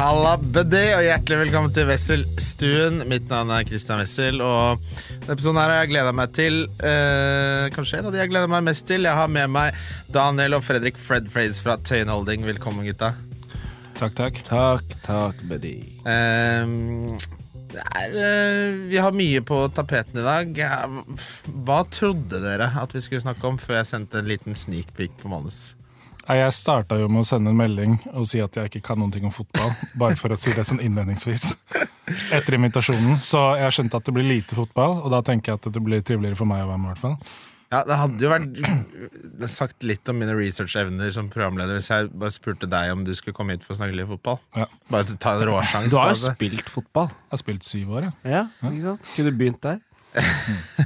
Halla, 0.00 0.38
buddy, 0.40 0.94
og 0.96 1.02
hjertelig 1.04 1.36
velkommen 1.42 1.72
til 1.76 1.84
Wesselstuen. 1.90 3.02
Mitt 3.10 3.26
navn 3.28 3.50
er 3.52 3.66
Christian 3.68 3.98
Wessel, 4.00 4.38
og 4.40 4.80
denne 5.10 5.34
episoden 5.34 5.58
her 5.60 5.68
har 5.68 5.82
jeg 5.82 5.90
gleda 5.90 6.14
meg 6.16 6.30
til. 6.32 6.54
Eh, 6.88 7.66
kanskje 7.74 7.98
en 7.98 8.08
av 8.08 8.14
de 8.14 8.22
jeg 8.22 8.30
gleder 8.30 8.48
meg 8.48 8.64
mest 8.70 8.86
til. 8.88 9.04
Jeg 9.04 9.18
har 9.18 9.28
med 9.28 9.52
meg 9.52 9.76
Daniel 10.08 10.56
og 10.56 10.64
Fredrik 10.64 10.96
Fred 10.96 11.28
Phrase 11.28 11.60
fra 11.60 11.74
Tøyen 11.84 12.08
Holding. 12.08 12.46
Velkommen, 12.48 12.88
gutta. 12.88 13.10
Takk, 13.98 14.16
takk. 14.16 14.40
Takk, 14.48 14.94
takk, 15.04 15.42
buddy. 15.50 15.74
Eh, 16.08 16.72
det 17.74 17.84
er, 17.84 18.16
eh, 18.24 18.80
vi 18.88 18.96
har 19.04 19.12
mye 19.12 19.44
på 19.44 19.66
tapeten 19.76 20.22
i 20.22 20.24
dag. 20.24 20.62
Hva 21.60 21.82
trodde 21.92 22.40
dere 22.40 22.72
at 22.72 22.96
vi 22.96 23.04
skulle 23.04 23.20
snakke 23.26 23.52
om 23.52 23.60
før 23.60 23.82
jeg 23.82 23.92
sendte 23.92 24.24
en 24.24 24.32
liten 24.32 24.56
sneak 24.56 24.96
peek 24.96 25.12
på 25.20 25.28
manus? 25.28 25.74
Jeg 26.28 26.52
starta 26.54 26.98
jo 27.00 27.08
med 27.10 27.22
å 27.24 27.26
sende 27.26 27.50
en 27.50 27.58
melding 27.58 27.96
og 28.12 28.26
si 28.28 28.40
at 28.44 28.54
jeg 28.58 28.70
ikke 28.70 28.82
kan 28.90 29.00
noen 29.00 29.12
ting 29.14 29.24
om 29.26 29.32
fotball. 29.34 29.72
Bare 29.98 30.18
for 30.20 30.30
å 30.34 30.38
si 30.38 30.52
det 30.54 30.66
sånn 30.68 30.82
innledningsvis. 30.84 31.54
Etter 32.36 32.58
invitasjonen. 32.58 33.16
Så 33.24 33.40
jeg 33.58 33.74
skjønte 33.76 33.98
at 34.00 34.06
det 34.06 34.14
blir 34.14 34.28
lite 34.28 34.58
fotball, 34.58 35.00
og 35.04 35.10
da 35.14 35.22
tenker 35.26 35.52
jeg 35.54 35.62
at 35.62 35.70
det 35.74 35.82
blir 35.86 36.04
triveligere 36.06 36.38
for 36.38 36.50
meg 36.50 36.64
å 36.66 36.68
være 36.70 36.82
med. 36.82 36.90
i 36.90 36.92
hvert 36.92 37.02
fall. 37.06 37.16
Ja, 37.70 37.84
Det 37.86 37.96
hadde 38.00 38.24
jo 38.24 38.30
vært 38.32 38.46
det 39.40 39.48
sagt 39.50 39.84
litt 39.86 40.08
om 40.10 40.18
mine 40.18 40.32
researchevner 40.34 41.12
som 41.14 41.28
programleder 41.30 41.78
hvis 41.78 41.90
jeg 41.92 42.08
bare 42.18 42.34
spurte 42.34 42.66
deg 42.66 42.90
om 42.96 43.04
du 43.06 43.12
skulle 43.14 43.36
komme 43.36 43.54
hit 43.54 43.62
for 43.66 43.76
å 43.76 43.78
snakke 43.78 43.94
litt 43.94 44.10
fotball. 44.10 44.40
Ja. 44.58 44.66
Bare 44.90 45.14
ta 45.22 45.36
en 45.36 45.44
råsjanse. 45.46 45.92
Du 45.92 45.98
har 46.00 46.10
jo 46.10 46.18
spilt 46.18 46.70
fotball. 46.72 47.12
Jeg 47.14 47.30
har 47.36 47.42
spilt 47.44 47.66
syv 47.68 47.92
år, 47.94 48.08
ja. 48.08 48.12
Ja, 48.26 48.72
ikke 48.72 48.88
sant? 48.88 49.12
Kunne 49.14 49.34
begynt 49.38 49.62
der. 49.62 49.78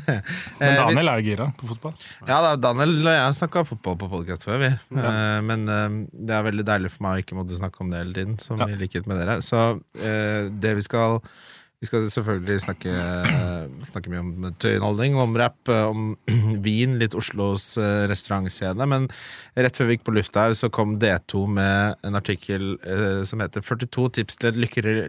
Eh, 0.05 0.21
Men 0.61 0.77
Daniel 0.77 1.09
er 1.11 1.21
jo 1.21 1.25
gira 1.31 1.47
på 1.59 1.67
fotball. 1.71 1.95
Ja, 2.29 2.37
da, 2.45 2.51
Daniel 2.61 2.93
og 3.07 3.15
jeg 3.15 3.37
snakka 3.39 3.63
fotball 3.67 3.97
på 4.03 4.09
podkast 4.13 4.45
før, 4.47 4.59
vi. 4.61 4.69
Ja. 4.95 5.41
men 5.45 5.65
eh, 5.71 5.97
det 6.13 6.37
er 6.37 6.45
veldig 6.47 6.67
deilig 6.69 6.91
for 6.95 7.07
meg 7.07 7.17
å 7.17 7.25
ikke 7.25 7.39
måtte 7.39 7.57
snakke 7.59 7.81
om 7.85 7.91
det 7.93 8.03
hele 8.03 8.15
tiden, 8.19 8.37
som 8.43 8.61
Ja. 8.61 8.69
i 8.71 8.77
likhet 8.81 9.09
med 9.11 9.19
dere. 9.23 9.39
Så 9.45 9.65
eh, 9.99 10.51
det 10.53 10.75
vi 10.81 10.85
skal 10.87 11.21
Vi 11.83 11.89
skal 11.89 12.05
selvfølgelig 12.09 12.61
snakke, 12.63 12.93
eh, 12.97 13.65
snakke 13.85 14.09
mye 14.09 14.21
om 14.23 14.45
tøyenholdning, 14.63 15.17
om 15.21 15.35
rapp, 15.37 15.69
eh, 15.69 15.83
om 15.91 16.15
vin, 16.65 16.95
litt 17.01 17.13
Oslos 17.19 17.75
eh, 17.77 18.07
restaurantscene. 18.09 18.87
Men 18.89 19.09
rett 19.59 19.77
før 19.77 19.91
vi 19.91 19.99
gikk 19.99 20.07
på 20.07 20.15
lufta 20.17 20.47
her, 20.47 20.55
så 20.57 20.71
kom 20.73 20.95
D2 21.03 21.43
med 21.59 21.99
en 22.09 22.17
artikkel 22.17 22.79
eh, 22.89 23.21
som 23.29 23.43
heter 23.45 23.61
42 23.67 24.07
tips 24.21 24.39
til 24.41 24.53
et 24.55 24.63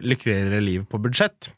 lykkeligere 0.04 0.60
liv 0.60 0.84
på 0.90 1.00
budsjett. 1.00 1.52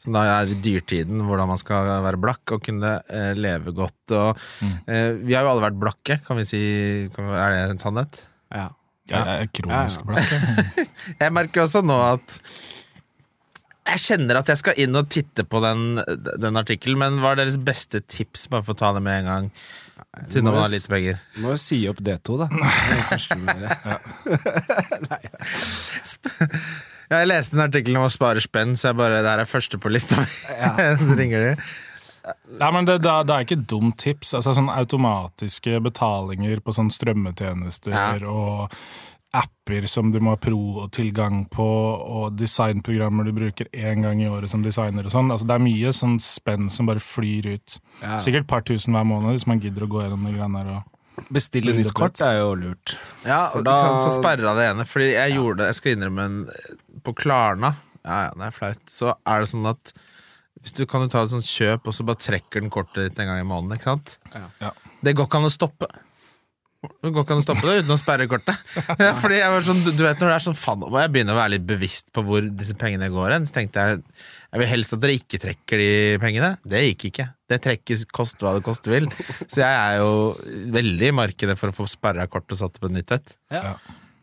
Som 0.00 0.16
da 0.16 0.24
er 0.38 0.52
dyrtiden, 0.64 1.20
hvordan 1.28 1.50
man 1.52 1.60
skal 1.60 1.88
være 2.06 2.20
blakk 2.22 2.54
og 2.56 2.62
kunne 2.64 2.96
eh, 3.12 3.32
leve 3.36 3.74
godt. 3.76 4.14
Og, 4.16 4.40
eh, 4.88 5.12
vi 5.20 5.36
har 5.36 5.44
jo 5.46 5.52
alle 5.52 5.66
vært 5.68 5.80
blakke, 5.82 6.18
kan 6.26 6.40
vi 6.40 6.46
si. 6.48 6.60
Kan 7.14 7.28
vi, 7.28 7.38
er 7.38 7.54
det 7.54 7.62
en 7.74 7.82
sannhet? 7.82 8.22
Ja. 8.54 8.68
Jeg 9.10 9.26
er 9.26 9.48
kronisk 9.50 10.04
Ja, 10.04 10.04
ja. 10.04 10.08
blakk. 10.12 10.28
jeg. 11.20 11.32
Merker 11.34 11.64
også 11.64 11.80
nå 11.82 11.96
at 12.12 12.36
jeg 13.90 14.02
kjenner 14.04 14.38
at 14.38 14.50
jeg 14.52 14.60
skal 14.60 14.76
inn 14.78 14.94
og 14.94 15.08
titte 15.10 15.42
på 15.50 15.58
den, 15.64 15.98
den 16.38 16.58
artikkelen, 16.60 17.00
men 17.00 17.16
hva 17.18 17.32
er 17.34 17.40
deres 17.40 17.56
beste 17.58 17.98
tips, 18.06 18.44
bare 18.52 18.62
for 18.62 18.76
å 18.76 18.78
ta 18.78 18.92
det 18.94 19.02
med 19.02 19.24
en 19.24 19.30
gang? 19.30 19.48
Siden 20.30 20.46
må 20.46 20.52
man 20.52 20.62
har 20.62 20.70
jo 20.70 20.74
lite 20.76 20.90
penger. 20.92 21.18
Må 21.42 21.52
jo 21.54 21.58
si 21.60 21.80
opp 21.90 21.98
D2, 22.06 22.36
da. 22.38 22.46
Det 22.54 22.70
er 22.70 22.94
det 22.94 23.08
første 23.10 23.34
du 23.34 23.44
må. 23.50 23.54
Ja, 25.10 25.28
jeg 27.10 27.28
leste 27.30 27.56
en 27.58 27.64
artikkel 27.66 27.96
om 27.98 28.06
å 28.06 28.12
spare 28.12 28.40
spenn, 28.44 28.76
så 28.78 28.90
jeg 28.92 28.98
bare, 29.00 29.20
det 29.24 29.30
her 29.32 29.42
er 29.44 29.48
første 29.50 29.78
på 29.82 29.90
lista 29.92 30.20
mi. 30.22 30.26
så 31.04 31.16
ringer 31.18 31.46
de. 31.48 31.54
Nei, 32.60 32.68
men 32.76 32.84
det, 32.86 32.98
det, 33.02 33.10
er- 33.10 33.24
det 33.26 33.34
er 33.36 33.46
ikke 33.46 33.56
et 33.58 33.68
dumt 33.70 33.96
tips. 33.98 34.34
Altså 34.38 34.52
sånn 34.54 34.68
Automatiske 34.70 35.78
betalinger 35.82 36.60
på 36.62 36.74
sånn 36.76 36.90
strømmetjenester 36.92 37.94
Ja. 37.96 38.10
og 38.28 38.74
apper 39.32 39.84
som 39.86 40.08
du 40.10 40.18
må 40.18 40.32
ha 40.34 40.38
pro 40.42 40.58
og 40.82 40.88
tilgang 40.92 41.44
på, 41.54 41.62
og 41.64 42.32
designprogrammer 42.38 43.28
du 43.28 43.32
bruker 43.36 43.68
én 43.72 44.02
gang 44.02 44.18
i 44.22 44.26
året 44.26 44.50
som 44.50 44.62
designer 44.64 45.06
og 45.06 45.12
sånn. 45.14 45.30
Altså, 45.30 45.46
det 45.46 45.54
er 45.54 45.62
mye 45.62 45.92
sånn 45.94 46.16
spenn 46.22 46.66
som 46.70 46.88
bare 46.90 46.98
flyr 47.02 47.46
ut. 47.54 47.76
Ja. 48.02 48.16
Sikkert 48.18 48.42
et 48.44 48.50
par 48.50 48.64
tusen 48.66 48.92
hver 48.96 49.06
måned 49.06 49.30
hvis 49.36 49.46
man 49.46 49.62
gidder 49.62 49.86
å 49.86 49.90
gå 49.92 50.02
gjennom 50.02 50.26
de 50.26 50.34
greiene 50.34 50.64
der. 50.66 50.82
Bestille 51.32 51.72
nytt 51.76 51.92
kort 51.94 52.20
er 52.24 52.38
jo 52.40 52.54
lurt. 52.58 52.96
Ja, 53.26 53.50
For 53.52 53.58
og 53.60 53.64
da- 53.64 53.74
ikke 53.76 53.86
sant, 53.86 54.02
for 54.06 54.14
sperra 54.22 54.54
det 54.58 54.66
ene. 54.70 54.84
Fordi 54.88 55.08
jeg 55.12 55.34
gjorde 55.36 55.56
det, 55.58 55.66
jeg 55.70 55.74
skal 55.80 55.96
innrømme 55.96 56.24
en 56.24 56.38
På 57.04 57.14
Klarna, 57.16 57.74
ja 58.04 58.18
ja, 58.26 58.30
det 58.36 58.46
er 58.48 58.50
flaut, 58.56 58.82
så 58.88 59.14
er 59.26 59.40
det 59.40 59.48
sånn 59.48 59.68
at 59.70 59.92
hvis 60.60 60.74
du 60.76 60.84
kan 60.86 61.00
du 61.00 61.08
ta 61.08 61.22
et 61.24 61.30
sånt 61.32 61.44
kjøp, 61.48 61.86
og 61.88 61.94
så 61.96 62.04
bare 62.04 62.20
trekker 62.20 62.60
den 62.60 62.68
kortet 62.68 63.06
ditt 63.08 63.18
en 63.22 63.26
gang 63.30 63.38
i 63.40 63.46
måneden, 63.48 63.78
ikke 63.78 63.84
sant? 63.88 64.18
Ja. 64.60 64.72
Det 65.02 65.14
går 65.16 65.24
ikke 65.26 65.38
an 65.40 65.48
å 65.48 65.52
stoppe. 65.54 65.86
Det 66.80 67.10
går 67.12 67.24
ikke 67.26 67.34
an 67.36 67.42
å 67.42 67.44
stoppe 67.44 67.66
det 67.68 67.82
uten 67.82 67.92
å 67.92 67.98
sperre 68.00 68.26
kortet. 68.30 68.60
Ja, 68.96 69.10
fordi 69.20 69.36
jeg 69.36 69.52
var 69.52 69.64
sånn, 69.66 69.82
du 69.84 69.90
du 69.92 70.04
vet 70.06 70.20
når 70.22 70.30
det 70.30 70.36
er 70.38 70.44
sånn 70.46 70.56
faen, 70.56 70.84
må 70.86 71.02
jeg 71.02 71.12
begynne 71.12 71.34
å 71.34 71.36
være 71.36 71.52
litt 71.58 71.66
bevisst 71.68 72.08
på 72.16 72.24
hvor 72.24 72.46
disse 72.56 72.76
pengene 72.80 73.10
går 73.12 73.34
hen. 73.36 73.48
Så 73.48 73.58
tenkte 73.58 73.84
jeg 73.84 74.00
jeg 74.50 74.62
vil 74.62 74.70
helst 74.72 74.94
at 74.96 75.02
dere 75.02 75.14
ikke 75.20 75.38
trekker 75.44 75.78
de 75.82 75.90
pengene. 76.22 76.54
Det 76.66 76.80
gikk 76.86 77.04
ikke. 77.10 77.26
Det 77.52 77.60
trekkes 77.62 78.06
koste 78.10 78.46
hva 78.46 78.56
det 78.56 78.64
koste 78.66 78.90
vil. 78.90 79.06
Så 79.44 79.60
jeg 79.60 79.68
er 79.68 80.00
jo 80.00 80.14
veldig 80.74 81.10
i 81.12 81.16
markedet 81.20 81.58
for 81.60 81.70
å 81.70 81.76
få 81.76 81.86
sperra 81.90 82.26
kortet 82.30 82.56
og 82.56 82.62
satt 82.64 82.78
det 82.78 82.82
på 82.82 82.90
nytt 82.96 83.14
et. 83.18 83.34
Ja. 83.52 83.76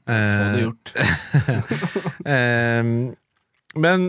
Få 0.07 0.17
det 0.17 0.57
Eh, 0.57 0.61
gjort. 0.63 0.93
eh, 2.35 2.83
men 3.75 4.05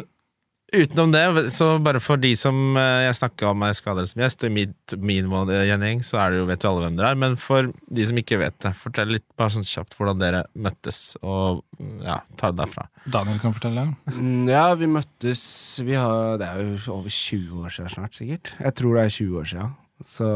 utenom 0.74 1.12
det, 1.14 1.22
så 1.54 1.78
bare 1.82 2.00
for 2.02 2.20
de 2.20 2.30
som 2.36 2.76
eh, 2.76 3.06
jeg 3.06 3.16
snakker 3.20 3.48
om 3.50 3.62
er 3.64 3.76
skader 3.76 4.06
som 4.10 4.20
gjest, 4.22 4.44
og 4.44 4.50
i 4.50 4.54
mitt, 4.58 4.94
min 5.00 5.30
gjengjeng, 5.30 6.02
så 6.06 6.20
er 6.22 6.30
det 6.34 6.40
jo, 6.42 6.46
vet 6.50 6.64
jo 6.66 6.70
alle 6.72 6.84
hvem 6.86 6.98
dere 6.98 7.12
er. 7.14 7.20
Men 7.24 7.36
for 7.40 7.70
de 7.88 8.06
som 8.08 8.20
ikke 8.20 8.40
vet 8.42 8.58
det, 8.64 8.74
fortell 8.76 9.14
litt 9.16 9.26
bare 9.38 9.54
sånn 9.56 9.66
kjapt 9.68 9.96
hvordan 9.98 10.20
dere 10.22 10.44
møttes, 10.54 11.02
og 11.22 11.64
ja, 12.04 12.20
ta 12.40 12.52
det 12.52 12.60
derfra. 12.62 12.86
Daniel 13.08 13.40
kan 13.42 13.56
fortelle. 13.56 13.88
Mm, 14.12 14.48
Ja, 14.48 14.66
vi 14.78 14.88
møttes 14.90 15.42
vi 15.84 15.96
har, 15.96 16.38
Det 16.40 16.48
er 16.48 16.64
jo 16.64 16.78
over 16.98 17.08
20 17.12 17.64
år 17.64 17.74
siden 17.74 17.94
snart, 17.96 18.16
sikkert. 18.18 18.54
Jeg 18.60 18.74
tror 18.80 18.98
det 18.98 19.04
er 19.06 19.14
20 19.18 19.38
år 19.42 19.52
siden. 19.54 19.76
Så 20.06 20.26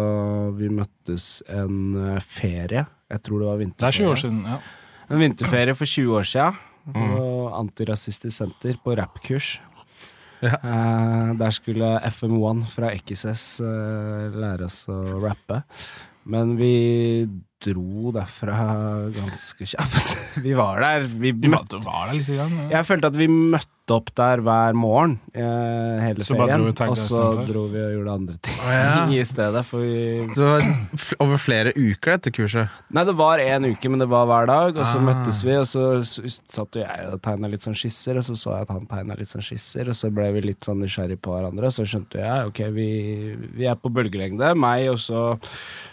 vi 0.59 0.69
møttes 0.75 1.27
en 1.53 1.95
eh, 2.17 2.21
ferie. 2.25 2.87
Jeg 3.13 3.23
tror 3.23 3.43
det 3.43 3.51
var 3.51 3.59
Det 3.63 3.89
er 3.89 3.99
20 4.01 4.11
år 4.11 4.23
siden. 4.25 4.45
ja. 4.49 4.59
En 5.13 5.21
vinterferie 5.21 5.75
for 5.77 5.85
20 5.85 6.17
år 6.17 6.25
siden. 6.25 6.61
På 6.93 7.53
Antirasistisk 7.55 8.35
Senter 8.35 8.75
på 8.83 8.97
rappkurs. 8.99 9.61
Ja. 10.43 10.59
Eh, 10.59 11.33
der 11.39 11.55
skulle 11.55 11.95
FM1 12.09 12.65
fra 12.71 12.93
XS 12.99 13.47
eh, 13.65 14.39
lære 14.43 14.67
oss 14.67 14.85
å 14.91 14.99
rappe. 15.23 15.63
Men 16.31 16.57
vi 16.59 17.27
dro 17.63 18.13
derfra 18.15 18.57
ganske 19.15 19.67
kjapt. 19.67 20.17
vi 20.45 20.55
var 20.59 20.83
der. 20.83 21.07
Vi 21.07 21.33
møtte 21.47 21.81
var 21.83 22.11
der 22.11 22.19
liksom, 22.19 22.59
ja. 22.65 22.69
Jeg 22.79 22.89
følte 22.89 23.13
at 23.13 23.19
vi 23.19 23.29
møtte 23.31 23.72
opp 23.91 24.13
der 24.15 24.39
hver 24.45 24.77
morgen 24.79 25.17
eh, 25.35 25.99
hele 26.05 26.23
Så 26.23 26.37
bare 26.39 26.53
ferien. 26.55 26.75
dro 26.77 26.87
og 26.93 26.97
så 26.97 27.23
dro 27.49 27.65
vi 27.73 27.81
og 27.83 27.91
gjorde 27.97 28.13
andre 28.15 28.37
ting 28.39 28.61
oh, 28.63 28.71
ja. 28.71 29.07
i 29.19 29.25
stedet. 29.27 29.65
For 29.67 29.83
vi 29.83 30.29
Så 30.37 30.45
det 30.45 30.51
var 30.53 31.25
over 31.27 31.37
flere 31.43 31.73
uker, 31.75 32.13
dette 32.15 32.31
kurset. 32.31 32.69
Nei, 32.95 33.05
det 33.09 33.17
var 33.19 33.43
én 33.43 33.67
uke, 33.73 33.91
men 33.91 33.99
det 34.05 34.09
var 34.13 34.27
hver 34.31 34.47
dag. 34.47 34.77
Og 34.77 34.85
så 34.87 34.99
Ah. 35.03 35.07
møttes 35.09 35.43
vi, 35.45 35.57
og 35.59 35.67
så 35.67 35.87
satt 36.49 36.79
jeg 36.79 37.09
og 37.13 37.21
tegna 37.23 37.49
litt 37.51 37.65
sånn 37.67 37.75
skisser, 37.75 38.17
og 38.21 38.25
så 38.29 38.37
så 38.39 38.55
jeg 38.55 38.69
at 38.69 38.75
han 38.77 38.87
tegna 38.87 39.17
litt 39.19 39.29
sånn 39.33 39.43
skisser, 39.45 39.89
og 39.89 39.95
så 39.99 40.11
ble 40.15 40.31
vi 40.37 40.41
litt 40.53 40.61
sånn 40.69 40.79
nysgjerrig 40.85 41.19
på 41.21 41.35
hverandre, 41.35 41.67
og 41.67 41.73
så 41.75 41.83
skjønte 41.89 42.23
jeg 42.23 42.53
ok, 42.53 42.61
vi, 42.77 42.89
vi 43.59 43.67
er 43.67 43.75
på 43.81 43.91
bølgelengde. 43.93 44.55
Meg 44.55 44.91
og 44.93 44.99
så 45.03 45.33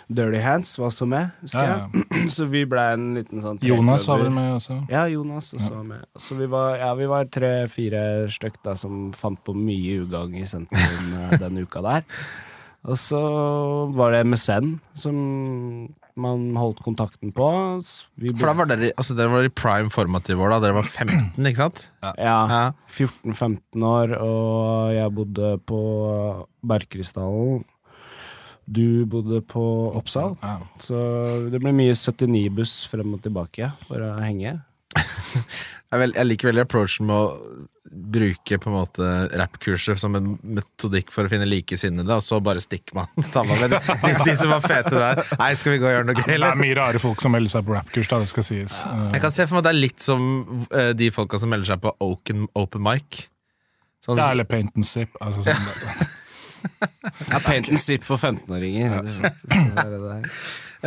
Dirty 0.09 0.39
Hands 0.41 0.71
var 0.79 0.87
også 0.89 1.05
med, 1.05 1.29
husker 1.43 1.59
Ja, 1.67 1.77
ja. 1.77 2.01
jeg. 2.17 2.31
Så 2.35 2.47
vi 2.49 2.63
ble 2.65 2.81
en 2.95 3.07
liten 3.19 3.43
sånn 3.43 3.59
Jonas 3.61 4.07
var 4.09 4.23
vel 4.23 4.31
med 4.33 4.55
også. 4.57 4.79
Ja, 4.89 5.03
Jonas 5.11 5.51
også 5.53 5.75
var 5.75 5.83
med. 5.91 6.05
Så 6.17 6.37
vi 6.39 6.47
var, 6.49 6.77
ja, 6.81 6.91
var 7.13 7.29
tre-fire 7.29 8.03
stykk 8.33 8.57
da 8.65 8.73
som 8.79 9.11
fant 9.17 9.41
på 9.45 9.53
mye 9.53 9.99
ugagn 10.03 10.39
i 10.41 10.45
sentrum 10.49 11.13
eh, 11.21 11.37
den 11.43 11.61
uka 11.61 11.83
der. 11.85 12.05
Og 12.89 12.95
så 12.97 13.19
var 13.93 14.13
det 14.15 14.23
MSN 14.25 14.77
som 14.97 15.15
man 16.19 16.45
holdt 16.59 16.79
kontakten 16.83 17.31
på. 17.35 17.45
Vi 18.19 18.31
For 18.35 18.49
da 18.49 18.53
var 18.57 18.67
dere, 18.71 18.89
altså 18.99 19.15
dere 19.15 19.31
var 19.31 19.45
i 19.47 19.51
prime 19.51 19.91
formative 19.93 20.41
år, 20.43 20.55
da. 20.55 20.59
Dere 20.65 20.77
var 20.79 20.87
15, 20.87 21.45
ikke 21.47 21.61
sant? 21.61 21.85
ja, 22.03 22.13
Ja. 22.17 22.63
14-15 22.91 23.85
år, 23.87 24.15
og 24.19 24.93
jeg 24.95 25.13
bodde 25.15 25.51
på 25.69 25.79
Bergkrystallen. 26.67 27.63
Du 28.69 29.05
bodde 29.09 29.41
på 29.49 29.63
Oppsal. 29.97 30.35
Ja. 30.43 30.59
Så 30.81 30.99
det 31.49 31.61
ble 31.61 31.73
mye 31.73 31.95
79-buss 31.97 32.83
frem 32.91 33.15
og 33.17 33.23
tilbake 33.25 33.71
for 33.87 34.03
å 34.05 34.13
henge. 34.21 34.59
Jeg, 35.89 36.25
liker 36.29 36.51
veldig 36.51 36.63
approachen 36.67 37.07
med 37.09 37.15
å 37.17 37.69
bruke 37.89 38.59
på 38.61 38.69
en 38.69 38.75
måte 38.75 39.05
rappkurset 39.41 39.97
som 39.97 40.13
en 40.19 40.35
metodikk 40.45 41.09
for 41.09 41.25
å 41.25 41.31
finne 41.31 41.47
likesinnede, 41.49 42.13
og 42.13 42.21
så 42.21 42.37
bare 42.45 42.61
stikker 42.61 42.99
man. 42.99 43.09
De, 43.17 44.13
de 44.27 44.35
som 44.37 44.53
var 44.53 44.61
fete 44.61 44.93
der. 44.93 45.23
Nei, 45.41 45.49
skal 45.57 45.73
vi 45.73 45.81
gå 45.81 45.89
og 45.89 45.95
gjøre 45.95 46.09
noe 46.11 46.19
gøy, 46.19 46.35
Det 46.35 46.51
er 46.51 46.61
mye 46.61 46.77
rare 46.77 47.01
folk 47.01 47.25
som 47.25 47.33
melder 47.33 47.55
seg 47.55 47.65
på 47.65 47.73
rappkurs, 47.73 48.11
da, 48.11 48.21
det 48.21 48.29
skal 48.29 48.45
sies. 48.51 48.79
Jeg 48.85 49.23
kan 49.25 49.33
se 49.33 49.49
for 49.49 49.57
meg 49.57 49.63
at 49.63 49.69
det 49.71 49.73
er 49.73 49.81
litt 49.81 50.05
som 50.05 50.29
eh, 50.69 50.93
de 51.01 51.09
folka 51.15 51.41
som 51.41 51.49
melder 51.49 51.73
seg 51.73 51.81
på 51.81 51.95
open, 52.05 52.45
open 52.53 52.85
mic. 52.85 53.25
Sånn, 54.05 54.21
er 54.21 54.37
litt 54.37 54.51
paint 54.51 54.77
and 54.77 54.85
sip. 54.85 55.17
Altså, 55.25 55.41
sånn, 55.49 56.13
Ja, 57.29 57.39
paint 57.43 57.69
and 57.69 57.79
sip 57.81 58.03
for 58.07 58.19
15-åringer. 58.21 58.91
rett 58.93 59.07
og 59.07 59.15
slett. 59.19 59.45
Det 59.49 59.83
er 59.83 59.93
det 59.93 59.99
det 60.03 60.11
er. 60.15 60.27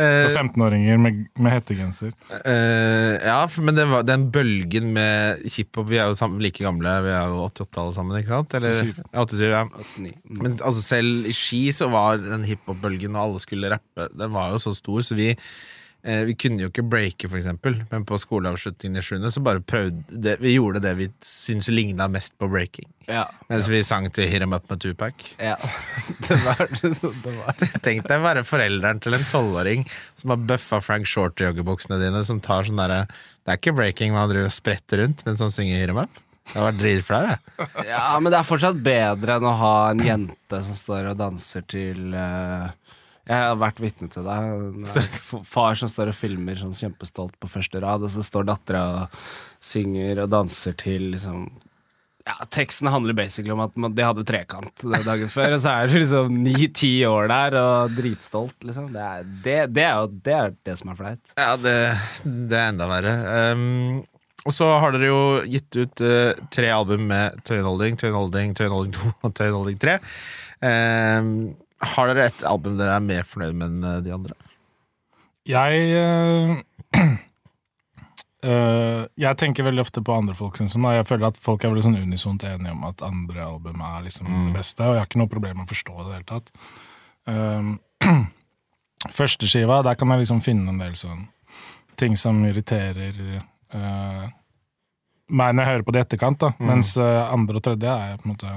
eh, 0.03 0.23
for 0.25 0.37
15-åringer 0.39 1.01
med, 1.01 1.19
med 1.37 1.53
hettegenser. 1.55 2.13
Uh, 2.31 3.13
ja, 3.21 3.37
men 3.61 3.77
det 3.77 3.85
var 3.91 4.07
den 4.07 4.25
bølgen 4.33 4.89
med 4.95 5.43
hiphop 5.53 5.89
Vi 5.91 5.99
er 6.01 6.09
jo 6.11 6.17
sammen, 6.17 6.41
like 6.43 6.63
gamle, 6.65 6.95
vi 7.05 7.13
er 7.13 7.29
jo 7.33 7.43
88 7.49 7.83
alle 7.83 7.97
sammen, 7.99 8.17
ikke 8.21 8.33
sant? 8.33 8.57
Eller, 8.57 8.73
87. 8.79 9.03
Ja, 9.13 9.27
87 9.27 9.45
ja. 9.51 9.63
89. 9.83 10.15
Men 10.41 10.57
altså, 10.57 10.81
selv 10.85 11.29
i 11.29 11.35
Ski 11.37 11.61
så 11.75 11.91
var 11.93 12.17
den 12.23 12.47
hiphop-bølgen, 12.49 13.15
og 13.15 13.27
alle 13.27 13.43
skulle 13.43 13.71
rappe, 13.75 14.09
den 14.17 14.33
var 14.33 14.55
jo 14.55 14.63
så 14.63 14.75
stor, 14.77 15.01
så 15.05 15.17
vi 15.19 15.33
eh, 16.03 16.23
vi 16.27 16.35
kunne 16.35 16.61
jo 16.61 16.69
ikke 16.69 16.83
breake, 16.85 17.29
for 17.29 17.39
eksempel, 17.39 17.79
men 17.91 18.05
på 18.05 18.17
skoleavslutningen 18.21 18.99
i 18.99 19.03
7. 19.03 19.29
så 19.31 19.43
bare 19.43 19.61
prøvde 19.61 20.03
det, 20.09 20.37
Vi 20.41 20.53
gjorde 20.55 20.81
det 20.83 20.93
vi 20.99 21.07
syntes 21.21 21.69
ligna 21.73 22.07
mest 22.07 22.35
på 22.37 22.47
breaking. 22.51 22.87
Ja. 23.07 23.25
Mens 23.49 23.67
vi 23.67 23.81
sang 23.83 24.09
til 24.11 24.29
Hit 24.29 24.41
'em 24.41 24.55
Up 24.55 24.69
med 24.69 24.79
Tupac. 24.79 25.13
ja. 25.39 25.55
Det 26.27 26.37
var 26.45 26.67
det 26.81 26.93
som 26.97 27.15
det 27.23 27.33
var. 27.37 27.53
Tenk 27.85 28.07
deg 28.07 28.21
være 28.21 28.43
forelderen 28.43 28.99
til 29.03 29.13
en 29.13 29.25
tolvåring 29.31 29.87
som 30.15 30.29
har 30.29 30.37
bøffa 30.37 30.81
Frank 30.81 31.07
Short 31.07 31.41
i 31.41 31.43
joggebuksene 31.49 31.99
dine, 31.99 32.23
som 32.25 32.39
tar 32.39 32.63
sånn 32.63 32.77
derre 32.79 33.07
Det 33.43 33.51
er 33.51 33.57
ikke 33.59 33.75
breaking, 33.75 34.13
man 34.13 34.29
driver 34.29 34.47
og 34.47 34.55
spretter 34.55 35.03
rundt 35.03 35.25
mens 35.25 35.39
han 35.39 35.51
synger 35.51 35.79
Hit 35.81 35.89
'em 35.89 36.03
Up. 36.03 36.21
Det 36.53 36.59
var 36.59 36.71
dritflau, 36.75 37.21
jeg. 37.23 37.39
Ja, 37.87 38.19
men 38.19 38.31
det 38.31 38.37
er 38.39 38.43
fortsatt 38.47 38.79
bedre 38.83 39.37
enn 39.39 39.45
å 39.47 39.53
ha 39.57 39.75
en 39.91 40.01
jente 40.03 40.59
som 40.67 40.75
står 40.75 41.07
og 41.13 41.17
danser 41.17 41.63
til 41.71 42.13
eh, 42.13 42.65
Jeg 43.23 43.39
har 43.39 43.59
vært 43.59 43.79
vitne 43.79 44.09
til 44.11 44.25
det. 44.27 44.37
Far 45.47 45.77
som 45.79 45.91
står 45.91 46.11
og 46.11 46.17
filmer 46.17 46.57
sånn 46.59 46.75
kjempestolt 46.75 47.37
på 47.39 47.51
første 47.51 47.79
rad, 47.83 48.03
og 48.03 48.11
så 48.11 48.23
står 48.25 48.49
dattera 48.49 48.81
og 48.97 49.21
synger 49.63 50.25
og 50.25 50.33
danser 50.33 50.75
til 50.79 51.13
liksom 51.13 51.45
ja, 52.23 52.35
Teksten 52.51 52.87
handler 52.87 53.15
basically 53.15 53.51
om 53.51 53.63
at 53.65 53.73
de 53.75 54.05
hadde 54.05 54.23
trekant 54.27 54.85
dagen 55.03 55.31
før, 55.31 55.57
og 55.57 55.63
så 55.63 55.73
er 55.75 55.89
du 55.91 55.97
liksom 55.97 56.37
ni-ti 56.43 56.93
år 57.07 57.27
der 57.31 57.57
og 57.59 57.97
dritstolt, 57.97 58.55
liksom. 58.63 58.91
Det 58.93 59.03
er, 59.03 59.25
det, 59.43 59.57
det 59.75 59.83
er 59.83 59.97
jo 59.97 60.11
det, 60.13 60.37
er 60.37 60.55
det 60.69 60.77
som 60.79 60.93
er 60.93 60.99
flaut. 60.99 61.33
Ja, 61.35 61.49
det, 61.59 61.75
det 62.23 62.59
er 62.59 62.71
enda 62.71 62.87
verre. 62.91 63.15
Um, 63.51 63.99
og 64.43 64.55
så 64.55 64.69
har 64.79 64.95
dere 64.95 65.11
jo 65.11 65.19
gitt 65.47 65.79
ut 65.79 66.03
uh, 66.03 66.31
tre 66.51 66.71
album 66.75 67.05
med 67.11 67.43
Tøyenholding, 67.47 67.99
Tøyenholding, 67.99 68.55
Tøyenholding 68.59 68.95
2 68.95 69.11
og 69.27 69.35
Tøyenholding 69.39 69.83
3. 69.83 69.99
Um, 70.63 71.29
har 71.93 72.09
dere 72.09 72.29
et 72.29 72.41
album 72.47 72.77
dere 72.79 72.97
er 72.97 73.05
mer 73.05 73.27
fornøyd 73.27 73.57
med 73.59 73.69
enn 73.69 73.87
eh, 73.89 74.01
de 74.05 74.13
andre? 74.15 74.37
Jeg 75.49 75.87
eh, 75.99 76.53
eh, 78.49 79.01
Jeg 79.25 79.39
tenker 79.41 79.67
veldig 79.67 79.83
ofte 79.83 80.03
på 80.05 80.15
andre 80.15 80.35
folk 80.37 80.59
som. 80.61 80.87
Jeg 80.95 81.07
føler 81.09 81.29
at 81.29 81.41
folk 81.41 81.63
er 81.63 81.73
veldig 81.73 81.87
sånn 81.87 81.99
unisont 82.03 82.45
enige 82.47 82.75
om 82.75 82.85
at 82.87 83.03
andre 83.05 83.43
album 83.47 83.83
er 83.83 84.07
liksom 84.07 84.31
det 84.31 84.55
beste, 84.59 84.85
og 84.85 84.95
jeg 84.95 85.03
har 85.03 85.11
ikke 85.11 85.23
noe 85.23 85.33
problem 85.33 85.59
med 85.59 85.67
å 85.67 85.73
forstå 85.73 85.97
det 85.97 86.05
i 86.05 86.07
det 86.07 86.17
hele 86.19 86.31
tatt. 86.31 86.55
Um, 87.27 87.75
Første 89.11 89.49
skiva, 89.51 89.81
der 89.83 89.97
kan 89.99 90.11
jeg 90.13 90.23
liksom 90.23 90.39
finne 90.43 90.71
en 90.71 90.79
del 90.79 90.95
sånn 90.95 91.25
ting 91.99 92.15
som 92.17 92.39
irriterer 92.47 93.17
eh, 93.37 94.23
meg 95.33 95.55
når 95.55 95.63
jeg 95.63 95.71
hører 95.71 95.85
på 95.85 95.93
det 95.93 96.01
i 96.01 96.05
etterkant, 96.07 96.39
da. 96.41 96.51
Mens 96.63 96.93
eh, 96.99 97.33
andre 97.33 97.59
og 97.59 97.65
tredje 97.65 97.89
er 97.89 98.13
jeg 98.13 98.21
på 98.21 98.27
en 98.27 98.33
måte 98.33 98.53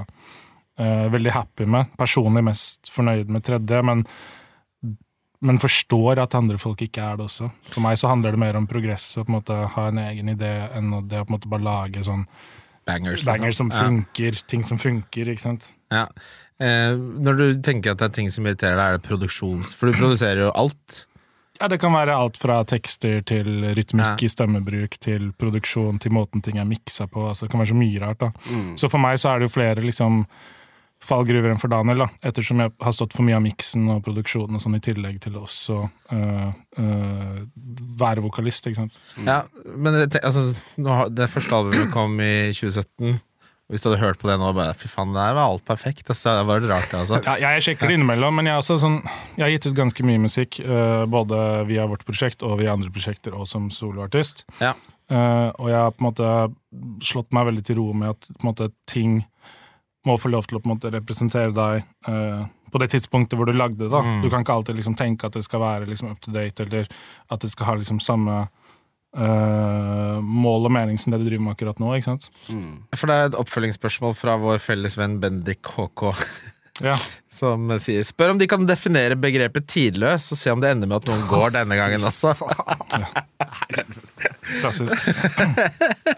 eh, 0.78 1.06
veldig 1.12 1.32
happy 1.34 1.66
med. 1.66 1.92
Personlig 1.98 2.44
mest 2.44 2.90
fornøyd 2.92 3.28
med 3.32 3.44
tredje, 3.46 3.82
men 3.84 4.04
men 5.46 5.58
forstår 5.60 6.18
at 6.22 6.34
andre 6.34 6.56
folk 6.58 6.80
ikke 6.80 7.02
er 7.04 7.18
det 7.18 7.26
også. 7.26 7.50
For 7.68 7.84
meg 7.84 7.98
så 8.00 8.08
handler 8.08 8.32
det 8.32 8.40
mer 8.40 8.56
om 8.56 8.66
progress 8.66 9.04
og 9.20 9.26
på 9.26 9.30
en 9.30 9.36
måte 9.36 9.56
ha 9.74 9.82
en 9.90 9.98
egen 10.00 10.30
idé 10.32 10.48
enn 10.74 10.88
å 10.96 11.02
det 11.06 11.20
å 11.20 11.26
på 11.26 11.30
en 11.34 11.36
måte 11.36 11.50
bare 11.52 11.62
lage 11.66 12.02
sånn 12.06 12.24
Bangers. 12.86 13.24
liksom. 13.26 13.52
som 13.52 13.70
som 13.70 14.06
Ja. 14.14 14.30
ting 14.48 14.62
som 14.64 14.78
funker, 14.78 15.28
ikke 15.28 15.40
sant. 15.44 15.72
Ja. 15.92 16.06
Eh, 16.58 16.96
når 16.96 17.36
du 17.36 17.60
tenker 17.62 17.90
at 17.92 17.98
det 17.98 18.04
er 18.06 18.14
ting 18.16 18.30
som 18.30 18.44
irriterer 18.46 18.76
deg, 18.76 18.86
er 18.94 18.98
det 18.98 19.02
produksjons... 19.06 19.74
For 19.76 19.90
du 19.92 19.98
produserer 19.98 20.46
jo 20.46 20.52
alt. 20.54 21.04
Ja, 21.60 21.68
det 21.68 21.80
kan 21.80 21.92
være 21.92 22.16
alt 22.16 22.36
fra 22.38 22.64
tekster 22.64 23.22
til 23.24 23.46
rytmikk 23.76 24.20
Ja. 24.22 24.26
i 24.26 24.28
stemmebruk, 24.28 24.98
til 24.98 25.32
produksjon, 25.32 25.98
til 26.00 26.12
måten 26.12 26.42
ting 26.42 26.58
er 26.58 26.64
miksa 26.64 27.06
på. 27.08 27.28
Altså, 27.28 27.44
det 27.46 27.50
kan 27.52 27.60
være 27.60 27.74
så 27.74 27.76
mye 27.76 28.00
rart, 28.00 28.18
da. 28.18 28.32
Mm. 28.50 28.76
Så 28.78 28.90
for 28.90 28.98
meg 28.98 29.18
så 29.18 29.34
er 29.34 29.38
det 29.40 29.48
jo 29.50 29.54
flere 29.60 29.84
liksom 29.84 30.26
fallgruver 31.04 31.52
enn 31.52 31.60
for 31.60 31.72
Daniel, 31.72 32.06
da. 32.06 32.08
Ettersom 32.30 32.62
jeg 32.62 32.72
har 32.82 32.94
stått 32.94 33.14
for 33.16 33.26
mye 33.26 33.36
av 33.38 33.44
miksen 33.44 33.86
og 33.92 34.02
produksjonen 34.06 34.58
og 34.58 34.62
sånn, 34.62 34.78
i 34.78 34.82
tillegg 34.84 35.20
til 35.24 35.36
også 35.38 35.82
øh, 36.16 36.48
øh, 36.80 37.38
være 38.00 38.24
vokalist, 38.24 38.66
ikke 38.68 38.80
sant. 38.80 38.98
Ja, 39.26 39.42
men 39.76 40.00
det, 40.06 40.22
altså, 40.24 40.48
det 41.12 41.30
første 41.32 41.60
albumet 41.60 41.92
kom 41.94 42.18
i 42.24 42.50
2017. 42.56 43.20
Hvis 43.66 43.82
du 43.82 43.88
hadde 43.88 43.98
hørt 43.98 44.20
på 44.22 44.28
det 44.30 44.36
nå, 44.38 44.52
bare 44.54 44.76
fy 44.78 44.86
faen, 44.86 45.14
det 45.14 45.22
her 45.24 45.34
var 45.34 45.50
alt 45.50 45.64
perfekt. 45.66 46.06
Altså, 46.06 46.36
det 46.38 46.44
var 46.46 46.66
rart, 46.70 46.92
altså. 46.94 47.18
Ja, 47.26 47.34
jeg 47.56 47.64
sjekker 47.66 47.90
det 47.90 47.96
innimellom, 47.98 48.36
men 48.38 48.46
jeg, 48.46 48.62
sånn, 48.66 49.00
jeg 49.34 49.42
har 49.42 49.54
gitt 49.56 49.66
ut 49.66 49.78
ganske 49.78 50.06
mye 50.06 50.22
musikk. 50.22 50.60
øh, 50.62 51.06
både 51.10 51.40
via 51.66 51.88
vårt 51.90 52.06
prosjekt 52.06 52.46
og 52.46 52.60
via 52.62 52.76
andre 52.76 52.92
prosjekter, 52.94 53.34
og 53.34 53.50
som 53.50 53.66
soloartist. 53.74 54.46
Ja. 54.62 54.76
Uh, 55.06 55.54
og 55.62 55.68
jeg 55.70 55.78
har 55.78 55.92
på 55.94 56.02
en 56.02 56.06
måte 56.08 56.28
slått 57.06 57.28
meg 57.34 57.46
veldig 57.46 57.62
til 57.66 57.78
ro 57.78 57.92
med 57.94 58.16
at 58.16 58.42
måte, 58.42 58.72
ting 58.90 59.20
må 60.06 60.18
få 60.20 60.30
lov 60.32 60.46
til 60.46 60.58
å 60.58 60.62
på 60.62 60.70
en 60.70 60.76
måte 60.76 60.92
representere 60.94 61.54
deg 61.54 61.82
eh, 62.10 62.44
på 62.72 62.82
det 62.82 62.90
tidspunktet 62.92 63.38
hvor 63.38 63.48
du 63.48 63.56
lagde 63.56 63.88
det. 63.88 64.02
Mm. 64.06 64.20
Du 64.22 64.30
kan 64.30 64.44
ikke 64.44 64.56
alltid 64.58 64.78
liksom 64.78 64.96
tenke 64.98 65.28
at 65.28 65.36
det 65.36 65.44
skal 65.46 65.62
være 65.62 65.88
liksom 65.90 66.12
up 66.12 66.22
to 66.22 66.34
date, 66.34 66.66
eller 66.66 66.88
at 67.32 67.42
det 67.42 67.50
skal 67.52 67.70
ha 67.70 67.76
liksom 67.80 68.00
samme 68.04 68.40
eh, 69.16 70.18
mål 70.22 70.68
og 70.68 70.74
mening 70.76 71.00
som 71.00 71.14
det 71.14 71.22
du 71.22 71.28
driver 71.28 71.46
med 71.46 71.56
akkurat 71.56 71.80
nå. 71.82 71.94
ikke 71.96 72.10
sant? 72.12 72.28
For 72.96 73.10
det 73.10 73.16
er 73.16 73.30
et 73.30 73.40
oppfølgingsspørsmål 73.40 74.16
fra 74.18 74.36
vår 74.42 74.62
felles 74.62 74.98
venn 74.98 75.18
Bendik 75.22 75.64
KK. 75.66 76.12
Ja. 76.84 76.96
Som 77.32 77.70
sier 77.80 78.04
Spør 78.04 78.34
om 78.34 78.40
de 78.40 78.48
kan 78.48 78.66
definere 78.68 79.16
begrepet 79.20 79.66
tidløs, 79.70 80.30
og 80.32 80.40
se 80.40 80.52
om 80.52 80.62
det 80.62 80.72
ender 80.74 80.90
med 80.90 81.02
at 81.02 81.10
noen 81.10 81.24
går 81.30 81.54
denne 81.56 81.78
gangen 81.78 82.04
også. 82.08 82.34
Klassisk. 84.60 84.96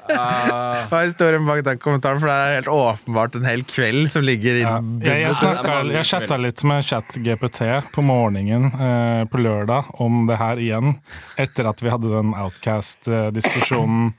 Hva 0.08 1.00
er 1.00 1.08
historien 1.08 1.46
bak 1.48 1.62
den 1.66 1.80
kommentaren? 1.82 2.20
For 2.22 2.30
det 2.30 2.36
er 2.36 2.56
helt 2.58 2.70
åpenbart 2.72 3.36
en 3.38 3.48
hel 3.48 3.64
kveld 3.68 4.08
som 4.12 4.24
ligger 4.26 4.58
Ja. 4.58 4.76
Jeg, 5.04 5.22
jeg, 5.24 5.34
snakket, 5.38 5.92
jeg 5.94 6.08
chatta 6.10 6.38
litt 6.40 6.62
med 6.66 6.86
ChatGPT 6.86 7.60
på 7.94 8.04
morgenen 8.04 8.70
eh, 8.72 9.22
på 9.30 9.40
lørdag 9.42 9.92
om 10.02 10.24
det 10.28 10.38
her 10.40 10.60
igjen, 10.62 10.96
etter 11.40 11.68
at 11.70 11.82
vi 11.84 11.92
hadde 11.92 12.10
den 12.12 12.34
Outcast-diskusjonen 12.36 14.10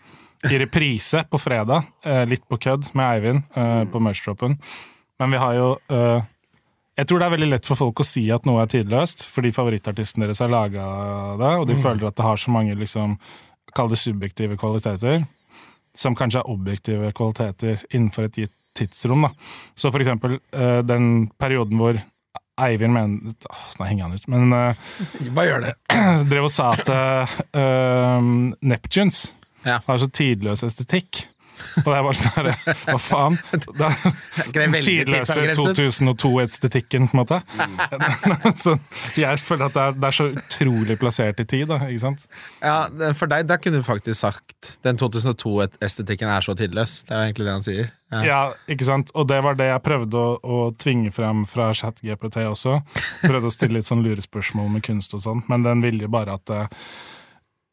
i 0.48 0.60
reprise 0.62 1.26
på 1.28 1.40
fredag, 1.42 1.90
eh, 2.06 2.24
litt 2.30 2.46
på 2.48 2.60
kødd 2.62 2.88
med 2.96 3.18
Eivind 3.18 3.60
eh, 3.60 3.84
på 3.92 4.00
Merchtroppen. 4.04 4.56
Men 5.20 5.32
vi 5.36 5.40
har 5.42 5.56
jo 5.58 5.70
uh, 5.92 6.22
Jeg 7.00 7.08
tror 7.10 7.20
det 7.22 7.28
er 7.28 7.34
veldig 7.36 7.50
lett 7.54 7.68
for 7.68 7.80
folk 7.80 8.00
å 8.04 8.08
si 8.08 8.26
at 8.32 8.46
noe 8.48 8.62
er 8.64 8.72
tidløst, 8.72 9.26
fordi 9.32 9.52
favorittartisten 9.56 10.24
deres 10.26 10.42
har 10.44 10.52
laga 10.52 10.86
det, 11.40 11.52
og 11.62 11.68
de 11.70 11.76
føler 11.80 12.08
at 12.10 12.18
det 12.20 12.26
har 12.28 12.40
så 12.40 12.52
mange 12.56 12.76
liksom, 12.80 13.18
Kall 13.76 13.92
det 13.92 14.00
subjektive 14.02 14.58
kvaliteter 14.60 15.26
som 15.98 16.16
kanskje 16.16 16.40
er 16.44 16.50
objektive 16.52 17.10
kvaliteter 17.18 17.82
innenfor 17.90 18.28
et 18.28 18.38
gitt 18.44 18.54
tidsrom. 18.78 19.26
Da. 19.26 19.32
Så 19.76 19.90
for 19.92 20.00
eksempel 20.04 20.38
uh, 20.56 20.80
den 20.86 21.28
perioden 21.42 21.80
hvor 21.82 21.98
Eivind 22.60 22.94
mener 22.94 23.34
Åh, 23.50 23.66
Nå 23.80 23.88
henger 23.88 24.04
han 24.06 24.16
ut, 24.20 24.28
men 24.32 24.54
uh, 24.54 24.94
Bare 25.36 25.48
gjør 25.50 25.66
det. 25.66 25.74
drev 26.32 26.48
og 26.48 26.54
sa 26.54 26.70
at 26.76 26.90
uh, 26.94 28.22
Neptunes 28.62 29.34
Ja. 29.66 29.80
har 29.86 30.00
så 30.00 30.08
tidløs 30.08 30.64
estetikk. 30.64 31.26
Og 31.84 31.90
det 31.90 31.96
er 31.98 32.06
bare 32.06 32.18
sånn 32.20 32.36
herre, 32.38 32.76
Hva 32.86 32.98
faen? 33.02 33.38
Veldig 34.56 34.82
tidløse 34.86 35.38
2002-estetikken, 35.60 37.10
på 37.10 37.18
en 37.18 37.22
måte. 37.22 37.40
så 38.64 38.76
jeg 39.20 39.44
føler 39.46 39.68
at 39.70 39.78
det 39.78 39.86
er, 39.86 40.00
det 40.00 40.10
er 40.10 40.18
så 40.20 40.28
utrolig 40.34 41.00
plassert 41.02 41.42
i 41.44 41.48
tid, 41.50 41.68
da. 41.72 41.82
Ikke 41.88 42.04
sant? 42.08 42.26
Ja, 42.64 42.78
For 43.18 43.32
deg, 43.32 43.48
da 43.50 43.60
kunne 43.62 43.82
du 43.82 43.88
faktisk 43.88 44.22
sagt 44.22 44.74
den 44.86 45.00
2002-estetikken 45.02 46.32
er 46.32 46.46
så 46.46 46.58
tidløs. 46.58 47.02
Det 47.08 47.16
er 47.16 47.24
jo 47.24 47.30
egentlig 47.30 47.50
det 47.50 47.56
han 47.58 47.68
sier. 47.68 47.94
Ja. 48.10 48.24
Ja, 48.26 48.40
ikke 48.72 48.88
sant? 48.88 49.12
Og 49.14 49.28
det 49.30 49.38
var 49.46 49.58
det 49.60 49.70
jeg 49.70 49.86
prøvde 49.86 50.18
å, 50.18 50.34
å 50.42 50.60
tvinge 50.82 51.14
frem 51.14 51.44
fra 51.50 51.70
ChatGPT 51.78 52.42
også. 52.50 52.80
Prøvde 53.22 53.52
å 53.52 53.54
stille 53.54 53.78
litt 53.78 53.90
sånn 53.90 54.02
lurespørsmål 54.06 54.72
med 54.74 54.86
kunst 54.88 55.14
og 55.18 55.24
sånn, 55.26 55.46
men 55.52 55.68
den 55.68 55.84
ville 55.86 56.08
jo 56.08 56.14
bare 56.14 56.40
at 56.40 56.54
eh, 56.56 56.88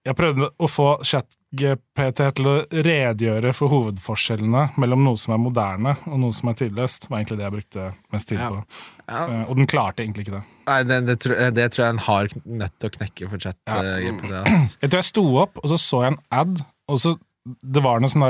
Jeg 0.06 0.14
prøvde 0.14 0.46
å 0.62 0.68
få 0.70 0.84
ChatGPT 1.02 2.20
til 2.38 2.46
å 2.46 2.54
redegjøre 2.70 3.50
for 3.56 3.72
hovedforskjellene 3.72 4.68
mellom 4.78 5.02
noe 5.02 5.18
som 5.18 5.34
er 5.34 5.40
moderne 5.42 5.96
og 6.06 6.20
noe 6.22 6.36
som 6.36 6.52
er 6.52 6.58
tidløst. 6.60 7.08
var 7.10 7.18
egentlig 7.18 7.40
det 7.40 7.46
jeg 7.48 7.54
brukte 7.56 7.86
mest 8.14 8.30
tid 8.30 8.38
på. 8.38 8.60
Ja. 9.08 9.22
Ja. 9.32 9.40
Og 9.48 9.58
den 9.58 9.66
klarte 9.70 10.04
egentlig 10.04 10.26
ikke 10.26 10.36
det. 10.38 10.44
Nei, 10.68 10.78
det, 10.86 11.00
det, 11.08 11.16
tror, 11.24 11.42
det 11.58 11.66
tror 11.74 11.84
jeg 11.84 11.96
en 11.96 12.04
har 12.06 12.36
nødt 12.62 12.76
til 12.78 12.90
å 12.90 12.94
knekke 12.98 13.30
for 13.32 13.46
chat. 13.48 13.58
Ja. 13.66 13.80
eh. 13.98 14.66
Jeg 14.82 14.92
tror 14.92 15.00
jeg 15.00 15.10
sto 15.10 15.26
opp, 15.42 15.58
og 15.62 15.72
så 15.72 15.80
så 15.82 16.04
jeg 16.04 16.14
en 16.14 16.22
ad, 16.42 16.62
og 16.90 17.02
så 17.02 17.16
Det 17.46 17.78
var 17.78 18.00
noe 18.02 18.10
sånn 18.10 18.24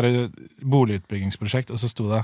boligutbyggingsprosjekt, 0.61 1.71
og 1.73 1.81
så 1.81 1.89
sto 1.89 2.11
det 2.11 2.19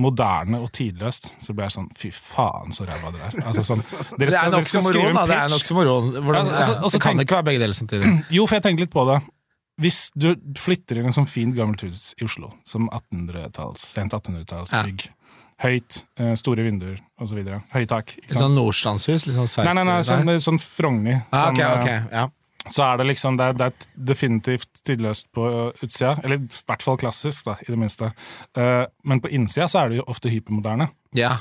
moderne 0.00 0.60
og 0.62 0.70
tidløst. 0.72 1.28
Så 1.42 1.52
blir 1.52 1.66
jeg 1.68 1.74
sånn 1.76 1.90
fy 1.98 2.10
faen, 2.16 2.72
så 2.72 2.86
ræva 2.88 3.12
det 3.12 3.20
er. 3.28 3.36
Altså, 3.44 3.64
sånn, 3.66 3.82
dere 4.18 4.30
Det 4.32 4.38
er 4.40 4.50
nok 4.54 4.68
som 4.70 4.86
skal 4.86 5.00
en 5.10 5.18
da. 5.20 5.26
Det 5.28 5.36
er 5.36 5.52
nok 5.52 5.66
som 5.66 5.76
oksymoron. 5.82 6.10
Hvordan, 6.16 6.40
altså, 6.40 6.54
altså, 6.56 6.72
ja, 6.72 6.80
og 6.82 6.90
det 6.96 7.00
kan 7.04 7.12
tenk- 7.16 7.26
ikke 7.26 7.38
være 7.38 7.48
begge 7.50 7.62
deler 7.66 7.78
samtidig. 7.78 8.12
Jo, 8.38 8.46
for 8.48 8.56
jeg 8.58 8.66
tenker 8.68 8.86
litt 8.86 8.94
på 8.94 9.04
det. 9.10 9.18
Hvis 9.82 9.98
du 10.14 10.28
flytter 10.60 11.00
inn 11.00 11.06
i 11.08 11.10
en 11.10 11.16
sånn 11.16 11.28
fint 11.28 11.56
gammelt 11.56 11.80
hus 11.86 12.12
i 12.20 12.26
Oslo, 12.28 12.52
som 12.68 12.88
1800-talls, 12.92 13.80
sent 13.96 14.12
1800-tallsbygg, 14.12 15.06
høyt, 15.64 16.02
eh, 16.20 16.34
store 16.38 16.64
vinduer 16.66 16.98
osv., 17.22 17.40
høyt 17.72 17.88
tak 17.90 18.12
ikke 18.12 18.26
Et 18.26 18.34
sånt 18.34 18.42
sånn 18.44 18.56
nordstandshus? 18.58 19.24
Litt 19.28 19.38
sånn 19.38 19.48
sveits? 19.48 19.66
Nei, 19.68 19.74
nei, 19.78 19.84
nei, 19.88 19.98
sånn, 20.06 20.28
sånn 20.44 20.60
Frogner. 20.62 21.22
Ah, 21.32 21.48
okay, 21.50 21.64
ok, 21.64 21.88
eh, 21.88 22.04
ok, 22.06 22.12
ja. 22.12 22.28
Så 22.70 22.84
er 22.92 22.98
det 23.00 23.06
liksom 23.08 23.36
det 23.40 23.46
er, 23.50 23.56
det 23.58 23.66
er 23.70 23.86
definitivt 24.12 24.82
tidløst 24.86 25.26
på 25.34 25.46
utsida. 25.82 26.16
Eller 26.22 26.36
i 26.42 26.46
hvert 26.68 26.82
fall 26.84 26.98
klassisk, 27.00 27.44
da, 27.48 27.56
i 27.64 27.70
det 27.72 27.78
minste. 27.80 28.12
Uh, 28.56 28.84
men 29.04 29.20
på 29.24 29.30
innsida 29.34 29.66
så 29.68 29.80
er 29.82 29.88
det 29.90 30.02
jo 30.02 30.04
ofte 30.12 30.30
hypermoderne. 30.32 30.90
ja. 31.18 31.38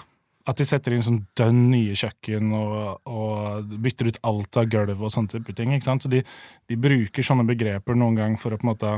At 0.50 0.58
de 0.58 0.66
setter 0.66 0.96
inn 0.96 1.04
sånn 1.06 1.20
dønn 1.38 1.68
nye 1.70 1.94
kjøkken 1.94 2.48
og, 2.58 3.04
og 3.06 3.68
bytter 3.84 4.08
ut 4.10 4.16
alt 4.26 4.58
av 4.58 4.72
gulv 4.74 5.04
og 5.06 5.12
sånne 5.14 5.30
type 5.30 5.54
ting. 5.54 5.70
ikke 5.76 5.86
sant? 5.86 6.02
Så 6.02 6.10
de, 6.10 6.24
de 6.68 6.78
bruker 6.82 7.22
sånne 7.22 7.46
begreper 7.46 7.94
noen 7.94 8.18
gang 8.18 8.38
for 8.42 8.50
å 8.50 8.58
på 8.58 8.66
en 8.66 8.72
måte 8.72 8.96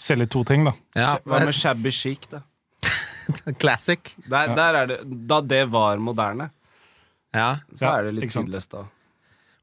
selge 0.00 0.30
to 0.32 0.46
ting, 0.48 0.64
da. 0.64 0.72
ja. 0.96 1.10
Hva 1.28 1.42
med 1.44 1.52
shabby 1.54 1.92
chic, 1.92 2.24
da? 2.32 2.40
Classic. 3.60 4.00
Der, 4.24 4.54
der 4.56 4.78
er 4.80 4.88
det, 4.94 4.98
da 5.28 5.42
det 5.44 5.60
var 5.76 6.00
moderne, 6.00 6.48
Ja. 7.36 7.58
så 7.76 7.92
er 7.92 8.08
det 8.08 8.14
litt 8.22 8.32
tidløst, 8.32 8.72
da. 8.72 8.86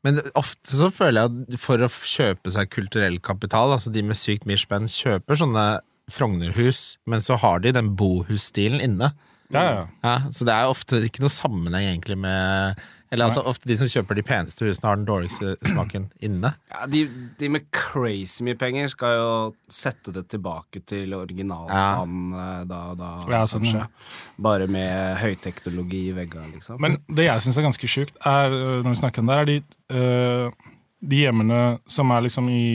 Men 0.04 0.20
ofte 0.40 0.76
så 0.76 0.90
føler 0.92 1.22
jeg 1.22 1.32
at 1.32 1.60
for 1.64 1.84
å 1.84 1.90
kjøpe 1.90 2.52
seg 2.52 2.72
kulturell 2.74 3.20
kapital, 3.24 3.72
altså 3.72 3.92
de 3.94 4.04
med 4.04 4.20
sykt 4.20 4.48
mye 4.50 4.60
spenn, 4.60 4.90
kjøper 4.92 5.40
sånne 5.40 5.68
Frognerhus, 6.12 6.98
men 7.08 7.24
så 7.24 7.38
har 7.40 7.62
de 7.64 7.72
den 7.72 7.94
bohusstilen 8.00 8.84
inne. 8.84 9.14
Ja, 9.54 9.64
ja. 9.64 9.84
Ja, 10.04 10.16
så 10.36 10.48
det 10.48 10.56
er 10.56 10.72
ofte 10.72 11.00
ikke 11.06 11.24
noe 11.24 11.32
sammenheng 11.32 11.86
egentlig 11.94 12.18
med 12.20 12.82
Eller 13.14 13.28
altså 13.30 13.44
ofte 13.46 13.70
de 13.70 13.76
som 13.78 13.90
kjøper 13.92 14.18
de 14.18 14.24
peneste 14.26 14.66
husene, 14.66 14.90
har 14.90 14.98
den 14.98 15.06
dårligste 15.06 15.54
smaken 15.70 16.08
inne. 16.26 16.50
Ja, 16.74 16.88
de, 16.90 17.04
de 17.40 17.50
med 17.54 17.68
crazy 17.76 18.42
mye 18.48 18.58
penger 18.58 18.90
skal 18.90 19.18
jo 19.20 19.28
sette 19.70 20.14
det 20.16 20.26
tilbake 20.34 20.82
til 20.90 21.14
originalstand 21.14 22.34
ja. 22.34 22.48
da 22.70 22.80
og 22.94 22.98
da, 23.00 23.12
Ja, 23.30 23.44
sånn, 23.50 23.68
kanskje. 23.68 23.84
ja. 23.86 24.34
Bare 24.50 24.68
med 24.72 25.20
høyteknologi 25.22 26.08
i 26.10 26.16
veggene, 26.18 26.50
liksom. 26.56 26.82
Men 26.82 26.98
det 27.08 27.28
jeg 27.30 27.46
syns 27.46 27.62
er 27.62 27.68
ganske 27.68 27.92
sjukt, 27.96 28.18
er, 28.26 28.50
øh, 28.58 28.80
når 28.82 28.90
vi 28.96 29.02
snakker 29.04 29.22
om 29.24 29.30
det, 29.30 29.38
er 29.38 29.52
de, 29.52 29.60
øh, 29.94 30.74
de 31.14 31.22
hjemmene 31.26 31.62
som 31.86 32.12
er 32.18 32.26
liksom 32.26 32.50
i 32.50 32.66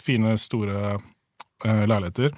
fine, 0.00 0.38
store 0.40 0.96
øh, 0.96 1.84
leiligheter, 1.84 2.32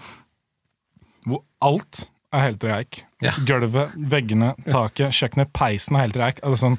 hvor 1.24 1.44
alt 1.62 2.04
er 2.34 2.48
helt 2.48 2.64
reik. 2.66 3.04
Ja. 3.22 3.32
Gulvet, 3.46 3.94
veggene, 4.10 4.52
taket, 4.66 5.14
kjøkkenet, 5.14 5.52
peisen 5.54 5.96
er 5.96 6.08
helt 6.08 6.18
reik. 6.20 6.42
Altså 6.42 6.66
sånn, 6.66 6.78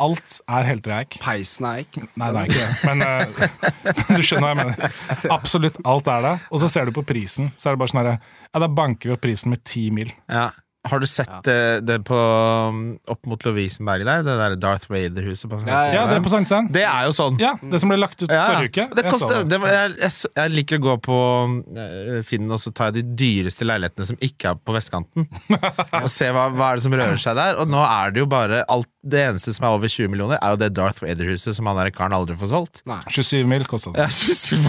alt 0.00 0.38
er 0.48 0.68
helt 0.68 0.88
eik. 0.96 1.18
Peisen 1.22 1.68
er 1.68 1.84
ikke 1.84 2.06
Nei, 2.20 2.30
det 2.32 2.40
er 2.40 2.50
ikke 2.50 2.64
det. 2.64 2.78
Men 2.88 3.04
uh, 3.08 4.16
du 4.16 4.24
skjønner 4.24 4.46
hva 4.46 4.54
jeg 4.54 4.60
mener. 4.62 4.98
Absolutt 5.36 5.78
alt 5.84 6.10
er 6.14 6.26
det. 6.26 6.34
Og 6.50 6.64
så 6.64 6.72
ser 6.72 6.88
du 6.88 6.96
på 6.96 7.06
prisen, 7.06 7.52
så 7.56 7.70
er 7.70 7.76
det 7.76 7.84
bare 7.84 7.94
sånn 7.94 8.02
herre 8.02 8.16
Ja, 8.50 8.64
da 8.64 8.72
banker 8.80 9.12
vi 9.12 9.16
opp 9.16 9.24
prisen 9.24 9.54
med 9.54 9.64
ti 9.68 9.88
mil. 9.94 10.12
Ja. 10.30 10.50
Har 10.88 11.00
du 11.00 11.04
sett 11.04 11.28
det, 11.44 11.80
det 11.84 11.98
på 12.08 12.16
um, 12.16 12.78
opp 13.12 13.26
mot 13.28 13.42
Lovisenberg 13.44 14.00
der? 14.08 14.22
Det 14.24 14.36
der 14.40 14.54
Darth 14.56 14.88
Vader-huset? 14.88 15.50
på 15.50 15.58
Ja, 15.66 15.80
Ja, 15.92 16.04
det 16.08 16.16
er 16.16 16.22
på 16.24 16.32
Sankthanshavn. 16.32 16.70
Det 16.72 16.86
er 16.88 17.04
jo 17.04 17.12
sånn. 17.18 17.36
Ja, 17.42 17.50
det 17.60 17.82
som 17.82 17.92
ble 17.92 17.98
lagt 18.00 18.16
ut 18.22 18.30
Ja, 18.30 18.38
ja. 18.38 18.46
forrige 18.54 18.70
uke. 18.70 18.86
Det 18.96 19.04
Jeg 19.04 19.12
koster, 19.12 19.44
det. 19.44 19.58
det 19.60 19.74
jeg, 19.74 19.92
jeg, 20.00 20.30
jeg 20.40 20.54
liker 20.54 20.80
å 20.80 20.84
gå 20.86 20.94
på 21.04 21.18
eh, 21.84 22.22
Finn 22.24 22.48
og 22.48 22.62
så 22.62 22.72
tar 22.72 22.94
jeg 22.94 23.02
de 23.02 23.18
dyreste 23.20 23.68
leilighetene 23.68 24.08
som 24.08 24.24
ikke 24.24 24.54
er 24.54 24.62
på 24.64 24.76
vestkanten. 24.78 25.28
og 26.00 26.08
se 26.08 26.30
hva, 26.32 26.46
hva 26.48 26.70
er 26.70 26.80
det 26.80 26.86
som 26.86 26.96
rører 26.96 27.20
seg 27.28 27.36
der. 27.36 27.60
Og 27.60 27.68
nå 27.68 27.84
er 27.84 28.16
det 28.16 28.24
jo 28.24 28.30
bare 28.32 28.64
alt, 28.72 28.88
Det 29.00 29.16
eneste 29.16 29.54
som 29.56 29.64
er 29.64 29.74
over 29.78 29.88
20 29.88 30.10
millioner, 30.12 30.36
er 30.44 30.52
jo 30.52 30.58
det 30.60 30.74
Darth 30.76 31.00
Vader-huset 31.00 31.56
som 31.56 31.68
han 31.70 31.78
der 31.78 31.88
karen 31.94 32.12
aldri 32.12 32.34
får 32.36 32.50
solgt. 32.50 32.82
27 32.84 33.46
mil 33.48 33.64
kosta 33.68 33.94
det. 33.94 34.04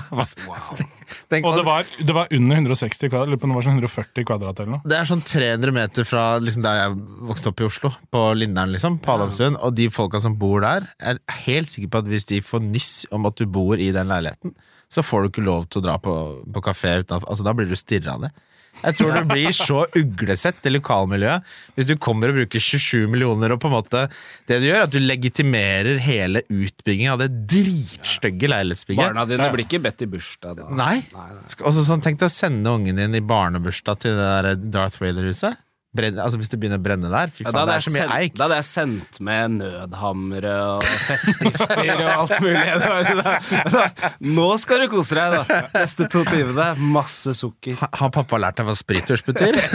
Hva, 0.08 0.24
hva, 0.46 0.58
Tenk, 1.32 1.44
Og 1.48 1.58
det 1.60 1.66
var, 1.68 1.88
det 2.00 2.16
var 2.16 2.32
under 2.32 2.62
160 2.62 3.10
kvadrat, 3.12 3.28
eller 3.28 3.40
på 3.42 3.50
det 3.50 3.58
var 3.58 3.66
sånn 3.68 3.82
140 3.82 4.28
kvadrat 4.30 4.62
eller 4.62 4.78
noe. 4.78 4.88
Det 4.88 4.96
er 4.96 5.10
sånn 5.10 5.24
300 5.28 5.76
meter 5.76 6.08
fra 6.08 6.24
liksom, 6.40 6.64
der 6.64 6.80
jeg 6.80 6.96
vokste 7.28 7.52
opp 7.52 7.64
i 7.64 7.68
Oslo, 7.68 7.92
på 8.12 8.22
Lindern, 8.40 8.72
liksom, 8.72 9.02
på 9.04 9.16
Adamstuen. 9.18 9.58
Og 9.60 9.76
de 9.76 9.90
folka 9.92 10.22
som 10.24 10.38
bor 10.40 10.64
der, 10.64 10.88
er 11.04 11.20
helt 11.44 11.72
sikker 11.72 11.92
på 11.92 12.04
at 12.06 12.12
hvis 12.12 12.30
de 12.32 12.40
får 12.46 12.64
nyss 12.64 12.94
om 13.12 13.28
at 13.28 13.36
du 13.40 13.44
bor 13.52 13.76
i 13.76 13.92
den 13.96 14.12
leiligheten, 14.12 14.56
så 14.92 15.04
får 15.04 15.24
du 15.24 15.32
ikke 15.32 15.44
lov 15.48 15.68
til 15.72 15.84
å 15.84 15.86
dra 15.90 15.98
på, 16.04 16.16
på 16.56 16.64
kafé 16.64 16.98
utenfor. 17.04 17.28
Altså, 17.28 17.48
da 17.48 17.56
blir 17.56 17.68
du 17.68 17.76
stirra 17.80 18.16
ned. 18.24 18.48
Jeg 18.82 18.96
tror 18.98 19.14
du 19.14 19.26
blir 19.30 19.52
så 19.54 19.84
uglesett, 20.00 20.62
i 20.66 20.72
lokalmiljøet, 20.74 21.44
hvis 21.76 21.88
du 21.90 21.96
kommer 22.02 22.32
og 22.32 22.40
bruker 22.40 22.60
27 22.64 23.08
millioner 23.12 23.54
og 23.54 23.60
på 23.62 23.70
en 23.70 23.76
måte 23.76 24.04
Det 24.50 24.58
du 24.62 24.66
gjør, 24.68 24.80
er 24.80 24.86
at 24.88 24.94
du 24.96 25.00
legitimerer 25.00 26.00
hele 26.02 26.42
utbyggingen 26.50 27.14
av 27.14 27.20
det 27.22 27.30
dritstygge 27.52 28.50
leilighetsbygget. 28.50 29.04
Barna 29.12 29.26
dine 29.30 29.50
blir 29.54 29.66
ikke 29.68 29.82
bedt 29.84 30.02
i 30.02 30.10
bursdag, 30.10 30.58
da. 30.64 30.70
Nei. 30.74 31.02
Skal- 31.48 31.68
Også 31.70 31.86
sånn, 31.86 32.02
Tenk 32.02 32.18
deg 32.20 32.30
å 32.30 32.34
sende 32.34 32.70
ungen 32.74 32.96
din 32.98 33.14
i 33.16 33.20
barnebursdag 33.22 34.00
til 34.00 34.16
det 34.18 34.30
der 34.44 34.56
Darth 34.56 34.98
Vader-huset. 35.04 35.58
Brenn- 35.92 36.20
Altså 36.24 36.38
Hvis 36.40 36.48
det 36.54 36.58
begynner 36.62 36.80
å 36.80 36.84
brenne 36.86 37.10
der. 37.12 37.32
Fy 37.36 37.44
faen, 37.44 37.54
da, 37.58 37.66
det 37.68 37.74
er 37.76 37.84
så 37.84 37.92
mye 37.92 38.06
eik. 38.22 38.36
da 38.40 38.46
hadde 38.46 38.58
jeg 38.62 38.68
sendt 38.70 39.18
med 39.28 39.58
nødhammere 39.58 40.54
og 40.78 40.86
fettstifter 41.08 41.92
og 41.98 42.12
alt 42.14 42.36
mulig. 42.40 42.78
Sånn, 42.86 43.20
da, 43.20 43.34
da, 43.76 44.12
nå 44.24 44.48
skal 44.64 44.86
du 44.86 44.88
kose 44.94 45.18
deg, 45.20 45.36
da. 45.36 45.60
Neste 45.76 46.08
to 46.14 46.24
timene. 46.30 46.70
Masse 46.96 47.36
sukker. 47.36 47.76
Ha- 47.82 47.92
Har 48.02 48.14
pappa 48.16 48.40
lært 48.40 48.62
deg 48.62 48.70
hva 48.72 48.78
sprittusj 48.80 49.26
betyr? 49.28 49.60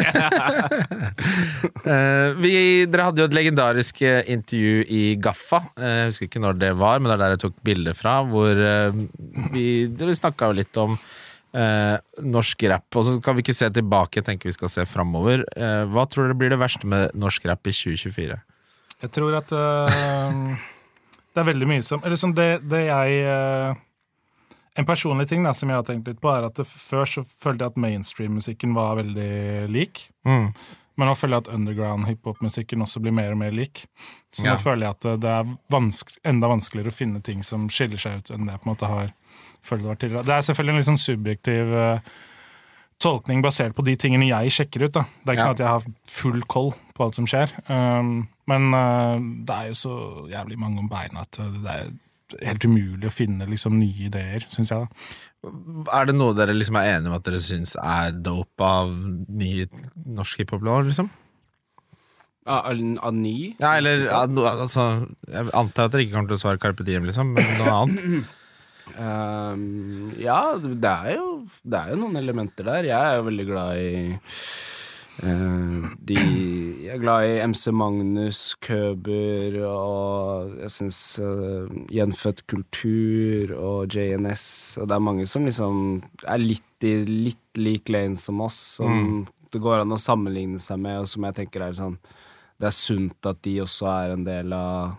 Eh, 1.86 2.30
vi, 2.42 2.50
dere 2.90 3.04
hadde 3.06 3.22
jo 3.22 3.26
et 3.28 3.34
legendarisk 3.36 4.00
eh, 4.06 4.22
intervju 4.34 4.80
i 4.90 5.02
Gaffa. 5.22 5.60
Eh, 5.78 5.92
Jeg 6.00 6.08
husker 6.10 6.28
ikke 6.30 6.42
når 6.42 6.58
det 6.58 6.70
var, 6.80 6.98
men 6.98 7.10
det 7.10 7.14
er 7.16 7.22
der 7.22 7.34
jeg 7.36 7.42
tok 7.44 7.56
bilde 7.66 7.94
fra. 7.94 8.16
Hvor 8.26 8.58
eh, 8.58 8.96
vi, 9.54 9.66
dere 9.94 10.16
snakka 10.18 10.50
jo 10.50 10.56
litt 10.58 10.80
om 10.82 10.96
eh, 11.56 11.96
norsk 12.22 12.66
rap. 12.70 12.86
Og 12.96 13.06
så 13.06 13.16
kan 13.24 13.36
vi 13.36 13.44
ikke 13.44 13.56
se 13.56 13.70
tilbake, 13.72 14.20
jeg 14.20 14.28
tenker 14.28 14.50
vi 14.50 14.56
skal 14.56 14.72
se 14.72 14.86
framover. 14.88 15.44
Eh, 15.56 15.82
hva 15.92 16.06
tror 16.10 16.28
dere 16.28 16.38
blir 16.38 16.52
det 16.52 16.60
verste 16.60 16.88
med 16.90 17.16
norsk 17.16 17.48
rap 17.48 17.66
i 17.66 17.74
2024? 17.74 18.38
Jeg 19.02 19.12
tror 19.12 19.34
at 19.36 19.50
uh, 19.52 20.54
det 21.36 21.42
er 21.42 21.48
veldig 21.50 21.66
mye 21.68 21.82
som 21.84 22.00
Eller 22.00 22.16
som 22.16 22.30
det, 22.32 22.62
det 22.64 22.86
jeg 22.86 23.26
uh, 23.28 23.74
En 24.80 24.86
personlig 24.88 25.26
ting 25.28 25.44
da, 25.44 25.52
som 25.52 25.68
jeg 25.68 25.76
har 25.76 25.84
tenkt 25.84 26.08
litt 26.08 26.22
på, 26.22 26.30
er 26.32 26.46
at 26.48 26.56
det, 26.56 26.64
før 26.64 27.04
så 27.04 27.24
følte 27.24 27.66
jeg 27.66 27.74
at 27.74 27.78
mainstream-musikken 27.80 28.72
var 28.76 28.98
veldig 28.98 29.68
lik. 29.72 30.02
Mm. 30.28 30.50
Men 30.96 31.08
nå 31.08 31.14
føler 31.16 31.38
jeg 31.38 31.44
at 31.46 31.54
underground 31.54 32.08
hiphop-musikken 32.08 32.84
også 32.84 33.00
blir 33.04 33.14
mer 33.16 33.32
og 33.32 33.40
mer 33.40 33.56
lik. 33.56 33.86
Så 34.32 34.44
Ja. 34.44 34.52
nå 34.52 34.60
føler 34.60 34.84
jeg 34.84 34.96
at 34.98 35.20
det 35.22 35.32
er 35.32 35.54
vanske, 35.72 36.18
enda 36.28 36.48
vanskeligere 36.52 36.92
å 36.92 36.98
finne 36.98 37.22
ting 37.24 37.40
som 37.44 37.70
skiller 37.72 38.00
seg 38.00 38.20
ut, 38.20 38.30
enn 38.32 38.44
det 38.44 38.52
jeg 38.52 38.62
på 38.64 38.68
en 38.68 38.74
måte 38.74 38.92
har 38.92 39.14
følt 39.66 39.82
det 39.84 39.90
var 39.90 40.00
tidligere. 40.00 40.24
Det 40.28 40.34
er 40.38 40.46
selvfølgelig 40.48 40.74
en 40.76 40.80
litt 40.82 40.88
sånn 40.90 41.02
subjektiv 41.02 41.74
eh, 41.82 42.14
tolkning 43.02 43.42
basert 43.44 43.74
på 43.76 43.84
de 43.84 43.92
tingene 44.00 44.30
jeg 44.30 44.54
sjekker 44.56 44.86
ut. 44.86 44.94
da. 44.96 45.02
Det 45.24 45.28
er 45.28 45.36
ikke 45.36 45.42
Ja. 45.42 45.46
sånn 45.50 45.58
at 45.58 45.64
jeg 45.64 45.74
har 45.74 45.84
full 46.16 46.42
koll 46.48 46.70
på 46.96 47.04
alt 47.04 47.18
som 47.18 47.26
skjer. 47.28 47.52
Um, 47.68 48.28
men 48.48 48.70
uh, 48.72 49.18
det 49.44 49.52
er 49.58 49.66
jo 49.72 49.76
så 49.82 49.94
jævlig 50.32 50.56
mange 50.62 50.78
om 50.80 50.88
beina 50.88 51.26
at 51.26 51.38
eh, 51.42 51.50
det 51.60 51.74
er 51.74 52.46
helt 52.48 52.64
umulig 52.64 53.06
å 53.06 53.12
finne 53.12 53.46
liksom 53.46 53.76
nye 53.78 54.06
ideer, 54.08 54.46
syns 54.48 54.72
jeg. 54.72 54.86
da. 55.44 55.50
Er 55.94 56.08
det 56.08 56.16
noe 56.16 56.32
dere 56.34 56.56
liksom 56.56 56.78
er 56.80 56.88
enige 56.96 57.12
om 57.12 57.18
at 57.18 57.26
dere 57.28 57.38
syns 57.44 57.76
er 57.78 58.16
dope 58.16 58.64
av 58.64 58.90
ny 59.28 59.66
norsk 60.06 60.40
hiphop-lår, 60.42 60.88
liksom? 60.88 61.10
Av 62.46 62.66
av 62.70 63.14
ny? 63.14 63.54
Ja, 63.58 63.72
eller 63.76 64.06
altså 64.14 65.06
Jeg 65.26 65.50
antar 65.52 65.88
at 65.88 65.92
dere 65.94 66.04
ikke 66.06 66.14
kommer 66.14 66.30
til 66.30 66.38
å 66.38 66.42
svare 66.44 66.60
Carpe 66.62 66.84
Diem, 66.86 67.04
liksom, 67.08 67.34
men 67.34 67.56
noe 67.60 67.76
annet? 67.82 68.26
Ehm, 68.94 70.14
ja, 70.20 70.56
det 70.62 70.86
er, 70.86 71.16
jo, 71.18 71.28
det 71.66 71.80
er 71.80 71.92
jo 71.92 72.00
noen 72.04 72.20
elementer 72.20 72.68
der. 72.68 72.88
Jeg 72.92 72.96
er 72.96 73.18
jo 73.18 73.26
veldig 73.26 73.46
glad 73.48 73.80
i 73.82 73.90
uh, 75.26 75.86
de 76.06 76.18
Jeg 76.86 76.92
er 76.94 77.02
glad 77.02 77.26
i 77.26 77.40
MC 77.50 77.72
Magnus, 77.74 78.40
Køber 78.62 79.58
og 79.66 80.54
jeg 80.62 80.74
syns 80.76 81.00
uh, 81.18 81.66
Gjenfødt 81.92 82.44
kultur 82.46 83.56
og 83.56 83.96
JNS 83.96 84.46
Og 84.80 84.88
det 84.88 84.96
er 84.96 85.06
mange 85.08 85.26
som 85.26 85.48
liksom 85.48 85.80
er 86.28 86.44
litt 86.44 86.62
i 86.86 86.98
litt 87.08 87.56
lik 87.56 87.88
lane 87.88 88.20
som 88.20 88.42
oss, 88.44 88.58
som 88.76 89.24
det 89.48 89.62
går 89.64 89.80
an 89.80 89.94
å 89.94 90.00
sammenligne 90.00 90.60
seg 90.60 90.76
med, 90.82 90.98
og 91.00 91.08
som 91.08 91.24
jeg 91.24 91.38
tenker 91.38 91.64
er 91.64 91.76
sånn 91.78 91.96
Det 92.60 92.68
er 92.68 92.76
sunt 92.76 93.28
at 93.28 93.40
de 93.46 93.54
også 93.64 93.88
er 93.94 94.12
en 94.12 94.26
del 94.26 94.52
av 94.52 94.98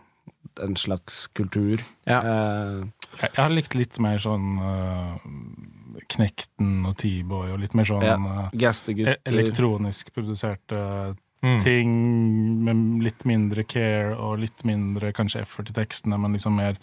en 0.59 0.75
slags 0.75 1.27
kultur. 1.33 1.81
Ja. 2.07 2.21
Eh, 2.21 2.85
Jeg, 3.17 3.31
jeg 3.33 3.43
har 3.43 3.49
likt 3.53 3.73
litt 3.75 3.99
mer 3.99 4.17
sånn 4.21 4.59
uh, 4.61 5.17
Knekten 6.13 6.85
og 6.85 6.97
T-boy, 7.01 7.51
og 7.53 7.59
litt 7.63 7.73
mer 7.77 7.87
sånn 7.89 8.03
Ja. 8.05 8.17
uh, 8.17 9.15
elektronisk 9.25 10.13
produserte 10.13 11.15
Mm. 11.43 11.59
ting 11.63 12.63
med 12.65 13.03
litt 13.03 13.23
mindre 13.29 13.63
care 13.63 14.15
og 14.17 14.39
litt 14.39 14.63
mindre 14.65 15.11
kanskje 15.13 15.41
effort 15.43 15.69
i 15.69 15.73
tekstene, 15.73 16.17
men 16.19 16.33
liksom 16.33 16.55
mer 16.57 16.77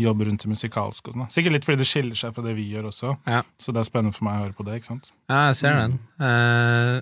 jobb 0.00 0.22
rundt 0.24 0.40
det 0.40 0.48
musikalske. 0.48 1.08
Og 1.08 1.14
sånn. 1.14 1.28
Sikkert 1.30 1.52
litt 1.52 1.64
fordi 1.66 1.76
det 1.82 1.86
skiller 1.86 2.16
seg 2.16 2.32
fra 2.34 2.42
det 2.42 2.54
vi 2.56 2.64
gjør 2.72 2.86
også, 2.88 3.18
Ja. 3.26 3.42
så 3.58 3.70
det 3.70 3.80
er 3.80 3.90
spennende 3.90 4.14
for 4.14 4.24
meg 4.24 4.40
å 4.40 4.44
høre 4.46 4.54
på 4.56 4.64
det. 4.64 4.76
ikke 4.80 4.86
sant? 4.86 5.10
Ja, 5.28 5.48
jeg 5.48 5.56
ser 5.56 5.74
den. 5.76 5.98
Uh, 6.18 7.00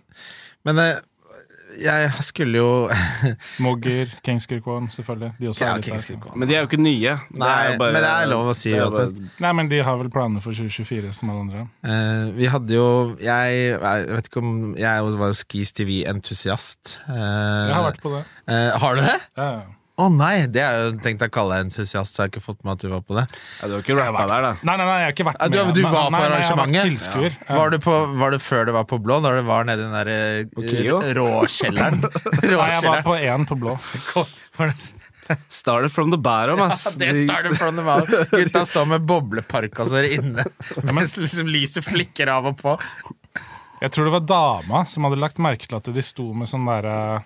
men 0.65 0.79
eh, 0.79 0.99
jeg 1.83 2.11
skulle 2.27 2.59
jo 2.61 2.71
Mogger, 3.65 4.11
Kings 4.27 4.47
Kirkwan, 4.47 4.89
selvfølgelig. 4.93 5.33
De 5.41 5.49
også 5.51 5.65
Ja, 5.65 5.73
er 5.75 5.83
litt 5.83 6.09
der. 6.09 6.35
Men 6.37 6.49
de 6.49 6.55
er 6.57 6.65
jo 6.65 6.69
ikke 6.71 6.81
nye. 6.83 7.15
Nei, 7.31 7.77
men 7.79 7.99
det 8.01 8.11
er 8.11 8.27
lov 8.31 8.51
å 8.53 8.57
si 8.57 8.73
det 8.75 8.89
bare- 8.93 9.31
Nei, 9.47 9.53
men 9.61 9.69
de 9.73 9.83
har 9.87 9.97
vel 10.01 10.11
planer 10.11 10.41
for 10.45 10.53
2024, 10.57 11.13
som 11.17 11.31
alle 11.31 11.45
andre. 11.47 11.65
Uh, 11.87 12.33
vi 12.37 12.47
hadde 12.53 12.77
jo 12.77 12.89
Jeg, 13.21 13.57
jeg 13.77 14.11
vet 14.17 14.29
ikke 14.31 14.43
om 14.43 14.53
Jeg 14.79 15.03
var 15.17 15.33
jo 15.33 15.39
Skis 15.43 15.73
TV-entusiast. 15.77 16.99
Jeg 17.09 17.75
har 17.75 17.91
vært 17.91 18.01
på 18.05 18.15
det. 18.17 18.25
har 18.81 18.95
du 18.97 19.03
det? 19.03 19.19
Ja, 19.37 19.51
ja. 19.59 19.65
Å 19.97 20.07
nei, 20.13 20.45
det 20.53 20.61
er 20.61 20.75
jo 20.77 20.89
tenkt 21.01 21.23
å 21.25 21.29
kalle 21.33 21.57
deg 21.57 21.63
entusiast, 21.71 22.13
så 22.13 22.21
jeg 22.21 22.27
har 22.27 22.33
ikke 22.35 22.43
fått 22.45 22.65
med 22.67 22.75
at 22.75 22.83
du 22.85 22.91
var 22.93 23.01
på 23.01 23.15
det. 23.17 23.23
Ja, 23.63 23.69
du 23.71 23.75
har 23.79 23.81
ikke 23.85 23.95
rappa 23.97 24.27
der, 24.29 24.43
da. 24.45 24.51
Nei, 24.61 24.75
nei, 24.77 24.85
nei, 24.85 24.97
jeg 25.01 25.07
har 25.07 25.15
ikke 25.15 25.27
vært 25.31 25.39
Ja, 25.41 25.49
du- 25.49 25.57
med. 25.57 25.75
du 25.75 25.83
var 25.87 25.95
på 25.95 26.11
nei, 26.13 26.21
nei, 26.21 26.41
Jeg 26.43 26.49
har 26.51 26.59
vært 26.61 26.85
tilskuer. 26.91 27.37
Ja. 27.49 27.57
Var, 27.57 27.71
du 27.73 27.79
på, 27.87 27.95
var 28.21 28.31
det 28.37 28.41
før 28.45 28.67
det 28.69 28.75
var 28.77 28.85
på 28.91 28.99
blå, 29.01 29.17
Da 29.25 29.31
du 29.39 29.41
var 29.49 29.65
nede 29.65 29.81
i 29.81 29.87
den 29.87 29.97
der 29.97 30.11
eh, 30.13 31.15
råkjelleren? 31.17 32.03
Nei, 32.45 32.69
jeg 32.75 32.83
var 32.85 33.03
på 33.09 33.17
én 33.17 33.47
på 33.49 33.57
blå. 33.57 33.79
Started 35.49 35.91
from 35.91 36.11
the 36.13 36.19
bottom, 36.19 36.61
ass. 36.63 36.85
Ja, 36.93 36.99
det 37.13 37.25
started 37.27 37.57
from 37.57 37.77
the 37.77 37.83
bottom. 37.83 38.27
Gutta 38.31 38.65
står 38.69 38.87
med 38.93 39.01
bobleparkasser 39.09 40.07
inne, 40.13 40.45
mens 40.93 41.17
liksom 41.23 41.49
lyset 41.51 41.85
flikker 41.89 42.29
av 42.37 42.47
og 42.53 42.61
på. 42.61 42.77
Jeg 43.81 43.93
tror 43.93 44.05
det 44.09 44.13
var 44.21 44.29
dama 44.29 44.85
som 44.89 45.05
hadde 45.09 45.19
lagt 45.21 45.41
merke 45.43 45.67
til 45.69 45.77
at 45.81 45.89
de 45.93 46.05
sto 46.05 46.29
med 46.37 46.49
sånn 46.49 46.69
derre 46.69 47.25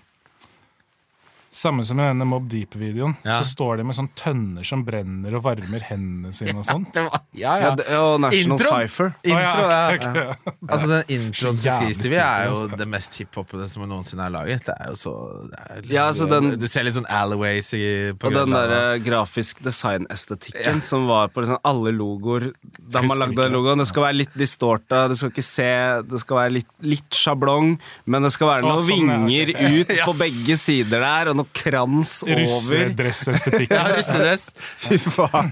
Samme 1.52 1.82
som 1.82 1.98
i 1.98 2.04
denne 2.06 2.22
Mob 2.30 2.44
Deep-videoen. 2.46 3.16
Ja. 3.26 3.40
Så 3.42 3.48
står 3.56 3.80
de 3.80 3.84
med 3.88 3.96
sånne 3.98 4.12
tønner 4.14 4.62
som 4.66 4.84
brenner 4.86 5.34
og 5.34 5.42
varmer 5.42 5.82
hendene 5.88 6.30
sine 6.32 6.54
og 6.60 6.66
sånn. 6.68 6.84
Ja, 6.94 7.08
Ja, 7.34 7.52
ja. 7.58 7.70
det, 7.78 7.86
og 7.98 8.20
National 8.22 8.58
Intro. 8.58 8.70
Cypher. 8.70 9.10
Intro, 9.26 9.64
oh, 9.64 9.70
ja. 9.70 9.80
ok, 9.94 10.06
ok. 10.06 10.54
Altså 10.70 10.88
Den 10.90 11.10
introen 11.16 11.58
til 11.58 11.66
Jævlig 11.70 11.94
Skis 11.96 12.00
TV 12.04 12.14
er 12.20 12.44
jo 12.46 12.54
altså. 12.54 12.78
det 12.80 12.86
mest 12.90 13.18
hiphopete 13.20 13.66
som 13.72 13.84
noensinne 13.90 14.26
er 14.28 14.34
laget. 14.34 14.62
Det 14.68 14.74
er 14.78 14.90
jo 14.92 14.96
så 15.00 15.14
det 15.50 15.60
er, 15.64 15.88
Ja, 15.90 16.04
altså, 16.12 16.28
den- 16.30 16.52
Du 16.60 16.66
ser 16.70 16.86
litt 16.86 16.94
sånn 16.98 17.08
alleyways 17.10 17.72
i, 17.74 17.82
Og 18.14 18.34
den 18.34 18.54
derre 18.54 18.80
der 18.94 19.02
grafisk 19.10 19.58
design-estetikken 19.66 20.80
som 20.86 21.06
var 21.10 21.28
på 21.34 21.42
liksom 21.44 21.58
alle 21.66 21.92
logoer 21.96 22.50
da 22.78 23.02
man 23.02 23.18
lagde 23.24 23.36
den 23.42 23.52
logoen. 23.54 23.78
Det 23.82 23.88
skal 23.90 24.06
være 24.06 24.18
litt 24.20 24.34
distorta, 24.38 25.08
det 25.10 25.18
skal 25.18 25.30
ikke 25.34 25.46
se 25.46 25.68
Det 26.10 26.20
skal 26.22 26.36
være 26.44 26.54
litt, 26.60 26.70
litt 26.82 27.10
sjablong, 27.16 27.74
men 28.06 28.22
det 28.26 28.32
skal 28.34 28.52
være 28.54 28.66
Å, 28.66 28.70
noen 28.74 28.86
sånn, 28.86 29.10
ja, 29.10 29.18
vinger 29.26 29.54
ut 29.80 29.94
på 30.06 30.16
begge 30.18 30.58
sider 30.60 31.00
der, 31.02 31.30
og 31.32 31.39
noe 31.40 31.48
krans 31.56 32.20
over. 32.26 32.40
Russedressestetikken. 32.44 33.76
Ja, 33.80 33.94
russedress. 33.94 34.48
Fy 34.82 34.98
faen. 35.00 35.50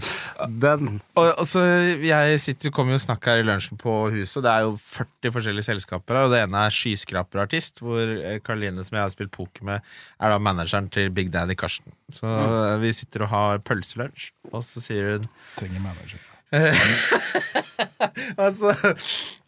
Den. 0.61 0.99
Og, 1.19 1.29
og 1.29 1.47
så 1.49 1.63
jeg 2.03 2.41
sitter, 2.43 2.73
kommer 2.75 2.97
jo 2.97 3.03
snakker 3.03 3.37
her 3.37 3.43
i 3.43 3.47
lunsjen 3.47 3.79
på 3.81 3.95
huset, 4.13 4.39
og 4.41 4.47
det 4.47 4.53
er 4.53 4.67
jo 4.67 4.73
40 4.83 5.35
forskjellige 5.37 5.69
selskaper 5.71 6.19
her, 6.19 6.29
og 6.29 6.35
det 6.35 6.43
ene 6.45 6.65
er 6.67 6.75
Skyskraperartist, 6.75 7.83
hvor 7.85 8.03
eh, 8.03 8.41
Karoline, 8.45 8.85
som 8.87 8.99
jeg 8.99 9.07
har 9.07 9.15
spilt 9.15 9.33
poker 9.35 9.67
med, 9.69 9.87
er 10.19 10.35
da 10.35 10.41
manageren 10.43 10.91
til 10.93 11.13
Big 11.15 11.33
Daddy 11.35 11.57
Karsten. 11.59 11.95
Så 12.15 12.27
mm. 12.27 12.83
vi 12.85 12.95
sitter 12.97 13.27
og 13.27 13.33
har 13.35 13.63
pølselunsj, 13.67 14.33
og 14.53 14.65
så 14.67 14.83
sier 14.85 15.15
hun 15.15 15.31
Trenger 15.59 15.85
manager. 15.85 16.25
og 18.41 18.55
så, 18.57 18.71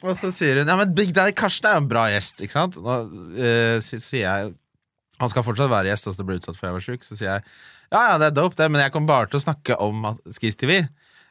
og 0.04 0.16
så 0.20 0.28
sier 0.36 0.58
hun 0.60 0.68
Ja, 0.68 0.74
men 0.76 0.90
Big 0.92 1.14
Daddy 1.16 1.32
Karsten 1.32 1.70
er 1.70 1.78
jo 1.78 1.84
en 1.86 1.88
bra 1.88 2.02
gjest, 2.12 2.42
ikke 2.44 2.56
sant? 2.58 2.76
Nå 2.76 2.96
uh, 3.08 3.76
sier 3.80 4.20
jeg 4.20 4.50
Han 5.20 5.28
skal 5.32 5.44
fortsatt 5.46 5.70
være 5.72 5.90
gjest, 5.92 6.06
altså 6.08 6.22
det 6.22 6.26
ble 6.30 6.38
utsatt 6.40 6.56
for 6.58 6.68
jeg 6.70 6.76
var 6.78 6.84
sjuk. 6.86 7.04
Så 7.06 7.16
sier 7.18 7.30
jeg 7.34 7.44
ja, 7.90 8.00
ja, 8.12 8.18
det 8.22 8.28
er 8.30 8.36
dope, 8.36 8.56
det, 8.56 8.68
men 8.70 8.80
jeg 8.84 8.92
kommer 8.94 9.10
bare 9.10 9.26
til 9.32 9.40
å 9.40 9.44
snakke 9.44 9.76
om 9.82 10.04
at- 10.12 10.20
Skis 10.36 10.56
TV. 10.56 10.76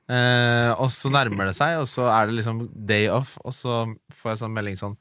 Eh, 0.09 0.71
og 0.81 0.89
så 0.91 1.11
nærmer 1.13 1.45
det 1.49 1.55
seg, 1.55 1.77
og 1.79 1.87
så 1.87 2.07
er 2.09 2.27
det 2.27 2.35
liksom 2.39 2.63
day 2.89 3.07
off, 3.13 3.37
og 3.45 3.53
så 3.53 3.83
får 4.19 4.31
jeg 4.33 4.39
sånn 4.41 4.55
melding 4.55 4.77
sånn 4.79 4.95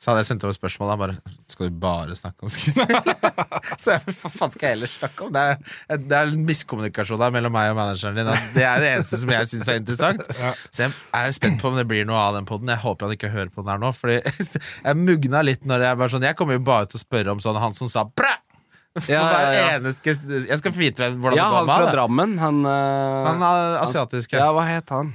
Så 0.00 0.08
hadde 0.08 0.22
jeg 0.22 0.28
sendt 0.30 0.44
over 0.48 0.54
spørsmål, 0.56 0.90
bare 0.96 1.14
Skal 1.52 1.68
du 1.68 1.74
bare 1.76 2.14
snakke 2.16 2.46
om 2.46 2.48
skuespill? 2.48 2.94
Så 3.82 3.92
jeg, 3.92 4.14
hva 4.22 4.30
faen 4.32 4.52
skal 4.54 4.64
jeg 4.70 4.78
ellers 4.78 4.94
snakke 4.96 5.26
om? 5.26 5.32
Det 5.34 5.42
er, 5.52 5.98
det 6.00 6.16
er 6.16 6.30
en 6.32 6.46
miskommunikasjon 6.48 7.20
der 7.20 7.34
mellom 7.34 7.52
meg 7.52 7.72
og 7.74 7.76
manageren 7.76 8.16
din. 8.16 8.30
Det 8.54 8.64
er 8.64 8.80
det 8.80 8.88
eneste 8.94 9.18
som 9.20 9.32
jeg 9.34 9.50
syns 9.50 9.68
er 9.68 9.80
interessant. 9.82 10.22
Ja. 10.40 10.54
Så 10.72 10.86
jeg 10.86 10.94
er 11.20 11.34
spent 11.36 11.60
på 11.60 11.68
om 11.68 11.76
det 11.76 11.84
blir 11.90 12.08
noe 12.08 12.16
av 12.16 12.38
den 12.38 12.48
podden. 12.48 12.72
Jeg 12.72 12.80
håper 12.80 13.06
han 13.10 13.16
ikke 13.18 13.28
hører 13.34 13.52
på 13.52 13.60
den 13.66 13.72
her 13.74 13.82
nå. 13.84 13.92
Fordi 13.96 14.16
jeg 14.88 15.00
mugna 15.04 15.44
litt 15.44 15.68
når 15.68 15.84
jeg 15.90 16.00
bare 16.00 16.14
sånn 16.16 16.24
Jeg 16.30 16.38
kommer 16.40 16.56
jo 16.56 16.64
bare 16.72 16.88
til 16.88 16.96
å 17.00 17.04
spørre 17.04 17.36
om 17.36 17.44
sånn 17.44 17.60
han 17.60 17.76
som 17.76 17.92
sa 17.92 18.06
bræ! 18.08 18.32
Ja, 19.06 19.20
ja, 19.22 19.50
ja. 19.54 19.66
eneste 19.76 20.10
Jeg 20.48 20.56
skal 20.58 20.72
få 20.74 20.80
vite 20.80 21.12
hvordan 21.14 21.36
Ja, 21.38 21.44
det 21.46 21.60
går 21.60 21.68
med 21.68 21.70
han 21.70 21.70
Ja, 21.70 21.76
han. 21.76 21.84
fra 21.84 21.92
Drammen. 21.94 22.32
Han, 22.42 22.56
eh, 22.66 23.28
Han 23.28 23.44
asiatisk. 23.84 24.32
Ja, 24.34 24.48
Ja. 24.48 24.52
hva 24.56 24.64
het 24.66 24.90
han? 24.90 25.12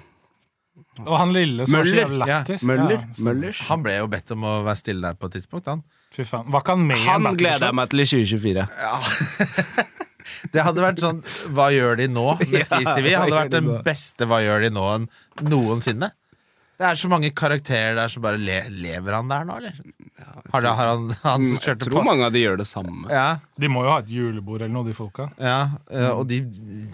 Og 1.04 1.18
han 1.20 1.34
lille 1.36 1.66
som 1.68 1.80
var 1.80 1.86
så 1.86 1.92
Møller. 1.92 2.02
jævlig 2.06 2.28
Ja, 2.30 2.38
lættis. 2.40 2.64
Møller? 2.70 2.92
Ja, 2.96 3.00
stemmer. 3.12 3.34
Møllers? 3.34 3.60
Han 3.68 3.84
ble 3.84 3.98
jo 3.98 4.08
bedt 4.16 4.32
om 4.36 4.46
å 4.48 4.54
være 4.64 4.80
stille 4.80 5.02
der 5.10 5.18
på 5.20 5.28
et 5.30 5.36
tidspunkt, 5.40 5.68
han. 5.68 5.82
Fy 6.16 6.24
faen. 6.24 6.48
Var 6.54 6.64
ikke 6.64 6.76
han 6.78 6.86
med 6.88 6.98
Han 7.04 7.30
gleder 7.36 7.68
jeg 7.68 7.76
meg 7.76 7.90
til 7.92 8.00
i 8.00 8.08
2024. 8.08 8.68
Det 10.56 10.64
hadde 10.66 10.82
vært 10.82 11.02
sånn 11.04 11.20
Hva 11.54 11.68
gjør 11.74 12.00
de 12.00 12.08
nå? 12.10 12.24
med 12.50 12.64
Skis 12.66 12.88
TV? 12.96 13.12
Hadde 13.14 13.36
vært 13.36 13.54
den 13.54 13.68
beste 13.86 14.26
Hva 14.30 14.40
gjør 14.42 14.64
de 14.66 14.70
nå 14.74 14.86
enn 14.96 15.06
noensinne. 15.52 16.12
Det 16.76 16.84
er 16.90 16.98
så 17.00 17.08
mange 17.12 17.30
karakterer 17.32 17.96
der 17.96 18.10
som 18.12 18.24
bare 18.26 18.40
le 18.42 18.58
Lever 18.70 19.16
han 19.16 19.30
der 19.32 19.46
nå, 19.48 19.56
eller? 19.62 19.78
Har, 20.52 20.62
det, 20.64 20.72
har 20.76 20.90
han, 20.92 21.06
han 21.24 21.44
som 21.48 21.60
Jeg 21.64 21.80
tror 21.86 21.98
på? 22.00 22.04
mange 22.08 22.26
av 22.28 22.34
de 22.36 22.42
gjør 22.42 22.58
det 22.60 22.68
samme. 22.68 23.08
Ja, 23.12 23.40
De 23.60 23.70
må 23.72 23.86
jo 23.86 23.94
ha 23.94 24.02
et 24.04 24.12
julebord 24.12 24.62
eller 24.62 24.74
noe, 24.76 24.88
de 24.88 24.96
folka. 24.96 25.30
Ja, 25.40 25.60
eh, 25.92 26.10
og 26.12 26.26
de, 26.32 26.42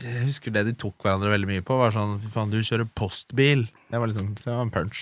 jeg 0.02 0.26
husker 0.28 0.54
det 0.54 0.68
de 0.70 0.76
tok 0.86 1.02
hverandre 1.06 1.34
veldig 1.34 1.50
mye 1.50 1.66
på, 1.66 1.78
var 1.82 1.94
sånn 1.96 2.20
Fy 2.24 2.30
faen, 2.34 2.54
du 2.54 2.60
kjører 2.62 2.90
postbil. 2.98 3.66
Det 3.90 4.02
var 4.02 4.12
liksom, 4.14 4.34
det 4.38 4.50
var 4.52 4.62
en 4.68 4.74
punch. 4.74 5.02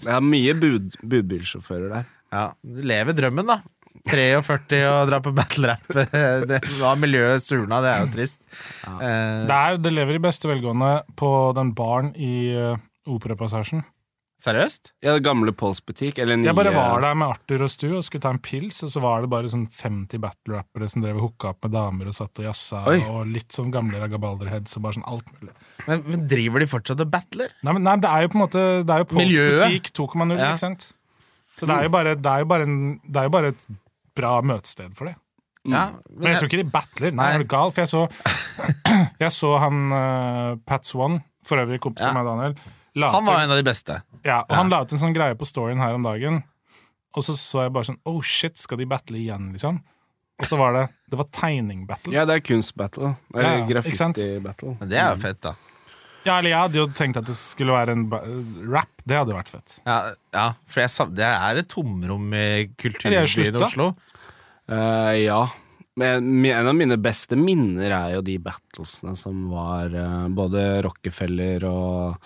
Det 0.00 0.10
er 0.16 0.24
mye 0.24 0.54
bud, 0.58 0.94
budbilsjåfører 1.02 1.92
der. 1.94 2.08
Ja, 2.34 2.44
du 2.62 2.82
lever 2.86 3.16
drømmen, 3.18 3.46
da. 3.50 3.60
43 4.10 4.78
og 4.88 5.08
dra 5.10 5.18
på 5.22 5.32
battle 5.36 5.72
rap. 5.74 5.88
Det 6.50 6.60
var 6.80 6.96
miljøet 6.98 7.42
surna, 7.44 7.82
det 7.84 7.90
er 7.90 8.04
jo 8.06 8.12
trist. 8.14 8.38
Eh, 8.86 9.42
Det, 9.50 9.56
er, 9.56 9.80
det 9.82 9.92
lever 9.92 10.16
i 10.16 10.22
beste 10.24 10.48
velgående 10.48 10.92
på 11.20 11.30
den 11.58 11.74
baren 11.76 12.12
i 12.16 12.32
uh, 12.56 12.78
Operapassasjen. 13.10 13.82
Seriøst? 14.40 14.90
Ja, 15.04 15.12
det 15.16 15.22
gamle 15.26 15.52
Pauls 15.56 15.80
butikk, 15.84 16.18
eller 16.22 16.36
nye 16.40 16.48
Jeg 16.50 16.56
bare 16.56 16.72
var 16.74 17.00
der 17.04 17.14
med 17.20 17.28
Arthur 17.34 17.64
og 17.66 17.70
Stu 17.72 17.86
og 17.98 18.04
skulle 18.06 18.22
ta 18.24 18.30
en 18.34 18.40
pils, 18.42 18.78
og 18.86 18.90
så 18.94 19.02
var 19.04 19.20
det 19.24 19.30
bare 19.32 19.50
sånn 19.52 19.66
50 19.68 20.20
battle-rappere 20.24 20.88
som 20.90 21.04
drev 21.04 21.18
og 21.20 21.26
hooka 21.28 21.52
opp 21.52 21.66
med 21.68 21.74
damer 21.76 22.10
og 22.10 22.16
satt 22.16 22.40
og 22.42 22.48
jazza, 22.48 22.82
Oi. 22.90 22.98
og 23.04 23.28
litt 23.30 23.52
sånn 23.56 23.70
gamle 23.74 24.00
ragabalderheads 24.02 24.76
og 24.80 24.86
bare 24.86 24.98
sånn 24.98 25.06
alt 25.12 25.28
mulig. 25.36 25.52
Men, 25.86 26.02
men 26.08 26.26
driver 26.30 26.64
de 26.64 26.70
fortsatt 26.72 27.04
og 27.04 27.10
battler? 27.12 27.52
Nei, 27.62 27.76
men 27.76 27.86
nei, 27.88 27.96
det 28.00 28.10
er 28.10 28.24
jo 28.26 28.32
på 28.32 28.38
en 28.40 28.44
måte 28.46 28.64
Det 28.84 28.94
er 28.96 29.04
jo 29.04 29.08
Pols 29.12 29.20
Miljøet. 29.24 29.60
Butikk 29.66 29.92
2,0, 30.00 30.36
Ja. 30.38 30.50
ikke 30.54 30.64
sant? 30.64 30.90
Så 31.56 31.66
det 31.66 31.76
er 31.76 31.88
jo 31.88 31.92
bare, 31.92 32.14
det 32.16 32.30
er 32.30 32.44
jo 32.44 32.46
bare, 32.48 32.62
en, 32.68 32.78
det 33.04 33.20
er 33.20 33.26
jo 33.26 33.32
bare 33.34 33.48
et 33.52 33.66
bra 34.16 34.36
møtested 34.46 34.94
for 34.96 35.10
det. 35.10 35.16
Ja, 35.68 35.90
Men 36.08 36.30
jeg 36.32 36.38
tror 36.40 36.48
ikke 36.48 36.62
de 36.62 36.70
battler. 36.72 37.10
Nei, 37.12 37.20
Nei. 37.26 37.32
er 37.36 37.42
du 37.42 37.48
gal? 37.52 37.72
For 37.74 37.82
jeg 37.84 37.90
så, 37.90 38.06
jeg 39.26 39.32
så 39.34 39.50
han 39.60 39.80
uh, 39.92 40.54
Pat 40.64 40.88
Swan, 40.88 41.18
for 41.44 41.60
øvrig 41.60 41.80
kompis 41.84 42.06
Ja. 42.06 42.12
med 42.16 42.24
Daniel. 42.30 42.54
La 43.00 43.10
Han 43.14 43.26
var 43.28 43.42
en 43.44 43.50
av 43.54 43.58
de 43.60 43.66
beste. 43.66 44.00
ja, 44.26 44.42
og 44.48 44.54
han 44.56 44.70
la 44.72 44.82
ut 44.84 44.92
en 44.94 45.02
sånn 45.02 45.16
greie 45.16 45.36
på 45.38 45.48
storyen 45.48 45.80
her 45.82 45.96
om 45.96 46.04
dagen. 46.06 46.42
Og 47.16 47.24
så 47.26 47.34
så 47.34 47.64
jeg 47.64 47.72
bare 47.74 47.88
sånn 47.88 47.98
Oh 48.06 48.20
shit, 48.22 48.58
skal 48.60 48.78
de 48.78 48.86
battle 48.86 49.18
igjen, 49.18 49.50
liksom? 49.54 49.80
Og 50.40 50.46
så 50.48 50.56
var 50.56 50.76
det 50.76 50.84
Det 51.10 51.18
var 51.20 51.26
tegning-battle. 51.36 52.12
Ja, 52.14 52.24
det 52.28 52.36
er 52.38 52.44
kunstbattle. 52.46 53.16
Ja, 53.34 53.40
Eller 53.40 53.58
ja, 53.58 53.66
graffiti-battle. 53.72 54.76
Men 54.80 54.88
det 54.92 55.00
er 55.02 55.10
jo 55.16 55.20
fett, 55.24 55.40
da. 55.42 55.56
Ja, 56.20 56.36
eller 56.36 56.50
jeg 56.52 56.60
hadde 56.60 56.76
jo 56.78 56.86
tenkt 56.92 57.16
at 57.16 57.24
det 57.28 57.34
skulle 57.40 57.72
være 57.72 57.94
en 57.96 58.04
ba- 58.12 58.20
rap. 58.68 58.90
Det 59.08 59.16
hadde 59.16 59.32
vært 59.34 59.48
fett. 59.48 59.78
Ja, 59.86 60.12
ja 60.36 60.46
for 60.68 60.82
jeg, 60.84 61.14
det 61.16 61.24
er 61.26 61.60
et 61.62 61.68
tomrom 61.72 62.26
i 62.36 62.44
Ja, 62.44 62.66
kulturbyen 62.84 63.30
sluttet. 63.32 63.62
Oslo. 63.64 63.86
Uh, 64.70 65.16
ja. 65.16 65.40
Men 66.00 66.46
en 66.50 66.70
av 66.72 66.76
mine 66.78 66.96
beste 67.02 67.36
minner 67.38 67.92
er 67.92 68.16
jo 68.16 68.24
de 68.26 68.38
battlesene 68.42 69.12
som 69.18 69.46
var 69.52 69.92
eh, 69.92 70.26
både 70.32 70.66
Rockefeller 70.86 71.64
og 71.68 72.16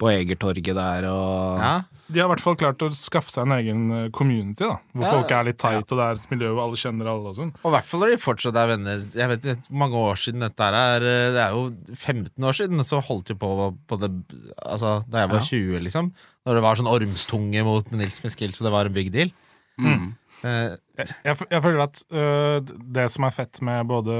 på 0.00 0.08
Egertorget 0.14 0.76
der 0.80 1.08
og 1.12 1.58
Ja. 1.64 1.78
De 2.10 2.18
har 2.18 2.26
i 2.26 2.30
hvert 2.32 2.42
fall 2.42 2.56
klart 2.58 2.80
å 2.82 2.88
skaffe 2.90 3.30
seg 3.30 3.44
en 3.46 3.52
egen 3.54 3.82
eh, 3.94 4.06
community, 4.10 4.64
da. 4.66 4.80
Hvor 4.96 5.04
Ja. 5.06 5.10
folk 5.14 5.30
er 5.30 5.44
litt 5.46 5.58
tight, 5.62 5.92
og 5.92 5.98
det 6.00 6.06
er 6.08 6.16
et 6.18 6.30
miljø 6.32 6.48
hvor 6.56 6.64
alle 6.64 6.80
kjenner 6.80 7.06
alle 7.06 7.30
og 7.30 7.36
sånn. 7.36 7.52
Og 7.62 7.68
i 7.70 7.74
hvert 7.76 7.86
fall 7.86 8.00
når 8.02 8.10
de 8.10 8.16
fortsatt 8.24 8.56
er 8.58 8.70
venner. 8.72 9.04
Jeg 9.14 9.28
vet 9.30 9.44
ikke, 9.46 9.70
mange 9.84 10.00
år 10.08 10.18
siden 10.18 10.42
dette 10.42 10.70
er 10.74 11.06
eh, 11.06 11.28
Det 11.36 11.44
er 11.44 11.54
jo 11.54 11.62
15 11.94 12.48
år 12.50 12.58
siden, 12.58 12.82
så 12.88 12.98
holdt 13.06 13.30
de 13.30 13.36
på 13.38 13.52
på 13.86 14.00
det 14.02 14.10
Altså, 14.58 15.04
da 15.06 15.22
jeg 15.22 15.30
var 15.30 15.38
Ja. 15.38 15.46
20, 15.52 15.84
liksom. 15.86 16.10
Når 16.48 16.54
det 16.58 16.62
var 16.66 16.74
sånn 16.80 16.90
ormstunge 16.90 17.62
mot 17.68 17.92
Nils 17.92 18.18
Meskil, 18.24 18.50
så 18.58 18.64
det 18.66 18.72
var 18.74 18.86
en 18.90 18.96
big 18.96 19.12
deal. 19.14 19.30
Mm. 19.78 20.14
Eh, 20.42 20.74
Jeg, 21.00 21.16
jeg, 21.24 21.48
jeg 21.50 21.62
føler 21.66 21.82
at 21.86 22.02
øh, 22.12 22.72
det 22.98 23.08
som 23.14 23.24
er 23.28 23.34
fett 23.36 23.60
med 23.66 23.86
både 23.90 24.16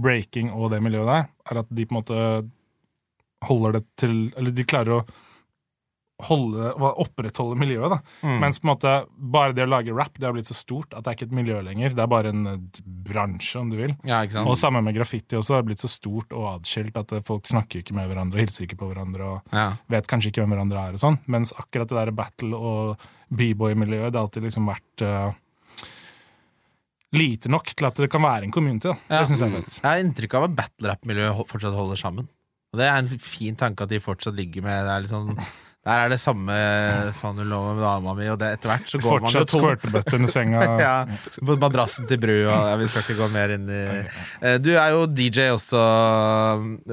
breaking 0.00 0.52
og 0.54 0.70
det 0.72 0.82
miljøet 0.84 1.08
der, 1.10 1.26
er 1.50 1.62
at 1.64 1.70
de 1.74 1.86
på 1.86 1.94
en 1.96 2.00
måte 2.02 2.20
holder 3.48 3.78
det 3.78 3.84
til 4.00 4.16
Eller 4.36 4.52
de 4.52 4.64
klarer 4.68 4.98
å 5.00 5.04
holde, 6.20 6.74
opprettholde 7.00 7.56
miljøet. 7.56 7.94
da. 7.94 8.28
Mens 8.42 8.58
på 8.60 8.66
en 8.66 8.70
måte 8.74 8.90
bare 9.32 9.54
det 9.56 9.64
å 9.64 9.70
lage 9.72 9.94
rap 9.96 10.18
det 10.20 10.26
har 10.28 10.34
blitt 10.36 10.50
så 10.50 10.56
stort 10.58 10.92
at 10.92 11.06
det 11.06 11.08
er 11.08 11.16
ikke 11.16 11.28
et 11.30 11.36
miljø 11.38 11.62
lenger. 11.64 11.94
Det 11.96 12.02
er 12.04 12.10
bare 12.12 12.28
en 12.34 12.42
bransje, 13.08 13.56
om 13.62 13.70
du 13.72 13.78
vil. 13.78 13.94
Ja, 14.04 14.18
ikke 14.26 14.36
sant? 14.36 14.50
Og 14.52 14.58
samme 14.60 14.82
med 14.84 14.98
graffiti 14.98 15.38
også. 15.38 15.54
Det 15.54 15.60
har 15.62 15.68
blitt 15.70 15.80
så 15.80 15.88
stort 15.88 16.34
og 16.36 16.44
atskilt 16.58 16.98
at 17.00 17.14
eh, 17.16 17.22
folk 17.24 17.48
snakker 17.48 17.80
ikke 17.80 17.96
med 17.96 18.10
hverandre, 18.12 18.42
hilser 18.44 18.66
ikke 18.68 18.76
på 18.82 18.90
hverandre 18.92 19.30
og 19.38 19.56
Ja. 19.56 19.64
vet 19.96 20.10
kanskje 20.12 20.28
ikke 20.34 20.44
hvem 20.44 20.52
hverandre 20.58 20.84
er 20.90 20.98
og 20.98 21.04
sånn. 21.06 21.16
Mens 21.26 21.54
akkurat 21.56 21.88
det 21.88 21.96
der 22.02 22.12
battle- 22.20 22.60
og 22.60 23.08
b-boy-miljøet, 23.32 24.12
det 24.12 24.20
har 24.20 24.26
alltid 24.28 24.44
liksom 24.50 24.68
vært 24.68 25.06
eh, 25.08 25.32
lite 27.12 27.48
nok 27.50 27.72
til 27.74 27.86
at 27.88 27.94
det 28.04 28.10
kan 28.12 28.22
være 28.22 28.44
en 28.46 28.52
community. 28.54 28.88
da. 28.88 28.96
Ja. 29.10 29.22
Det 29.22 29.26
synes 29.32 29.40
jeg 29.40 29.48
er 29.50 29.56
fett. 29.62 29.80
Jeg 29.82 29.90
har 29.90 30.04
inntrykk 30.04 30.34
av 30.38 30.44
at 30.50 30.54
battle-rap-miljøet 30.60 31.48
fortsatt 31.50 31.74
holder 31.74 31.98
sammen. 31.98 32.28
Og 32.72 32.78
det 32.78 32.86
er 32.86 33.00
en 33.02 33.08
fin 33.18 33.56
tanke 33.58 33.82
at 33.82 33.90
de 33.90 33.98
fortsatt 33.98 34.36
ligger 34.38 34.62
med 34.62 34.84
det 34.86 34.94
er 34.94 35.00
litt 35.06 35.10
sånn, 35.10 35.34
Der 35.80 35.96
er 36.04 36.10
det 36.12 36.18
samme 36.20 36.52
faen 37.16 37.38
du 37.40 37.42
lover 37.48 37.72
med 37.74 37.82
dama 37.82 38.12
mi, 38.14 38.26
og 38.28 38.36
det, 38.38 38.50
etter 38.58 38.68
hvert 38.68 38.84
så 38.92 38.98
går 39.00 39.22
man 39.24 39.32
jo 39.32 39.40
Fortsatt 39.40 39.50
tom. 39.50 39.62
squirtebøtte 39.64 40.18
under 40.18 40.28
senga. 40.30 40.60
ja, 40.84 40.92
på 41.40 41.56
madrassen 41.58 42.06
til 42.06 42.20
Bru, 42.20 42.34
og 42.44 42.52
ja, 42.68 42.74
vi 42.76 42.86
skal 42.92 43.02
ikke 43.06 43.16
gå 43.22 43.28
mer 43.32 43.54
inn 43.56 43.64
i 43.72 43.80
Eh, 44.44 44.58
Du 44.60 44.68
er 44.76 44.90
jo 44.92 45.06
DJ 45.08 45.48
også, 45.56 45.80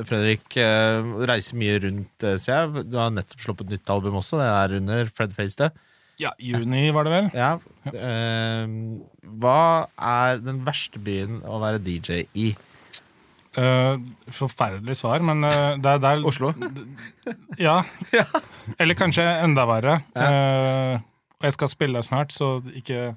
Fredrik. 0.07 0.47
Eh, 0.57 1.11
Reiser 1.29 1.59
mye 1.59 1.77
rundt, 1.83 2.23
eh, 2.23 2.37
ser 2.41 2.63
jeg. 2.63 2.87
Du 2.89 2.97
har 2.97 3.11
nettopp 3.13 3.43
sluppet 3.43 3.69
nytt 3.75 3.91
album 3.93 4.17
også, 4.21 4.39
det 4.41 4.47
er 4.55 4.77
under 4.79 5.11
Fred 5.13 5.35
Face 5.35 5.59
det. 5.59 5.71
Ja, 6.17 6.31
juni 6.41 6.87
var 6.95 7.05
det 7.05 7.13
vel. 7.13 7.27
Ja. 7.37 7.51
Uh, 7.87 9.01
hva 9.37 9.59
er 9.95 10.41
den 10.41 10.63
verste 10.65 11.01
byen 11.03 11.43
å 11.45 11.59
være 11.61 11.81
DJ 11.83 12.25
i? 12.33 12.47
Uh, 13.57 13.97
forferdelig 14.29 14.99
svar, 14.99 15.23
men 15.25 15.41
uh, 15.45 15.77
det 15.81 15.93
er 15.95 16.01
der 16.03 16.25
Oslo? 16.29 16.53
Ja. 17.67 17.81
Eller 18.77 18.97
kanskje 18.97 19.23
enda 19.41 19.63
verre. 19.65 19.95
Eh, 20.13 20.99
og 21.39 21.45
jeg 21.47 21.55
skal 21.55 21.69
spille 21.71 22.03
snart, 22.05 22.33
så 22.35 22.59
ikke 22.75 23.15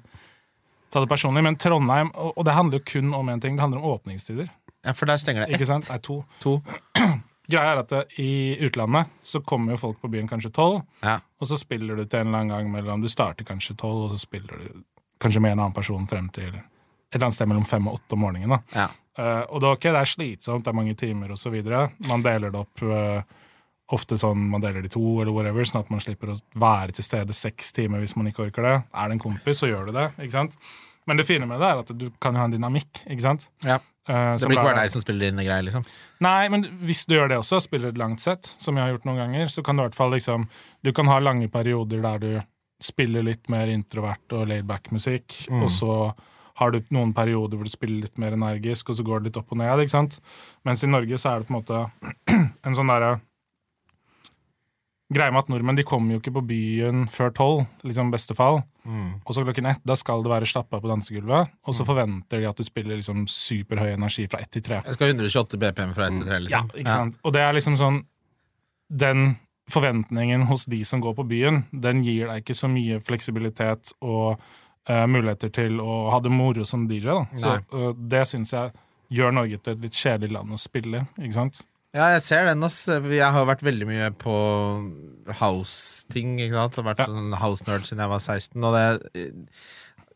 ta 0.91 1.03
det 1.03 1.09
personlig. 1.11 1.43
Men 1.45 1.57
Trondheim 1.61 2.09
Og, 2.15 2.33
og 2.37 2.45
det 2.47 2.55
handler 2.57 2.79
jo 2.79 2.87
kun 2.89 3.13
om 3.13 3.29
én 3.29 3.41
ting. 3.41 3.55
Det 3.55 3.61
handler 3.61 3.83
om 3.83 3.93
åpningstider. 3.93 4.49
Ja, 4.81 4.95
for 4.97 5.05
der 5.05 5.21
stenger 5.21 5.45
det 5.45 5.55
Ikke 5.59 5.69
sant? 5.69 5.89
Nei, 5.89 5.99
to. 6.01 6.23
to. 6.41 6.57
Greia 7.51 7.73
er 7.75 7.81
at 7.83 7.91
det, 7.93 8.01
i 8.23 8.57
utlandet 8.65 9.11
så 9.27 9.41
kommer 9.45 9.75
jo 9.75 9.81
folk 9.81 9.99
på 10.01 10.09
byen 10.13 10.29
kanskje 10.31 10.51
tolv, 10.55 10.81
Ja. 11.03 11.17
og 11.39 11.47
så 11.49 11.57
spiller 11.59 11.95
du 11.99 12.05
til 12.05 12.19
en 12.23 12.27
eller 12.31 12.39
annen 12.45 12.55
gang 12.55 12.71
mellom 12.71 13.01
Du 13.03 13.09
starter 13.11 13.45
kanskje 13.47 13.75
tolv, 13.77 14.05
og 14.07 14.11
så 14.15 14.19
spiller 14.23 14.57
du 14.65 14.83
kanskje 15.21 15.41
med 15.43 15.51
en 15.53 15.59
annen 15.65 15.75
person 15.75 16.07
frem 16.07 16.29
til 16.33 16.47
et 16.49 16.63
eller 17.13 17.25
annet 17.27 17.35
sted 17.37 17.47
mellom 17.51 17.65
fem 17.67 17.87
og 17.91 17.99
åtte 17.99 18.15
om 18.17 18.19
morgenen. 18.25 18.49
da. 18.49 18.61
Ja. 18.75 18.87
Uh, 19.19 19.43
og 19.51 19.59
det 19.61 19.67
er, 19.67 19.75
ok, 19.75 19.85
det 19.91 19.99
er 19.99 20.07
slitsomt, 20.07 20.63
det 20.63 20.71
er 20.71 20.75
mange 20.77 20.95
timer 20.95 21.31
osv. 21.35 21.57
Man 22.07 22.23
deler 22.23 22.49
det 22.53 22.59
opp 22.61 22.81
uh, 22.87 23.21
ofte 23.91 24.15
sånn 24.17 24.45
man 24.53 24.61
deler 24.63 24.81
det 24.85 24.93
i 24.93 24.95
to, 24.95 25.03
eller 25.19 25.33
whatever, 25.35 25.65
sånn 25.67 25.81
at 25.83 25.89
man 25.91 25.99
slipper 25.99 26.31
å 26.31 26.37
være 26.55 26.95
til 26.95 27.03
stede 27.03 27.35
seks 27.35 27.73
timer 27.75 27.99
hvis 27.99 28.15
man 28.15 28.29
ikke 28.31 28.45
orker 28.47 28.63
det. 28.63 28.75
Er 28.95 29.11
det 29.11 29.17
en 29.17 29.23
kompis, 29.25 29.59
så 29.59 29.67
gjør 29.67 29.89
du 29.89 29.97
det. 29.97 30.07
ikke 30.23 30.37
sant? 30.37 30.55
Men 31.09 31.17
det 31.19 31.25
fine 31.27 31.45
med 31.49 31.59
det 31.59 31.67
er 31.67 31.81
at 31.83 31.91
du 31.97 32.07
kan 32.23 32.33
jo 32.37 32.39
ha 32.39 32.45
en 32.47 32.55
dynamikk. 32.55 33.01
ikke 33.09 33.25
sant? 33.25 33.49
Ja. 33.67 33.79
Eh, 34.09 34.35
Det 34.37 34.47
blir 34.49 34.57
ikke 34.57 34.65
bare 34.71 34.81
deg 34.81 34.89
som 34.93 35.01
spiller 35.03 35.29
dine 35.29 35.43
greier, 35.45 35.61
liksom. 35.67 35.85
Nei, 36.25 36.47
men 36.49 36.63
hvis 36.87 37.05
du 37.05 37.15
gjør 37.15 37.29
det 37.29 37.37
også, 37.37 37.59
spiller 37.61 37.89
et 37.93 37.97
langt 38.01 38.19
sett, 38.23 38.45
som 38.59 38.75
jeg 38.75 38.83
har 38.87 38.95
gjort 38.95 39.05
noen 39.05 39.21
ganger, 39.21 39.51
så 39.53 39.63
kan 39.63 39.77
du 39.77 39.83
i 39.83 39.85
hvert 39.87 39.95
fall 39.97 40.11
liksom 40.15 40.47
Du 40.83 40.91
kan 40.91 41.05
ha 41.07 41.19
lange 41.19 41.47
perioder 41.53 42.01
der 42.01 42.19
du 42.19 42.41
spiller 42.81 43.21
litt 43.21 43.47
mer 43.49 43.67
introvert 43.69 44.33
og 44.33 44.47
laidback-musikk, 44.49 45.47
og 45.53 45.69
så 45.69 46.13
har 46.57 46.71
du 46.71 46.79
noen 46.89 47.13
perioder 47.13 47.55
hvor 47.57 47.63
du 47.65 47.69
spiller 47.69 48.01
litt 48.01 48.17
mer 48.17 48.33
energisk, 48.33 48.89
og 48.89 48.95
så 48.97 49.03
går 49.05 49.19
det 49.21 49.29
litt 49.29 49.37
opp 49.37 49.51
og 49.53 49.57
ned, 49.61 49.79
ikke 49.85 49.93
sant? 49.93 50.19
Mens 50.65 50.83
i 50.83 50.87
Norge 50.89 51.17
så 51.21 51.29
er 51.35 51.39
det 51.39 51.47
på 51.47 51.53
en 51.53 51.61
måte 51.61 51.91
en 52.65 52.75
sånn 52.75 52.89
derre 52.89 53.19
Greia 55.11 55.31
med 55.33 55.43
at 55.43 55.49
nordmenn 55.51 55.75
de 55.75 55.83
kommer 55.83 56.15
jo 56.15 56.21
ikke 56.21 56.31
på 56.37 56.43
byen 56.47 57.01
før 57.11 57.33
tolv, 57.35 57.65
liksom 57.83 58.11
beste 58.13 58.35
fall. 58.37 58.61
Og 59.27 59.33
så 59.35 59.43
klokken 59.43 59.67
ett, 59.73 59.81
da 59.85 59.95
skal 59.99 60.23
det 60.23 60.31
være 60.31 60.47
slappa 60.47 60.79
på 60.81 60.87
dansegulvet. 60.87 61.51
Og 61.67 61.75
så 61.75 61.83
forventer 61.87 62.39
de 62.41 62.47
at 62.49 62.57
du 62.57 62.63
spiller 62.63 62.95
liksom 62.95 63.25
superhøy 63.29 63.91
energi 63.93 64.23
fra 64.31 64.39
ett 64.41 64.51
til 64.55 64.63
tre. 64.65 64.79
Jeg 64.87 64.95
skal 64.95 65.11
128 65.11 65.59
BPM 65.61 65.91
fra 65.97 66.07
1 66.07 66.21
til 66.21 66.29
3, 66.31 66.37
Ja, 66.37 66.39
liksom. 66.63 66.71
ikke 66.79 66.95
sant? 66.95 67.19
Og 67.27 67.35
det 67.35 67.43
er 67.43 67.57
liksom 67.59 67.75
sånn 67.79 67.99
Den 68.91 69.35
forventningen 69.71 70.47
hos 70.49 70.65
de 70.65 70.81
som 70.87 70.99
går 71.03 71.13
på 71.15 71.23
byen, 71.29 71.61
den 71.71 72.01
gir 72.03 72.27
deg 72.27 72.41
ikke 72.43 72.55
så 72.57 72.67
mye 72.67 72.97
fleksibilitet 72.99 73.93
og 74.03 74.41
uh, 74.89 75.05
muligheter 75.07 75.51
til 75.53 75.79
å 75.79 76.09
ha 76.11 76.19
det 76.19 76.31
moro 76.33 76.65
som 76.67 76.87
DJ. 76.89 77.05
da. 77.07 77.19
Så 77.39 77.53
uh, 77.71 77.91
det 77.95 78.25
syns 78.27 78.51
jeg 78.51 78.73
gjør 79.11 79.31
Norge 79.35 79.59
til 79.59 79.75
et 79.77 79.85
litt 79.85 79.95
kjedelig 79.95 80.33
land 80.35 80.55
å 80.55 80.59
spille 80.59 81.03
i, 81.05 81.23
ikke 81.23 81.37
sant? 81.37 81.61
Ja, 81.93 82.05
jeg 82.15 82.21
ser 82.23 82.45
den. 82.47 82.63
ass. 82.63 82.85
Jeg 82.87 83.31
har 83.35 83.45
vært 83.49 83.63
veldig 83.67 83.87
mye 83.89 84.09
på 84.15 84.35
house-ting. 85.41 86.37
ikke 86.39 86.55
sant? 86.55 86.77
Jeg 86.77 86.83
har 86.85 86.93
vært 86.93 87.01
Ja. 87.03 87.07
sånn 87.11 87.33
house-nerd 87.41 87.83
siden 87.87 87.99
jeg 87.99 88.09
var 88.09 88.19
16. 88.19 88.63
Og 88.63 88.73
det, 88.73 89.43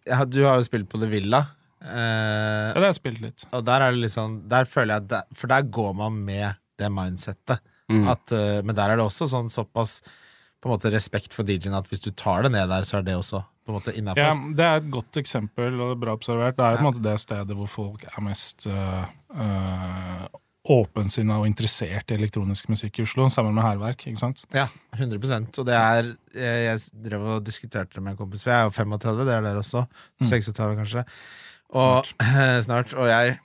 jeg, 0.07 0.29
du 0.31 0.43
har 0.45 0.55
jo 0.55 0.67
spilt 0.69 0.87
på 0.89 0.99
The 1.01 1.07
Villa. 1.11 1.41
Eh, 1.81 2.71
Ja, 2.71 2.73
det 2.73 2.81
har 2.83 2.91
jeg 2.93 3.01
spilt 3.01 3.21
litt. 3.21 3.45
og 3.51 3.65
der 3.65 3.81
er 3.81 3.91
det 3.91 3.99
litt 4.01 4.11
sånn 4.15 4.47
Der 4.49 4.63
føler 4.65 4.95
jeg 4.95 5.07
der, 5.09 5.23
For 5.35 5.45
der 5.47 5.61
går 5.63 5.93
man 5.95 6.25
med 6.25 6.55
det 6.79 6.89
mindsettet. 6.91 7.59
At, 7.87 8.31
eh, 8.31 8.61
men 8.63 8.73
der 8.73 8.89
er 8.89 8.95
det 8.97 9.05
også 9.05 9.27
sånn 9.29 9.51
såpass 9.51 10.01
på 10.63 10.65
en 10.65 10.71
måte 10.79 10.89
respekt 10.91 11.31
for 11.31 11.43
DJ-en 11.43 11.75
at 11.77 11.85
hvis 11.87 12.01
du 12.01 12.09
tar 12.09 12.41
det 12.41 12.51
ned 12.51 12.67
der, 12.69 12.81
så 12.81 12.97
er 12.97 13.03
det 13.03 13.13
også 13.13 13.43
på 13.67 13.69
en 13.69 13.75
måte 13.79 13.93
innafor. 13.95 14.17
Ja, 14.17 14.33
det 14.33 14.65
er 14.65 14.77
et 14.77 14.89
godt 14.89 15.11
eksempel, 15.21 15.79
og 15.79 15.91
det 15.93 15.97
er 15.97 16.01
bra 16.05 16.15
observert. 16.17 16.55
Det 16.57 16.65
er 16.65 16.71
jo 16.71 16.77
på 16.77 16.81
en 16.81 16.93
måte 16.93 17.03
det 17.03 17.19
stedet 17.19 17.55
hvor 17.55 17.67
folk 17.69 18.03
er 18.05 18.21
mest 18.25 18.65
uh, 18.65 19.05
uh, 19.37 20.25
åpensinna 20.73 21.37
og 21.41 21.47
interessert 21.49 22.09
i 22.11 22.17
elektronisk 22.17 22.69
musikk 22.71 22.99
i 22.99 23.05
Oslo, 23.05 23.27
sammen 23.29 23.53
med 23.53 23.65
hærverk. 23.65 24.07
ikke 24.07 24.21
sant? 24.21 24.43
Ja, 24.55 24.67
100% 24.97 25.59
Og 25.61 25.67
det 25.67 25.75
er 25.77 26.13
Jeg, 26.33 26.79
drev 27.05 27.21
og 27.35 27.45
diskuterte 27.45 27.95
det 27.95 28.03
med 28.03 28.15
en 28.15 28.17
kompis, 28.17 28.43
for 28.43 28.51
jeg 28.51 28.59
er 28.59 28.69
jo 28.69 28.75
35, 28.75 29.25
det 29.25 29.35
er 29.35 29.45
dere 29.45 29.61
også. 29.61 29.85
36 30.23 30.75
kanskje. 30.81 31.05
Og 31.69 32.05
snart. 32.67 32.93
Og 32.93 33.07
jeg 33.07 33.37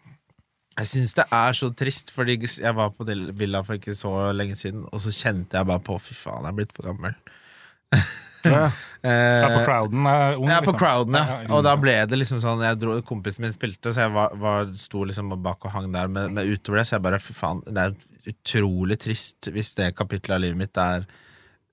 jeg 0.79 0.89
syns 0.89 1.13
det 1.19 1.27
er 1.35 1.53
så 1.53 1.69
trist, 1.77 2.11
fordi 2.15 2.39
jeg 2.41 2.73
var 2.77 2.93
på 2.97 3.05
Villa 3.37 3.61
for 3.61 3.77
ikke 3.77 3.95
så 3.95 4.33
lenge 4.33 4.55
siden, 4.57 4.87
og 4.89 5.01
så 5.03 5.13
kjente 5.13 5.59
jeg 5.59 5.67
bare 5.67 5.83
på 5.85 5.99
Fy 5.99 6.15
faen, 6.15 6.47
jeg 6.47 6.55
er 6.55 6.57
blitt 6.57 6.73
for 6.73 6.89
gammel. 6.89 7.17
Ja. 8.45 8.71
Eh, 9.01 9.11
Ja, 9.41 9.49
på 9.55 9.61
crowden 9.65 10.07
er 10.07 10.35
ung, 10.37 10.49
ja, 10.49 10.59
på 10.61 10.71
liksom. 10.73 10.79
crowden, 10.81 11.17
ja. 11.17 11.39
Og 11.57 11.63
da 11.65 11.73
ble 11.81 11.95
det 12.09 12.19
liksom 12.21 12.41
sånn 12.43 12.61
jeg 12.65 12.79
dro, 12.83 12.99
Kompisen 13.07 13.47
min 13.47 13.55
spilte, 13.55 13.93
så 13.95 14.07
jeg 14.07 14.13
var, 14.13 14.35
var, 14.41 14.69
sto 14.77 15.07
liksom 15.09 15.33
bak 15.41 15.65
og 15.65 15.73
hang 15.73 15.89
der. 15.95 16.09
Men, 16.13 16.35
men 16.37 16.51
utover 16.53 16.81
det, 16.83 16.87
så 16.91 16.99
jeg 16.99 17.07
bare 17.09 17.21
fy 17.23 17.37
faen, 17.37 17.63
det 17.67 17.87
er 17.89 18.33
utrolig 18.35 18.99
trist 19.01 19.49
hvis 19.53 19.73
det 19.79 19.95
kapittelet 19.97 20.37
av 20.37 20.45
livet 20.45 20.61
mitt 20.61 20.81
er 20.81 21.07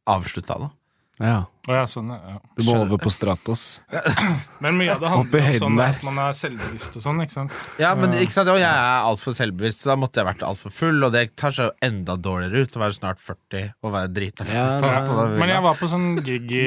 avslutta 0.08 0.56
nå. 0.62 0.70
Ja. 1.18 1.48
Ja, 1.68 1.82
sånn, 1.90 2.12
ja. 2.14 2.38
Du 2.56 2.62
må 2.64 2.76
over 2.80 3.00
på 3.02 3.12
Stratos. 3.12 3.82
Men 4.64 4.78
mye 4.80 4.94
av 4.94 5.02
det 5.02 5.10
handler 5.12 5.48
om 5.50 5.58
sånn 5.64 5.82
at 5.84 6.04
man 6.06 6.20
er 6.24 6.38
selvbevisst 6.38 6.96
og 7.00 7.04
sånn, 7.04 7.20
ikke 7.26 7.36
sant? 7.36 7.58
Ja, 7.82 7.90
men 7.98 8.14
ikke 8.16 8.36
sant, 8.38 8.52
og 8.54 8.60
jeg 8.62 8.70
er 8.70 9.08
altfor 9.10 9.36
selvbevisst, 9.36 9.84
så 9.84 9.92
da 9.92 9.98
måtte 10.00 10.22
jeg 10.22 10.30
vært 10.30 10.46
altfor 10.48 10.72
full. 10.72 11.02
Og 11.04 11.12
det 11.16 11.26
tar 11.40 11.56
seg 11.58 11.74
enda 11.84 12.16
dårligere 12.16 12.64
ut 12.64 12.80
å 12.80 12.84
være 12.86 12.98
snart 13.00 13.20
40 13.24 13.74
og 13.84 13.96
være 13.98 14.14
drita 14.16 14.48
full. 14.48 14.56
Ja, 14.88 15.28
Men 15.42 15.52
jeg 15.52 15.66
var 15.68 15.82
på 15.82 15.92
sånn 15.92 16.10
gig 16.24 16.56
i, 16.56 16.66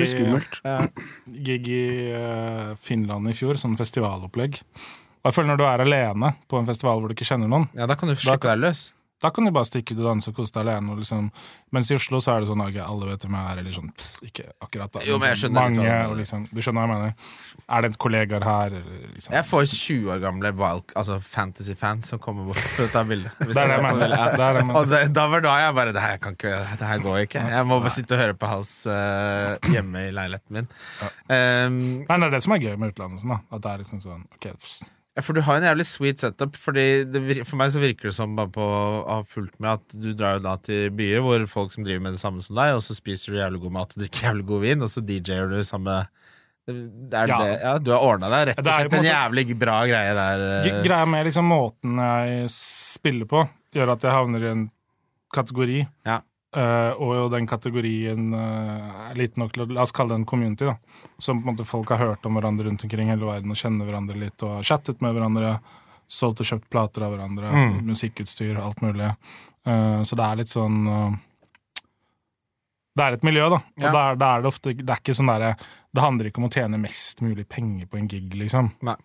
gig 1.48 1.72
i 1.72 1.84
uh, 2.12 2.76
Finland 2.80 3.32
i 3.32 3.36
fjor, 3.40 3.60
sånn 3.62 3.78
festivalopplegg. 3.80 4.60
Og 5.20 5.28
jeg 5.30 5.36
føler 5.36 5.52
når 5.54 5.60
du 5.60 5.66
er 5.68 5.84
alene 5.84 6.34
på 6.50 6.60
en 6.60 6.68
festival 6.68 7.00
hvor 7.00 7.12
du 7.12 7.16
ikke 7.16 7.28
kjenner 7.28 7.48
noen, 7.50 7.70
Ja, 7.76 7.88
da 7.88 7.96
kan 7.96 8.08
du 8.10 8.16
slippe 8.18 8.48
deg 8.48 8.66
løs. 8.66 8.90
Da 9.20 9.30
kan 9.30 9.44
du 9.44 9.52
bare 9.52 9.68
stikke 9.68 9.92
ut 9.94 10.00
og 10.00 10.06
danse 10.06 10.30
og 10.30 10.36
kose 10.38 10.54
deg 10.54 10.62
alene. 10.64 10.94
Og 10.94 11.02
liksom. 11.02 11.26
Mens 11.76 11.90
i 11.92 11.96
Oslo 11.98 12.22
så 12.24 12.34
er 12.34 12.42
det 12.42 12.48
sånn 12.50 12.62
at 12.64 12.78
alle 12.82 13.10
vet 13.10 13.26
hvem 13.26 13.36
jeg 13.36 13.52
er, 13.52 13.60
eller 13.62 13.74
sånn 13.74 13.90
pff, 13.92 14.14
Ikke 14.26 14.46
akkurat 14.64 14.94
da, 14.94 15.02
Jo, 15.06 15.18
men 15.20 15.32
jeg 15.32 15.42
skjønner 15.42 15.66
mange, 15.68 15.96
og 16.08 16.14
liksom, 16.18 16.46
Du 16.50 16.60
skjønner 16.64 16.88
hva 16.88 16.96
jeg 16.96 17.02
mener? 17.04 17.34
Er 17.76 17.84
det 17.84 17.90
en 17.90 17.98
kollegaer 18.04 18.46
her, 18.48 18.76
eller 18.80 19.02
liksom 19.14 19.36
Jeg 19.36 19.46
får 19.50 19.66
20 19.70 20.14
år 20.14 20.22
gamle 20.24 20.52
altså 20.70 21.18
fantasy-fans 21.24 22.10
som 22.12 22.22
kommer 22.22 22.48
bort 22.50 22.62
for 22.74 22.88
å 22.88 22.92
ta 22.92 23.04
bilde. 23.06 23.32
Det 23.38 23.54
er 23.54 23.70
det 23.70 23.76
jeg 23.76 23.84
mener. 23.86 24.06
Det 24.06 24.20
er 24.20 24.38
det 24.40 24.46
jeg 24.46 24.68
mener. 24.70 24.78
Og 24.80 24.90
det, 24.90 25.02
da 25.16 25.26
var 25.32 25.44
da 25.44 25.56
jeg 25.64 25.76
bare 25.80 25.94
Det 25.96 26.04
her, 26.04 26.20
kan 26.22 26.38
ikke, 26.38 26.54
det 26.80 26.92
her 26.92 27.04
går 27.04 27.18
ikke. 27.26 27.44
Jeg 27.54 27.68
må 27.68 27.80
bare 27.82 27.94
sitte 27.94 28.16
og 28.16 28.22
høre 28.24 28.38
på 28.40 28.50
House 28.50 28.88
uh, 28.90 29.70
hjemme 29.74 30.06
i 30.08 30.14
leiligheten 30.16 30.60
min. 30.60 30.70
Um, 31.28 31.82
Nei, 32.06 32.16
det 32.16 32.30
er 32.30 32.38
det 32.38 32.42
som 32.46 32.56
er 32.56 32.64
gøy 32.64 32.78
med 32.80 32.94
utlandet. 32.94 33.22
Sånn, 33.22 33.36
da. 33.36 33.42
At 33.52 33.66
det 33.66 33.74
er 33.74 33.84
liksom 33.84 34.02
sånn 34.02 34.24
ok, 34.38 34.48
Ja, 35.18 35.22
For 35.26 35.34
du 35.34 35.40
har 35.42 35.58
en 35.58 35.66
jævlig 35.66 35.86
sweet 35.90 36.22
setup. 36.22 36.54
Fordi 36.60 36.84
det, 37.10 37.20
For 37.48 37.58
meg 37.60 37.72
så 37.74 37.82
virker 37.82 38.10
det 38.10 38.14
som 38.16 38.36
bare 38.38 38.52
på 38.54 38.62
å 38.62 38.82
ha 39.08 39.20
fulgt 39.26 39.56
med 39.58 39.72
at 39.80 39.96
du 39.98 40.12
drar 40.14 40.38
jo 40.38 40.44
da 40.46 40.54
til 40.62 40.90
byer 40.94 41.24
hvor 41.24 41.46
folk 41.50 41.74
som 41.74 41.86
driver 41.86 42.04
med 42.06 42.14
det 42.16 42.22
samme 42.22 42.42
som 42.44 42.54
deg, 42.58 42.76
og 42.78 42.84
så 42.86 42.94
spiser 42.96 43.34
du 43.34 43.40
jævlig 43.40 43.62
god 43.66 43.74
mat 43.80 43.96
og 43.96 44.04
drikker 44.04 44.28
jævlig 44.30 44.46
god 44.52 44.64
vin, 44.68 44.86
og 44.86 44.92
så 44.92 45.02
DJ-er 45.02 45.50
du 45.50 45.60
samme 45.66 45.96
er 46.70 47.26
Ja. 47.26 47.38
det, 47.42 47.60
ja, 47.64 47.78
du 47.82 47.90
har 47.90 48.04
ordna 48.06 48.28
deg 48.30 48.50
rett 48.50 48.60
og 48.60 48.66
slett 48.68 48.92
en 48.92 48.98
en 49.00 49.08
jævlig 49.10 49.58
bra 49.58 49.78
greie 49.90 50.12
der. 50.14 50.42
eh. 50.60 50.82
Greia 50.84 51.06
med 51.08 51.26
liksom 51.26 51.48
måten 51.50 51.96
jeg 51.98 52.50
spiller 52.54 53.26
på, 53.26 53.40
gjør 53.74 53.94
at 53.96 54.04
jeg 54.06 54.14
havner 54.14 54.44
i 54.44 54.50
en 54.52 54.70
kategori. 55.34 55.80
Ja. 56.06 56.20
Eh, 56.56 56.92
og 56.98 57.12
jo 57.14 57.28
den 57.30 57.46
kategorien 57.46 58.32
eh, 58.34 59.10
er 59.10 59.14
liten 59.20 59.38
nok 59.44 59.52
til 59.54 59.62
å 59.62 59.68
La 59.70 59.82
oss 59.84 59.92
kalle 59.94 60.08
det 60.16 60.20
en 60.20 60.24
community. 60.26 60.64
da 60.66 60.74
Som 61.22 61.42
på 61.44 61.48
en 61.48 61.54
måte 61.56 61.66
folk 61.68 61.88
har 61.94 61.98
hørt 62.02 62.26
om 62.26 62.34
hverandre 62.34 62.66
rundt 62.66 62.82
omkring 62.82 63.06
hele 63.12 63.22
verden 63.28 63.50
og 63.54 63.56
kjenner 63.60 63.86
hverandre 63.86 64.18
litt 64.18 64.42
og 64.42 64.56
har 64.56 64.62
chattet 64.66 65.00
med 65.00 65.14
hverandre. 65.14 65.60
Solgt 66.10 66.40
og 66.42 66.46
kjøpt 66.50 66.68
plater 66.70 67.04
av 67.06 67.12
hverandre, 67.14 67.52
Mm. 67.54 67.84
musikkutstyr, 67.86 68.56
alt 68.58 68.80
mulig. 68.82 69.14
Uh, 69.64 70.02
så 70.02 70.16
det 70.16 70.24
er 70.26 70.36
litt 70.40 70.48
sånn 70.50 71.18
det 72.96 73.04
er 73.06 73.12
et 73.12 73.22
miljø, 73.22 73.44
da. 73.48 73.56
Og 73.56 73.82
Ja. 73.84 73.92
da, 73.92 74.00
er- 74.10 74.16
det, 74.16 74.26
er 74.26 74.42
det 74.42 74.48
ofte 74.50 74.74
Det 74.76 74.90
er 74.90 74.96
ikke 74.98 75.14
sånn 75.14 75.28
derre 75.30 75.56
Det 75.94 76.02
handler 76.02 76.24
ikke 76.26 76.38
om 76.38 76.48
å 76.48 76.52
tjene 76.52 76.80
mest 76.80 77.20
mulig 77.22 77.48
penger 77.48 77.86
på 77.86 77.98
en 77.98 78.08
gig, 78.08 78.34
liksom. 78.34 78.72
Nei. 78.82 78.96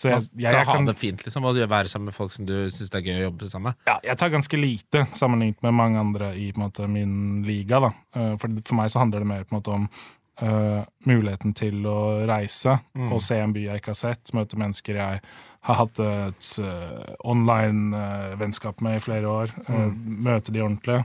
Så 0.00 0.08
jeg, 0.08 0.20
jeg, 0.40 0.54
jeg, 0.54 0.64
kan 0.64 0.80
ha 0.80 0.88
det 0.88 0.96
fint, 0.96 1.20
liksom, 1.26 1.44
og 1.44 1.58
være 1.68 1.90
sammen 1.92 2.08
med 2.08 2.16
folk 2.16 2.32
som 2.32 2.46
du 2.48 2.54
syns 2.72 2.88
det 2.88 3.02
er 3.02 3.08
gøy 3.10 3.18
å 3.18 3.26
jobbe 3.26 3.48
sammen 3.52 3.74
med. 3.74 3.82
ja, 3.90 3.98
jeg 4.08 4.16
tar 4.22 4.30
ganske 4.32 4.60
lite 4.60 5.02
sammenlignet 5.12 5.60
med 5.66 5.76
mange 5.76 6.00
andre 6.00 6.30
i 6.40 6.46
måte, 6.56 6.88
min 6.88 7.42
liga. 7.44 7.82
Da. 7.84 7.90
Eh, 8.16 8.32
For, 8.40 8.48
for 8.64 8.78
meg 8.80 8.88
så 8.94 9.02
handler 9.02 9.20
det 9.20 9.28
mer 9.28 9.44
på 9.44 9.52
en 9.52 9.58
måte 9.60 9.74
om 9.76 9.84
uh, 10.40 10.80
muligheten 11.04 11.52
til 11.54 11.84
å 11.86 11.98
reise 12.30 12.78
Mm. 12.96 13.12
og 13.12 13.20
se 13.20 13.36
en 13.38 13.52
by 13.52 13.60
jeg 13.66 13.80
ikke 13.82 13.92
har 13.92 14.00
sett, 14.00 14.32
møte 14.32 14.56
mennesker 14.56 14.96
jeg 14.96 15.20
har 15.68 15.76
hatt 15.76 15.98
et 16.00 16.48
uh, 16.64 17.14
online-vennskap 17.28 18.80
med 18.80 18.96
i 18.96 19.04
flere 19.04 19.28
år, 19.28 19.52
Mm. 19.68 20.22
møte 20.24 20.52
de 20.52 20.60
ordentlig. 20.64 21.04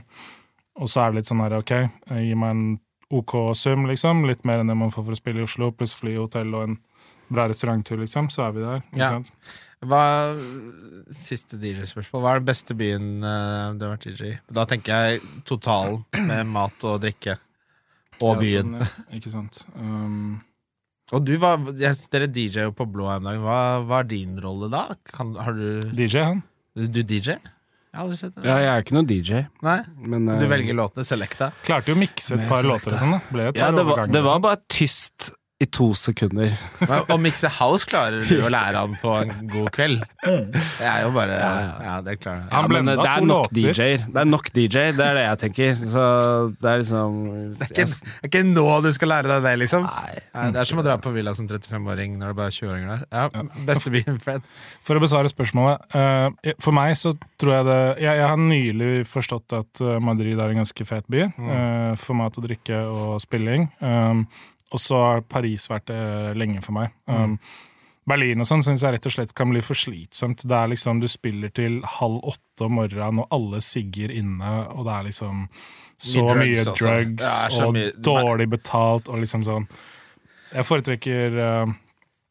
Og 0.80 0.88
så 0.88 1.00
er 1.04 1.10
det 1.12 1.16
litt 1.20 1.26
sånn 1.30 1.40
her, 1.44 1.52
ok, 1.58 1.90
gi 2.16 2.34
meg 2.34 2.50
en 2.50 2.80
OK 3.10 3.54
sum, 3.54 3.86
liksom, 3.86 4.24
litt 4.26 4.44
mer 4.44 4.60
enn 4.60 4.66
det 4.68 4.76
man 4.76 4.90
får 4.90 5.04
for 5.04 5.12
å 5.12 5.16
spille 5.20 5.40
i 5.40 5.44
Oslo, 5.44 5.70
pluss 5.70 5.94
fly, 5.94 6.16
hotell 6.16 6.54
og 6.54 6.62
en 6.64 6.78
bra 7.30 7.46
restauranttur, 7.50 7.98
liksom, 8.02 8.28
så 8.32 8.46
er 8.48 8.52
vi 8.56 8.60
der. 8.64 8.82
ikke 8.92 9.00
Ja. 9.02 9.10
sant? 9.16 9.30
Hva, 9.86 10.02
siste 11.12 11.58
DJ-spørsmål. 11.60 12.22
Hva 12.24 12.30
er 12.34 12.40
den 12.40 12.48
beste 12.48 12.74
byen 12.78 13.08
uh, 13.22 13.74
du 13.76 13.84
har 13.86 13.92
vært 13.96 14.06
DJ 14.08 14.30
i? 14.32 14.36
Da 14.56 14.64
tenker 14.68 15.10
jeg 15.10 15.20
totalen 15.48 16.04
med 16.26 16.46
mat 16.54 16.86
og 16.88 17.00
drikke. 17.04 17.36
Og 18.24 18.36
Ja, 18.36 18.40
byen. 18.40 18.70
sånn, 18.80 19.04
ja, 19.10 19.16
ikke 19.18 19.30
sant. 19.34 19.58
Um, 19.76 20.40
Og 21.12 21.22
du 21.28 21.36
var, 21.38 21.60
jeg, 21.78 21.94
dere 22.10 22.26
DJ 22.32 22.64
jo 22.66 22.72
på 22.74 22.86
Blå 22.90 23.06
en 23.12 23.22
dag. 23.28 23.36
Hva 23.38 23.58
hva 23.86 24.00
er 24.00 24.08
din 24.10 24.38
rolle 24.42 24.70
da? 24.72 24.86
Kan, 25.12 25.34
har 25.38 25.52
du 25.54 25.92
DJ, 25.94 26.18
han. 26.24 26.40
Du 26.74 27.02
DJ? 27.04 27.36
Jeg 27.36 28.00
har 28.00 28.02
aldri 28.08 28.16
sett 28.18 28.34
det. 28.34 28.42
Ja, 28.48 28.56
jeg 28.60 28.70
er 28.72 28.82
ikke 28.82 28.96
noen 28.96 29.06
DJ, 29.08 29.44
Nei? 29.64 29.76
men 30.02 30.26
Du 30.26 30.44
eh, 30.44 30.50
velger 30.50 30.74
låtene 30.76 31.04
selecta? 31.06 31.52
Klarte 31.64 31.92
jo 31.92 31.94
å 31.96 32.00
mikse 32.00 32.34
et 32.34 32.48
par 32.48 32.58
selekta. 32.64 32.90
låter 32.90 32.96
og 32.96 33.04
sånn, 33.04 33.14
da. 33.14 33.20
Ble 33.32 33.46
et 33.52 33.60
ja, 33.60 33.70
det, 33.72 33.84
var, 33.88 34.02
det 34.10 34.22
var 34.26 34.40
bare 34.44 34.58
tyst 34.68 35.30
i 35.56 35.64
to 35.72 35.86
sekunder. 35.96 36.50
Men 36.84 37.06
Å 37.08 37.16
mikse 37.16 37.48
house 37.48 37.86
klarer 37.88 38.26
du 38.28 38.42
å 38.44 38.48
lære 38.52 38.76
han 38.82 38.96
på 39.00 39.12
en 39.22 39.30
god 39.48 39.70
kveld. 39.72 40.02
Det 40.20 40.84
er 40.84 41.06
jo 41.06 41.12
bare 41.14 41.36
Ja, 41.40 41.94
det 42.04 42.18
klarer. 42.20 42.42
Han 42.50 42.52
Ja, 42.52 42.60
men 42.68 42.74
blenda 42.74 42.96
det 43.00 43.06
er 43.08 43.22
to 43.22 43.28
nok 43.30 43.46
låter. 43.46 43.70
DJ-er. 43.72 44.02
Det 44.12 44.20
er 44.20 44.28
nok 44.28 44.50
DJ-er, 44.52 44.90
det 44.98 45.06
er 45.06 45.14
det 45.16 45.22
jeg 45.24 45.38
tenker. 45.44 45.78
Så 45.94 46.02
det 46.60 46.68
er 46.74 46.82
liksom 46.82 47.14
Det 47.56 47.64
er 47.64 47.70
ikke, 47.72 47.86
det 47.88 48.18
er 48.20 48.28
ikke 48.28 48.42
nå 48.50 48.64
du 48.84 48.90
skal 48.98 49.08
lære 49.14 49.30
deg 49.32 49.46
det, 49.48 49.54
liksom. 49.62 49.86
Nei. 49.88 50.18
Nei, 50.36 50.44
det 50.52 50.60
er 50.60 50.68
som 50.68 50.82
å 50.82 50.84
dra 50.84 50.96
på 51.06 51.12
villa 51.14 51.32
som 51.38 51.48
35-åring 51.48 52.18
når 52.20 52.34
det 52.34 52.36
bare 52.42 52.52
er 52.52 52.56
20-åringer 52.58 52.90
der. 52.92 53.06
Ja, 53.16 53.46
Beste 53.70 53.92
byen, 53.94 54.18
Fred. 54.26 54.44
For 54.84 55.00
å 55.00 55.02
besvare 55.06 55.30
spørsmålet. 55.32 55.86
eh, 55.96 56.52
for 56.60 56.76
meg 56.76 56.92
så 57.00 57.14
tror 57.40 57.54
jeg 57.54 57.64
det 57.70 57.78
Jeg, 58.04 58.18
jeg 58.20 58.28
har 58.28 58.36
nylig 58.44 58.90
forstått 59.08 59.56
at 59.56 59.80
eh, 59.80 59.96
Madrid 60.04 60.36
er 60.36 60.52
en 60.52 60.60
ganske 60.60 60.84
fet 60.92 61.08
by. 61.08 61.24
eh, 61.32 61.96
for 61.96 62.12
mat 62.20 62.36
og 62.36 62.44
drikke 62.44 62.82
og 62.92 63.16
spilling. 63.24 63.70
Um, 63.80 64.26
og 64.72 64.80
så 64.82 64.98
har 65.02 65.20
Paris 65.30 65.68
vært 65.70 65.86
det 65.92 66.36
lenge 66.36 66.60
for 66.64 66.72
meg. 66.76 66.92
Um, 67.06 67.38
Berlin 68.06 68.38
og 68.42 68.46
sånn 68.46 68.62
syns 68.62 68.82
jeg 68.86 68.94
rett 68.94 69.06
og 69.08 69.12
slett 69.16 69.32
kan 69.34 69.50
bli 69.50 69.60
for 69.66 69.74
slitsomt. 69.78 70.44
Det 70.46 70.54
er 70.54 70.68
liksom 70.70 71.00
Du 71.02 71.08
spiller 71.10 71.50
til 71.54 71.80
halv 71.98 72.20
åtte 72.22 72.66
om 72.68 72.76
morgenen, 72.78 73.18
og 73.24 73.26
alle 73.34 73.58
sigger 73.60 74.12
inne, 74.14 74.52
og 74.74 74.84
det 74.86 74.92
er 74.94 75.08
liksom 75.08 75.48
så 75.98 76.22
Mye 76.28 76.36
mye 76.42 76.64
drugs 76.64 76.80
drugs, 76.82 77.30
så 77.56 77.66
og 77.66 77.74
mye- 77.74 77.92
dårlig 78.04 78.46
betalt 78.52 79.08
og 79.08 79.18
liksom 79.22 79.42
sånn 79.46 79.66
Jeg 80.52 80.66
foretrekker 80.68 81.38
eh, 81.40 81.72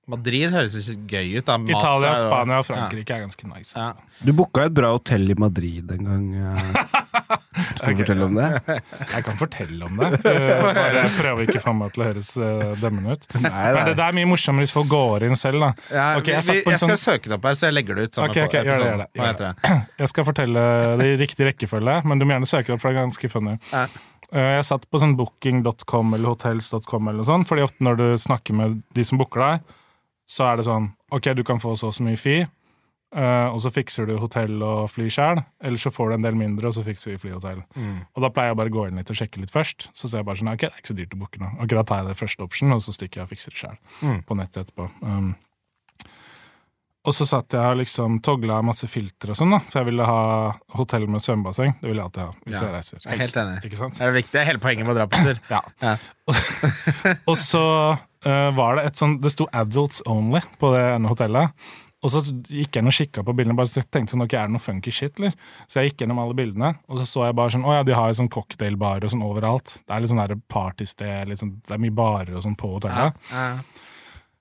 Madrid 0.07 0.51
høres 0.53 0.75
ikke 0.77 1.15
gøy 1.15 1.39
ut. 1.39 1.47
Mat 1.49 1.71
Italia, 1.73 2.11
Spania 2.19 2.59
og 2.61 2.65
Frankrike 2.67 3.15
er 3.15 3.23
ganske 3.25 3.47
nice. 3.49 3.73
Ja. 3.73 3.87
Altså. 3.95 4.25
Du 4.27 4.31
booka 4.37 4.65
et 4.67 4.73
bra 4.77 4.91
hotell 4.93 5.31
i 5.33 5.35
Madrid 5.41 5.91
en 5.95 6.05
gang. 6.05 6.27
eh. 6.35 6.75
Skal 7.75 7.95
du 7.95 7.95
Ok, 7.95 7.99
fortelle 8.03 8.25
om 8.27 8.35
det? 8.35 8.47
Jeg 9.15 9.23
kan 9.25 9.37
fortelle 9.39 9.85
om 9.87 9.97
det. 9.99 10.09
Bare 10.25 10.73
Bare 10.75 11.03
prøver 11.15 11.45
ikke 11.47 11.61
for 11.63 11.77
meg 11.79 11.93
til 11.95 12.03
å 12.03 12.07
høres 12.09 12.31
eh, 12.37 12.63
dømmende 12.81 13.15
ut. 13.15 13.25
Men 13.33 13.45
det, 13.49 13.93
der 13.97 14.03
er 14.05 14.15
mye 14.17 14.29
morsommere 14.29 14.65
hvis 14.67 14.73
folk 14.75 14.89
går 14.91 15.25
inn 15.29 15.37
selv, 15.39 15.63
da. 15.63 15.69
Ja, 15.89 16.05
okay, 16.19 16.35
jeg 16.35 16.45
vi, 16.49 16.55
jeg 16.59 16.65
skal 16.65 16.81
sånn- 16.83 17.01
søke 17.01 17.31
det 17.31 17.37
opp 17.39 17.47
her, 17.49 17.57
så 17.57 17.69
jeg 17.69 17.77
legger 17.79 17.97
det 17.99 18.07
ut. 18.09 18.19
Okay, 18.27 18.43
gjør 18.45 18.51
det, 18.51 18.75
gjør 18.75 18.99
det, 19.01 19.07
Hva 19.15 19.23
gjør 19.23 19.31
heter 19.31 19.47
det? 19.47 19.79
Jeg 20.05 20.11
skal 20.11 20.27
fortelle 20.27 20.65
det 21.01 21.07
i 21.07 21.15
riktig 21.23 21.47
rekkefølge, 21.49 21.95
men 22.05 22.19
du 22.21 22.27
må 22.27 22.35
gjerne 22.35 22.49
søke 22.51 22.67
det 22.69 22.75
opp, 22.77 22.83
for 22.83 22.91
det 22.91 22.99
er 22.99 23.07
ganske 23.07 23.31
funny. 23.31 23.55
Ja. 23.71 23.85
Eh, 24.35 24.51
Jeg 24.59 24.67
satt 24.67 24.85
på 24.91 25.01
sånn 25.01 25.15
booking.com 25.19 26.13
eller 26.19 26.33
hotels.com 26.35 27.07
eller 27.09 27.23
noe 27.23 27.29
sånt, 27.31 27.47
fordi 27.49 27.65
ofte 27.65 27.87
når 27.87 27.99
du 28.03 28.05
snakker 28.21 28.57
med 28.59 28.81
de 28.97 29.07
som 29.07 29.21
booker 29.21 29.43
deg, 29.47 29.75
så 30.25 30.47
er 30.51 30.59
det 30.59 30.65
sånn 30.67 30.91
Ok, 31.13 31.29
du 31.37 31.43
kan 31.47 31.61
få 31.61 31.75
så 31.79 31.91
og 31.91 31.95
så 31.95 32.03
mye 32.03 32.17
fee, 32.19 32.47
eh, 33.15 33.47
og 33.47 33.59
så 33.63 33.69
fikser 33.71 34.09
du 34.09 34.17
hotell 34.19 34.57
og 34.65 34.89
fly 34.91 35.05
sjøl, 35.13 35.39
eller 35.63 35.79
så 35.79 35.91
får 35.93 36.09
du 36.11 36.15
en 36.17 36.25
del 36.25 36.35
mindre, 36.35 36.67
og 36.67 36.75
så 36.75 36.83
fikser 36.83 37.13
vi 37.13 37.21
flyhotell. 37.21 37.61
Mm. 37.77 38.01
Og 38.11 38.25
da 38.25 38.31
pleier 38.33 38.51
jeg 38.51 38.59
bare 38.59 38.73
å 38.73 38.75
gå 38.75 38.87
inn 38.89 38.99
litt 38.99 39.13
og 39.13 39.19
sjekke 39.21 39.39
litt 39.39 39.53
først. 39.53 39.87
Så 39.95 40.09
ser 40.09 40.19
jeg 40.23 40.27
bare 40.27 40.41
sånn, 40.41 40.51
ok, 40.51 40.65
det 40.65 40.73
er 40.73 40.81
ikke 40.83 40.91
så 40.91 40.97
dyrt 40.97 41.15
å 41.15 41.21
booke 41.21 41.39
nå. 41.39 41.53
Ok, 41.63 41.71
da 41.77 41.85
tar 41.87 42.01
jeg 42.01 42.11
det 42.11 42.19
første 42.19 42.47
option, 42.49 42.75
og 42.75 42.83
så 42.83 42.95
stikker 42.97 43.21
jeg 43.21 43.29
og 43.29 43.31
fikser 43.35 43.55
det 43.55 43.61
sjøl. 43.61 43.77
Mm. 44.01 44.19
På 44.27 44.39
nettet 44.41 44.65
etterpå. 44.65 44.89
Um, 45.05 45.35
og 47.05 47.13
så 47.13 47.25
satt 47.29 47.53
jeg 47.53 47.61
og 47.61 47.77
liksom 47.83 48.17
togla 48.25 48.57
masse 48.65 48.87
filtre 48.89 49.35
og 49.35 49.37
sånn, 49.37 49.53
da. 49.53 49.59
For 49.69 49.83
jeg 49.83 49.91
ville 49.91 50.07
ha 50.09 50.21
hotell 50.73 51.05
med 51.05 51.21
svømmebasseng. 51.21 51.75
Det 51.81 51.91
vil 51.91 51.99
jeg 52.01 52.07
alltid 52.07 52.23
ha 52.23 52.31
hvis 52.47 52.55
Ja, 52.57 52.63
jeg 52.65 52.73
reiser. 52.73 53.03
er 53.05 53.21
helt 53.21 53.37
enig. 53.41 53.57
Ikke 53.69 53.77
sant? 53.77 53.99
Det 53.99 54.07
er 54.07 54.15
viktig. 54.15 54.33
Det 54.33 54.41
er 54.41 54.47
hele 54.49 54.63
poenget 54.63 54.87
med 54.87 54.95
å 54.95 54.97
dra 54.97 55.05
på 55.11 55.21
tur. 55.27 55.41
Ja. 55.53 55.61
Ja. 55.85 55.95
og 57.29 57.37
så 57.37 57.63
var 58.25 58.77
det 58.77 58.85
et 58.89 58.99
sånn 58.99 59.19
Det 59.21 59.29
sto 59.33 59.45
'adults 59.53 60.01
only' 60.09 60.43
på 60.59 60.71
det 60.73 60.83
ene 60.95 61.11
hotellet. 61.11 61.67
Og 62.05 62.11
så 62.13 62.21
gikk 62.21 62.75
jeg 62.75 62.83
inn 62.83 62.89
og 62.91 62.93
kikka 62.93 63.23
på 63.25 63.33
bildene 63.33 63.57
bare 63.57 63.81
tenkte 63.81 64.13
sånn, 64.13 64.23
ok, 64.27 64.35
er 64.37 64.49
det 64.49 64.53
noe 64.53 64.61
funky 64.61 64.91
shit, 64.93 65.15
eller? 65.17 65.33
Så 65.65 65.79
jeg 65.79 65.89
gikk 65.89 66.03
gjennom 66.03 66.19
alle 66.21 66.37
bildene, 66.37 66.75
og 66.85 66.99
så 67.01 67.05
så 67.09 67.23
jeg 67.25 67.37
bare 67.39 67.53
sånn 67.55 67.65
Å 67.65 67.79
ja, 67.79 67.85
de 67.87 67.95
har 67.97 68.11
jo 68.11 68.19
sånn 68.19 68.29
cocktailbarer 68.35 69.07
og 69.07 69.13
sånn 69.15 69.25
overalt. 69.25 69.79
Det 69.81 69.95
er 69.95 70.03
litt 70.03 70.11
sånn 70.11 70.21
der 70.21 70.37
partysted, 70.51 71.31
liksom, 71.31 71.55
det 71.65 71.73
er 71.73 71.81
mye 71.81 71.95
barer 71.95 72.35
og 72.37 72.45
sånn 72.45 72.57
på 72.59 72.75
hotellet. 72.75 73.17
Ja. 73.31 73.47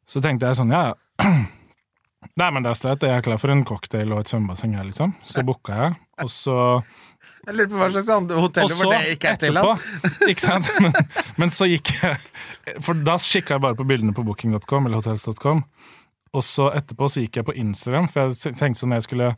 Så 0.04 0.20
tenkte 0.20 0.50
jeg 0.50 0.60
sånn, 0.60 0.74
ja 0.74 0.90
ja. 0.90 1.24
Nei, 2.40 2.50
men 2.50 2.64
det 2.64 2.72
er 2.72 2.76
streit. 2.76 3.04
Jeg 3.04 3.20
er 3.20 3.24
klar 3.24 3.38
for 3.38 3.52
en 3.52 3.64
cocktail 3.68 4.12
og 4.12 4.24
et 4.24 4.30
svømmebasseng 4.32 4.74
her, 4.76 4.86
liksom. 4.88 5.12
Så 5.28 5.44
booka 5.46 5.76
jeg, 5.78 5.96
og 6.24 6.30
så 6.32 6.56
Jeg 7.44 7.56
lurer 7.58 7.70
på 7.72 7.80
hva 7.80 7.88
slags 7.92 8.12
andre 8.14 8.38
hoteller 8.40 8.78
hvor 8.78 8.94
det 8.94 9.16
ikke 9.16 9.32
er 9.32 9.38
etterpå 9.38 9.74
tillatt. 9.74 10.22
Ikke 10.32 10.44
sant? 10.44 10.70
Men, 10.84 10.94
men 11.40 11.52
så 11.52 11.68
gikk 11.68 11.90
jeg 11.98 12.78
For 12.84 12.96
da 13.06 13.18
kikka 13.20 13.56
jeg 13.56 13.64
bare 13.64 13.76
på 13.78 13.86
bildene 13.88 14.14
på 14.16 14.24
booking.com 14.26 14.88
eller 14.88 15.02
hotels.com. 15.02 15.62
Og 16.34 16.42
så 16.44 16.70
etterpå 16.74 17.08
så 17.10 17.22
gikk 17.22 17.38
jeg 17.38 17.46
på 17.46 17.54
Instagram, 17.60 18.08
for 18.10 18.32
jeg 18.32 18.56
tenkte 18.58 18.80
sånn 18.80 18.90
når 18.90 19.02
jeg 19.02 19.06
skulle 19.08 19.28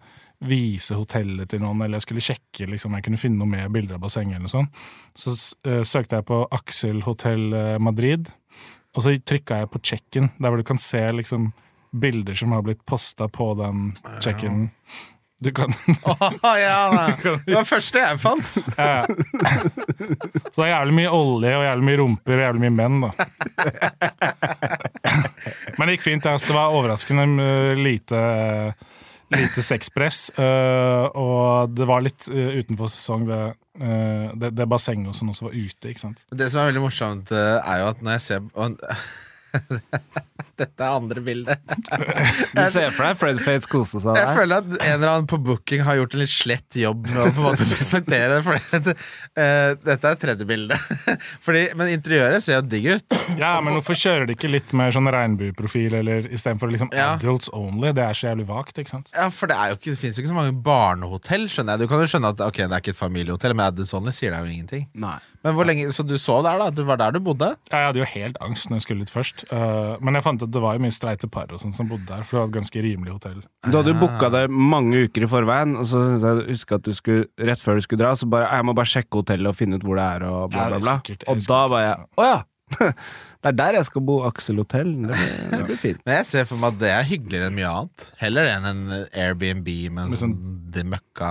vise 0.46 0.96
hotellet 0.96 1.50
til 1.50 1.60
noen, 1.64 1.82
eller 1.84 2.00
jeg 2.00 2.06
skulle 2.06 2.24
sjekke 2.24 2.68
liksom, 2.72 2.96
jeg 2.96 3.06
kunne 3.06 3.20
finne 3.20 3.40
noe 3.40 3.50
med 3.50 3.72
bilder 3.72 3.98
av 3.98 4.04
bassenget, 4.04 4.38
eller 4.38 4.52
sånn, 4.52 4.68
så 5.16 5.34
uh, 5.68 5.82
søkte 5.84 6.20
jeg 6.20 6.26
på 6.28 6.40
Axel 6.56 7.02
Hotell 7.06 7.46
eh, 7.56 7.76
Madrid, 7.80 8.32
og 8.96 9.04
så 9.04 9.12
trykka 9.16 9.62
jeg 9.62 9.70
på 9.72 9.82
check-in, 9.84 10.30
der 10.40 10.52
hvor 10.52 10.60
du 10.60 10.68
kan 10.68 10.80
se 10.80 11.02
liksom 11.12 11.50
bilder 11.96 12.36
som 12.36 12.52
har 12.52 12.64
blitt 12.64 12.84
posta 12.88 13.28
på 13.32 13.52
den 13.60 13.90
check-in. 14.24 14.70
Du 15.38 15.50
kan 15.52 15.72
oh, 16.02 16.56
ja, 16.56 17.08
det 17.46 17.52
var 17.52 17.66
første 17.68 18.00
jeg 18.00 18.20
fant. 18.22 18.52
Ja, 18.78 18.86
ja. 18.86 19.02
Så 20.48 20.62
det 20.62 20.64
er 20.64 20.70
jævlig 20.70 20.94
mye 20.96 21.10
olje 21.12 21.50
og 21.58 21.64
jævlig 21.66 21.88
mye 21.90 21.98
rumper 22.00 22.38
og 22.38 22.44
jævlig 22.46 22.62
mye 22.64 22.76
menn, 22.78 23.02
da. 23.04 23.10
Men 25.76 25.90
det 25.90 25.98
gikk 25.98 26.06
fint. 26.06 26.28
Altså. 26.30 26.48
Det 26.48 26.56
var 26.56 26.72
overraskende 26.78 27.26
eh, 27.44 27.74
lite, 27.76 28.22
lite 29.36 29.66
sexpress. 29.66 30.30
eh, 30.40 31.04
og 31.12 31.76
det 31.76 31.90
var 31.92 32.06
litt 32.06 32.30
eh, 32.32 32.62
utenfor 32.62 32.88
sesong, 32.94 33.28
det, 33.28 33.42
det, 34.40 34.54
det 34.56 34.70
bassenget 34.72 35.12
og 35.12 35.20
sånn 35.20 35.34
også 35.34 35.50
var 35.50 35.60
ute, 35.60 35.92
ikke 35.92 36.06
sant. 36.06 36.24
Det 36.32 36.48
som 36.48 36.62
er 36.62 36.72
veldig 36.72 36.86
morsomt, 36.86 37.36
er 37.36 37.84
jo 37.84 37.92
at 37.92 38.00
når 38.00 38.16
jeg 38.16 38.28
ser 38.30 38.50
Dette 40.56 40.80
er 40.86 40.94
andre 40.96 41.20
bildet. 41.20 41.60
Du 41.68 42.60
ser 42.72 42.92
for 42.96 43.04
deg 43.04 43.18
Fred 43.20 43.40
Fates 43.44 43.66
kose 43.68 44.00
seg 44.00 44.16
Jeg 44.16 44.36
føler 44.38 44.62
at 44.62 44.68
en 44.72 44.94
eller 44.94 45.10
annen 45.10 45.26
på 45.28 45.36
booking 45.44 45.82
har 45.84 45.98
gjort 45.98 46.14
en 46.16 46.22
litt 46.22 46.32
slett 46.32 46.78
jobb 46.80 47.02
med 47.10 47.18
å 47.20 47.26
på 47.28 47.42
en 47.42 47.46
måte 47.50 47.66
presentere 47.74 48.38
det. 48.38 48.40
For 48.46 48.80
det, 48.86 48.94
eh, 49.42 49.74
dette 49.84 50.12
er 50.14 50.20
tredje 50.22 50.48
bilde. 50.48 50.78
Fordi, 51.44 51.66
men 51.76 51.92
interiøret 51.92 52.44
ser 52.46 52.62
jo 52.62 52.64
digg 52.72 52.88
ut. 52.94 53.18
Ja, 53.36 53.52
men 53.60 53.76
hvorfor 53.76 53.98
kjører 54.00 54.30
de 54.30 54.36
ikke 54.38 54.48
litt 54.52 54.72
mer 54.76 54.96
sånn 54.96 55.12
regnbueprofil, 55.12 55.98
eller 56.00 56.30
istedenfor 56.32 56.72
liksom 56.72 56.92
Ja. 56.96 57.10
adults 57.18 57.52
only? 57.52 57.92
Det 57.96 58.06
er 58.08 58.16
så 58.16 58.30
jævlig 58.30 58.48
vagt, 58.48 58.80
ikke 58.80 58.94
sant. 58.96 59.12
Ja, 59.12 59.28
for 59.28 59.52
det, 59.52 59.60
er 59.60 59.74
jo 59.74 59.80
ikke, 59.80 59.92
det 59.92 60.00
finnes 60.06 60.16
jo 60.16 60.24
ikke 60.24 60.32
så 60.32 60.40
mange 60.40 60.56
barnehotell, 60.72 61.48
skjønner 61.52 61.76
jeg. 61.76 61.84
Du 61.84 61.92
kan 61.92 62.00
jo 62.00 62.08
skjønne 62.14 62.32
at 62.32 62.40
ok, 62.48 62.62
det 62.64 62.70
er 62.72 62.80
ikke 62.86 62.96
et 62.96 63.02
familiehotell, 63.04 63.56
men 63.60 63.68
adults 63.68 63.92
Only 63.96 64.16
sier 64.16 64.32
deg 64.32 64.40
jo 64.48 64.56
ingenting. 64.56 64.88
Nei. 65.04 65.18
Men 65.46 65.54
hvor 65.54 65.68
lenge, 65.68 65.86
Så 65.94 66.02
du 66.02 66.16
så 66.18 66.40
der, 66.42 66.58
da? 66.58 66.70
Det 66.74 66.84
var 66.88 66.98
der 66.98 67.14
du 67.14 67.20
bodde? 67.22 67.52
Ja, 67.70 67.84
jeg 67.84 67.86
hadde 67.92 68.00
jo 68.02 68.08
helt 68.10 68.38
angst 68.42 68.66
når 68.68 68.80
jeg 68.80 68.86
skulle 68.86 69.06
ut 69.06 69.12
først. 69.14 69.44
Uh, 69.52 69.94
men 70.02 70.18
jeg 70.18 70.24
fant 70.26 70.42
at 70.42 70.50
det 70.52 70.62
var 70.64 70.74
jo 70.74 70.82
mye 70.82 70.94
streite 70.94 71.30
par 71.30 71.52
og 71.54 71.62
sånn 71.62 71.74
som 71.76 71.86
bodde 71.90 72.08
der, 72.08 72.24
for 72.26 72.36
det 72.36 72.42
var 72.42 72.50
et 72.50 72.56
ganske 72.58 72.82
rimelig 72.88 73.14
hotell. 73.14 73.38
Du 73.68 73.78
hadde 73.78 73.94
jo 73.94 74.00
booka 74.00 74.30
det 74.34 74.42
mange 74.50 75.04
uker 75.06 75.26
i 75.28 75.30
forveien, 75.30 75.76
og 75.78 75.86
så 75.86 76.02
synes 76.02 76.26
jeg 76.26 76.48
husker 76.50 76.80
at 76.80 76.88
du 76.88 76.92
skulle, 76.98 77.28
rett 77.38 77.62
før 77.62 77.78
du 77.78 77.86
skulle 77.86 78.02
dra, 78.02 78.12
så 78.18 78.26
bare 78.30 78.50
Jeg 78.56 78.66
må 78.66 78.74
bare 78.76 78.90
sjekke 78.90 79.22
hotellet 79.22 79.52
og 79.52 79.56
finne 79.58 79.78
ut 79.78 79.86
hvor 79.86 80.00
det 80.00 80.08
er, 80.16 80.26
og 80.26 80.50
bla, 80.50 80.66
bla, 80.72 80.80
er 80.80 80.84
bla. 80.84 80.98
sikkert, 80.98 81.26
og 81.30 81.46
da 81.46 81.62
var 81.70 81.86
jeg 81.86 82.10
Å 82.18 82.28
ja! 82.32 82.36
Det 83.46 83.52
er 83.52 83.56
der 83.60 83.76
jeg 83.78 83.86
skal 83.86 84.02
bo, 84.02 84.14
Aksel 84.26 84.56
hotell. 84.58 84.88
Det 85.06 85.16
det 85.52 85.58
blir 85.68 85.78
fint. 85.78 86.00
Men 86.06 86.16
jeg 86.18 86.26
ser 86.26 86.46
for 86.50 86.58
meg 86.58 86.72
at 86.74 86.78
det 86.80 86.88
er 86.90 87.04
hyggeligere 87.06 87.46
enn 87.50 87.54
mye 87.54 87.68
annet. 87.70 88.06
Heller 88.18 88.48
enn 88.50 88.64
en 88.66 88.80
Airbnb 89.14 89.68
med 89.94 90.00
en 90.02 90.10
Med 90.10 90.18
sånn 90.18 90.32
sånn- 90.34 90.54
det 90.76 90.82
møkka 90.90 91.28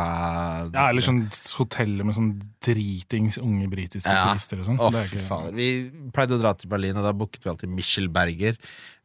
Ja, 0.72 0.86
eller 0.94 1.04
sånn 1.04 1.20
hoteller 1.60 2.08
med 2.08 2.16
sånn 2.16 2.30
dritings 2.64 3.36
unge 3.42 3.68
britiske 3.70 4.08
Ja. 4.16 4.30
turister 4.30 4.62
og 4.64 4.70
sånn. 4.70 4.80
Er 4.80 5.12
ikke- 5.12 5.54
Vi 5.60 5.68
pleide 6.16 6.38
å 6.38 6.40
dra 6.40 6.54
til 6.54 6.70
Berlin, 6.72 6.96
og 6.96 7.04
da 7.04 7.12
booket 7.12 7.44
vi 7.44 7.50
alltid 7.52 7.70
Michelberger 7.70 8.56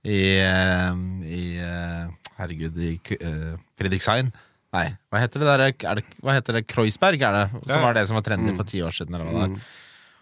i, 0.05 0.21
eh, 0.39 0.95
i 1.27 1.59
eh, 1.59 2.07
Herregud, 2.39 2.79
i 2.79 2.95
eh, 3.21 3.57
Fredrikshain. 3.77 4.31
Nei, 4.73 4.87
hva 5.11 5.19
heter 5.19 5.41
det 5.43 5.49
der? 5.51 5.61
Er 5.91 5.95
det, 5.99 6.05
hva 6.23 6.33
heter 6.39 6.53
det? 6.55 6.67
Kreuzberg, 6.69 7.21
er 7.21 7.33
det? 7.51 7.67
Som 7.67 7.83
var 7.83 7.93
det 7.95 8.07
som 8.07 8.15
var 8.15 8.23
trendy 8.23 8.55
for 8.57 8.63
ti 8.65 8.79
år 8.87 8.95
siden. 8.95 9.15
Eller 9.19 9.27
hva 9.27 9.49
det 9.49 9.57
er. 9.59 9.63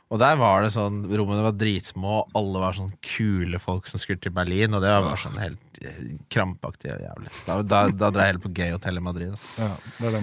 Og 0.09 0.17
der 0.23 0.39
var 0.41 0.63
det 0.65 0.71
sånn, 0.73 1.03
rommene 1.05 1.43
var 1.45 1.57
dritsmå, 1.61 2.13
og 2.23 2.37
alle 2.39 2.63
var 2.63 2.77
sånn 2.79 2.95
kule 3.05 3.59
folk 3.61 3.89
som 3.91 4.01
skulle 4.01 4.23
til 4.25 4.33
Berlin, 4.33 4.73
og 4.73 4.81
det 4.81 4.89
var 4.89 5.05
bare 5.05 5.21
sånn 5.21 5.37
helt 5.37 5.81
eh, 5.85 5.99
krampaktig 6.33 6.95
og 6.95 7.03
jævlig. 7.05 7.33
Da, 7.45 7.59
da, 7.61 7.81
da 7.93 8.09
drar 8.09 8.25
jeg 8.25 8.33
heller 8.33 8.45
på 8.47 8.53
gay-hotell 8.57 9.03
i 9.03 9.05
Madrid. 9.05 9.37
Ja, 9.61 9.69
det 10.01 10.15
det, 10.17 10.23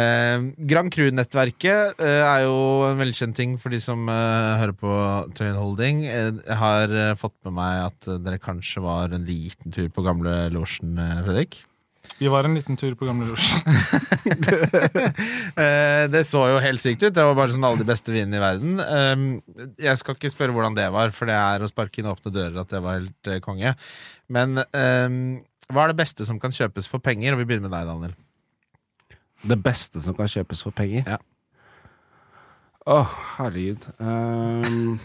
eh, 0.00 0.46
Grand 0.72 0.94
Cru-nettverket 0.96 2.00
eh, 2.00 2.22
er 2.24 2.46
jo 2.46 2.56
en 2.88 3.02
velkjent 3.04 3.36
ting 3.36 3.58
for 3.60 3.76
de 3.76 3.82
som 3.84 4.08
eh, 4.08 4.56
hører 4.62 4.76
på 4.80 4.96
Tøyen 5.36 5.60
Holding. 5.60 6.04
Eh, 6.08 6.32
jeg 6.40 6.60
har 6.64 6.96
eh, 7.04 7.14
fått 7.20 7.36
med 7.44 7.58
meg 7.60 7.84
at 7.90 8.08
eh, 8.08 8.22
dere 8.24 8.40
kanskje 8.40 8.86
var 8.88 9.12
en 9.12 9.28
liten 9.28 9.68
tur 9.76 9.92
på 9.92 10.06
gamle 10.08 10.46
losjen, 10.56 10.96
eh, 10.96 11.20
Fredrik. 11.28 11.60
Vi 12.18 12.30
var 12.32 12.46
en 12.46 12.56
liten 12.56 12.78
tur 12.80 12.94
på 12.98 13.08
Gamle 13.08 13.28
Losjen. 13.30 13.62
Eh, 15.56 16.04
det 16.12 16.20
så 16.28 16.42
jo 16.50 16.58
helt 16.60 16.82
sykt 16.82 17.00
ut. 17.00 17.14
Det 17.16 17.22
var 17.24 17.36
bare 17.38 17.54
sånn 17.54 17.64
alle 17.64 17.80
de 17.80 17.86
beste 17.88 18.12
vinene 18.12 18.36
i 18.36 18.42
verden. 18.42 18.80
Eh, 18.82 19.68
jeg 19.86 20.00
skal 20.00 20.16
ikke 20.18 20.28
spørre 20.28 20.52
hvordan 20.52 20.76
det 20.76 20.84
var, 20.92 21.14
for 21.16 21.30
det 21.30 21.36
er 21.38 21.64
å 21.64 21.68
sparke 21.70 22.02
inn 22.02 22.10
åpne 22.10 22.32
dører 22.34 22.58
at 22.60 22.74
det 22.74 22.82
var 22.84 22.98
helt 22.98 23.30
eh, 23.32 23.40
konge. 23.44 23.72
Men 24.28 24.60
eh, 24.60 25.16
hva 25.72 25.86
er 25.86 25.94
det 25.94 25.98
beste 26.02 26.26
som 26.28 26.40
kan 26.42 26.52
kjøpes 26.52 26.90
for 26.92 27.00
penger? 27.00 27.32
Og 27.32 27.40
vi 27.40 27.48
begynner 27.48 27.70
med 27.70 27.76
deg, 27.78 27.88
Daniel. 27.88 28.12
Det 29.46 29.58
beste 29.64 30.02
som 30.04 30.16
kan 30.18 30.28
kjøpes 30.30 30.62
for 30.66 30.76
penger? 30.76 31.08
Ja. 31.08 31.18
Å, 32.86 33.00
herregud. 33.38 33.88
Um, 33.98 35.00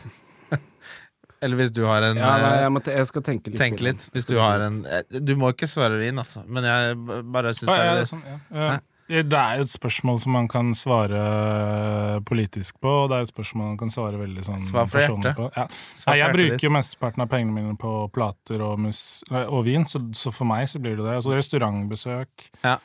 Eller 1.41 1.57
hvis 1.57 1.71
du 1.73 1.81
har 1.87 2.05
en 2.05 2.19
ja, 2.19 2.35
nei, 2.37 2.51
eh, 2.51 2.61
jeg, 2.61 2.71
må 2.75 2.81
jeg 2.85 3.09
skal 3.09 3.25
tenke 3.25 3.49
litt. 3.49 3.57
Tenk 3.61 3.81
litt. 3.81 4.05
Hvis 4.13 4.27
du 4.29 4.35
har 4.37 4.61
en 4.67 4.83
eh, 4.85 5.01
Du 5.17 5.33
må 5.39 5.49
ikke 5.55 5.69
svare 5.69 5.97
vin, 6.01 6.21
altså. 6.21 6.43
Men 6.45 6.67
jeg 6.69 6.95
bare 7.33 7.53
syns 7.57 7.71
det 7.71 7.77
ja, 7.81 7.93
er 7.97 8.09
sånn, 8.09 8.23
ja. 8.27 8.39
Ja. 8.53 8.79
Det 9.11 9.35
er 9.35 9.57
jo 9.59 9.65
et 9.65 9.71
spørsmål 9.73 10.21
som 10.23 10.31
man 10.37 10.45
kan 10.47 10.69
svare 10.77 12.21
politisk 12.29 12.77
på, 12.79 12.91
og 13.01 13.09
det 13.11 13.17
er 13.17 13.25
et 13.25 13.31
spørsmål 13.33 13.73
man 13.73 13.79
kan 13.81 13.91
svare 13.91 14.21
veldig 14.21 14.45
sånn 14.45 14.61
Svar 14.63 14.87
fra 14.87 15.01
hjertet. 15.03 15.35
på. 15.35 15.49
Ja. 15.57 15.65
Svar 15.99 16.13
Nei, 16.13 16.19
jeg 16.21 16.37
bruker 16.37 16.67
jo 16.67 16.71
mesteparten 16.77 17.25
av 17.25 17.27
pengene 17.33 17.57
mine 17.57 17.75
på 17.81 17.91
plater 18.15 18.63
og, 18.63 18.77
mus 18.85 19.01
og 19.41 19.65
vin, 19.67 19.83
så, 19.91 19.99
så 20.15 20.31
for 20.31 20.47
meg 20.47 20.69
så 20.71 20.79
blir 20.79 20.95
det 20.95 21.09
det. 21.09 21.17
Altså 21.19 21.35
restaurantbesøk 21.35 22.47
Ja. 22.61 22.77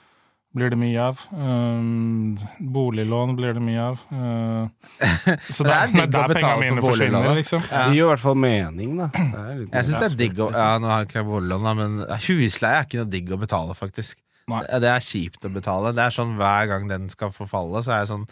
Blir 0.56 0.72
det 0.72 0.78
mye 0.80 1.00
av. 1.04 1.20
Um, 1.36 2.36
boliglån 2.72 3.34
blir 3.36 3.56
det 3.58 3.62
mye 3.64 3.88
av. 3.90 4.02
Uh, 4.08 5.32
så 5.52 5.64
Det 5.68 5.74
er 5.76 5.92
digg 5.92 6.16
å 6.16 6.26
betale 6.32 6.70
på 6.70 6.84
boliglån. 6.86 7.30
liksom. 7.36 7.64
Ja. 7.68 7.86
Det 7.86 7.98
gir 7.98 8.04
i 8.06 8.10
hvert 8.10 8.22
fall 8.22 8.38
mening, 8.40 8.94
da. 9.02 9.08
Det 9.12 9.42
er 9.42 9.58
litt- 9.60 9.74
Jeg 9.74 9.88
syns 9.88 9.98
det 9.98 10.08
er 10.08 10.20
digg 10.22 10.40
å 10.40 10.50
Ja, 10.54 10.70
nå 10.80 10.88
har 10.92 11.02
jeg 11.04 11.10
ikke 11.10 11.26
boliglån, 11.28 11.66
da, 11.68 11.74
men 11.76 11.98
husleie 12.28 12.80
er 12.80 12.88
ikke 12.88 13.02
noe 13.02 13.12
digg 13.12 13.34
å 13.36 13.40
betale, 13.42 13.76
faktisk. 13.76 14.22
Nei. 14.46 14.62
Det, 14.62 14.88
er 14.88 15.02
kjipt 15.02 15.44
å 15.44 15.50
betale. 15.50 15.92
Det 15.96 16.04
er 16.04 16.14
sånn 16.14 16.36
hver 16.38 16.70
gang 16.70 16.86
den 16.88 17.10
skal 17.12 17.34
forfalle, 17.34 17.82
så 17.82 17.96
er 17.96 18.04
jeg 18.04 18.12
sånn 18.12 18.26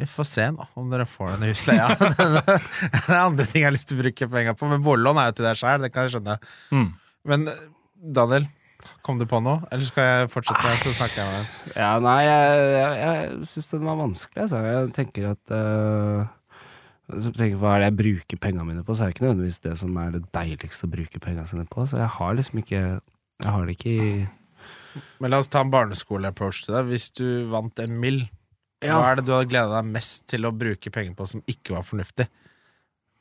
Vi 0.00 0.06
får 0.10 0.26
se 0.26 0.46
nå 0.50 0.64
om 0.80 0.88
dere 0.90 1.06
får 1.06 1.36
den 1.36 1.50
husleia. 1.52 1.90
det 2.00 3.04
er 3.06 3.20
andre 3.20 3.46
ting 3.46 3.62
jeg 3.62 3.68
har 3.68 3.76
lyst 3.76 3.86
til 3.92 4.00
å 4.00 4.02
bruke 4.02 4.30
penger 4.32 4.56
på, 4.58 4.66
men 4.72 4.82
boliglån 4.82 5.20
er 5.20 5.30
jo 5.30 5.38
til 5.38 5.46
deg 5.50 5.60
sjæl, 5.60 5.84
det 5.84 5.92
kan 5.94 6.08
jeg 6.08 6.16
skjønne. 6.16 6.38
Mm. 6.74 6.88
Men 7.30 7.46
eh, 7.52 7.60
Daniel, 8.18 8.48
kom 9.06 9.18
du 9.20 9.26
på 9.30 9.40
noe? 9.42 9.62
Eller 9.72 9.84
skal 9.88 10.04
jeg 10.08 10.30
fortsette, 10.32 10.72
så 10.84 10.92
snakker 10.96 11.20
jeg 11.22 11.26
med 11.30 11.36
deg? 11.40 11.74
Ja, 11.80 11.90
nei, 12.04 12.16
jeg, 12.24 12.62
jeg, 12.74 12.96
jeg 13.04 13.48
syns 13.50 13.70
den 13.72 13.84
var 13.88 13.98
vanskelig, 14.00 14.42
altså. 14.44 14.60
Jeg 14.68 14.92
tenker 14.96 15.28
at 15.32 15.54
uh, 15.54 16.26
tenker 17.36 17.58
Hva 17.60 17.74
er 17.76 17.84
det 17.84 17.88
jeg 17.90 17.98
bruker 18.02 18.40
pengene 18.44 18.66
mine 18.68 18.84
på? 18.86 18.94
Så 18.96 19.04
er 19.04 19.10
det 19.10 19.16
ikke 19.16 19.26
nødvendigvis 19.26 19.60
det 19.66 19.74
som 19.80 19.96
er 20.00 20.14
det 20.16 20.22
deiligste 20.36 20.88
å 20.88 20.92
bruke 20.94 21.20
pengene 21.24 21.46
sine 21.50 21.66
på. 21.68 21.84
Så 21.90 22.00
jeg 22.00 22.10
har 22.18 22.38
liksom 22.38 22.62
ikke 22.62 22.80
Jeg 22.84 23.50
har 23.50 23.66
det 23.68 23.76
ikke 23.78 23.94
i 23.94 24.12
Men 25.20 25.30
la 25.34 25.40
oss 25.42 25.50
ta 25.50 25.60
en 25.64 25.72
barneskole-approach 25.74 26.64
til 26.66 26.76
deg. 26.78 26.86
Hvis 26.92 27.08
du 27.18 27.26
vant 27.50 27.78
en 27.82 27.96
mill, 28.00 28.22
Ja. 28.84 28.98
hva 29.00 29.10
er 29.10 29.16
det 29.18 29.24
du 29.26 29.32
hadde 29.34 29.48
gleda 29.50 29.78
deg 29.80 29.90
mest 29.90 30.26
til 30.30 30.44
å 30.46 30.52
bruke 30.54 30.90
penger 30.92 31.14
på 31.18 31.26
som 31.28 31.42
ikke 31.50 31.74
var 31.74 31.82
fornuftig? 31.88 32.26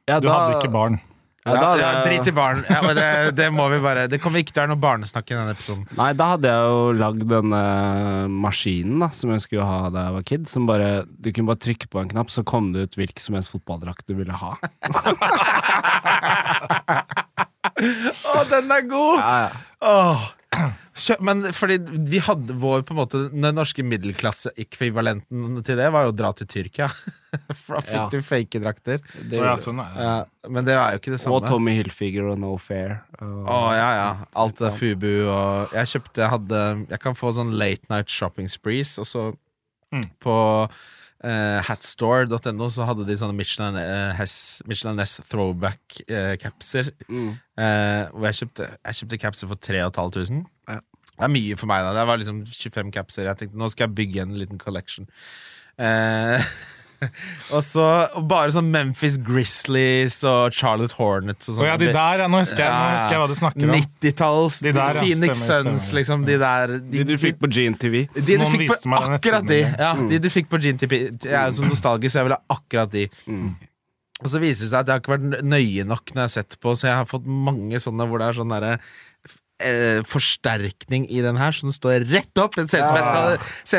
Ja, 0.08 0.20
Du 0.20 0.28
da- 0.28 0.34
hadde 0.38 0.58
ikke 0.60 0.72
barn. 0.74 1.00
Ja, 1.44 1.54
da 1.60 1.70
ja, 1.76 1.88
drit 2.06 2.28
i 2.30 2.32
barn. 2.36 2.62
Ja, 2.70 2.80
men 2.86 2.96
det, 2.96 3.08
det 3.36 3.50
må 3.52 3.66
vi 3.74 3.80
bare 3.84 4.06
Det 4.08 4.20
kommer 4.24 4.40
ikke 4.40 4.54
til 4.54 4.62
å 4.62 4.64
være 4.64 4.72
noe 4.72 4.80
barnesnakk 4.84 5.28
i 5.28 5.36
denne 5.36 5.52
episoden. 5.58 5.84
Nei, 6.00 6.14
da 6.16 6.28
hadde 6.34 6.48
jeg 6.54 6.70
jo 6.72 6.78
lagd 6.96 7.26
denne 7.28 7.64
maskinen 8.32 9.04
da 9.04 9.10
som 9.12 9.34
jeg 9.34 9.44
skulle 9.44 9.66
ha 9.68 9.90
da 9.92 10.06
jeg 10.08 10.16
var 10.18 10.24
kid. 10.32 10.48
Som 10.52 10.70
bare, 10.70 10.90
Du 11.20 11.32
kunne 11.34 11.52
bare 11.52 11.64
trykke 11.66 11.90
på 11.92 12.00
en 12.00 12.12
knapp, 12.14 12.32
så 12.32 12.46
kom 12.48 12.72
det 12.76 12.88
ut 12.88 12.96
hvilken 13.02 13.24
som 13.26 13.36
helst 13.36 13.52
fotballdrakt 13.52 14.08
du 14.08 14.16
ville 14.22 14.36
ha. 14.40 14.56
Å, 17.84 18.44
den 18.48 18.72
er 18.72 18.88
god! 18.88 19.20
Ja, 19.20 19.36
ja. 19.44 19.50
Åh. 19.84 20.24
Kjø- 20.94 21.18
Men 21.26 21.42
fordi 21.58 21.80
vi 22.10 22.20
hadde 22.22 22.54
vår 22.62 22.84
på 22.86 22.94
en 22.94 23.00
måte 23.00 23.20
Den 23.34 23.56
norske 23.58 23.82
middelklasseekvivalenten 23.82 25.64
til 25.66 25.78
det 25.80 25.88
var 25.94 26.06
jo 26.06 26.12
å 26.14 26.16
dra 26.16 26.32
til 26.38 26.48
Tyrkia. 26.52 26.88
For 27.64 27.80
da 27.80 27.82
fikk 27.82 27.96
Ja. 27.98 28.10
du 28.14 28.18
fake 28.22 28.62
drakter. 28.62 29.00
Det 29.30 29.40
ja, 29.42 29.56
sånn. 29.58 29.82
Ja, 29.82 30.26
men 30.50 30.66
det 30.68 30.76
er 30.78 30.94
jo 30.94 31.02
ikke 31.02 31.14
det 31.16 31.22
samme. 31.24 31.40
Og 31.40 31.48
Tommy 31.50 31.74
Hilfiger 31.80 32.30
og 32.34 32.38
No 32.42 32.56
Fair. 32.62 33.00
Og, 33.20 33.46
Å, 33.48 33.60
ja, 33.74 33.90
ja. 34.00 34.10
Alt 34.36 34.62
det 34.62 34.74
Fubu 34.78 35.10
og 35.30 35.74
Jeg 35.74 35.90
kjøpte 35.96 36.22
Jeg 36.26 36.30
hadde 36.36 36.62
Jeg 36.92 37.00
kan 37.04 37.18
få 37.18 37.34
sånn 37.34 37.56
late 37.58 37.90
night 37.90 38.10
shopping 38.14 38.48
sprees, 38.52 38.98
og 39.02 39.10
så 39.10 39.32
Mm. 39.94 40.08
på 40.26 40.36
eh, 41.24 41.60
hatstore.no 41.68 42.68
så 42.74 42.86
hadde 42.88 43.06
de 43.08 43.16
sånne 43.20 43.36
Michelin, 43.38 43.78
uh, 43.80 44.12
Hess- 44.18 44.62
Michelin 44.70 44.98
Ness 45.00 45.20
throwback-capser. 45.32 46.92
Mm. 47.10 47.30
Eh, 47.58 48.02
hvor 48.12 48.28
jeg 48.30 48.40
kjøpte, 48.42 48.68
jeg 48.86 49.00
kjøpte 49.02 49.22
capser 49.24 49.52
for 49.52 49.56
3500. 49.70 50.44
Ja. 50.70 50.80
Det 51.14 51.28
er 51.28 51.34
mye 51.36 51.58
for 51.62 51.70
meg, 51.70 51.84
da. 51.86 51.92
Det 52.00 52.06
var 52.10 52.18
liksom 52.22 52.40
25 52.50 52.92
capser. 52.96 53.28
Jeg 53.30 53.38
tenkte 53.44 53.60
nå 53.62 53.68
skal 53.70 53.86
jeg 53.88 53.96
bygge 54.00 54.24
en 54.26 54.38
liten 54.40 54.58
collection. 54.62 55.06
Eh, 55.78 56.42
og 57.56 57.64
så 57.66 57.88
og 58.18 58.28
bare 58.30 58.54
sånn 58.56 58.70
Memphis 58.74 59.18
Grizzlies 59.24 60.20
og 60.30 60.56
Charlotte 60.56 60.96
Hornets 60.98 61.50
og 61.50 61.58
sånn. 61.58 61.66
Oh, 61.66 61.70
ja, 61.70 61.78
de 61.80 61.90
der, 61.92 62.24
ja. 62.24 62.30
Nå 62.32 62.44
husker 62.44 62.64
jeg, 62.66 62.72
nå 62.72 62.96
husker 62.98 63.16
jeg 63.16 63.24
hva 63.24 63.30
du 63.32 63.38
snakker 63.40 63.68
om. 63.68 63.76
90-talls, 63.78 64.62
De 64.64 64.74
der, 64.76 65.00
ja. 65.00 65.04
Phoenix 65.04 65.44
Sons 65.44 65.70
Suns, 65.74 65.92
liksom. 65.98 66.26
De 66.30 66.40
der 66.42 66.78
De 66.94 67.06
du 67.08 67.14
fikk 67.22 67.42
på 67.42 67.50
GNTV. 67.52 68.00
de 68.16 68.40
du 68.40 68.48
fikk 68.56 68.66
på 68.72 68.98
akkurat 69.02 69.48
de. 69.50 69.62
Ja, 69.68 69.94
mm. 70.00 70.10
de 70.12 70.24
du 70.24 70.32
fikk 70.34 70.50
på 70.52 70.62
GNTP. 70.64 70.98
Jeg 71.26 71.38
er 71.38 71.48
jo 71.52 71.60
så 71.60 71.70
nostalgisk, 71.70 72.16
så 72.16 72.24
jeg 72.24 72.32
vil 72.32 72.38
ha 72.38 72.58
akkurat 72.58 72.92
de. 72.94 73.08
Og 74.24 74.30
så 74.32 74.40
viser 74.40 74.68
det 74.68 74.72
seg 74.72 74.84
at 74.84 74.90
jeg 74.90 74.96
har 74.96 75.02
ikke 75.02 75.16
vært 75.18 75.42
nøye 75.44 75.88
nok 75.88 76.14
når 76.14 76.22
jeg 76.22 76.30
har 76.30 76.36
sett 76.38 76.56
på, 76.64 76.76
så 76.80 76.88
jeg 76.88 77.00
har 77.02 77.10
fått 77.10 77.26
mange 77.28 77.82
sånne 77.84 78.08
hvor 78.08 78.22
det 78.22 78.30
er 78.30 78.38
sånn 78.38 78.54
derre 78.54 78.78
eh, 79.64 80.02
forsterkning 80.08 81.08
i 81.10 81.22
den 81.26 81.40
her, 81.40 81.56
så 81.56 81.68
den 81.68 81.76
står 81.76 82.06
rett 82.12 82.42
opp. 82.42 82.56
Det 82.58 82.68
ser 82.72 82.84
ut 82.84 83.06
skal, 83.08 83.38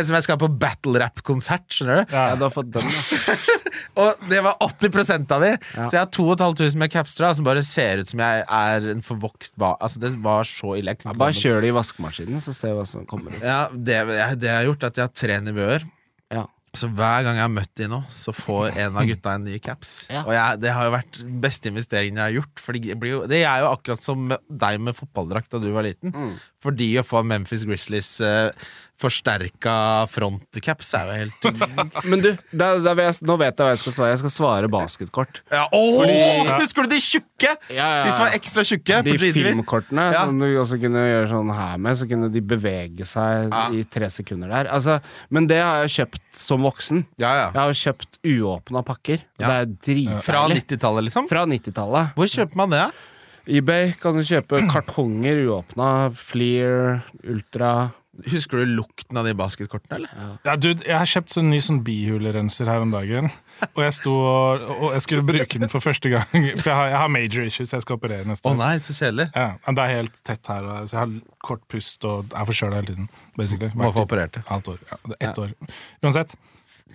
som 0.08 0.16
jeg 0.16 0.26
skal 0.26 0.40
på 0.40 0.48
battle 0.60 1.00
rap-konsert. 1.02 1.66
Skjønner 1.74 2.02
du? 2.02 2.14
Ja, 2.16 2.34
du 2.38 2.46
har 2.46 2.54
fått 2.54 2.72
den, 2.74 2.88
da. 2.88 3.36
Og 4.04 4.26
det 4.30 4.40
var 4.44 4.56
80% 4.64 5.34
av 5.34 5.44
de. 5.44 5.52
Ja. 5.54 5.86
Så 5.86 5.96
jeg 5.96 6.00
har 6.02 6.10
2500 6.14 6.78
med 6.80 6.92
capstra 6.94 7.32
som 7.36 7.46
bare 7.46 7.62
ser 7.66 8.02
ut 8.02 8.10
som 8.10 8.22
jeg 8.24 8.44
er 8.44 8.88
en 8.94 9.02
forvokst 9.04 9.56
ba... 9.60 9.74
Altså, 9.82 10.02
det 10.02 10.14
var 10.24 10.46
så 10.48 10.76
ille. 10.78 10.94
Jeg 10.94 11.02
kunne 11.02 11.14
Ja, 11.14 11.20
bare 11.24 11.36
kjør 11.38 11.60
det 11.62 11.70
i 11.70 11.76
vaskemaskinen, 11.76 12.42
så 12.42 12.54
ser 12.56 12.74
vi 12.74 12.80
hva 12.80 12.86
som 12.88 13.06
kommer 13.10 13.34
ut. 13.34 13.42
ja, 13.44 13.60
det, 13.74 14.00
det 14.40 14.48
jeg 14.50 14.56
har 14.60 14.68
gjort, 14.70 14.82
er 14.82 14.94
at 14.94 15.02
jeg 15.02 15.08
har 15.08 15.14
tre 15.24 15.38
nivåer. 15.46 15.86
Så 16.74 16.88
hver 16.90 17.22
gang 17.26 17.38
jeg 17.38 17.44
har 17.44 17.52
møtt 17.52 17.70
de 17.78 17.86
nå, 17.90 18.00
så 18.10 18.34
får 18.34 18.74
en 18.82 18.96
av 18.98 19.06
gutta 19.06 19.36
en 19.38 19.44
ny 19.46 19.60
caps. 19.62 19.92
Ja. 20.10 20.24
Og 20.26 20.32
jeg, 20.34 20.60
det 20.64 20.72
har 20.74 20.88
jo 20.88 20.94
vært 20.96 21.20
den 21.20 21.36
beste 21.44 21.70
investeringen 21.70 22.18
jeg 22.18 22.26
har 22.26 22.36
gjort. 22.40 22.62
For 22.64 22.76
det, 22.76 22.96
blir 23.00 23.12
jo, 23.12 23.20
det 23.30 23.44
er 23.44 23.62
jo 23.62 23.70
akkurat 23.70 24.02
som 24.02 24.34
deg 24.34 24.80
med 24.82 24.98
fotballdrakt 24.98 25.54
da 25.54 25.62
du 25.62 25.70
var 25.74 25.86
liten. 25.86 26.10
Mm. 26.10 26.34
Fordi 26.64 26.94
å 27.00 27.04
få 27.04 27.20
Memphis 27.28 27.66
Grizzlies 27.68 28.08
eh, 28.24 28.48
forsterka 29.00 30.06
frontcaps 30.10 30.92
er 30.96 31.08
jo 31.08 31.14
helt 31.24 31.46
Men 32.10 32.22
du, 32.22 32.28
da 32.54 32.68
vil 32.78 33.02
jeg, 33.04 33.16
nå 33.26 33.36
vet 33.40 33.52
jeg 33.58 33.66
hva 33.66 33.72
jeg 33.74 33.80
skal 33.82 33.94
svare. 33.96 34.10
Jeg 34.14 34.20
skal 34.22 34.32
svare 34.34 34.70
basketkort. 34.72 35.40
ja, 35.52 35.64
åh, 35.74 35.98
Fordi- 36.00 36.58
Husker 36.62 36.86
du 36.86 36.94
de 36.94 37.00
tjukke? 37.02 37.52
Ja, 37.74 37.88
ja, 37.98 38.04
De 38.06 38.12
som 38.14 38.24
var 38.26 38.36
ekstra 38.38 38.64
tjukke 38.68 39.00
De 39.06 39.16
filmkortene 39.18 40.06
Ja. 40.14 40.24
som 40.24 40.38
du 40.38 40.46
også 40.62 40.78
kunne 40.80 41.02
gjøre 41.04 41.28
sånn 41.32 41.52
her 41.54 41.78
med, 41.78 41.98
så 42.00 42.08
kunne 42.10 42.30
de 42.32 42.40
bevege 42.54 43.06
seg 43.08 43.50
Ja. 43.50 43.64
i 43.74 43.82
tre 43.84 44.06
sekunder 44.14 44.48
der. 44.48 44.70
Altså, 44.72 45.00
men 45.30 45.46
det 45.50 45.58
har 45.62 45.82
jeg 45.84 45.94
kjøpt 45.98 46.22
som 46.44 46.62
voksen. 46.62 47.04
Ja, 47.18 47.32
ja. 47.34 47.48
Jeg 47.52 47.60
har 47.60 47.80
kjøpt 47.82 48.20
uåpna 48.24 48.84
pakker. 48.86 49.20
Ja. 49.40 49.46
Det 49.48 49.56
er 49.58 49.66
dritdeilig. 49.66 50.22
Fra 50.24 50.46
90-tallet, 50.48 51.04
liksom? 51.10 51.28
Fra 51.28 51.44
90-tallet. 51.50 52.14
Hvor 52.14 52.30
kjøper 52.30 52.56
man 52.62 52.70
det? 52.70 52.86
eBay 53.48 53.92
kan 54.00 54.16
du 54.16 54.22
kjøpe 54.24 54.62
kartonger 54.72 55.44
uåpna. 55.48 55.90
Fleer, 56.16 57.02
Ultra. 57.24 57.90
Husker 58.30 58.60
du 58.62 58.76
lukten 58.78 59.18
av 59.18 59.24
de 59.26 59.32
basketkortene, 59.34 59.96
eller? 59.96 60.36
Ja, 60.46 60.52
dude, 60.54 60.84
jeg 60.86 60.94
har 60.94 61.08
kjøpt 61.10 61.32
sånn 61.34 61.48
ny 61.50 61.58
sånn 61.58 61.80
bihulerenser 61.82 62.68
her 62.70 62.84
om 62.84 62.92
dagen. 62.94 63.26
Og 63.74 63.80
jeg 63.82 63.96
sto 63.96 64.12
og, 64.14 64.62
og 64.76 64.92
jeg 64.94 65.02
skulle 65.02 65.24
bruke 65.26 65.58
den 65.58 65.72
for 65.72 65.82
første 65.82 66.12
gang. 66.12 66.28
For 66.30 66.70
jeg 66.70 66.76
har, 66.78 66.92
jeg 66.92 67.00
har 67.02 67.10
major 67.10 67.48
issues, 67.48 67.72
jeg 67.74 67.82
skal 67.82 67.98
operere 67.98 68.22
neste 68.30 68.46
år. 68.52 68.54
nei, 68.60 68.76
så 68.84 68.94
kjedelig. 68.94 69.26
Ja, 69.34 69.48
men 69.66 69.80
det 69.80 69.82
er 69.88 69.96
helt 69.96 70.22
tett 70.30 70.46
her, 70.52 70.62
og- 70.76 70.86
så 70.86 70.94
jeg 70.94 71.02
har 71.02 71.36
kort 71.50 71.66
pust 71.74 72.06
og 72.06 72.30
er 72.38 72.46
forkjøla 72.52 72.78
hele 72.78 72.92
tiden. 72.92 73.10
Basically. 73.34 73.72
Hvorfor 73.74 74.06
opererte? 74.06 74.44
Halvt 74.46 74.70
år. 74.76 74.78
Ja, 74.92 75.00
det 75.10 75.18
er 75.18 75.40
år. 75.48 75.56
Uansett. 76.06 76.36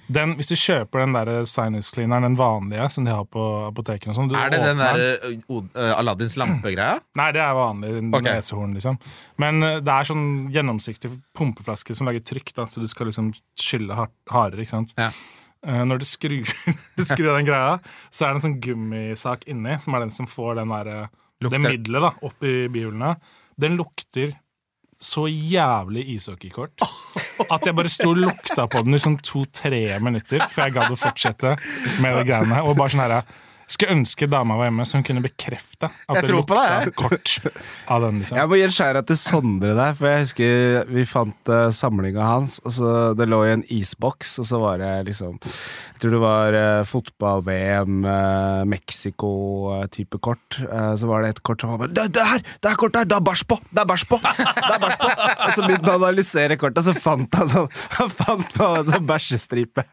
Den, 0.09 0.33
hvis 0.39 0.49
du 0.49 0.55
kjøper 0.57 1.03
den 1.03 1.13
der 1.13 1.43
sinus 1.45 1.91
cleaneren, 1.93 2.25
den 2.25 2.37
vanlige 2.39 2.87
som 2.95 3.05
de 3.05 3.13
har 3.13 3.27
på 3.29 3.43
apotekene 3.67 4.15
sånn, 4.17 4.31
Er 4.33 4.49
det 4.49 4.61
den 4.63 4.81
der 4.81 5.01
uh, 5.29 5.91
Aladdins 5.99 6.33
lampe-greia? 6.39 6.97
Nei, 7.19 7.27
det 7.35 7.43
er 7.45 7.57
vanlig 7.57 7.91
okay. 8.07 8.25
nesehorn, 8.31 8.73
liksom. 8.77 8.97
Men 9.41 9.61
uh, 9.61 9.75
det 9.85 9.93
er 9.93 10.09
sånn 10.09 10.25
gjennomsiktig 10.55 11.11
pumpeflaske 11.37 11.93
som 11.97 12.09
lager 12.09 12.25
trykk, 12.25 12.55
da, 12.57 12.65
så 12.65 12.81
du 12.81 12.89
skal 12.89 13.11
liksom 13.11 13.29
skylle 13.59 13.97
hard, 13.99 14.15
hardere, 14.33 14.65
ikke 14.65 14.79
sant. 14.79 14.95
Ja. 14.97 15.11
Uh, 15.61 15.83
når 15.85 16.01
du 16.01 16.09
skrur, 16.09 16.57
skrur 17.11 17.31
den 17.35 17.49
greia, 17.51 17.77
så 18.09 18.25
er 18.25 18.33
det 18.33 18.41
en 18.41 18.47
sånn 18.47 18.59
gummisak 18.65 19.45
inni, 19.51 19.77
som 19.83 19.93
er 19.93 20.07
den 20.07 20.15
som 20.15 20.29
får 20.31 20.57
den 20.63 20.73
der, 20.73 21.09
det 21.45 21.61
middelet 21.61 22.09
da, 22.09 22.15
opp 22.25 22.49
i 22.49 22.63
bihulene. 22.73 23.13
Den 23.61 23.77
lukter 23.77 24.33
så 24.99 25.27
jævlig 25.31 26.03
ishockeykort 26.15 26.83
at 27.47 27.65
jeg 27.65 27.75
bare 27.75 27.91
sto 27.91 28.09
og 28.11 28.19
lukta 28.19 28.65
på 28.67 28.81
den 28.83 28.97
i 28.97 29.01
sånn 29.01 29.15
to-tre 29.23 29.83
minutter 30.03 30.43
før 30.51 30.65
jeg 30.67 30.75
gadd 30.75 30.91
å 30.91 30.99
fortsette 30.99 31.53
med 32.03 32.17
de 32.19 32.25
greiene. 32.27 32.59
Og 32.67 32.75
bare 32.75 32.91
sånn 32.91 33.05
her 33.05 33.21
Skulle 33.69 33.93
ønske 33.99 34.25
dama 34.25 34.55
var 34.57 34.69
hjemme, 34.69 34.85
så 34.87 34.97
hun 34.97 35.03
kunne 35.05 35.21
bekrefte 35.21 35.89
at 35.89 36.17
Jeg 36.17 36.25
det 36.25 36.33
lukta 36.33 36.61
det, 36.87 36.93
kort 36.97 37.35
av 37.85 38.01
den. 38.01 38.17
liksom 38.23 38.39
Jeg 38.39 38.49
må 38.49 38.57
gi 38.57 38.63
en 38.65 38.73
skjæra 38.73 39.03
til 39.05 39.19
Sondre 39.21 39.75
der, 39.77 39.93
for 39.97 40.09
jeg 40.09 40.23
husker 40.23 40.89
vi 40.89 41.03
fant 41.05 41.51
uh, 41.53 41.67
samlinga 41.75 42.25
hans. 42.25 42.57
Og 42.65 42.73
så 42.79 42.93
Det 43.19 43.27
lå 43.29 43.43
i 43.45 43.51
en 43.53 43.65
isboks, 43.69 44.39
og 44.41 44.47
så 44.49 44.61
var 44.61 44.81
det 44.81 44.89
liksom 45.11 45.37
Jeg 45.43 46.01
tror 46.01 46.15
det 46.15 46.21
var 46.23 46.57
uh, 46.57 46.87
fotball-VM, 46.89 47.99
uh, 48.07 48.65
Mexico-type 48.73 50.17
kort. 50.17 50.59
Uh, 50.65 50.95
så 50.97 51.11
var 51.11 51.21
det 51.21 51.35
et 51.35 51.43
kort 51.45 51.61
som 51.61 51.75
var 51.75 51.83
bare 51.83 51.93
Det, 51.93 52.07
det 52.17 52.25
her! 52.25 52.41
Det 52.57 52.71
er 52.71 52.81
kortet 52.81 53.03
her! 53.03 53.11
Det 53.13 53.19
er 53.19 53.25
bæsj 53.29 53.45
på! 53.53 53.59
Det 53.69 53.83
er 53.83 53.89
bæsj 53.93 54.07
på! 54.09 54.21
Det 54.25 54.73
er 54.73 54.83
bæsj 54.87 54.97
på! 55.03 55.13
Og 55.45 55.53
så 55.53 55.67
begynte 55.67 55.85
han 55.85 55.93
å 55.93 55.97
analysere 55.99 56.57
kortet, 56.57 56.81
og 56.81 56.89
så 56.89 56.97
fant 57.05 57.37
han 57.37 57.53
sånn 57.53 57.69
Han 57.99 58.09
fant 58.17 58.57
på 58.57 58.73
en 58.81 58.89
sånn 58.89 59.07
bæsjestripe 59.09 59.85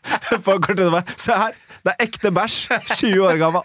på 0.47 0.59
kortet. 0.65 0.87
Det 0.87 0.93
var, 0.97 1.17
Se 1.21 1.37
her! 1.45 1.66
Det 1.87 1.93
er 1.95 2.03
ekte 2.03 2.33
bæsj! 2.35 2.57
20 2.99 3.21
år 3.23 3.37
gammel. 3.39 3.63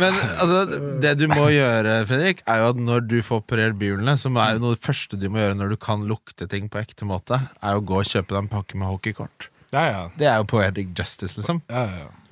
Men 0.00 0.16
altså, 0.40 0.58
det 1.02 1.12
du 1.20 1.26
må 1.30 1.46
gjøre, 1.54 2.00
Fredrik, 2.08 2.42
er 2.50 2.62
jo 2.62 2.72
at 2.72 2.80
når 2.82 3.06
du 3.10 3.16
får 3.24 3.44
operert 3.44 3.78
bihulene, 3.78 4.16
som 4.20 4.38
er 4.42 4.56
jo 4.56 4.64
noe 4.64 4.74
av 4.74 4.78
det 4.80 4.86
første 4.86 5.18
du 5.20 5.28
må 5.30 5.42
gjøre 5.42 5.58
når 5.60 5.74
du 5.74 5.78
kan 5.86 6.02
lukte 6.08 6.48
ting 6.50 6.66
på 6.72 6.82
ekte 6.82 7.06
måte, 7.08 7.38
er 7.62 7.76
jo 7.76 7.84
å 7.84 7.86
gå 7.92 8.02
og 8.02 8.10
kjøpe 8.10 8.34
deg 8.34 8.42
en 8.42 8.52
pakke 8.52 8.80
med 8.80 8.90
hockeykort. 8.90 9.48
Ja, 9.74 9.86
ja. 9.90 10.02
Det 10.18 10.26
er 10.30 10.42
jo 10.42 10.50
poetic 10.50 10.90
justice, 10.98 11.38
liksom. 11.38 11.62
ja, 11.70 11.86
ja. 11.86 12.10
Ja, 12.10 12.23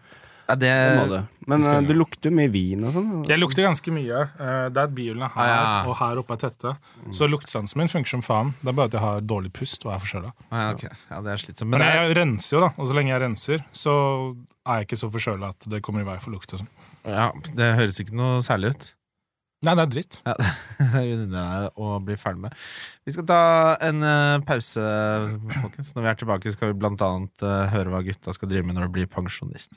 det, 0.59 0.70
Det 0.72 0.98
må 0.98 1.07
du. 1.11 1.18
Men 1.50 1.62
eh, 1.66 1.80
du 1.88 1.92
lukter 1.96 2.30
jo 2.30 2.36
mye 2.38 2.50
vin 2.55 2.84
og 2.86 2.92
sånn. 2.94 3.09
Jeg 3.28 3.40
lukter 3.42 3.64
ganske 3.66 3.92
mye. 3.94 4.20
Eh, 4.38 4.68
Det 4.70 4.78
er 4.78 4.86
at 4.88 4.94
bihulene 4.94 5.28
her 5.34 5.42
Ah, 5.42 5.50
ja. 5.53 5.90
og 5.90 5.96
her 5.98 6.20
oppe 6.22 6.36
er 6.36 6.42
tette. 6.44 6.74
Så 7.14 7.28
luktsansen 7.30 7.78
min 7.82 7.90
funker 7.90 8.09
som 8.14 8.22
faen. 8.22 8.55
Det 8.62 8.68
er 8.72 8.78
bare 8.78 8.90
at 8.92 8.96
jeg 8.98 9.05
har 9.05 9.20
dårlig 9.26 9.53
pust 9.57 9.84
og 9.86 9.92
er 9.96 10.03
forkjøla. 10.05 10.32
ja, 10.53 10.64
okay. 10.72 10.90
ja, 11.11 11.20
det 11.26 11.32
er 11.34 11.42
slitsomt. 11.44 11.70
Men 11.70 11.78
Men 11.80 11.86
det 11.86 11.92
er, 11.96 12.09
jeg 12.09 12.16
renser 12.22 12.57
jo, 12.57 12.64
da. 12.66 12.72
Og 12.78 12.88
så 12.88 12.94
lenge 12.98 13.14
jeg 13.14 13.22
renser, 13.26 13.64
så 13.72 13.92
er 14.66 14.80
jeg 14.82 14.86
ikke 14.90 15.00
så 15.03 15.11
forkjøla 15.11 15.53
at 15.57 15.68
det 15.72 15.82
kommer 15.82 16.03
i 16.05 16.11
vei 16.12 16.18
for 16.22 16.30
lukt 16.36 16.53
og 16.55 16.62
sånn. 16.62 16.72
ja, 17.05 17.30
det 17.59 17.72
høres 17.80 17.98
ikke 17.98 18.14
noe 18.14 18.42
særlig 18.46 18.74
ut. 18.76 18.92
Nei, 19.62 19.76
det 19.78 19.82
er 19.84 19.90
dritt. 19.92 20.16
Ja, 20.26 20.32
det 20.92 21.03
er 21.07 21.26
det 21.30 21.42
å 21.78 21.98
bli 22.03 22.16
ferdig 22.18 22.40
med. 22.48 22.55
Vi 23.07 23.12
skal 23.14 23.26
ta 23.30 23.36
en 23.86 24.03
eh, 24.03 24.38
pause, 24.46 24.82
folkens. 25.62 25.92
Når 25.94 26.03
vi 26.03 26.11
er 26.11 26.18
tilbake, 26.18 26.50
skal 26.55 26.72
vi 26.72 26.78
blant 26.82 27.03
annet 27.07 27.44
eh, 27.46 27.68
høre 27.70 27.92
hva 27.94 28.00
gutta 28.03 28.34
skal 28.34 28.50
drive 28.50 28.66
med 28.66 28.74
når 28.78 28.88
de 28.88 28.94
blir 28.96 29.07
pensjonist. 29.12 29.70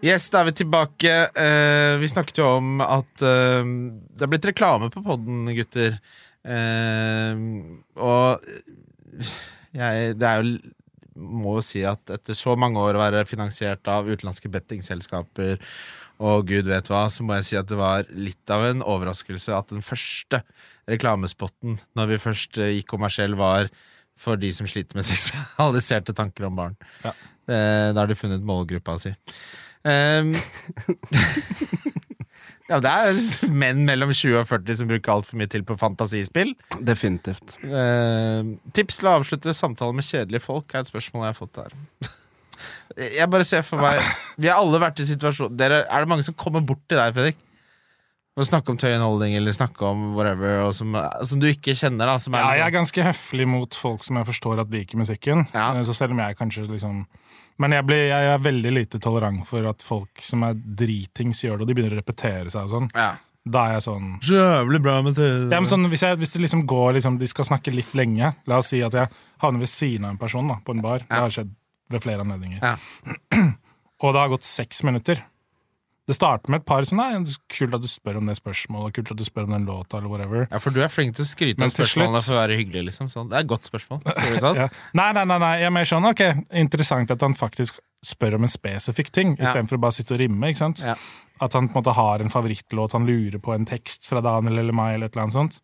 Yes, 0.00 0.30
da 0.32 0.40
er 0.40 0.48
vi 0.48 0.56
tilbake. 0.62 1.12
Eh, 1.36 1.94
vi 2.00 2.08
snakket 2.08 2.40
jo 2.40 2.48
om 2.56 2.80
at 2.80 3.24
eh, 3.26 3.62
det 4.16 4.24
er 4.24 4.32
blitt 4.32 4.48
reklame 4.48 4.88
på 4.92 5.02
podden, 5.04 5.44
gutter. 5.58 5.98
Eh, 6.40 7.42
og 8.00 8.52
jeg, 9.76 10.14
det 10.16 10.28
er 10.28 10.40
jo 10.40 10.58
må 11.20 11.58
jo 11.58 11.64
si 11.64 11.82
at 11.84 12.12
etter 12.14 12.36
så 12.36 12.54
mange 12.58 12.80
år 12.80 12.96
å 12.96 13.02
være 13.02 13.26
finansiert 13.28 13.88
av 13.90 14.08
utenlandske 14.08 14.50
bettingselskaper 14.52 15.60
og 16.20 16.50
gud 16.50 16.68
vet 16.68 16.88
hva, 16.90 17.06
så 17.08 17.24
må 17.24 17.38
jeg 17.38 17.46
si 17.48 17.58
at 17.60 17.68
det 17.70 17.78
var 17.80 18.08
litt 18.12 18.52
av 18.52 18.66
en 18.68 18.84
overraskelse 18.84 19.54
at 19.56 19.72
den 19.72 19.84
første 19.84 20.42
reklamespotten, 20.90 21.78
når 21.96 22.12
vi 22.12 22.20
først 22.20 22.60
eh, 22.60 22.74
gikk 22.76 22.90
kommersiell, 22.92 23.36
var 23.40 23.70
for 24.20 24.40
de 24.40 24.52
som 24.56 24.68
sliter 24.68 24.98
med 24.98 25.06
seksualiserte 25.10 26.14
tanker 26.16 26.48
om 26.48 26.58
barn. 26.58 26.78
Ja. 27.04 27.14
Eh, 27.50 27.88
da 27.94 28.02
har 28.02 28.10
de 28.10 28.18
funnet 28.18 28.44
målgruppa 28.46 28.98
si. 29.02 29.14
Um, 29.80 30.34
ja, 32.70 32.78
det 32.84 32.90
er 32.90 33.20
menn 33.48 33.82
mellom 33.88 34.12
20 34.12 34.42
og 34.42 34.48
40 34.50 34.80
som 34.82 34.90
bruker 34.90 35.14
altfor 35.14 35.40
mye 35.40 35.50
til 35.50 35.64
på 35.66 35.78
fantasispill. 35.80 36.52
Definitivt. 36.78 37.56
Eh, 37.64 38.54
tips 38.76 39.00
til 39.00 39.10
å 39.10 39.18
avslutte 39.18 39.56
samtaler 39.56 39.96
med 39.96 40.06
kjedelige 40.06 40.44
folk 40.44 40.74
er 40.74 40.84
et 40.84 40.92
spørsmål 40.92 41.26
jeg 41.26 41.34
har 41.34 41.40
fått 41.40 41.60
der. 41.62 41.78
Jeg 43.00 43.30
bare 43.32 43.44
ser 43.46 43.62
for 43.64 43.80
meg 43.80 44.02
Vi 44.36 44.48
har 44.50 44.58
alle 44.60 44.76
vært 44.82 44.98
i 45.00 45.04
situasjon 45.08 45.54
Dere, 45.56 45.78
Er 45.86 46.02
det 46.02 46.10
mange 46.10 46.24
som 46.26 46.34
kommer 46.36 46.60
bort 46.60 46.82
til 46.90 46.98
deg, 46.98 47.14
Fredrik? 47.16 47.38
Og 48.40 48.48
snakke 48.48 48.72
om 48.72 48.78
tøyenholdning 48.80 49.34
eller 49.36 49.52
snakke 49.52 49.84
om 49.84 50.06
whatever, 50.16 50.62
som, 50.76 50.94
som 51.28 51.40
du 51.42 51.46
ikke 51.50 51.74
kjenner? 51.76 52.08
da 52.08 52.18
som 52.22 52.32
Ja, 52.34 52.46
jeg 52.56 52.62
er 52.64 52.70
liksom, 52.70 52.78
ganske 52.80 53.06
høflig 53.10 53.46
mot 53.52 53.76
folk 53.76 54.06
som 54.06 54.16
jeg 54.20 54.28
forstår 54.30 54.62
at 54.64 54.70
liker 54.72 55.00
musikken. 55.00 55.46
Ja. 55.52 55.70
Eh, 55.76 55.82
Så 55.84 55.94
selv 55.98 56.16
om 56.16 56.22
jeg 56.24 56.38
kanskje 56.40 56.64
liksom 56.70 57.02
Men 57.60 57.74
jeg, 57.76 57.84
blir, 57.84 58.06
jeg 58.08 58.28
er 58.32 58.38
veldig 58.40 58.70
lite 58.72 58.98
tolerant 59.04 59.44
for 59.46 59.66
at 59.68 59.82
folk 59.84 60.22
som 60.24 60.42
er 60.48 60.54
dritings, 60.56 61.42
gjør 61.44 61.58
det, 61.60 61.66
og 61.66 61.68
de 61.68 61.74
begynner 61.76 61.98
å 61.98 62.00
repetere 62.00 62.48
seg 62.50 62.64
og 62.64 62.70
sånn. 62.78 62.90
ja. 62.96 63.10
Da 63.50 63.62
er 63.70 63.72
jeg 63.78 63.84
sånn 63.86 64.08
jævlig 64.20 64.82
bra 64.84 64.98
med 65.02 65.16
Ja, 65.16 65.60
men 65.60 65.66
sånn, 65.68 65.86
hvis, 65.88 66.02
jeg, 66.04 66.18
hvis 66.20 66.32
det 66.34 66.42
liksom 66.42 66.66
går 66.68 66.98
liksom, 66.98 67.16
De 67.18 67.26
skal 67.26 67.46
snakke 67.48 67.72
litt 67.72 67.94
lenge. 67.96 68.34
La 68.46 68.58
oss 68.60 68.68
si 68.68 68.82
at 68.84 68.92
jeg 68.92 69.08
havner 69.40 69.62
ved 69.64 69.70
siden 69.72 70.04
av 70.04 70.10
en 70.12 70.18
person 70.20 70.46
da, 70.46 70.58
på 70.60 70.74
en 70.76 70.82
bar. 70.84 71.06
Det 71.08 71.20
har 71.24 71.32
skjedd 71.32 71.54
ved 71.90 72.02
flere 72.04 72.20
anledninger. 72.20 72.60
Ja. 72.60 72.76
Og 74.04 74.12
det 74.12 74.20
har 74.20 74.28
gått 74.32 74.44
seks 74.48 74.82
minutter. 74.84 75.22
Det 76.10 76.16
starter 76.18 76.50
med 76.50 76.64
et 76.64 76.66
par 76.66 76.82
sånn 76.88 76.98
Nei, 76.98 77.20
kult 77.54 77.74
at 77.76 77.84
du 77.84 77.86
spør 77.86 78.16
om 78.18 78.26
det 78.26 78.34
spørsmålet, 78.40 78.96
kult 78.96 79.12
at 79.14 79.20
du 79.20 79.22
spør 79.22 79.46
om 79.46 79.52
den 79.54 79.68
låta, 79.68 80.00
eller 80.00 80.10
whatever. 80.10 80.48
Ja, 80.50 80.58
for 80.58 80.74
du 80.74 80.80
er 80.82 80.90
flink 80.90 81.14
til 81.14 81.22
å 81.22 81.28
skryte 81.28 81.62
av 81.62 81.70
spørsmålene 81.70 82.22
for 82.24 82.34
å 82.34 82.40
være 82.40 82.56
hyggelig. 82.58 82.82
liksom 82.88 83.06
sånn. 83.12 83.28
Det 83.30 83.38
er 83.38 83.44
et 83.46 83.50
godt 83.52 83.68
spørsmål. 83.70 84.02
Ja. 84.58 84.66
Nei, 84.98 85.06
nei, 85.14 85.22
nei, 85.28 85.38
nei, 85.38 85.52
jeg 85.60 85.68
er 85.70 85.74
mer 85.76 85.86
sånn 85.86 86.08
ok, 86.10 86.22
interessant 86.58 87.10
at 87.14 87.22
han 87.22 87.36
faktisk 87.38 87.78
spør 88.02 88.38
om 88.40 88.46
en 88.48 88.50
spesifikk 88.50 89.12
ting, 89.14 89.36
Ja. 89.38 89.46
istedenfor 89.46 89.78
å 89.78 89.84
bare 89.86 89.94
sitte 90.00 90.16
og 90.16 90.20
rimme. 90.24 90.50
ikke 90.50 90.64
sant? 90.64 90.82
Ja. 90.82 90.96
At 91.40 91.54
han 91.54 91.68
på 91.70 91.78
en 91.78 91.82
måte 91.84 91.94
har 91.94 92.20
en 92.24 92.32
favorittlåt, 92.32 92.92
han 92.98 93.06
lurer 93.06 93.38
på 93.38 93.54
en 93.54 93.64
tekst 93.70 94.08
fra 94.10 94.20
Daniel 94.24 94.58
eller 94.64 94.74
meg, 94.76 94.94
eller 94.96 95.06
et 95.06 95.14
eller 95.16 95.28
annet 95.28 95.38
sånt. 95.38 95.60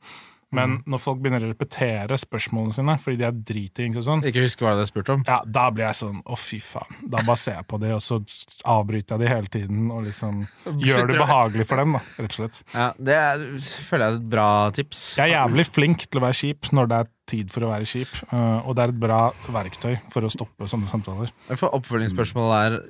Men 0.55 0.71
Mm. 0.77 0.83
når 0.87 1.01
folk 1.03 1.19
begynner 1.21 1.43
å 1.43 1.49
repetere 1.51 2.17
spørsmålene 2.23 2.73
sine 2.73 2.95
fordi 3.03 3.17
de 3.19 3.25
er 3.27 3.33
dritings 3.33 3.97
og 3.99 4.05
sånn, 4.07 4.21
Ikke 4.25 4.45
husker 4.45 4.65
hva 4.67 4.75
du 4.77 4.79
har 4.85 4.87
spurt 4.87 5.09
om? 5.11 5.25
ja, 5.27 5.41
da 5.45 5.71
blir 5.75 5.87
jeg 5.89 5.97
sånn 5.99 6.21
å, 6.25 6.37
fy 6.39 6.61
faen. 6.63 7.01
Da 7.11 7.19
bare 7.27 7.37
ser 7.37 7.57
jeg 7.59 7.67
på 7.67 7.81
det, 7.83 7.91
og 7.93 8.01
så 8.01 8.21
avbryter 8.65 9.19
jeg 9.19 9.21
de 9.25 9.29
hele 9.29 9.49
tiden 9.49 9.91
og 9.91 10.05
liksom 10.07 10.47
gjør 10.87 11.09
det 11.11 11.19
behagelig 11.19 11.67
for 11.67 11.77
dem, 11.83 11.93
da, 11.99 12.01
rett 12.23 12.31
og 12.31 12.39
slett. 12.39 12.63
Ja, 12.73 12.93
Det 12.97 13.15
er, 13.19 13.45
føler 13.91 14.07
jeg 14.07 14.13
er 14.15 14.21
et 14.21 14.31
bra 14.31 14.49
tips. 14.71 15.03
Jeg 15.19 15.31
er 15.33 15.35
jævlig 15.35 15.67
flink 15.69 16.07
til 16.07 16.21
å 16.21 16.25
være 16.29 16.39
kjip 16.41 16.71
når 16.73 16.89
det 16.95 17.01
er 17.03 17.11
tid 17.27 17.51
for 17.51 17.67
å 17.67 17.73
være 17.75 17.91
kjip, 17.91 18.15
øh, 18.31 18.67
og 18.69 18.77
det 18.77 18.85
er 18.87 18.89
et 18.95 19.01
bra 19.03 19.21
verktøy 19.51 19.97
for 20.15 20.23
å 20.23 20.31
stoppe 20.31 20.71
sånne 20.71 20.87
samtaler. 20.87 21.31
For 21.59 21.75
oppfølgingsspørsmålet 21.75 22.57
er 22.71 22.83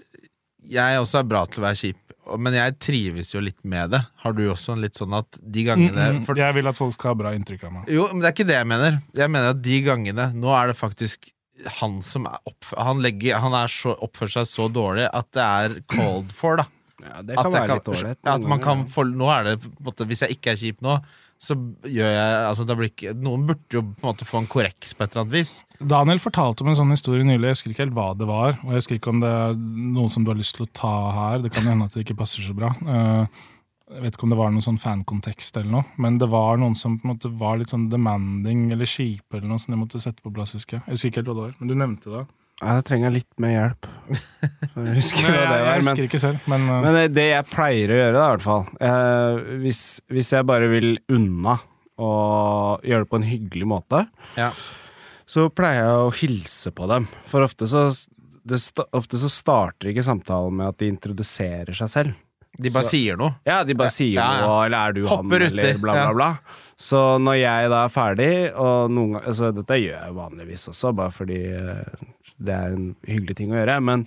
Jeg 0.66 0.98
også 0.98 1.20
er 1.20 1.28
bra 1.30 1.44
til 1.46 1.62
å 1.62 1.66
være 1.68 1.78
kjip, 1.78 1.96
men 2.42 2.56
jeg 2.56 2.74
trives 2.82 3.30
jo 3.34 3.40
litt 3.44 3.62
med 3.68 3.92
det. 3.94 4.00
Har 4.24 4.34
du 4.34 4.42
også 4.50 4.74
en 4.74 4.82
litt 4.82 4.98
sånn 4.98 5.14
at 5.16 5.38
de 5.40 5.64
gangene 5.68 5.94
Mm, 5.94 6.18
mm, 6.20 6.26
for, 6.26 6.38
Jeg 6.40 6.56
vil 6.58 6.66
at 6.70 6.78
folk 6.78 6.94
skal 6.96 7.12
ha 7.12 7.18
bra 7.22 7.32
inntrykk 7.36 7.64
av 7.68 7.72
meg. 7.78 7.88
Jo, 7.92 8.08
men 8.12 8.24
det 8.24 8.30
er 8.30 8.34
ikke 8.34 8.48
det 8.48 8.58
jeg 8.58 8.68
mener. 8.72 9.00
Jeg 9.14 9.32
mener 9.32 9.54
at 9.54 9.62
de 9.62 9.80
gangene 9.86 10.30
Nå 10.34 10.50
er 10.56 10.72
det 10.72 10.78
faktisk 10.78 11.30
han 11.80 12.02
som 12.04 12.26
er 12.28 12.36
opp, 12.44 12.66
han, 12.76 12.98
legger, 13.00 13.38
han 13.40 13.54
er 13.56 13.70
så, 13.72 13.94
oppfører 14.04 14.34
seg 14.42 14.48
så 14.50 14.66
dårlig 14.68 15.06
at 15.08 15.28
det 15.32 15.44
er 15.44 15.76
called 15.88 16.34
for, 16.36 16.60
da. 16.60 16.66
Ja, 17.00 17.22
det 17.24 17.36
kan 17.36 17.46
at 17.48 17.54
være 17.54 17.78
litt 17.78 17.86
dårlig. 17.86 18.10
ja, 18.16 18.34
at 18.34 18.44
man 18.48 18.60
kan 18.64 18.84
få, 18.88 19.04
Nå 19.08 19.28
er 19.32 19.42
det 19.44 19.54
på 19.60 19.68
en 19.68 19.84
måte 19.84 20.06
Hvis 20.08 20.22
jeg 20.24 20.36
ikke 20.38 20.54
er 20.54 20.60
kjip 20.60 20.78
nå, 20.84 20.94
så 21.42 21.56
gjør 21.84 22.12
jeg 22.14 22.36
altså, 22.48 22.64
det 22.68 22.76
blir 22.78 22.90
ikke, 22.90 23.14
Noen 23.20 23.42
burde 23.48 23.78
jo 23.78 23.82
på 23.84 24.04
en 24.06 24.08
måte 24.08 24.28
få 24.28 24.40
en 24.40 24.48
korreks 24.50 24.94
på 24.96 25.04
et 25.04 25.12
eller 25.12 25.26
annet 25.26 25.36
vis. 25.36 25.52
Daniel 25.80 26.22
fortalte 26.22 26.64
om 26.64 26.70
en 26.72 26.78
sånn 26.78 26.94
historie 26.94 27.26
nylig, 27.26 27.50
jeg 27.50 27.58
husker 27.58 27.74
ikke 27.74 27.84
helt 27.84 27.98
hva 27.98 28.06
det 28.16 28.28
var. 28.30 28.56
Og 28.62 28.72
jeg 28.72 28.80
husker 28.80 28.98
ikke 28.98 29.12
om 29.12 29.20
det 29.24 29.32
er 29.32 29.58
noe 29.96 30.12
som 30.12 30.24
du 30.24 30.32
har 30.32 30.40
lyst 30.40 30.56
til 30.56 30.64
å 30.64 30.72
ta 30.80 30.94
her, 31.18 31.44
det 31.44 31.52
kan 31.52 31.68
hende 31.68 31.88
at 31.88 31.96
det 31.96 32.06
ikke 32.06 32.18
passer 32.22 32.46
så 32.46 32.56
bra. 32.56 32.72
Eh, 32.80 33.44
jeg 33.86 34.02
vet 34.02 34.16
ikke 34.16 34.26
om 34.26 34.32
det 34.32 34.40
var 34.40 34.50
noen 34.50 34.64
sånn 34.64 34.80
fankontekst 34.82 35.60
eller 35.60 35.70
noe, 35.76 35.86
men 36.02 36.16
det 36.18 36.26
var 36.32 36.58
noen 36.58 36.74
som 36.78 36.96
på 36.98 37.06
en 37.06 37.12
måte 37.12 37.30
var 37.38 37.60
litt 37.60 37.70
sånn 37.70 37.86
demanding 37.92 38.72
eller 38.74 38.88
kjipe 38.90 39.38
eller 39.38 39.52
noe 39.52 39.62
som 39.62 39.76
de 39.76 39.78
måtte 39.78 40.00
sette 40.02 40.24
på 40.24 40.32
plass, 40.34 40.56
husker 40.56 40.80
jeg. 40.80 40.86
Jeg 40.88 40.96
husker 40.96 41.12
ikke 41.12 41.22
helt 41.22 41.30
hva 41.30 41.36
det 41.36 41.44
var, 41.44 41.54
men 41.60 41.70
du 41.70 41.76
nevnte 41.78 42.14
det. 42.16 42.24
Ja, 42.62 42.78
Da 42.78 42.82
trenger 42.88 43.10
jeg 43.10 43.14
litt 43.18 43.40
mer 43.42 43.52
hjelp. 43.52 43.88
Jeg 44.08 44.96
husker, 44.96 45.26
Nei, 45.28 45.34
jeg, 45.36 45.48
det 45.50 45.56
jeg 45.56 45.66
var, 45.66 45.70
men- 45.76 45.90
husker 45.90 46.06
ikke 46.08 46.20
selv, 46.22 46.46
men, 46.48 46.66
uh, 46.70 46.78
Men 46.86 46.94
det, 46.96 47.04
det 47.18 47.26
jeg 47.34 47.48
pleier 47.52 47.92
å 47.92 47.98
gjøre, 48.00 48.14
da, 48.16 48.24
i 48.26 48.34
hvert 48.36 48.46
fall 48.46 48.64
eh, 48.88 49.40
hvis, 49.64 49.80
hvis 50.12 50.32
jeg 50.38 50.46
bare 50.48 50.70
vil 50.72 50.94
unna 51.12 51.58
og 52.00 52.84
gjøre 52.84 53.04
det 53.06 53.10
på 53.12 53.16
en 53.20 53.26
hyggelig 53.28 53.68
måte, 53.70 54.02
Ja. 54.36 54.50
så 55.28 55.46
pleier 55.52 55.80
jeg 55.82 56.02
å 56.06 56.10
hilse 56.20 56.72
på 56.76 56.88
dem. 56.90 57.06
For 57.28 57.44
ofte 57.46 57.68
så, 57.70 57.86
det, 58.46 58.60
ofte 58.92 59.16
så 59.20 59.30
starter 59.32 59.88
ikke 59.92 60.04
samtalen 60.04 60.58
med 60.60 60.68
at 60.74 60.78
de 60.82 60.90
introduserer 60.92 61.72
seg 61.76 61.88
selv. 61.92 62.22
De 62.56 62.70
bare 62.72 62.84
Så- 62.88 62.94
sier 62.96 63.16
noe. 63.20 63.34
Ja, 63.44 63.62
de 63.68 63.74
bare 63.76 63.92
sier 63.92 64.16
noe, 64.20 64.62
eller 64.64 64.78
er 64.78 64.92
du 64.96 65.02
Hopper 65.08 65.44
han, 65.44 65.52
eller 65.58 65.80
bla, 65.80 65.92
bla, 65.92 66.12
bla. 66.16 66.30
Så 66.76 66.98
når 67.24 67.38
jeg 67.40 67.68
da 67.72 67.84
er 67.86 67.92
ferdig, 67.94 68.32
og 68.52 68.90
noen 68.92 69.14
ganger 69.16 69.30
altså 69.30 69.48
Dette 69.56 69.78
gjør 69.80 69.94
jeg 69.96 70.16
vanligvis 70.18 70.68
også, 70.74 70.90
bare 70.98 71.14
fordi 71.16 71.38
eh, 71.56 72.10
det 72.36 72.52
er 72.52 72.74
en 72.76 72.90
hyggelig 73.08 73.36
ting 73.38 73.54
å 73.54 73.56
gjøre, 73.62 73.78
men 73.80 74.02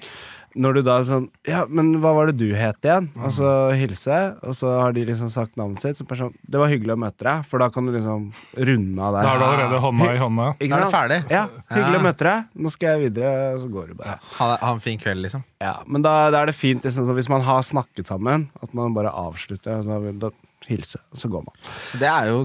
når 0.59 0.75
du 0.75 0.79
da 0.85 0.95
er 0.99 1.03
sånn 1.05 1.25
Ja, 1.45 1.63
men 1.69 1.91
hva 2.01 2.11
var 2.17 2.29
det 2.29 2.35
du 2.41 2.53
het 2.57 2.81
igjen? 2.85 3.07
Og 3.21 3.31
så 3.33 3.49
hilser 3.77 4.11
jeg, 4.13 4.31
og 4.49 4.55
så 4.57 4.71
har 4.81 4.93
de 4.93 5.03
liksom 5.05 5.29
sagt 5.33 5.57
navnet 5.61 5.81
sitt. 5.81 5.97
Så 5.99 6.05
bare 6.09 6.23
sånn, 6.23 6.33
det 6.49 6.57
var 6.61 6.71
hyggelig 6.73 6.95
å 6.95 6.99
møte 7.05 7.25
deg, 7.27 7.45
for 7.49 7.61
da 7.61 7.67
kan 7.73 7.85
du 7.85 7.93
liksom 7.93 8.27
runde 8.57 9.05
av 9.05 9.13
der. 9.17 9.21
da 9.27 9.29
har 9.29 9.39
du 9.39 9.45
allerede 9.45 9.81
hånda 9.85 10.09
i 10.09 10.21
hånda. 10.23 10.47
Ikke 10.57 10.71
Da 10.73 10.79
er 10.79 10.85
det 10.85 10.93
ferdig. 10.95 11.19
Ja, 11.37 11.43
hyggelig 11.69 11.97
Ja. 11.99 12.01
å 12.01 12.07
møte 12.09 12.27
deg. 12.29 12.49
Nå 12.65 12.73
skal 12.73 12.89
jeg 12.99 13.03
videre, 13.13 13.33
og 13.53 13.61
så 13.63 13.71
går 13.77 13.87
du 13.87 13.93
bare. 14.01 14.17
Ha, 14.41 14.49
ha 14.65 14.73
en 14.73 14.83
fin 14.83 14.97
kveld, 15.01 15.21
liksom. 15.27 15.45
Ja, 15.61 15.75
men 15.87 16.01
da, 16.05 16.15
da 16.33 16.41
er 16.41 16.49
det 16.51 16.57
fint 16.57 16.85
liksom, 16.85 17.09
hvis 17.17 17.29
man 17.29 17.45
har 17.45 17.61
snakket 17.69 18.09
sammen, 18.09 18.49
at 18.61 18.73
man 18.77 18.93
bare 18.97 19.13
avslutter. 19.13 19.85
Da, 19.85 20.01
da 20.25 20.33
hilse, 20.67 20.99
og 21.11 21.17
så 21.21 21.29
går 21.31 21.45
man. 21.45 21.55
Det 22.01 22.07
er 22.09 22.27
jo 22.31 22.41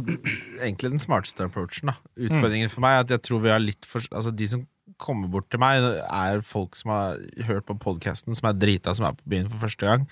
egentlig 0.60 0.90
den 0.94 1.02
smarteste 1.02 1.44
approachen. 1.48 1.90
da 1.90 1.94
Utfordringen 2.28 2.70
for 2.70 2.80
meg 2.84 2.98
er 2.98 3.04
at 3.06 3.10
jeg 3.16 3.22
tror 3.26 3.40
vi 3.42 3.50
har 3.52 3.58
litt 3.62 3.84
for 3.88 4.00
Altså 4.12 4.30
De 4.34 4.46
som 4.48 4.66
kommer 5.00 5.26
bort 5.28 5.48
til 5.50 5.58
meg, 5.58 5.82
er 5.82 6.40
folk 6.46 6.76
som 6.78 6.92
har 6.94 7.16
hørt 7.48 7.66
på 7.66 7.74
podkasten, 7.82 8.34
som 8.38 8.46
er 8.48 8.54
drita, 8.54 8.94
som 8.94 9.06
er 9.08 9.16
på 9.18 9.26
byen 9.28 9.48
for 9.50 9.58
første 9.66 9.84
gang. 9.88 10.04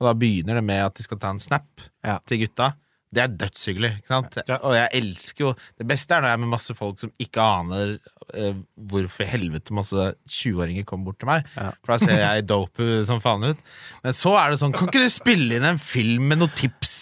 Og 0.00 0.08
da 0.08 0.12
begynner 0.18 0.58
det 0.58 0.64
med 0.66 0.82
at 0.82 0.96
de 0.98 1.04
skal 1.06 1.18
ta 1.22 1.30
en 1.30 1.38
snap 1.40 1.64
Ja. 2.04 2.18
til 2.26 2.40
gutta. 2.42 2.72
Det 3.14 3.22
er 3.24 3.36
dødshyggelig. 3.44 3.92
ikke 4.00 4.10
sant? 4.12 4.38
Ja. 4.48 4.58
Og 4.62 4.74
jeg 4.76 4.90
elsker 5.00 5.44
jo 5.46 5.52
Det 5.78 5.86
beste 5.88 6.16
er 6.16 6.24
når 6.24 6.32
jeg 6.32 6.38
er 6.38 6.42
med 6.44 6.52
masse 6.54 6.74
folk 6.76 7.00
som 7.02 7.12
ikke 7.22 7.44
aner 7.44 7.94
eh, 8.34 8.56
hvorfor 8.90 9.24
i 9.24 9.28
helvete 9.28 9.74
masse 9.76 10.06
20-åringer 10.30 10.86
kommer 10.88 11.10
bort 11.10 11.20
til 11.22 11.30
meg. 11.30 11.46
Ja. 11.56 11.70
For 11.84 11.94
da 11.94 11.98
ser 12.02 12.20
jeg 12.20 12.46
dope 12.50 12.88
som 13.08 13.22
faen 13.24 13.46
ut. 13.52 13.62
Men 14.04 14.16
så 14.16 14.34
er 14.40 14.52
det 14.54 14.60
sånn 14.62 14.74
Kan 14.76 14.90
ikke 14.90 15.04
du 15.06 15.12
spille 15.14 15.58
inn 15.58 15.68
en 15.68 15.80
film 15.82 16.28
med 16.32 16.42
noen 16.42 16.54
tips 16.58 16.94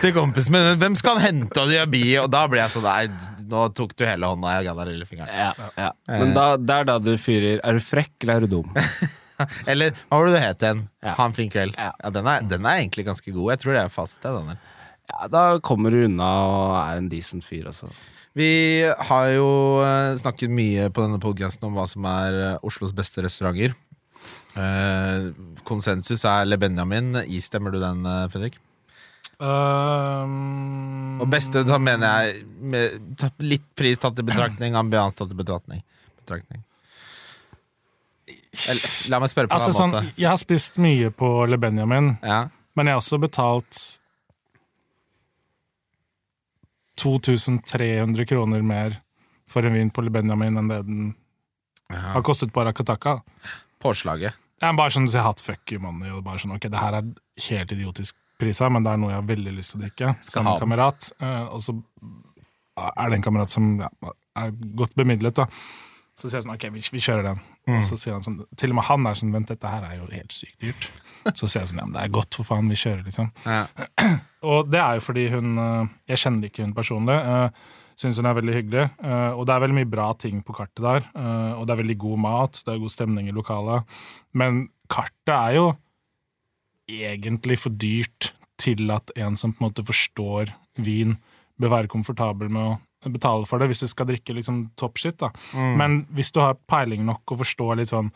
til 0.00 0.14
kompisen 0.16 0.56
min? 0.56 0.72
Hvem 0.80 0.98
skal 0.98 1.18
han 1.20 1.26
hente, 1.28 1.60
og 1.62 1.70
de 1.70 1.80
bi? 1.92 2.04
Og 2.22 2.28
da 2.32 2.46
blir 2.50 2.64
jeg 2.64 2.74
sånn 2.76 2.86
Nei, 2.90 3.06
nå 3.50 3.66
tok 3.76 3.96
du 3.98 4.06
hele 4.08 4.30
hånda, 4.32 4.56
jeg 4.58 4.68
ga 4.70 4.76
deg 4.80 4.92
lillefingeren. 4.94 5.96
Men 6.10 6.36
da, 6.36 6.46
det 6.58 6.78
er 6.80 6.88
da 6.88 6.98
du 7.02 7.12
fyrer 7.20 7.60
Er 7.60 7.76
du 7.76 7.84
frekk, 7.84 8.14
eller 8.24 8.40
er 8.40 8.46
du 8.46 8.54
dum? 8.58 8.76
Eller 9.70 9.94
hva 10.10 10.18
var 10.18 10.28
det 10.28 10.34
du 10.34 10.42
het 10.42 10.64
igjen? 10.64 10.80
Ja. 11.00 11.14
Ha 11.16 11.26
en 11.30 11.36
fin 11.36 11.48
kveld. 11.52 11.76
Ja. 11.78 11.92
Ja, 12.02 12.10
den, 12.12 12.26
er, 12.28 12.42
den 12.44 12.66
er 12.68 12.82
egentlig 12.82 13.06
ganske 13.06 13.32
god. 13.32 13.54
Jeg 13.54 13.62
tror 13.62 13.72
det 13.76 13.82
er 13.86 13.92
fasit. 13.94 14.18
Den 14.24 14.50
der. 14.52 14.58
Ja, 15.10 15.26
da 15.32 15.44
kommer 15.64 15.90
du 15.92 16.04
unna 16.06 16.30
og 16.46 16.74
er 16.80 17.00
en 17.02 17.08
decent 17.12 17.44
fyr, 17.46 17.66
altså. 17.72 17.90
Vi 18.38 18.46
har 18.86 19.28
jo 19.34 19.48
eh, 19.82 20.12
snakket 20.20 20.52
mye 20.54 20.86
på 20.94 21.02
denne 21.02 21.18
podcasten 21.22 21.66
om 21.66 21.74
hva 21.74 21.86
som 21.90 22.04
er 22.06 22.36
eh, 22.54 22.58
Oslos 22.66 22.92
beste 22.94 23.24
restauranter. 23.26 23.74
Eh, 24.54 25.30
konsensus 25.66 26.22
er 26.28 26.46
Le 26.46 26.58
Benjamin. 26.62 27.16
Istemmer 27.26 27.74
du 27.74 27.80
den, 27.82 28.06
Fredrik? 28.30 28.60
Um, 29.40 31.20
Og 31.22 31.28
beste, 31.32 31.62
da 31.64 31.78
mener 31.80 32.26
jeg 32.28 32.42
med, 32.60 32.98
litt 33.42 33.64
pris 33.78 33.98
tatt 34.02 34.18
i 34.20 34.24
betraktning, 34.26 34.76
ambians 34.78 35.16
tatt 35.18 35.32
i 35.32 35.38
betraktning. 35.38 35.80
betraktning. 36.22 36.62
Eller, 38.28 38.84
la 39.12 39.20
meg 39.22 39.30
spørre 39.32 39.48
på 39.50 39.56
altså, 39.56 39.70
en 39.72 39.78
sånn, 39.78 39.94
måte. 39.94 40.12
jeg 40.20 40.28
har 40.28 40.38
spist 40.42 40.78
mye 40.82 41.10
på 41.14 41.28
Le 41.48 41.56
Benjamin, 41.62 42.12
Ja. 42.26 42.42
men 42.76 42.86
jeg 42.90 42.94
har 42.96 43.00
også 43.02 43.18
betalt 43.22 43.99
2300 47.00 48.28
kroner 48.28 48.62
mer 48.66 49.00
for 49.50 49.66
en 49.66 49.74
vin 49.74 49.90
på 49.90 50.04
Benjamin 50.12 50.60
enn 50.60 50.70
det 50.70 50.82
den 50.86 51.10
har 51.90 52.22
kostet 52.22 52.52
på 52.54 52.64
Rakataka. 52.64 53.18
Påslaget. 53.82 54.36
Jeg 54.60 54.68
er 54.68 54.76
bare 54.76 54.92
sånn, 54.92 55.08
at 55.08 55.14
jeg 55.16 55.24
har 55.24 55.32
hatt 55.32 55.42
fuck 55.42 55.72
you 55.72 55.80
money, 55.82 56.10
og 56.12 56.22
bare 56.26 56.38
sånn, 56.42 56.52
ok, 56.54 56.68
det 56.70 56.80
her 56.80 56.98
er 56.98 57.12
helt 57.48 57.72
idiotisk 57.72 58.16
prisa, 58.40 58.68
men 58.72 58.84
det 58.84 58.92
er 58.92 59.00
noe 59.00 59.12
jeg 59.12 59.20
har 59.20 59.28
veldig 59.28 59.54
lyst 59.56 59.74
til 59.74 59.80
å 59.80 59.84
drikke, 59.84 60.14
ha 60.14 60.42
en 60.42 60.60
kamerat. 60.60 61.12
eh, 61.20 61.46
og 61.48 61.62
så 61.64 61.76
er 62.80 63.10
det 63.10 63.18
en 63.18 63.24
kamerat 63.24 63.52
som 63.52 63.70
ja, 63.80 63.88
er 64.40 64.52
godt 64.76 64.94
bemidlet, 64.96 65.40
da. 65.40 65.48
Så 66.16 66.28
sier 66.28 66.42
han 66.42 66.50
sånn, 66.50 66.56
ok, 66.58 66.68
vi, 66.76 66.84
vi 66.92 67.02
kjører 67.02 67.30
den. 67.30 67.40
Mm. 67.68 67.78
Og 67.78 67.86
så 67.88 67.96
sier 68.00 68.16
han 68.16 68.24
sånn, 68.24 68.42
til 68.60 68.72
og 68.72 68.78
med 68.78 68.88
han 68.90 69.08
er 69.08 69.18
sånn, 69.20 69.32
vent, 69.34 69.52
dette 69.52 69.72
her 69.72 69.86
er 69.88 69.96
jo 69.96 70.08
helt 70.12 70.36
sykt 70.36 70.60
dyrt. 70.60 70.90
Så 71.34 71.46
sier 71.48 71.62
jeg 71.62 71.72
sånn, 71.72 71.82
ja, 71.82 71.86
men 71.88 71.96
det 71.96 72.04
er 72.06 72.14
godt 72.14 72.38
for 72.38 72.48
faen, 72.48 72.70
vi 72.70 72.78
kjører 72.80 73.04
liksom. 73.06 73.30
Ja. 73.44 73.66
Og 74.50 74.70
det 74.72 74.80
er 74.80 74.96
jo 74.96 75.04
fordi 75.04 75.26
hun 75.34 75.58
eh, 75.60 75.88
Jeg 76.14 76.22
kjenner 76.22 76.48
ikke 76.48 76.64
hun 76.64 76.72
personlig. 76.76 77.18
Uh, 77.20 77.76
Syns 78.00 78.16
hun 78.16 78.24
er 78.30 78.36
veldig 78.38 78.54
hyggelig. 78.56 78.86
eh, 79.04 79.32
og 79.36 79.42
det 79.44 79.52
er 79.52 79.60
veldig 79.60 79.76
mye 79.76 79.88
bra 79.92 80.06
ting 80.16 80.38
på 80.40 80.54
kartet 80.56 80.80
der. 80.80 81.04
eh, 81.12 81.52
og 81.52 81.66
det 81.66 81.74
er 81.74 81.80
veldig 81.82 81.96
god 82.00 82.18
mat, 82.24 82.60
det 82.64 82.72
er 82.72 82.80
god 82.80 82.92
stemning 82.94 83.28
i 83.28 83.34
lokalet. 83.36 83.84
Men 84.32 84.70
kartet 84.88 85.34
er 85.34 85.56
jo 85.58 85.66
egentlig 86.88 87.58
for 87.60 87.76
dyrt 87.76 88.32
til 88.60 88.90
at 88.94 89.12
en 89.16 89.36
som 89.36 89.52
på 89.52 89.62
en 89.62 89.68
måte 89.68 89.84
forstår 89.84 90.52
vin, 90.80 91.18
bør 91.60 91.74
være 91.76 91.92
komfortabel 91.92 92.48
med 92.48 92.78
å 93.04 93.12
betale 93.12 93.44
for 93.48 93.60
det, 93.60 93.68
hvis 93.70 93.84
du 93.84 93.88
skal 93.92 94.08
drikke 94.08 94.32
liksom 94.36 94.70
top 94.80 94.96
shit. 95.00 95.18
da. 95.20 95.30
Men 95.54 96.06
hvis 96.16 96.32
du 96.32 96.40
har 96.40 96.56
peiling 96.68 97.04
nok 97.04 97.32
og 97.32 97.42
forstår 97.44 97.76
litt 97.80 97.92
sånn 97.92 98.10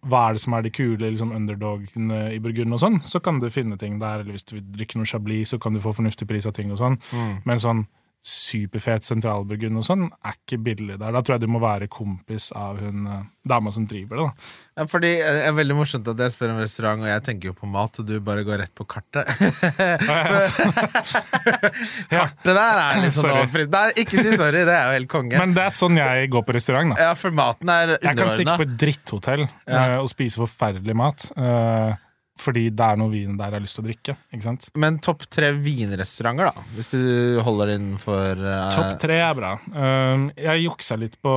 hva 0.00 0.28
er 0.28 0.36
det 0.36 0.42
som 0.44 0.56
er 0.56 0.64
de 0.64 0.72
kule 0.74 1.10
liksom 1.10 1.34
underdogene 1.36 2.22
i 2.34 2.40
Burgund 2.42 2.72
og 2.76 2.80
sånn, 2.82 3.00
så 3.04 3.20
kan 3.20 3.40
du 3.42 3.48
finne 3.52 3.78
ting 3.80 3.98
der. 4.00 4.22
Eller 4.22 4.36
hvis 4.36 4.46
du 4.48 4.56
vil 4.56 4.68
drikke 4.78 5.00
noe 5.00 5.08
chablis, 5.08 5.52
så 5.52 5.58
kan 5.62 5.76
du 5.76 5.82
få 5.82 5.94
fornuftig 5.96 6.28
pris 6.30 6.48
av 6.48 6.56
ting 6.56 6.72
og 6.72 6.80
sånn. 6.80 6.98
Men 7.44 7.62
sånn 7.62 7.86
superfet 8.22 9.02
sentralburgund 9.02 9.80
og 9.80 9.84
sånn 9.86 10.04
er 10.22 10.36
ikke 10.36 10.58
billig 10.62 10.94
der. 11.00 11.10
Da 11.10 11.22
tror 11.26 11.34
jeg 11.34 11.42
du 11.42 11.50
må 11.50 11.58
være 11.62 11.88
kompis 11.90 12.52
av 12.54 12.78
hun 12.78 13.06
eh, 13.10 13.24
dama 13.50 13.72
som 13.74 13.82
driver 13.90 14.20
det. 14.20 14.26
da. 14.28 14.52
Ja, 14.78 14.84
fordi 14.92 15.10
eh, 15.16 15.32
Det 15.40 15.48
er 15.48 15.56
veldig 15.56 15.74
morsomt 15.80 16.06
at 16.12 16.22
jeg 16.22 16.34
spør 16.36 16.52
om 16.54 16.60
restaurant, 16.62 17.02
og 17.02 17.10
jeg 17.10 17.24
tenker 17.26 17.50
jo 17.50 17.54
på 17.58 17.66
mat, 17.72 17.98
og 17.98 18.06
du 18.06 18.14
bare 18.22 18.44
går 18.46 18.62
rett 18.62 18.74
på 18.78 18.86
kartet. 18.86 19.26
kartet 22.12 22.52
der 22.52 22.80
er 22.84 23.02
litt 23.02 23.16
sånn 23.18 23.32
overfritt. 23.34 23.72
Nei, 23.74 23.84
ikke 24.04 24.22
si 24.22 24.36
sorry, 24.38 24.62
det 24.68 24.76
er 24.76 24.86
jo 24.86 24.94
helt 25.00 25.10
konge. 25.12 25.34
Men 25.42 25.54
det 25.56 25.66
er 25.66 25.74
sånn 25.74 25.98
jeg 25.98 26.30
går 26.32 26.46
på 26.46 26.56
restaurant. 26.58 26.94
da. 26.94 27.08
ja, 27.10 27.18
for 27.18 27.34
maten 27.34 27.72
er 27.74 27.96
Jeg 27.98 28.18
kan 28.22 28.32
stikke 28.36 28.56
på 28.62 28.68
et 28.68 28.78
dritthotell 28.86 29.44
Ja. 29.66 29.82
eh, 29.82 29.98
og 30.02 30.08
spise 30.12 30.38
forferdelig 30.42 30.94
mat. 30.98 31.26
Fordi 32.40 32.66
det 32.72 32.86
er 32.86 32.98
noen 32.98 33.12
vin 33.12 33.36
der 33.36 33.52
jeg 33.52 33.58
har 33.58 33.64
lyst 33.64 33.76
til 33.76 33.84
å 33.84 33.86
drikke. 33.88 34.14
ikke 34.32 34.46
sant? 34.46 34.66
Men 34.80 34.98
topp 35.04 35.26
tre 35.30 35.52
vinrestauranter, 35.52 36.48
da? 36.50 36.64
Hvis 36.76 36.92
du 36.94 37.40
holder 37.44 37.70
det 37.70 37.78
innenfor 37.80 38.42
uh, 38.42 38.68
Topp 38.72 39.00
tre 39.02 39.18
er 39.20 39.36
bra. 39.38 39.52
Um, 39.68 40.28
jeg 40.40 40.64
juksa 40.64 40.98
litt 41.00 41.18
på 41.22 41.32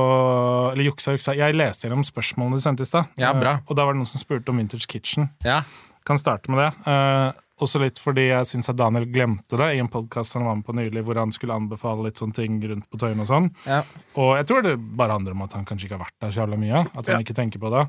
Eller 0.72 0.88
juksa, 0.88 1.16
juksa. 1.16 1.36
Jeg 1.36 1.56
leste 1.56 1.86
gjennom 1.86 2.06
spørsmålene 2.06 2.58
du 2.58 2.64
sendte 2.64 2.86
i 2.86 2.90
stad. 2.90 3.12
Ja, 3.20 3.34
bra. 3.36 3.58
Uh, 3.60 3.70
og 3.70 3.78
da 3.78 3.86
var 3.86 3.96
det 3.96 4.02
noen 4.02 4.10
som 4.10 4.22
spurte 4.22 4.52
om 4.52 4.62
Vintage 4.62 4.88
Kitchen. 4.90 5.30
Ja. 5.46 5.62
Kan 6.06 6.20
starte 6.22 6.52
med 6.52 6.64
det. 6.64 6.70
Uh, 6.88 7.45
også 7.64 7.80
litt 7.80 8.00
fordi 8.02 8.26
jeg 8.26 8.48
syns 8.50 8.68
at 8.68 8.76
Daniel 8.78 9.06
glemte 9.08 9.56
det 9.56 9.68
i 9.74 9.80
en 9.80 9.88
podkast 9.92 10.36
han 10.36 10.44
var 10.44 10.58
med 10.58 10.66
på 10.66 10.74
nylig, 10.76 11.02
hvor 11.06 11.16
han 11.20 11.32
skulle 11.32 11.56
anbefale 11.56 12.04
litt 12.04 12.20
sånne 12.20 12.36
ting 12.36 12.58
rundt 12.60 12.88
på 12.92 13.00
Tøyen 13.00 13.22
og 13.24 13.30
sånn. 13.30 13.48
ja. 13.64 13.80
Og 14.20 14.34
jeg 14.36 14.48
tror 14.50 14.66
det 14.66 14.74
bare 14.98 15.16
handler 15.16 15.36
om 15.36 15.46
at 15.46 15.56
han 15.56 15.64
kanskje 15.68 15.88
ikke 15.88 15.96
har 15.96 16.04
vært 16.04 16.18
der 16.24 16.34
så 16.34 16.42
jævla 16.42 16.60
mye. 16.60 16.84
At 16.92 17.08
han 17.12 17.24
ikke 17.24 17.36
tenker 17.36 17.62
på 17.62 17.72
det. 17.72 17.86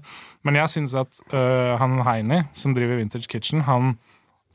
Men 0.47 0.59
jeg 0.59 0.73
syns 0.73 0.95
at 0.99 1.19
øh, 1.33 1.73
han 1.81 1.99
Heini, 2.07 2.41
som 2.55 2.75
driver 2.77 3.01
Vintage 3.01 3.27
Kitchen, 3.31 3.65
han 3.67 3.97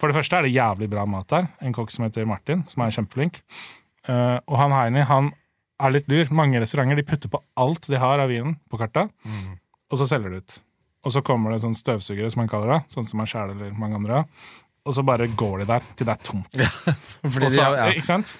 For 0.01 0.11
det 0.11 0.17
første 0.17 0.35
er 0.35 0.43
det 0.43 0.57
jævlig 0.57 0.89
bra 0.91 1.05
mat 1.07 1.29
der. 1.31 1.47
En 1.63 1.77
kokk 1.77 1.93
som 1.95 2.03
heter 2.03 2.27
Martin, 2.27 2.65
som 2.67 2.83
er 2.83 2.91
kjempeflink. 2.91 3.39
Uh, 4.09 4.41
og 4.51 4.57
han 4.59 4.73
Heini, 4.75 5.05
han 5.07 5.29
er 5.79 5.95
litt 5.95 6.09
lur. 6.11 6.33
Mange 6.35 6.59
restauranter 6.59 6.99
de 6.99 7.07
putter 7.07 7.31
på 7.31 7.39
alt 7.61 7.87
de 7.87 8.01
har 8.03 8.19
av 8.19 8.33
vinen 8.33 8.57
på 8.67 8.81
kartet, 8.81 9.13
og 9.93 10.01
så 10.01 10.09
selger 10.11 10.35
de 10.35 10.43
ut. 10.43 10.57
Og 11.03 11.15
så 11.15 11.23
kommer 11.27 11.51
det 11.51 11.63
sånn 11.65 11.75
støvsugere, 11.75 12.31
som 12.31 12.45
han 12.45 12.51
kaller 12.51 12.77
det, 12.77 12.81
sånn 12.95 13.07
som 13.07 13.23
han 13.23 13.31
sjæl 13.31 13.55
eller 13.55 13.73
mange 13.79 13.99
andre. 13.99 14.25
Og 14.83 14.97
så 14.97 15.05
bare 15.07 15.28
går 15.39 15.62
de 15.62 15.68
der 15.68 15.85
til 15.97 16.09
det 16.09 16.14
er 16.16 16.24
tomt. 16.26 16.62
Fordi 17.33 17.47
Også, 17.47 17.61
de, 17.61 17.66
ja. 17.78 17.91
Ikke 17.95 18.09
sant? 18.09 18.33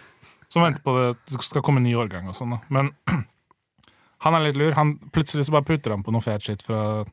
Som 0.51 0.65
venter 0.67 0.83
på 0.85 0.95
det, 0.97 1.05
det 1.31 1.45
skal 1.47 1.63
komme 1.65 1.81
en 1.81 1.87
ny 1.87 1.95
årgang 1.97 2.27
og 2.29 2.37
sånn. 2.37 2.57
Men 2.75 2.91
han 4.25 4.39
er 4.39 4.49
litt 4.49 4.59
lur. 4.61 4.75
Han, 4.79 4.97
plutselig 5.15 5.47
så 5.49 5.55
bare 5.55 5.69
putter 5.71 5.95
han 5.95 6.03
på 6.05 6.15
noe 6.15 6.25
fet 6.25 6.49
shit 6.49 6.65
fra 6.67 7.05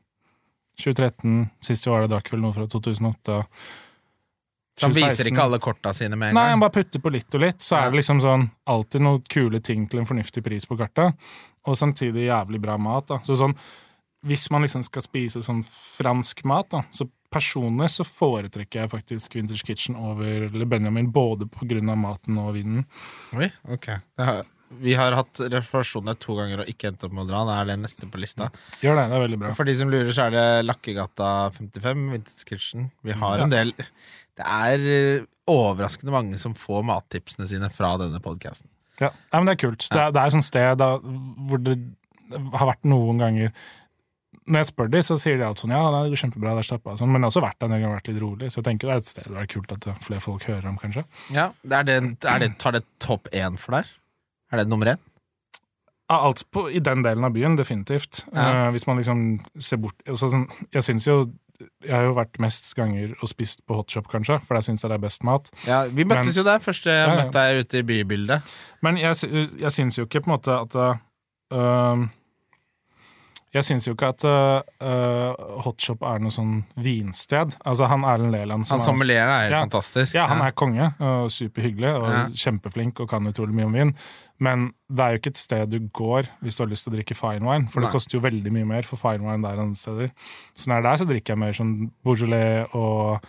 2013. 0.80 1.46
Sist 1.64 1.86
år 1.88 2.04
det 2.04 2.14
drakk 2.14 2.32
vel 2.34 2.42
noe 2.42 2.56
fra 2.56 2.66
2008. 2.70 3.38
Så 4.80 4.88
han 4.88 4.96
viser 4.96 5.28
ikke 5.28 5.44
alle 5.44 5.60
korta 5.60 5.92
sine 5.92 6.16
med 6.16 6.32
en 6.32 6.38
Nei, 6.38 6.46
han 6.54 6.62
bare 6.62 6.72
putter 6.72 7.02
på 7.04 7.12
litt 7.12 7.34
og 7.36 7.42
litt. 7.42 7.60
Så 7.64 7.76
er 7.76 7.90
det 7.90 8.00
liksom 8.00 8.22
sånn 8.24 8.46
alltid 8.70 9.04
noen 9.04 9.22
kule 9.28 9.60
ting 9.64 9.86
til 9.90 10.00
en 10.00 10.08
fornuftig 10.08 10.42
pris 10.46 10.66
på 10.66 10.78
kartet. 10.80 11.16
Og 11.68 11.76
samtidig 11.76 12.26
jævlig 12.30 12.62
bra 12.62 12.78
mat. 12.80 13.10
da. 13.10 13.20
Så 13.26 13.36
sånn, 13.36 13.54
hvis 14.26 14.46
man 14.52 14.64
liksom 14.64 14.84
skal 14.86 15.04
spise 15.04 15.42
sånn 15.44 15.60
fransk 15.68 16.44
mat, 16.48 16.70
da, 16.72 16.84
så 16.96 17.06
personlig 17.32 17.90
så 17.94 18.06
foretrekker 18.06 18.82
jeg 18.82 18.92
faktisk 18.92 19.36
Winters 19.38 19.64
Kitchen 19.66 19.98
over 19.98 20.48
Le 20.54 20.66
Benjamin, 20.68 21.10
både 21.12 21.46
av 21.46 21.98
maten 21.98 22.38
og 22.42 22.54
vinen. 22.56 22.86
Oi, 23.36 23.50
ok. 23.70 23.90
Har, 24.20 24.42
Vi 24.80 24.94
har 24.94 25.16
hatt 25.18 25.40
reservasjoner 25.40 26.18
to 26.22 26.36
ganger 26.38 26.62
og 26.62 26.70
ikke 26.70 26.90
endt 26.90 27.04
opp 27.06 27.12
med 27.12 27.24
å 27.24 27.30
dra. 27.30 27.44
Da 27.48 27.58
er 27.60 27.70
det 27.70 27.78
neste 27.82 28.06
på 28.10 28.20
lista. 28.22 28.50
Gjør 28.84 28.98
det, 29.00 29.06
det 29.10 29.18
er 29.18 29.24
veldig 29.26 29.40
bra. 29.42 29.52
For 29.58 29.66
de 29.68 29.76
som 29.78 29.90
lurer, 29.90 30.12
så 30.14 30.28
er 30.28 30.36
det 30.36 30.46
Lakkegata 30.66 31.30
55, 31.58 32.08
Vintage 32.14 32.48
Kitchen. 32.48 32.90
Vi 33.02 33.16
har 33.22 33.46
en 33.46 33.54
del 33.54 33.74
Det 33.76 34.46
er 34.46 34.90
eh, 34.90 35.24
overraskende 35.50 36.14
mange 36.14 36.38
som 36.38 36.54
får 36.56 36.84
mattipsene 36.86 37.48
sine 37.50 37.70
fra 37.74 37.96
denne 38.00 38.22
podkasten. 38.22 38.70
Ja, 39.00 39.10
ja, 39.10 39.38
men 39.40 39.48
det 39.48 39.56
er 39.56 39.62
kult. 39.64 39.86
Det 39.88 39.96
er, 39.96 40.12
det 40.12 40.20
er 40.20 40.28
et 40.28 40.36
sånt 40.36 40.46
sted 40.46 40.76
da, 40.80 40.92
hvor 41.48 41.60
det 41.64 41.78
har 42.54 42.68
vært 42.70 42.86
noen 42.88 43.20
ganger 43.20 43.52
Når 44.50 44.64
jeg 44.64 44.68
spør 44.72 44.88
de, 44.90 45.00
så 45.06 45.16
sier 45.22 45.36
de 45.38 45.44
alt 45.46 45.60
sånn 45.62 45.70
ja, 45.70 45.80
det 45.94 46.10
går 46.10 46.20
kjempebra, 46.24 46.54
det 46.58 46.64
er 46.64 46.68
stappa 46.72 46.96
sånn, 46.98 47.12
men 47.12 47.20
det 47.22 47.28
har 47.28 47.32
også 47.34 47.42
vært 47.44 47.58
der 47.62 47.68
når 47.70 47.78
det 47.78 47.86
har 47.86 47.92
vært 48.00 48.08
litt 48.10 48.22
rolig, 48.24 48.48
så 48.50 48.58
jeg 48.60 48.66
tenker 48.66 48.90
det 48.90 48.96
er 48.96 49.02
et 49.04 49.10
sted 49.10 49.28
det 49.30 49.42
er 49.44 49.50
kult 49.52 49.74
at 49.76 49.86
flere 50.02 50.24
folk 50.24 50.46
hører 50.50 50.66
om, 50.72 50.78
kanskje. 50.80 51.04
Ja, 51.36 51.44
er 51.70 51.86
det, 51.86 51.98
er 52.26 52.42
det, 52.42 52.48
Tar 52.58 52.74
det 52.74 52.82
topp 52.98 53.30
én 53.30 53.56
for 53.60 53.78
deg? 53.78 53.92
Er 54.50 54.62
det 54.62 54.66
nummer 54.72 54.90
én? 54.90 54.98
Ja, 56.10 56.16
alt 56.26 56.42
på, 56.50 56.64
I 56.74 56.80
den 56.82 57.04
delen 57.06 57.22
av 57.22 57.30
byen, 57.36 57.54
definitivt. 57.54 58.24
Ja. 58.34 58.66
Uh, 58.66 58.70
hvis 58.74 58.88
man 58.88 58.98
liksom 58.98 59.20
ser 59.62 59.78
bort 59.78 59.94
altså, 60.10 60.26
sånn, 60.32 60.48
Jeg 60.74 60.82
syns 60.82 61.06
jo 61.06 61.20
Jeg 61.86 61.92
har 61.94 62.08
jo 62.08 62.16
vært 62.16 62.40
mest 62.42 62.72
ganger 62.74 63.12
og 63.20 63.30
spist 63.30 63.60
på 63.68 63.76
hotshop, 63.78 64.08
kanskje, 64.10 64.40
for 64.42 64.56
der 64.58 64.64
syns 64.66 64.82
jeg 64.82 64.90
det 64.90 64.96
er 64.96 65.04
best 65.04 65.22
mat. 65.28 65.50
Ja, 65.68 65.84
Vi 65.86 66.02
møttes 66.08 66.32
Men- 66.32 66.38
jo 66.40 66.42
der 66.48 66.58
første 66.64 66.90
jeg 66.90 67.04
Ja, 67.06 67.12
ja. 67.14 67.18
møtte 67.20 67.44
deg 67.44 67.60
ute 67.62 67.78
i 67.78 67.86
bybildet. 67.86 68.54
Men 68.82 68.96
jeg, 68.98 69.14
jeg 69.60 69.70
syns 69.76 69.98
jo 70.00 70.06
ikke 70.08 70.24
på 70.24 70.32
en 70.32 70.34
måte 70.34 70.56
at 70.56 70.74
øh, 70.80 72.06
Jeg 73.52 73.64
syns 73.66 73.86
jo 73.88 73.96
ikke 73.96 74.08
at 74.12 74.22
uh, 74.24 75.60
hotshop 75.64 76.04
er 76.06 76.20
noe 76.22 76.30
sånn 76.30 76.60
vinsted. 76.78 77.56
Altså, 77.66 77.88
han 77.90 78.04
Erlend 78.06 78.30
Leland 78.30 78.64
som 78.68 78.76
Han 78.78 78.84
sommelierer, 78.84 79.26
sommelieren 79.26 79.32
er 79.34 79.42
helt 79.42 79.56
Ja. 79.56 79.62
fantastisk. 79.66 80.14
Ja, 80.14 80.26
han 80.30 80.40
er 80.44 80.52
konge 80.54 80.86
og 81.00 81.30
superhyggelig 81.34 81.90
og 81.96 82.06
Ja. 82.06 82.20
kjempeflink 82.30 83.00
og 83.02 83.08
kan 83.10 83.26
utrolig 83.26 83.54
mye 83.58 83.66
om 83.66 83.72
vin. 83.72 83.94
Men 84.38 84.72
det 84.88 85.00
er 85.00 85.10
jo 85.10 85.18
ikke 85.18 85.32
et 85.34 85.42
sted 85.42 85.68
du 85.68 85.80
går 85.92 86.28
hvis 86.42 86.56
du 86.56 86.62
har 86.62 86.70
lyst 86.70 86.84
til 86.86 86.92
å 86.92 86.96
drikke 86.96 87.16
fine 87.18 87.42
wine, 87.44 87.66
for 87.68 87.80
Nei. 87.80 87.88
det 87.88 87.92
koster 87.92 88.18
jo 88.18 88.22
veldig 88.24 88.52
mye 88.52 88.66
mer 88.66 88.82
for 88.82 88.96
fine 88.96 89.26
wine 89.26 89.42
der 89.42 89.58
andre 89.60 89.74
steder. 89.76 90.10
Så 90.54 90.68
når 90.70 90.74
jeg 90.76 90.84
er 90.84 90.88
der, 90.90 90.96
så 91.04 91.08
drikker 91.10 91.34
jeg 91.34 91.38
mer 91.38 91.52
sånn 91.52 91.90
Beaujolais 92.04 92.66
og 92.72 93.20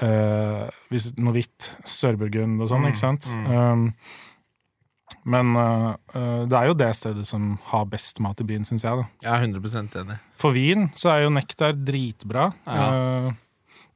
uh, 0.00 0.70
hvis, 0.92 1.10
noe 1.18 1.34
hvitt, 1.34 1.72
Sørburgund 1.84 2.62
og 2.62 2.68
sånn, 2.70 2.84
Mm, 2.86 2.92
ikke 2.92 3.02
sant? 3.02 3.26
Um, 3.48 3.94
men 5.28 5.50
øh, 5.60 6.46
det 6.48 6.56
er 6.56 6.70
jo 6.70 6.76
det 6.78 6.88
stedet 6.96 7.26
som 7.28 7.50
har 7.70 7.84
best 7.90 8.20
mat 8.24 8.40
i 8.40 8.46
byen, 8.48 8.64
syns 8.68 8.86
jeg. 8.86 8.96
da. 8.96 9.04
Jeg 9.26 9.34
er 9.34 9.44
100 9.48 10.00
enig. 10.02 10.16
For 10.40 10.56
vin 10.56 10.88
så 10.96 11.12
er 11.12 11.26
jo 11.26 11.34
Nektar 11.34 11.76
dritbra. 11.76 12.48
Ja. 12.66 12.88
Uh, 13.28 13.32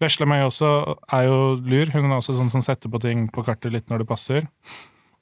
Vesle 0.03 0.27
også 0.27 0.69
er 1.15 1.29
jo 1.29 1.37
lur. 1.63 1.91
Hun 1.95 2.11
er 2.11 2.19
også 2.19 2.35
sånn 2.37 2.51
som 2.51 2.63
setter 2.65 2.91
på 2.91 3.01
ting 3.03 3.29
på 3.33 3.45
kartet 3.47 3.73
litt 3.73 3.91
når 3.91 4.03
det 4.03 4.09
passer. 4.11 4.49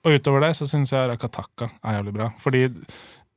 Og 0.04 0.16
utover 0.16 0.40
det 0.46 0.54
så 0.56 0.66
syns 0.68 0.92
jeg 0.94 1.10
Rakataka 1.10 1.68
er 1.84 1.98
jævlig 1.98 2.14
bra. 2.16 2.30
Fordi 2.40 2.62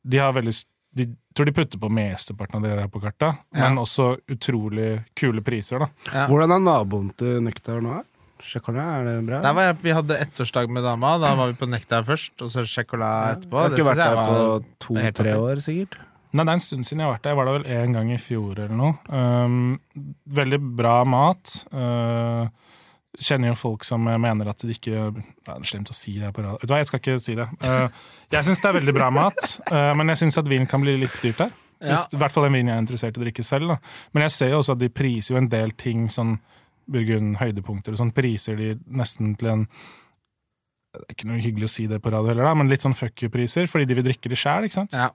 de 0.03 0.21
har 0.21 0.33
veldig 0.35 0.53
De 0.93 1.07
tror 1.33 1.47
de 1.49 1.51
putter 1.57 1.79
på 1.81 1.89
mesteparten 1.89 2.59
av 2.59 2.61
det 2.67 2.75
der 2.77 2.87
på 2.87 2.99
kartet, 3.01 3.39
Ja. 3.55 3.65
men 3.69 3.79
også 3.81 4.11
utrolig 4.29 5.01
kule 5.17 5.41
priser, 5.41 5.79
da. 5.79 5.87
Ja. 6.13 6.27
Hvordan 6.29 6.51
er 6.53 6.59
naboen 6.61 7.07
til 7.17 7.41
Nektar 7.41 7.81
nå? 7.81 7.95
her? 7.95 8.03
Chocolat, 8.43 9.01
er 9.01 9.05
det 9.07 9.19
bra? 9.27 9.41
Der 9.43 9.53
var 9.55 9.69
jeg, 9.69 9.77
vi 9.83 9.93
hadde 9.95 10.17
ettårsdag 10.25 10.71
med 10.73 10.83
dama. 10.83 11.13
Da 11.21 11.33
var 11.39 11.51
vi 11.51 11.59
på 11.59 11.69
Nektar 11.71 12.03
først, 12.07 12.35
og 12.43 12.51
så 12.51 12.65
Chocolat 12.67 13.37
etterpå. 13.37 13.61
Jeg 13.61 13.71
har 13.71 13.77
ikke 13.77 13.85
vært 13.87 14.01
der 14.03 14.17
på 14.19 14.41
to-tre 14.83 15.37
år, 15.39 15.61
sikkert. 15.63 16.01
Nei, 16.33 16.43
det 16.47 16.49
er 16.49 16.57
en 16.57 16.65
stund 16.65 16.87
siden 16.87 17.03
jeg 17.03 17.07
har 17.07 17.13
vært 17.13 17.23
der. 17.27 17.33
Jeg 17.35 17.39
var 17.39 17.47
der 17.47 17.55
vel 17.59 17.65
en 17.77 17.95
gang 17.95 18.11
i 18.11 18.17
fjor 18.17 18.57
eller 18.57 18.77
noe. 18.77 18.93
Um, 19.13 19.57
veldig 20.41 20.59
bra 20.81 20.95
mat. 21.05 21.55
Uh, 21.69 22.47
kjenner 23.21 23.51
jo 23.51 23.57
folk 23.59 23.85
som 23.85 24.01
mener 24.01 24.49
at 24.49 24.63
det 24.65 24.79
ikke 24.79 25.11
Det 25.13 25.51
er 25.53 25.67
slemt 25.69 25.91
å 25.93 25.95
si 25.95 26.15
det 26.17 26.31
på 26.33 26.41
radio. 26.41 26.57
Vet 26.57 26.71
du 26.71 26.73
hva, 26.73 26.79
jeg 26.81 26.89
skal 26.89 27.03
ikke 27.03 27.19
si 27.21 27.35
det. 27.37 27.45
Uh, 27.61 27.85
jeg 28.33 28.47
syns 28.47 28.63
det 28.63 28.71
er 28.71 28.79
veldig 28.79 28.95
bra 28.97 29.11
mat, 29.13 29.43
uh, 29.69 29.91
men 29.99 30.09
jeg 30.09 30.23
syns 30.23 30.41
at 30.41 30.49
vin 30.49 30.65
kan 30.69 30.81
bli 30.81 30.97
litt 31.05 31.19
dyrt 31.21 31.43
der. 31.45 31.53
Ja. 31.83 31.93
Hvis, 31.93 32.09
I 32.15 32.21
hvert 32.23 32.33
fall 32.33 32.47
den 32.47 32.57
vin 32.57 32.71
jeg 32.71 32.79
er 32.79 32.81
interessert 32.81 33.19
i 33.19 33.21
å 33.21 33.25
drikke 33.27 33.45
selv. 33.45 33.75
Da. 33.75 33.93
Men 34.15 34.25
jeg 34.25 34.35
ser 34.39 34.53
jo 34.55 34.63
også 34.63 34.73
at 34.73 34.81
de 34.81 34.89
priser 34.89 35.35
jo 35.35 35.41
en 35.43 35.51
del 35.51 35.75
ting, 35.77 36.07
sånn 36.09 36.39
Burgund 36.91 37.37
høydepunkter 37.39 37.95
og 37.95 38.01
sånn, 38.01 38.13
priser 38.15 38.59
de 38.59 38.73
nesten 38.91 39.35
til 39.39 39.51
en 39.53 39.67
Det 40.93 41.01
er 41.01 41.15
ikke 41.15 41.29
noe 41.31 41.41
hyggelig 41.41 41.65
å 41.65 41.73
si 41.73 41.87
det 41.89 41.97
på 42.03 42.11
radio 42.13 42.29
heller, 42.29 42.45
da, 42.45 42.53
men 42.53 42.69
litt 42.69 42.83
sånn 42.85 42.93
fuck 42.93 43.23
you-priser, 43.25 43.65
fordi 43.71 43.87
de 43.89 43.95
vil 43.97 44.05
drikke 44.05 44.29
det 44.29 44.37
sjæl, 44.37 44.67
ikke 44.67 44.77
sant? 44.77 44.93
Ja. 44.93 45.07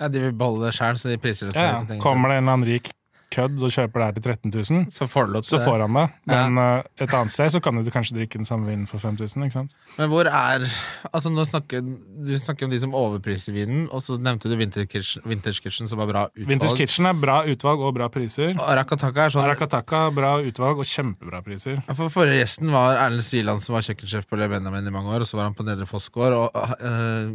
ja, 0.00 0.08
de 0.08 0.22
vil 0.22 0.36
beholde 0.40 0.64
det 0.64 0.76
sjæl, 0.78 0.96
så 0.96 1.10
de 1.12 1.18
priser 1.20 1.50
det 1.50 1.58
selv. 1.58 1.66
Ja, 1.90 1.96
ja. 1.96 2.00
Kommer 2.00 2.32
det 2.32 2.38
en 2.38 2.46
eller 2.46 2.56
annen 2.56 2.70
rik 2.70 2.88
kødd 3.34 3.62
og 3.66 3.72
kjøper 3.74 4.00
det 4.00 4.06
her 4.06 4.14
til 4.16 4.24
13 4.52 4.54
000, 4.80 4.86
Så 4.94 5.08
får 5.10 5.30
lov 5.34 5.42
så 5.46 5.58
det. 5.58 5.66
får 5.66 5.84
han 5.84 5.98
det. 5.98 6.06
Men 6.30 6.58
eh, 6.62 6.82
et 7.04 7.14
annet 7.14 7.34
sted 7.34 7.50
så 7.54 7.60
kan 7.64 7.76
du 7.82 7.90
kanskje 7.90 8.16
drikke 8.18 8.38
den 8.40 8.48
samme 8.48 8.68
vinen 8.70 8.86
for 8.90 9.02
5000, 9.02 9.44
ikke 9.48 9.56
sant? 9.58 9.74
Men 9.98 10.08
hvor 10.12 10.28
er 10.30 10.64
Altså 11.12 11.30
nå 11.32 11.44
snakker 11.46 11.82
Du 11.84 12.32
snakker 12.38 12.66
om 12.66 12.72
de 12.72 12.78
som 12.80 12.94
overpriser 12.94 13.52
vinen, 13.56 13.88
og 13.92 14.02
så 14.02 14.16
nevnte 14.20 14.48
du 14.50 14.56
Vintage 14.56 15.60
Kitchen, 15.62 15.88
som 15.90 15.98
var 16.00 16.08
bra 16.10 16.24
utvalg. 16.30 16.48
Vintage 16.48 16.76
Kitchen 16.78 17.06
er 17.10 17.18
bra 17.18 17.40
utvalg 17.50 17.82
og 17.84 17.94
bra 17.96 18.08
priser. 18.12 18.54
Og 18.54 18.70
Rakataka 18.78 19.26
er 19.26 19.34
sånn 19.34 19.44
Arakataka 19.44 20.04
bra 20.14 20.36
utvalg 20.44 20.80
og 20.82 20.88
kjempebra 20.88 21.42
priser. 21.44 21.80
For 21.94 22.12
Forrige 22.12 22.40
gjesten 22.42 22.72
var 22.74 22.98
Erlend 23.02 23.24
Sviland, 23.26 23.62
som 23.64 23.76
var 23.76 23.84
kjøkkensjef 23.86 24.28
på 24.30 24.38
Le 24.40 24.48
Benjamin 24.52 24.86
i 24.86 24.94
mange 24.94 25.12
år. 25.14 25.24
Og 25.24 25.28
så 25.30 25.38
var 25.38 25.48
han 25.50 25.56
på 25.58 25.66
Nedre 25.66 25.86
Fossgård. 25.90 26.36
Og 26.38 26.74
øh, 26.80 27.34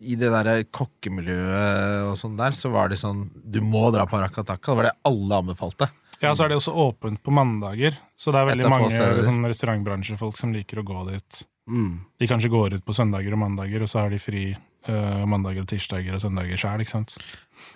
i 0.00 0.16
det 0.16 0.30
der 0.32 0.64
kokkemiljøet 0.72 2.08
og 2.08 2.16
sånn 2.18 2.38
der, 2.38 2.56
så 2.56 2.70
var 2.72 2.88
det 2.88 3.00
sånn 3.00 3.26
Du 3.44 3.60
må 3.64 3.90
dra 3.92 4.06
på 4.08 4.20
Rakataka. 4.20 4.72
Det 4.72 4.78
var 4.78 4.88
det 4.88 4.96
alle 5.10 5.40
anbefalte. 5.44 5.90
Ja, 6.20 6.34
så 6.36 6.44
er 6.44 6.52
det 6.52 6.58
også 6.60 6.74
åpent 6.76 7.22
på 7.24 7.32
mandager, 7.32 7.94
så 8.16 8.32
det 8.32 8.42
er 8.42 8.50
veldig 8.50 8.68
mange 8.68 8.90
sånn, 8.92 9.44
restaurantbransjefolk 9.48 10.36
som 10.36 10.52
liker 10.52 10.82
å 10.82 10.84
gå 10.84 11.04
dit. 11.08 11.38
Mm. 11.70 11.94
De 12.20 12.28
kanskje 12.28 12.50
går 12.52 12.76
ut 12.76 12.84
på 12.84 12.96
søndager 12.96 13.32
og 13.32 13.40
mandager, 13.40 13.84
og 13.84 13.88
så 13.88 14.02
har 14.02 14.12
de 14.12 14.18
fri 14.20 14.50
uh, 14.52 15.22
mandager 15.24 15.64
og 15.64 15.70
tirsdager 15.70 16.16
og 16.16 16.20
søndager 16.20 16.60
sjøl, 16.60 16.84
ikke 16.84 16.92
sant? 16.92 17.16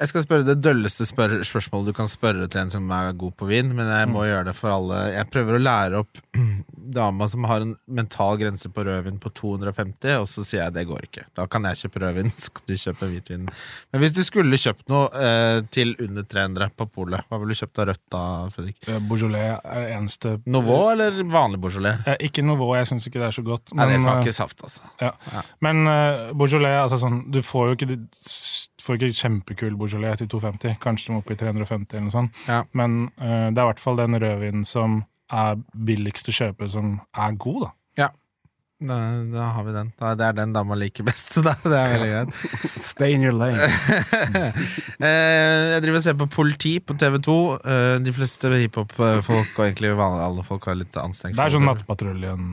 Jeg 0.00 0.10
skal 0.10 0.24
spørre 0.24 0.46
det 0.46 0.56
dølleste 0.64 1.06
spør 1.06 1.36
spørsmålet 1.46 1.92
du 1.92 1.96
kan 1.96 2.08
spørre 2.10 2.48
til 2.50 2.64
en 2.64 2.72
som 2.72 2.88
er 2.94 3.12
god 3.18 3.34
på 3.38 3.46
vin, 3.46 3.70
men 3.76 3.86
jeg 3.90 4.08
må 4.10 4.24
gjøre 4.26 4.48
det 4.48 4.54
for 4.58 4.74
alle. 4.74 5.00
Jeg 5.14 5.28
prøver 5.30 5.58
å 5.58 5.62
lære 5.62 6.00
opp 6.02 6.20
dama 6.98 7.28
som 7.30 7.46
har 7.48 7.62
en 7.64 7.74
mental 7.86 8.38
grense 8.40 8.68
på 8.70 8.84
rødvin 8.86 9.20
på 9.22 9.30
250, 9.38 10.16
og 10.18 10.26
så 10.30 10.44
sier 10.46 10.64
jeg 10.64 10.74
det 10.74 10.86
går 10.88 11.06
ikke. 11.08 11.26
Da 11.38 11.46
kan 11.50 11.68
jeg 11.68 11.84
kjøpe 11.84 12.02
rødvin, 12.02 12.32
så 12.42 12.64
du 12.66 12.74
kjøpe 12.74 13.10
hvitvin. 13.12 13.46
Men 13.92 14.02
hvis 14.02 14.16
du 14.16 14.22
skulle 14.26 14.60
kjøpt 14.60 14.90
noe 14.92 15.08
eh, 15.14 15.60
til 15.74 15.94
under 16.02 16.26
300 16.26 16.74
på 16.74 16.88
polet, 16.90 17.26
hva 17.28 17.40
ville 17.40 17.54
du 17.54 17.62
kjøpt 17.62 17.82
av 17.84 17.90
rødt 17.92 18.04
da, 18.16 18.24
Fredrik? 18.56 18.78
Eh, 18.88 19.00
Beaujolais 19.10 19.54
er 19.54 19.86
det 19.86 19.94
eneste 20.00 20.36
Nouveau 20.50 20.90
eller 20.90 21.22
vanlig 21.30 21.62
Beaujolais? 21.62 22.02
Ja, 22.08 22.18
Ikke 22.24 22.42
Nouveau, 22.44 22.74
jeg 22.78 22.90
syns 22.90 23.06
ikke 23.08 23.22
det 23.22 23.30
er 23.30 23.38
så 23.38 23.46
godt. 23.46 23.74
Nei, 23.78 23.88
det 23.92 24.00
eh, 24.00 24.04
smaker 24.08 24.36
saft, 24.36 24.58
altså. 24.66 24.90
Ja. 25.02 25.14
Men 25.64 25.86
uh, 25.86 26.34
Beaujolais, 26.34 26.80
altså 26.82 26.98
sånn 27.02 27.24
Du 27.32 27.40
får 27.44 27.70
jo 27.70 27.78
ikke, 27.78 27.98
får 28.84 28.98
ikke 28.98 29.20
kjempekul 29.20 29.78
Beaujolais 29.80 30.20
til 30.20 30.30
250. 30.32 30.76
Kanskje 30.82 31.10
de 31.10 31.16
må 31.16 31.22
opp 31.22 31.32
i 31.32 31.38
350 31.40 31.96
eller 31.96 32.06
noe 32.08 32.14
sånt. 32.14 32.44
Ja. 32.48 32.62
Men 32.76 33.08
uh, 33.20 33.48
det 33.50 33.56
er 33.56 33.64
i 33.64 33.70
hvert 33.72 33.82
fall 33.82 34.02
den 34.02 34.18
rødvinen 34.20 34.68
som 34.68 35.02
er 35.32 35.56
billigst 35.72 36.28
å 36.30 36.36
kjøpe, 36.36 36.68
som 36.70 36.98
er 37.16 37.40
god, 37.40 37.66
da. 37.66 37.72
Da, 38.82 38.96
da 39.32 39.44
har 39.54 39.64
vi 39.64 39.72
den. 39.72 39.90
Da, 40.00 40.12
det 40.18 40.24
er 40.26 40.36
den 40.36 40.52
dama 40.54 40.76
liker 40.78 41.06
best, 41.06 41.36
da, 41.46 41.54
det 41.62 41.78
er 41.78 41.92
veldig 41.94 42.08
greit. 42.10 42.40
Stay 42.90 43.16
in 43.16 43.26
your 43.26 43.36
lane. 43.36 43.58
Eh, 45.04 45.72
jeg 45.74 45.82
driver 45.82 45.98
og 45.98 46.02
ser 46.04 46.14
på 46.16 46.26
Politi 46.30 46.70
på 46.78 46.94
TV2. 46.96 47.32
Eh, 47.66 47.94
de 48.04 48.12
fleste 48.14 48.48
hiphop-folk 48.62 49.58
og 49.58 49.64
egentlig 49.64 49.90
alle 49.98 50.44
folk 50.46 50.68
har 50.70 50.78
litt 50.78 50.94
anstrengt 51.00 51.36
Det 51.36 51.42
er 51.42 51.52
sånn. 51.52 51.66
Nattpatruljen. 51.66 52.44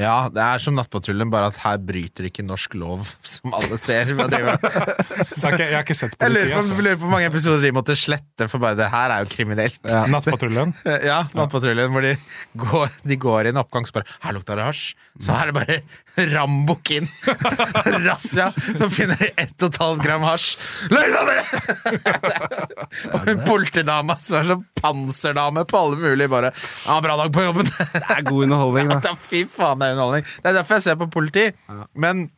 Ja, 0.00 0.30
det 0.32 0.40
er 0.40 0.62
som 0.62 0.76
Nattpatruljen, 0.78 1.28
bare 1.32 1.50
at 1.52 1.58
her 1.60 1.76
bryter 1.84 2.24
ikke 2.30 2.44
norsk 2.46 2.74
lov, 2.80 3.04
som 3.26 3.52
alle 3.56 3.76
ser. 3.80 4.08
Jeg 4.08 4.16
har 4.20 5.52
ikke, 5.52 5.66
jeg 5.66 5.76
har 5.76 5.84
ikke 5.84 5.96
sett 5.98 6.16
Jeg 6.16 6.32
lurer 6.32 6.48
politiet. 6.48 6.56
på, 6.56 6.60
Altså. 6.60 6.82
lurer 6.86 6.96
på 6.96 7.04
hvor 7.04 7.12
mange 7.12 7.28
episoder 7.28 7.64
de 7.66 7.72
måtte 7.76 7.96
slette, 8.00 8.48
for 8.48 8.62
bare 8.62 8.78
det 8.80 8.88
her 8.92 9.12
er 9.14 9.26
jo 9.26 9.30
kriminelt. 9.34 9.80
Ja. 9.90 10.06
Nattpatruljen. 10.10 10.72
Ja, 11.10 11.20
Nattpatruljen, 11.36 11.92
hvor 11.92 12.04
de 12.06 12.14
går, 12.64 12.88
de 13.12 13.16
går 13.20 13.50
i 13.50 13.52
en 13.52 13.60
oppgang 13.60 13.84
og 13.88 13.94
bare 14.00 14.08
Her 14.24 14.36
lukter 14.38 14.56
det 14.60 14.66
hasj. 14.70 14.86
Så 15.20 15.34
her 15.36 15.50
er 15.50 15.52
det 15.52 15.58
bare 15.60 16.30
rambukk 16.34 16.90
inn. 16.96 17.08
Razzia. 18.06 18.48
Så 18.56 18.88
finner 18.92 19.20
de 19.20 19.28
ett 19.40 19.54
og 19.62 19.68
et 19.70 19.78
halvt 19.82 20.02
gram 20.04 20.24
hasj. 20.24 20.54
Løgn 20.92 21.16
av 21.20 21.28
det! 21.28 21.40
og 23.14 23.28
en 23.30 23.42
politidame 23.46 24.16
som 24.22 24.38
er 24.40 24.48
sånn 24.50 24.64
panserdame 24.80 25.64
på 25.68 25.80
alle 25.80 25.98
mulige 26.00 26.30
bare 26.32 26.50
Ja, 26.86 26.98
bra 27.04 27.16
dag 27.20 27.32
på 27.34 27.44
jobben. 27.44 27.68
Det 27.70 28.02
er 28.16 28.24
god 28.26 28.46
underholdning, 28.46 28.90
da. 28.92 29.00
Ja, 29.10 29.14
fy 29.30 29.44
faen, 29.50 29.80
det 29.82 29.89
er 29.90 29.96
underholdning. 29.98 30.28
Det 30.40 30.52
er 30.52 30.60
derfor 30.60 30.78
jeg 30.78 30.88
ser 30.88 31.00
på 31.00 31.10
politi. 31.12 31.48
Men 31.94 32.28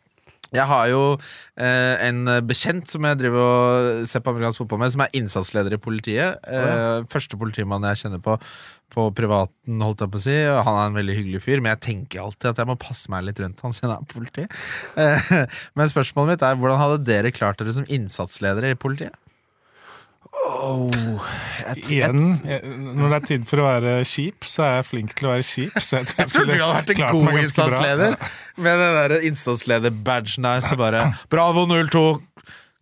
jeg 0.53 0.69
har 0.69 0.91
jo 0.91 1.01
eh, 1.17 1.95
en 2.09 2.27
bekjent 2.45 2.91
som 2.93 3.07
jeg 3.09 3.21
driver 3.23 3.41
og 3.41 4.03
ser 4.11 4.21
på 4.21 4.35
amerikansk 4.35 4.61
fotball 4.61 4.83
med, 4.83 4.93
som 4.93 5.05
er 5.05 5.15
innsatsleder 5.17 5.79
i 5.79 5.81
politiet. 5.81 6.43
Eh, 6.45 7.07
Første 7.13 7.41
politimann 7.41 7.87
jeg 7.89 8.05
kjenner 8.05 8.21
på 8.25 8.37
på 8.93 9.07
privaten, 9.17 9.81
holdt 9.81 10.05
jeg 10.05 10.13
på 10.13 10.21
å 10.21 10.25
si. 10.27 10.35
Han 10.37 10.77
er 10.77 10.91
en 10.91 10.99
veldig 10.99 11.15
hyggelig 11.17 11.43
fyr, 11.47 11.63
men 11.65 11.73
jeg 11.75 11.85
tenker 11.87 12.27
alltid 12.27 12.51
at 12.51 12.59
jeg 12.61 12.69
må 12.69 12.77
passe 12.81 13.13
meg 13.13 13.25
litt 13.25 13.41
rundt 13.41 13.63
han 13.65 13.77
siden 13.77 13.95
han 13.95 14.05
er 14.05 14.13
politi. 14.13 14.47
Eh, 15.03 15.47
men 15.79 15.89
spørsmålet 15.89 16.35
mitt 16.35 16.43
er 16.45 16.59
hvordan 16.61 16.77
hadde 16.77 17.05
dere 17.07 17.31
klart 17.35 17.57
dere 17.61 17.73
som 17.73 17.87
innsatsledere 17.89 18.75
i 18.75 18.77
politiet? 18.79 19.15
Jeg, 21.63 21.83
Igjen, 21.87 22.19
jeg, 22.49 22.73
når 22.97 23.13
det 23.13 23.19
er 23.19 23.27
tid 23.29 23.45
for 23.49 23.63
å 23.63 23.67
være 23.69 23.93
kjip, 24.09 24.47
så 24.49 24.65
er 24.67 24.75
jeg 24.81 24.89
flink 24.89 25.15
til 25.19 25.29
å 25.29 25.33
være 25.37 25.47
kjip. 25.47 25.79
Så 25.79 26.01
jeg, 26.01 26.11
Jeg 26.19 26.33
tror 26.33 26.49
du 26.49 26.53
hadde 26.57 26.73
vært 26.75 26.93
en 26.95 27.03
god 27.07 27.39
instansleder 27.43 28.17
bra. 28.17 28.31
Med 28.67 28.83
den 28.83 28.99
der 28.99 29.15
innsatsleder-badgen 29.31 30.49
der, 30.49 30.67
så 30.67 30.79
bare 30.81 31.07
Bravo 31.33 31.65
02! 31.71 32.05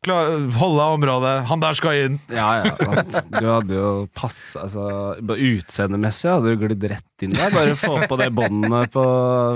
Klar, 0.00 0.30
holde 0.56 0.84
området. 0.96 1.34
Han 1.50 1.60
der 1.60 1.76
skal 1.76 1.98
inn! 2.06 2.14
Ja, 2.32 2.62
ja. 2.64 3.02
Du 3.34 3.44
hadde 3.44 3.74
jo 3.76 3.88
pass 4.16 4.54
altså, 4.56 4.86
Utseendemessig 5.20 6.30
hadde 6.32 6.54
du 6.54 6.62
glidd 6.62 6.86
rett 6.88 7.26
inn 7.26 7.34
der. 7.36 7.52
Bare 7.52 7.74
få 7.76 7.98
på 8.08 8.16
det 8.16 8.30
båndet 8.32 8.94
på 8.94 9.04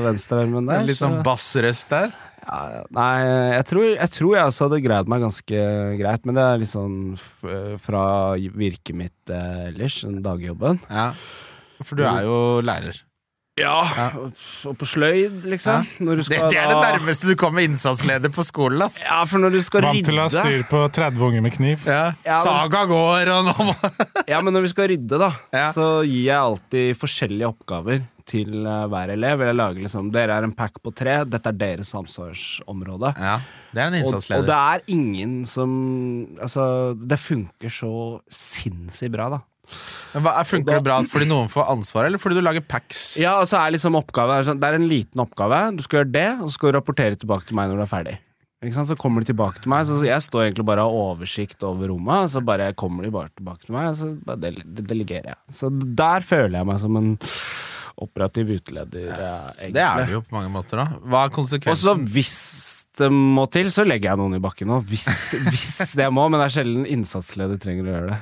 venstrearmen 0.05 0.69
der. 0.69 0.85
Litt 0.85 1.01
sånn 1.01 1.23
bassrøst 1.25 1.89
der. 1.97 2.13
Ja. 2.45 2.83
Nei, 2.95 3.15
jeg 3.57 3.67
tror, 3.71 3.87
jeg 3.95 4.13
tror 4.15 4.37
jeg 4.37 4.51
også 4.51 4.69
hadde 4.69 4.83
greid 4.85 5.11
meg 5.11 5.25
ganske 5.25 5.65
greit, 6.01 6.29
men 6.29 6.39
det 6.39 6.45
er 6.45 6.61
litt 6.63 6.73
sånn 6.73 6.99
fra 7.83 8.05
virket 8.37 8.97
mitt 8.99 9.33
eh, 9.33 9.71
ellers, 9.71 10.03
den 10.05 10.23
dagjobben. 10.25 10.81
Ja. 10.91 11.11
For 11.83 11.99
du 11.99 12.05
er 12.07 12.23
jo 12.27 12.39
lærer. 12.65 13.01
Ja, 13.55 14.09
og 14.67 14.75
på 14.81 14.87
sløyd, 14.89 15.45
liksom. 15.47 15.85
Når 16.03 16.17
du 16.19 16.23
Det, 16.23 16.25
skal 16.27 16.49
det 16.51 16.59
er 16.59 16.73
det 16.73 16.79
nærmeste 16.83 17.29
du 17.31 17.37
kommer 17.39 17.63
innsatsleder 17.63 18.33
på 18.35 18.43
skolen, 18.43 18.83
ass. 18.83 18.97
Ja, 19.05 19.21
for 19.31 19.39
når 19.39 19.55
du 19.55 19.61
skal 19.63 19.85
Vant 19.87 20.03
til 20.09 20.19
å 20.19 20.25
ha 20.25 20.31
rydde 20.33 20.43
styr 20.43 20.65
på 20.73 20.81
30 20.97 21.23
unger 21.29 21.45
med 21.45 21.55
kniv. 21.55 21.85
Ja. 21.87 22.01
Ja, 22.27 22.41
Saga 22.43 22.81
går, 22.91 23.31
og 23.31 23.47
nå 23.47 23.55
må 23.69 23.77
Ja, 24.33 24.41
men 24.43 24.57
når 24.59 24.67
vi 24.67 24.73
skal 24.75 24.91
rydde, 24.91 25.21
da, 25.23 25.31
Ja. 25.55 25.69
så 25.77 25.87
gir 26.03 26.25
jeg 26.33 26.35
alltid 26.41 26.99
forskjellige 26.99 27.53
oppgaver 27.55 28.03
til 28.27 28.67
eh, 28.67 28.85
hver 28.91 29.13
elev. 29.15 29.47
Jeg 29.47 29.55
lager 29.61 29.85
liksom 29.87 30.11
Dere 30.11 30.35
er 30.41 30.49
en 30.49 30.57
pack 30.59 30.83
på 30.83 30.91
tre, 30.97 31.21
dette 31.29 31.47
er 31.53 31.59
deres 31.61 31.95
ansvarsområde. 31.95 33.15
Ja, 33.21 33.39
det 33.71 33.83
er 33.85 33.87
en 33.87 33.95
Og, 33.95 34.01
og 34.01 34.07
innsatsleder. 34.09 34.47
det 34.51 34.59
er 34.59 34.85
ingen 34.99 35.45
som 35.47 35.71
Altså, 36.43 36.97
det 36.99 37.21
funker 37.23 37.71
så 37.71 37.95
sinnssykt 38.33 39.15
bra, 39.15 39.31
da. 39.37 39.45
Men 40.15 40.27
hva, 40.27 40.37
funker 40.47 40.79
det 40.79 40.87
bra 40.87 41.01
fordi 41.11 41.27
noen 41.31 41.49
får 41.51 41.73
ansvaret, 41.73 42.11
eller 42.11 42.23
fordi 42.23 42.39
du 42.39 42.45
lager 42.45 42.65
packs? 42.67 43.17
Ja, 43.21 43.39
og 43.41 43.49
så 43.51 43.59
er 43.61 43.75
liksom 43.75 43.99
oppgave 43.99 44.37
sånn, 44.47 44.61
Det 44.63 44.69
er 44.71 44.79
en 44.79 44.87
liten 44.91 45.25
oppgave. 45.25 45.65
Du 45.75 45.83
skal 45.87 46.03
gjøre 46.03 46.15
det, 46.15 46.29
og 46.39 46.47
så 46.47 46.59
skal 46.59 46.71
du 46.71 46.79
rapportere 46.79 47.19
tilbake 47.19 47.49
til 47.49 47.59
meg 47.59 47.73
når 47.73 47.83
du 47.83 47.87
er 47.87 47.91
ferdig. 47.91 48.17
Så 48.73 48.97
kommer 48.97 49.21
de 49.21 49.29
tilbake 49.29 49.61
til 49.61 49.69
meg, 49.69 49.85
så 49.85 49.99
jeg 50.07 50.25
står 50.25 50.47
egentlig 50.47 50.65
bare 50.65 50.87
og 50.87 50.95
har 50.95 51.11
oversikt 51.11 51.67
over 51.67 51.91
rommet. 51.93 52.25
Og 52.25 52.33
så 52.33 52.41
bare 52.41 52.71
kommer 52.79 53.05
de 53.05 53.13
bare 53.13 53.29
tilbake 53.35 53.67
til 53.67 53.77
meg, 53.77 53.91
og 53.91 53.99
så 53.99 54.39
del 54.41 54.63
delegerer 54.81 55.35
jeg. 55.35 55.41
Så 55.53 55.69
der 55.69 56.25
føler 56.25 56.61
jeg 56.61 56.71
meg 56.71 56.81
som 56.81 56.97
en 57.01 57.15
operativ 58.01 58.51
uteleder. 58.51 59.07
ja, 59.07 59.35
egentlig. 59.59 59.75
Det 59.77 59.83
er 59.85 60.07
det 60.07 60.15
jo 60.17 60.23
på 60.27 60.35
mange 60.35 60.51
måter, 60.51 60.81
da. 60.81 60.99
Hva 61.07 61.27
er 61.27 61.35
konsekvensen? 61.35 61.71
Og 61.71 61.79
så 61.79 62.15
hvis 62.15 62.35
det 62.99 63.11
må 63.13 63.45
til, 63.53 63.71
så 63.71 63.85
legger 63.87 64.13
jeg 64.13 64.21
noen 64.23 64.39
i 64.39 64.43
bakken 64.43 64.73
òg. 64.75 64.89
Hvis, 64.91 65.07
hvis 65.51 65.95
det 65.99 66.09
må, 66.15 66.27
men 66.29 66.41
det 66.41 66.49
er 66.49 66.57
sjelden 66.57 66.89
innsatsleder 66.91 67.61
trenger 67.63 67.87
å 67.87 67.95
gjøre 67.95 68.11
det. 68.11 68.19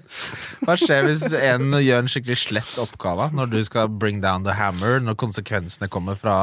Hva 0.66 0.76
skjer 0.80 1.06
hvis 1.08 1.24
en 1.36 1.78
gjør 1.78 2.02
en 2.02 2.10
skikkelig 2.10 2.38
slett 2.46 2.74
oppgave 2.82 3.30
når 3.36 3.52
du 3.52 3.60
skal 3.66 3.92
bring 3.92 4.20
down 4.24 4.46
the 4.46 4.56
hammer, 4.56 5.00
når 5.02 5.18
konsekvensene 5.20 5.90
kommer 5.92 6.18
fra 6.18 6.36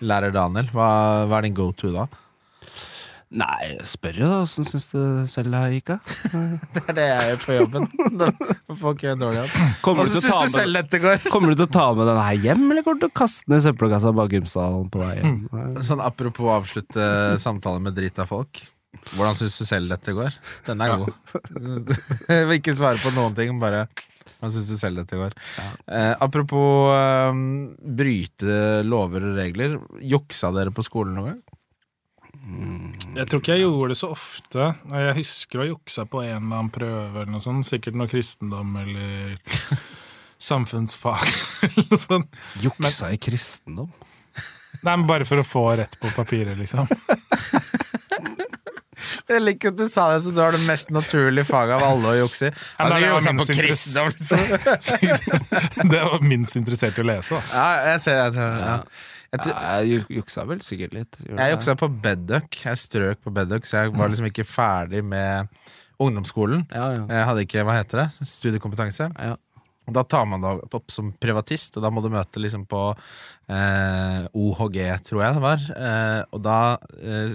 lærer 0.00 0.34
Daniel? 0.34 0.70
Hva, 0.74 0.90
hva 1.30 1.40
er 1.40 1.48
din 1.48 1.56
go 1.58 1.70
to 1.76 1.92
da? 1.94 2.08
Nei, 3.30 3.76
spør 3.86 4.16
jo 4.18 4.26
da, 4.26 4.38
åssen 4.42 4.66
syns 4.66 4.88
du 4.90 4.98
selv 5.30 5.52
det 5.54 5.60
gikk, 5.76 5.92
da? 5.92 5.98
Det 6.74 6.80
er 6.82 6.96
det 6.96 7.04
jeg 7.06 7.28
gjør 7.28 7.38
på 7.44 7.56
jobben. 7.60 7.84
Når 8.18 8.80
folk 8.80 9.04
gjør 9.04 9.14
en 9.14 9.22
dårlig 9.22 9.38
jobb. 9.38 9.52
Kommer 9.86 10.08
Hvordan 10.08 10.16
du, 10.16 10.24
syns 10.24 10.34
du 10.34 10.40
med, 10.40 10.54
selv 10.56 10.80
dette 10.80 11.00
går? 11.04 11.22
kommer 11.36 11.52
du 11.54 11.60
til 11.60 11.68
å 11.68 11.72
ta 11.76 11.84
med 11.94 12.10
den 12.10 12.18
her 12.18 12.48
hjem, 12.48 12.64
eller 12.66 12.86
kommer 12.86 12.98
du 12.98 13.04
til 13.06 13.12
å 13.12 13.18
kaste 13.22 13.46
den 13.46 13.60
i 13.60 13.64
søppelkassa 13.68 14.12
bak 14.18 14.34
gymsalen 14.34 14.90
på 14.90 15.04
vei 15.04 15.12
hjem? 15.20 15.36
Sånn 15.86 16.02
Apropos 16.02 16.50
avslutte 16.56 17.06
samtaler 17.44 17.86
med 17.86 17.94
drita 18.00 18.26
folk. 18.26 18.64
Hvordan 19.14 19.36
syns 19.38 19.58
du 19.60 19.66
selv 19.68 19.90
dette 19.92 20.14
går? 20.14 20.34
Den 20.66 20.82
er 20.84 20.96
god. 21.00 21.12
Jeg 22.30 22.48
vil 22.50 22.58
ikke 22.58 22.76
svare 22.78 23.00
på 23.02 23.12
noen 23.16 23.36
ting, 23.38 23.54
bare 23.62 23.86
hvordan 24.40 24.54
syns 24.54 24.70
du 24.72 24.80
selv 24.80 25.02
dette 25.02 25.18
går? 25.20 25.34
Eh, 25.84 26.14
apropos 26.24 26.88
eh, 26.94 27.40
bryte 28.00 28.58
lover 28.88 29.26
og 29.28 29.36
regler. 29.36 29.76
Juksa 30.00 30.48
dere 30.56 30.72
på 30.72 30.84
skolen 30.86 31.18
noen 31.18 31.34
gang? 31.34 31.40
Jeg 33.18 33.28
tror 33.28 33.42
ikke 33.42 33.56
jeg 33.58 33.66
gjorde 33.66 33.92
det 33.92 33.98
så 34.00 34.08
ofte. 34.14 34.70
Jeg 34.96 35.16
husker 35.18 35.60
å 35.60 35.64
ha 35.64 35.68
juksa 35.68 36.06
på 36.08 36.22
en 36.24 36.30
eller 36.30 36.40
annen 36.46 36.72
prøve, 36.72 37.10
eller 37.20 37.34
noe 37.34 37.44
sånt. 37.44 37.68
sikkert 37.68 37.98
noe 38.00 38.08
kristendom 38.08 38.72
eller 38.80 39.36
samfunnsfag. 40.50 41.28
eller 41.68 41.88
noe 41.90 42.00
sånt. 42.00 42.40
Juksa 42.64 43.12
i 43.12 43.20
kristendom? 43.20 43.92
Nei, 44.80 44.94
men 44.94 45.04
Bare 45.10 45.28
for 45.28 45.42
å 45.42 45.44
få 45.44 45.66
rett 45.76 46.00
på 46.00 46.08
papiret, 46.16 46.56
liksom. 46.56 46.88
Jeg 49.30 49.42
liker 49.44 49.70
at 49.70 49.78
du 49.78 49.84
sa 49.90 50.08
det, 50.12 50.22
så 50.24 50.32
du 50.34 50.40
har 50.42 50.56
det 50.56 50.62
mest 50.66 50.90
naturlige 50.94 51.46
faget 51.48 51.76
av 51.76 51.84
alle 51.86 52.14
å 52.14 52.16
jukse 52.24 52.50
i. 52.50 52.54
Altså, 52.82 52.98
det 52.98 53.10
var 53.12 53.26
minst 53.28 53.52
kristendom, 53.60 54.10
liksom. 54.18 55.04
det 55.94 56.02
var 56.08 56.26
minst 56.32 56.58
interessert 56.58 56.98
i 56.98 57.04
å 57.04 57.08
lese. 57.12 57.38
da. 57.38 57.42
Ja, 57.54 57.90
jeg 57.92 58.04
ser 58.06 58.18
jeg 58.18 58.36
tror, 58.38 58.56
ja. 58.64 58.76
Jeg, 59.30 59.52
jeg 59.54 60.16
juksa 60.18 60.42
vel 60.48 60.62
sikkert 60.66 60.96
litt. 60.96 61.20
jeg 61.28 61.52
juksa 61.54 61.76
på 61.78 61.86
bedduck. 62.02 62.56
Jeg 62.64 62.80
strøk 62.82 63.20
på 63.22 63.30
bedduck, 63.34 63.68
så 63.68 63.84
jeg 63.84 63.92
var 63.94 64.10
liksom 64.10 64.26
ikke 64.26 64.46
ferdig 64.48 65.04
med 65.06 65.46
ungdomsskolen. 66.02 66.64
Ja, 66.74 66.88
ja. 66.96 67.04
Jeg 67.06 67.28
hadde 67.28 67.44
ikke, 67.46 67.62
hva 67.68 67.78
heter 67.78 68.04
det, 68.04 68.26
studiekompetanse. 68.32 69.12
ja. 69.14 69.36
Da 69.90 70.04
tar 70.06 70.26
man 70.28 70.42
deg 70.42 70.60
opp 70.76 70.92
som 70.92 71.08
privatist, 71.18 71.74
og 71.74 71.82
da 71.82 71.90
må 71.90 72.02
du 72.04 72.10
møte 72.12 72.38
liksom 72.38 72.62
på 72.70 72.82
eh, 73.50 74.20
OHG, 74.38 74.78
tror 75.08 75.24
jeg 75.24 75.34
det 75.34 75.42
var. 75.42 75.64
Eh, 75.74 76.20
og 76.30 76.44
da 76.44 76.58
eh, 77.00 77.32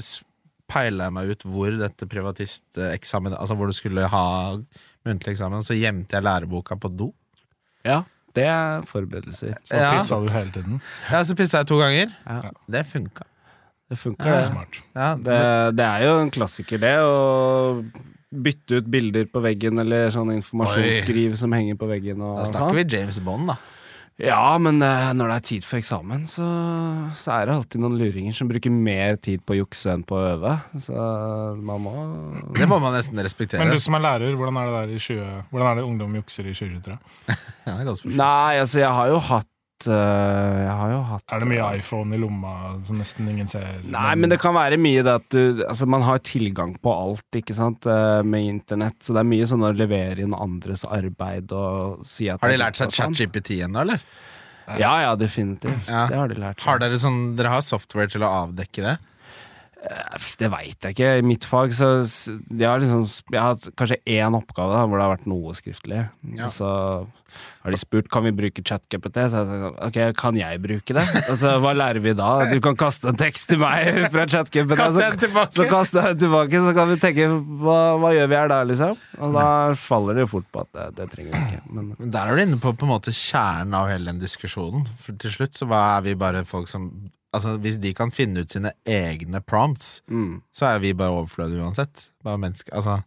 peila 0.67 1.07
jeg 1.09 1.13
meg 1.13 1.29
ut 1.35 1.43
hvor 1.45 1.75
dette 1.77 2.07
privatisteksamen 2.09 3.33
Altså 3.37 3.55
hvor 3.55 3.67
du 3.69 3.73
skulle 3.77 4.07
ha 4.09 4.25
muntlig 5.05 5.35
eksamen. 5.35 5.61
Og 5.61 5.67
så 5.67 5.77
gjemte 5.77 6.17
jeg 6.17 6.23
læreboka 6.25 6.77
på 6.81 6.89
do. 6.97 7.11
ja, 7.85 8.01
det 8.35 8.43
er 8.51 8.81
forberedelser. 8.83 9.53
Så 9.63 9.75
Ja. 9.79 9.93
pissa 9.95 10.17
du 10.19 10.27
hele 10.33 10.51
tiden. 10.51 10.81
Ja, 11.11 11.21
Så 11.23 11.35
pissa 11.35 11.57
jeg 11.61 11.67
to 11.67 11.77
ganger. 11.79 12.09
Ja. 12.27 12.41
Det 12.67 12.85
funka. 12.85 13.23
Det 13.89 13.97
funker, 13.99 14.23
Det 14.25 14.33
er 14.33 14.49
det. 14.49 14.81
Ja, 14.95 15.15
Det, 15.15 15.75
det 15.77 15.85
er 15.85 15.99
jo 16.07 16.19
en 16.21 16.31
klassiker, 16.31 16.79
det. 16.79 16.95
Å 16.99 17.85
bytte 18.33 18.79
ut 18.81 18.89
bilder 18.91 19.25
på 19.31 19.39
veggen, 19.41 19.79
eller 19.79 20.09
sånn 20.09 20.33
informasjonsskriv 20.35 21.35
som 21.37 21.51
henger 21.53 21.75
på 21.77 21.87
veggen. 21.87 22.19
Og 22.21 22.39
da 22.39 22.43
sånn. 22.45 22.55
snakker 22.55 22.75
vi 22.81 22.97
James 22.97 23.19
Bond, 23.19 23.47
da. 23.47 23.55
Ja, 24.15 24.55
men 24.63 24.79
eh, 24.79 25.09
når 25.11 25.27
det 25.27 25.35
er 25.35 25.43
tid 25.49 25.65
for 25.67 25.81
eksamen, 25.81 26.21
så, 26.29 26.45
så 27.19 27.33
er 27.35 27.49
det 27.49 27.55
alltid 27.57 27.81
noen 27.83 27.97
luringer 27.99 28.35
som 28.35 28.47
bruker 28.47 28.71
mer 28.71 29.17
tid 29.19 29.43
på 29.43 29.57
å 29.57 29.57
jukse 29.57 29.91
enn 29.91 30.05
på 30.07 30.15
å 30.15 30.21
øve. 30.29 30.53
Så 30.79 31.07
man 31.59 31.83
må 31.83 31.95
Det 32.59 32.67
må 32.71 32.79
man 32.79 32.95
nesten 32.95 33.19
respektere. 33.19 33.59
Men 33.59 33.75
du 33.75 33.83
som 33.83 33.97
er 33.99 34.05
lærer, 34.05 34.37
hvordan 34.39 34.61
er 34.61 34.71
det 34.71 34.77
der 34.77 34.93
i 34.95 35.01
20... 35.03 35.41
Hvordan 35.51 35.67
er 35.71 35.81
det 35.81 35.87
ungdom 35.89 36.15
jukser 36.21 36.47
i 36.47 36.55
2023? 36.55 36.95
ja. 37.67 37.75
Nei, 37.75 38.55
altså, 38.61 38.79
jeg 38.85 38.93
har 39.01 39.11
jo 39.11 39.19
hatt 39.33 39.51
Jeg 39.83 40.71
har 40.79 40.91
jo 40.93 40.99
hatt 41.09 41.33
Er 41.35 41.41
det 41.43 41.47
mye 41.51 41.63
eh, 41.65 41.79
iPhone 41.81 42.15
i 42.15 42.19
lomma 42.21 42.53
som 42.87 42.97
nesten 43.01 43.27
ingen 43.29 43.47
ser? 43.51 43.81
Nei, 43.83 44.13
men 44.15 44.31
det 44.31 44.39
kan 44.39 44.55
være 44.55 44.77
mye 44.81 45.03
det 45.05 45.15
at 45.19 45.27
du 45.35 45.63
Altså, 45.67 45.85
man 45.91 46.05
har 46.07 46.21
tilgang 46.25 46.75
på 46.81 46.93
alt, 46.93 47.25
ikke 47.35 47.53
sant, 47.57 47.85
eh, 47.85 48.21
med 48.23 48.47
internett, 48.47 48.97
så 49.03 49.13
det 49.17 49.23
er 49.25 49.29
mye 49.33 49.47
sånn 49.51 49.65
å 49.67 49.73
levere 49.75 50.23
inn 50.23 50.33
andres 50.37 50.85
arbeid 50.87 51.51
og 51.51 52.05
si 52.07 52.29
at 52.31 52.39
Har 52.41 52.53
de 52.55 52.61
lært 52.61 52.79
seg 52.79 52.93
sånn. 52.95 53.13
ChatGPT 53.17 53.59
ennå, 53.67 53.81
eller? 53.83 53.99
Ja, 54.79 54.95
ja, 55.03 55.11
definitivt. 55.19 55.89
Ja. 55.91 56.07
Det 56.09 56.15
har 56.17 56.31
de 56.31 56.39
lært 56.41 56.57
seg. 56.63 56.65
Har 56.71 56.79
dere 56.81 56.97
sånn 56.97 57.19
Dere 57.37 57.51
har 57.53 57.61
software 57.61 58.09
til 58.09 58.23
å 58.25 58.31
avdekke 58.47 58.81
det? 58.87 58.95
Eh, 59.85 60.15
Det 60.39 60.49
veit 60.49 60.79
jeg 60.81 60.95
ikke. 60.95 61.11
I 61.19 61.21
mitt 61.21 61.45
fag 61.45 61.75
så 61.77 61.91
jeg 62.01 62.65
har, 62.65 62.79
liksom, 62.81 63.03
jeg 63.29 63.41
har 63.41 63.51
hatt 63.53 63.67
kanskje 63.77 63.99
én 64.07 64.33
oppgave 64.39 64.73
da, 64.73 64.85
hvor 64.87 64.97
det 64.97 65.05
har 65.05 65.13
vært 65.17 65.27
noe 65.29 65.53
skriftlig. 65.53 66.01
Ja. 66.39 66.47
Så 66.49 66.71
har 67.65 67.73
de 67.73 67.79
spurt 67.81 68.07
kan 68.13 68.25
vi 68.27 68.31
bruke 68.35 68.61
ChatGPT. 68.61 69.17
Så 69.31 69.41
jeg 69.41 69.49
sagt 69.49 69.79
ok, 69.87 69.99
kan 70.19 70.37
jeg 70.39 70.61
bruke 70.63 70.95
det? 70.97 71.05
Altså, 71.23 71.55
hva 71.63 71.73
lærer 71.75 72.01
vi 72.03 72.13
da? 72.17 72.29
Du 72.51 72.59
kan 72.63 72.77
kaste 72.79 73.09
en 73.11 73.19
tekst 73.19 73.49
til 73.49 73.61
meg 73.61 74.05
fra 74.13 74.27
ChatGPT. 74.29 74.83
Så-. 74.97 75.39
Så 75.57 75.67
kaster 75.71 76.01
jeg 76.01 76.15
den 76.15 76.23
tilbake, 76.27 76.61
så 76.67 76.75
kan 76.77 76.91
vi 76.91 76.99
tenke 77.01 77.29
hva, 77.63 77.79
hva 78.01 78.13
gjør 78.15 78.29
vi 78.31 78.39
her 78.39 78.51
da, 78.51 78.61
liksom? 78.69 79.01
Og 79.19 79.35
da 79.35 79.47
faller 79.79 80.19
det 80.19 80.27
jo 80.27 80.31
fort 80.37 80.47
på 80.53 80.65
at 80.65 80.71
det, 80.77 80.87
det 80.99 81.09
trenger 81.15 81.33
vi 81.33 81.43
ikke. 81.57 81.63
Men 81.75 82.13
Der 82.13 82.21
er 82.21 82.37
du 82.37 82.45
inne 82.45 82.61
på 82.61 82.75
på 82.75 82.87
en 82.87 82.93
måte 82.93 83.13
kjernen 83.15 83.75
av 83.77 83.89
hele 83.91 84.11
den 84.11 84.21
diskusjonen. 84.21 84.85
For 85.01 85.17
til 85.21 85.33
slutt 85.33 85.57
så 85.57 85.67
hva 85.69 85.81
er 85.97 86.07
vi 86.09 86.17
bare 86.19 86.45
folk 86.47 86.71
som 86.71 86.89
Altså 87.35 87.57
Hvis 87.59 87.81
de 87.83 87.89
kan 87.91 88.13
finne 88.15 88.45
ut 88.45 88.53
sine 88.53 88.69
egne 88.87 89.41
prompts, 89.43 89.97
mm. 90.07 90.37
så 90.55 90.69
er 90.69 90.77
vi 90.79 90.93
bare 90.95 91.17
overflødige 91.17 91.65
uansett. 91.65 92.05
Bare 92.23 92.39
mennesker 92.39 92.71
Altså 92.79 93.01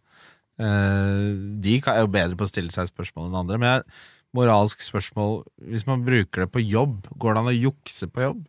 De 0.59 1.75
er 1.79 1.99
jo 2.03 2.11
bedre 2.11 2.35
på 2.35 2.43
å 2.43 2.49
stille 2.49 2.73
seg 2.73 2.89
spørsmål 2.91 3.29
enn 3.29 3.41
andre. 3.41 3.59
Men 3.61 3.69
jeg, 3.71 3.99
moralsk 4.35 4.83
spørsmål 4.85 5.39
Hvis 5.71 5.87
man 5.87 6.03
bruker 6.05 6.45
det 6.45 6.51
på 6.53 6.61
jobb, 6.61 7.07
går 7.17 7.35
det 7.35 7.43
an 7.43 7.51
å 7.51 7.55
jukse 7.55 8.09
på 8.11 8.25
jobb? 8.27 8.41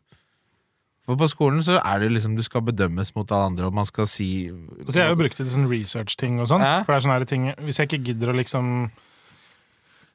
For 1.08 1.18
på 1.18 1.30
skolen 1.32 1.62
så 1.64 1.78
er 1.80 1.98
det 1.98 2.10
jo 2.10 2.14
liksom 2.14 2.36
du 2.38 2.42
skal 2.46 2.62
bedømmes 2.62 3.14
mot 3.16 3.32
alle 3.34 3.48
andre, 3.50 3.70
og 3.70 3.74
man 3.74 3.88
skal 3.88 4.06
si 4.10 4.50
Altså, 4.50 4.98
jeg 4.98 5.06
har 5.06 5.14
jo 5.14 5.20
brukt 5.22 5.38
det 5.38 5.46
til 5.46 5.54
sånn 5.54 5.70
research-ting 5.70 6.38
og 6.42 6.50
sånn. 6.50 6.62
Ja. 6.62 6.82
For 6.84 6.92
det 6.92 6.98
er 6.98 7.06
sånne 7.06 7.18
her 7.18 7.30
ting 7.30 7.48
Hvis 7.66 7.80
jeg 7.80 7.90
ikke 7.90 8.04
gidder 8.10 8.32
å 8.32 8.38
liksom 8.38 8.90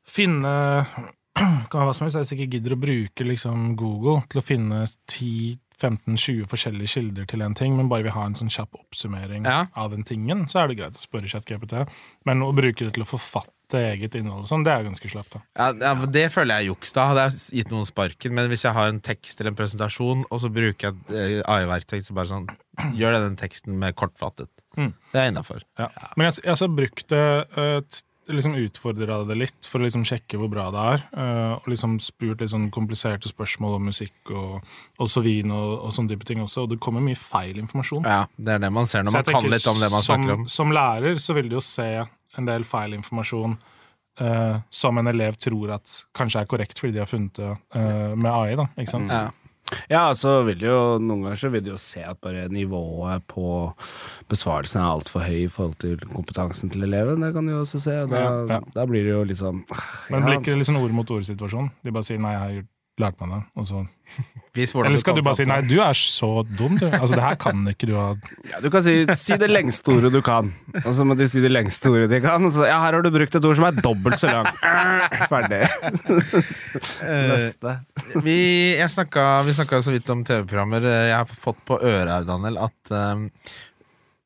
finne 0.05 0.53
kan 1.35 1.65
være 1.79 1.87
hva 1.89 1.95
som 1.97 2.05
helst, 2.05 2.19
Hvis 2.21 2.31
jeg 2.31 2.39
ikke 2.45 2.57
gidder 2.57 2.75
å 2.75 2.79
bruke 2.79 3.27
liksom 3.27 3.73
Google 3.79 4.21
til 4.31 4.39
å 4.39 4.45
finne 4.45 4.85
ti 5.09 5.33
15-20 5.82 6.45
forskjellige 6.51 6.91
kilder 6.95 7.26
til 7.30 7.41
en 7.45 7.55
ting, 7.57 7.76
men 7.78 7.89
bare 7.91 8.03
vil 8.07 8.15
ha 8.15 8.26
en 8.30 8.36
sånn 8.38 8.51
kjapp 8.53 8.76
oppsummering 8.80 9.45
Ja. 9.45 9.65
av 9.76 9.91
den 9.91 10.03
tingen, 10.07 10.45
så 10.47 10.63
er 10.63 10.67
det 10.71 10.78
greit 10.80 10.95
å 10.99 11.03
spørre 11.07 11.28
ChatGPT. 11.32 11.86
Men 12.26 12.39
å 12.45 12.53
bruke 12.55 12.86
det 12.86 12.93
til 12.95 13.03
å 13.03 13.09
forfatte 13.09 13.51
eget 13.73 14.13
innhold 14.15 14.43
og 14.45 14.47
sånn, 14.47 14.63
det 14.63 14.71
er 14.71 14.84
ganske 14.86 15.09
slapt. 15.09 15.36
Ja, 15.57 15.71
ja, 15.73 15.93
Det 16.05 16.32
føler 16.32 16.55
jeg 16.59 16.65
er 16.65 16.69
juks. 16.73 16.93
Da 16.93 17.07
hadde 17.09 17.23
jeg 17.26 17.63
gitt 17.65 17.71
noen 17.73 17.86
sparken. 17.86 18.32
Men 18.38 18.47
hvis 18.51 18.63
jeg 18.63 18.73
har 18.78 18.88
en 18.88 19.01
tekst 19.01 19.39
eller 19.41 19.51
en 19.51 19.57
presentasjon, 19.57 20.23
og 20.30 20.39
så 20.39 20.51
bruker 20.53 20.91
jeg 20.91 20.95
et 21.09 21.15
eh, 21.15 21.51
AI-verktøy, 21.51 21.99
så 22.05 22.13
bare 22.13 22.30
sånn 22.30 22.47
Gjør 22.99 23.17
den 23.26 23.36
teksten 23.39 23.78
med 23.80 23.95
kortfattet. 23.95 24.49
Mm. 24.78 24.93
Det 25.11 25.19
er 25.21 25.32
innafor. 25.32 25.63
Ja. 25.80 25.89
Men 26.15 26.30
jeg, 26.30 26.43
jeg 26.43 26.57
har 26.59 26.76
brukt 26.78 27.07
det 27.09 27.47
eh, 27.57 27.82
liksom 28.28 28.55
utfordra 28.57 29.19
det 29.28 29.38
litt 29.38 29.67
for 29.69 29.82
å 29.82 29.86
liksom 29.86 30.05
sjekke 30.07 30.39
hvor 30.41 30.49
bra 30.51 30.69
det 30.73 30.86
er. 30.93 31.03
eh, 31.17 31.51
og 31.59 31.69
liksom 31.69 31.97
spurt 32.03 32.41
litt 32.41 32.53
sånn 32.53 32.69
kompliserte 32.73 33.30
spørsmål 33.30 33.78
om 33.78 33.88
musikk 33.91 34.34
og 34.34 35.07
så 35.11 35.21
vin 35.26 35.53
og, 35.53 35.86
og 35.86 35.93
sånne 35.95 36.15
type 36.15 36.28
ting 36.28 36.41
også. 36.43 36.65
Og 36.65 36.73
det 36.73 36.82
kommer 36.84 37.05
mye 37.05 37.19
feil 37.19 37.59
informasjon. 37.61 38.07
Ja, 38.07 38.26
det 38.38 38.57
er 38.57 38.65
det 38.65 38.73
man 38.73 38.89
ser 38.89 39.05
når 39.05 39.19
man 39.19 39.30
kan 39.30 39.49
litt 39.51 39.69
om 39.71 39.80
det 39.82 39.91
man 39.93 40.05
som, 40.05 40.17
snakker 40.17 40.39
om. 40.39 40.49
Som 40.51 40.76
lærer 40.76 41.21
så 41.21 41.38
vil 41.38 41.49
du 41.51 41.59
jo 41.59 41.63
se 41.63 41.89
en 42.05 42.51
del 42.51 42.67
feil 42.67 42.97
informasjon 42.97 43.57
Uh, 44.15 44.61
som 44.71 44.95
en 44.95 45.09
elev 45.11 45.36
tror 45.36 45.73
at 45.76 45.91
kanskje 46.15 46.39
er 46.39 46.47
korrekt 46.47 46.80
fordi 46.80 46.93
de 46.95 47.01
har 47.01 47.09
funnet 47.09 47.36
det 47.36 47.49
uh, 47.51 48.13
med 48.15 48.30
AI. 48.30 48.53
da, 48.55 48.63
ikke 48.80 48.93
sant? 48.93 49.11
Ja. 49.11 49.26
Ja, 49.89 50.11
så 50.13 50.43
vil 50.45 50.61
jo 50.61 50.76
noen 51.01 51.24
ganger 51.26 51.39
så 51.41 51.49
vil 51.49 51.63
du 51.66 51.72
jo 51.72 51.78
se 51.82 52.03
at 52.05 52.20
bare 52.22 52.47
nivået 52.53 53.24
på 53.32 53.74
besvarelsen 54.30 54.82
er 54.82 54.91
altfor 54.91 55.26
høy 55.26 55.39
i 55.45 55.49
forhold 55.51 55.80
til 55.82 55.97
kompetansen 56.11 56.70
til 56.74 56.86
eleven. 56.86 57.22
Det 57.26 57.34
kan 57.34 57.45
du 57.47 57.55
jo 57.55 57.63
også 57.63 57.82
se. 57.82 57.95
Da, 58.11 58.22
Ja, 58.22 58.45
ja. 58.55 58.59
da 58.76 58.86
blir 58.86 59.03
det 59.07 59.16
jo 59.16 59.24
litt 59.26 59.41
sånn 59.41 59.63
Men 60.11 60.22
ja, 60.22 60.26
blir 60.28 60.38
ikke 60.39 60.53
det 60.53 60.57
litt 60.61 60.70
sånn 60.70 60.82
ord 60.84 60.93
mot 60.93 61.09
ord-situasjon? 61.18 61.72
De 61.84 61.91
bare 61.91 62.03
sier 62.05 62.20
'nei, 62.22 62.32
jeg 62.36 62.41
har 62.45 62.53
gjort- 62.59 62.72
lært 63.01 63.19
man 63.19 63.33
det', 63.35 63.43
og 63.55 63.65
så 63.67 63.85
Eller 64.55 64.97
skal 65.01 65.17
du, 65.17 65.19
du 65.19 65.25
bare 65.25 65.35
si 65.35 65.43
'nei, 65.43 65.57
du 65.67 65.81
er 65.83 65.97
så 65.97 66.29
dum', 66.47 66.77
du. 66.79 66.85
Altså, 66.87 67.15
det 67.17 67.23
her 67.25 67.35
kan 67.35 67.67
ikke 67.67 67.89
du 67.89 67.95
ha 67.97 68.15
ja, 68.51 68.61
Du 68.63 68.69
kan 68.71 68.83
si, 68.85 68.93
si 69.19 69.35
det 69.41 69.49
lengste 69.51 69.91
ordet 69.91 70.13
du 70.13 70.21
kan, 70.23 70.53
og 70.85 70.91
så 70.95 71.03
må 71.03 71.17
de 71.19 71.27
si 71.27 71.43
det 71.43 71.51
lengste 71.51 71.91
ordet 71.91 72.07
de 72.13 72.21
kan. 72.23 72.47
Så, 72.51 72.63
ja, 72.69 72.79
her 72.79 72.95
har 72.95 73.03
du 73.03 73.11
brukt 73.11 73.35
et 73.35 73.45
ord 73.45 73.59
som 73.59 73.67
er 73.67 73.81
dobbelt 73.83 74.21
så 74.21 74.31
langt. 74.31 74.55
Ferdig. 75.31 75.63
Neste. 77.03 77.77
vi, 78.23 78.39
snakka, 78.95 79.43
vi 79.43 79.57
snakka 79.59 79.81
så 79.83 79.91
vidt 79.95 80.09
om 80.13 80.23
TV-programmer. 80.23 80.87
Jeg 81.09 81.17
har 81.17 81.25
fått 81.27 81.59
på 81.67 81.79
øret 81.81 82.13
her, 82.13 82.27
Daniel, 82.29 82.61
at 82.69 82.95
um, 82.95 83.27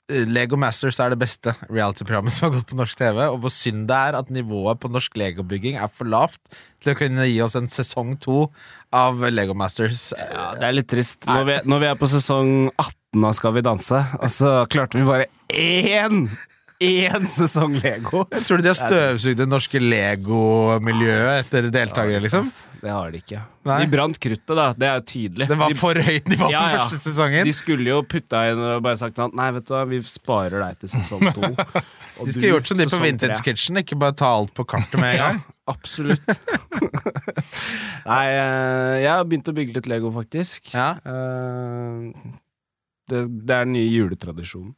Lego 0.10 0.57
Masters 0.60 0.97
er 1.01 1.14
det 1.14 1.20
beste 1.22 1.53
reality-programmet 1.70 2.34
som 2.34 2.47
har 2.47 2.55
gått 2.57 2.70
på 2.72 2.78
norsk 2.80 2.97
TV. 2.99 3.22
Og 3.30 3.39
hvor 3.43 3.53
synd 3.53 3.88
det 3.89 3.97
er 4.10 4.18
at 4.20 4.32
nivået 4.34 4.82
på 4.82 4.91
norsk 4.91 5.18
legobygging 5.20 5.78
er 5.80 5.91
for 5.93 6.10
lavt 6.10 6.41
til 6.84 6.93
å 6.93 6.97
kunne 6.97 7.28
gi 7.30 7.39
oss 7.45 7.57
en 7.60 7.70
sesong 7.72 8.16
to 8.24 8.47
av 8.95 9.22
Lego 9.30 9.55
Masters. 9.57 10.10
Ja, 10.18 10.51
det 10.57 10.70
er 10.70 10.78
litt 10.80 10.89
trist. 10.91 11.28
Når 11.30 11.45
vi, 11.49 11.57
når 11.70 11.84
vi 11.84 11.89
er 11.91 11.99
på 11.99 12.10
sesong 12.10 12.53
18 12.76 13.26
av 13.26 13.34
Skal 13.34 13.55
vi 13.55 13.66
danse, 13.66 13.99
og 14.20 14.30
så 14.30 14.49
klarte 14.70 14.99
vi 14.99 15.07
bare 15.07 15.30
én 15.49 16.28
Én 16.80 17.25
sesong 17.27 17.73
Lego. 17.84 18.21
Jeg 18.32 18.45
tror 18.47 18.61
de 18.63 18.69
har 18.71 18.77
støvsugd 18.80 19.36
det 19.41 19.47
norske 19.51 19.82
Lego-miljøet 19.84 21.41
etter 21.43 21.67
deltakere, 21.75 22.21
liksom. 22.23 22.47
Det 22.80 22.93
har 22.93 23.11
de 23.11 23.19
ikke. 23.19 23.41
Nei. 23.67 23.80
De 23.84 23.89
brant 23.91 24.15
kruttet, 24.23 24.53
da. 24.55 24.69
Det 24.80 24.88
er 24.88 25.01
jo 25.01 25.03
tydelig. 25.09 25.49
Det 25.51 25.57
var 25.59 25.75
for 25.75 25.99
høyt 26.07 26.32
nivå 26.32 26.47
på 26.47 26.53
Ja, 26.53 26.61
ja. 26.71 26.86
første 26.86 27.01
sesongen. 27.03 27.43
De 27.49 27.55
skulle 27.57 27.91
jo 27.91 27.99
putta 28.07 28.45
inn 28.53 28.63
og 28.63 28.80
bare 28.88 28.95
sagt 29.01 29.19
sånn 29.19 29.36
Nei, 29.36 29.49
vet 29.57 29.67
du 29.67 29.75
hva, 29.75 29.84
vi 29.91 29.99
sparer 30.07 30.63
deg 30.63 30.80
til 30.86 30.93
sesong 30.95 31.27
to. 31.36 31.51
De 32.19 32.25
du, 32.27 32.32
skulle 32.36 32.49
gjort 32.55 32.67
som 32.71 32.80
de 32.80 32.88
på. 32.88 32.97
Vintage 33.03 33.43
Kitchen, 33.45 33.77
ikke 33.84 33.95
bare 33.99 34.15
ta 34.19 34.32
alt 34.39 34.51
på 34.55 34.63
kartet 34.67 34.99
med 34.99 35.13
en 35.13 35.19
Ja, 35.19 35.27
gang. 35.30 35.43
absolutt. 35.71 36.25
Nei, 38.09 38.25
eh, 38.34 38.95
jeg 39.03 39.11
har 39.13 39.23
begynt 39.27 39.47
å 39.51 39.55
bygge 39.55 39.75
litt 39.77 39.88
Lego, 39.88 40.11
faktisk. 40.15 40.71
Ja. 40.73 40.93
Eh, 41.03 42.39
Det, 43.10 43.22
det 43.49 43.55
er 43.55 43.66
den 43.68 43.74
nye 43.76 43.89
juletradisjonen. 43.91 44.74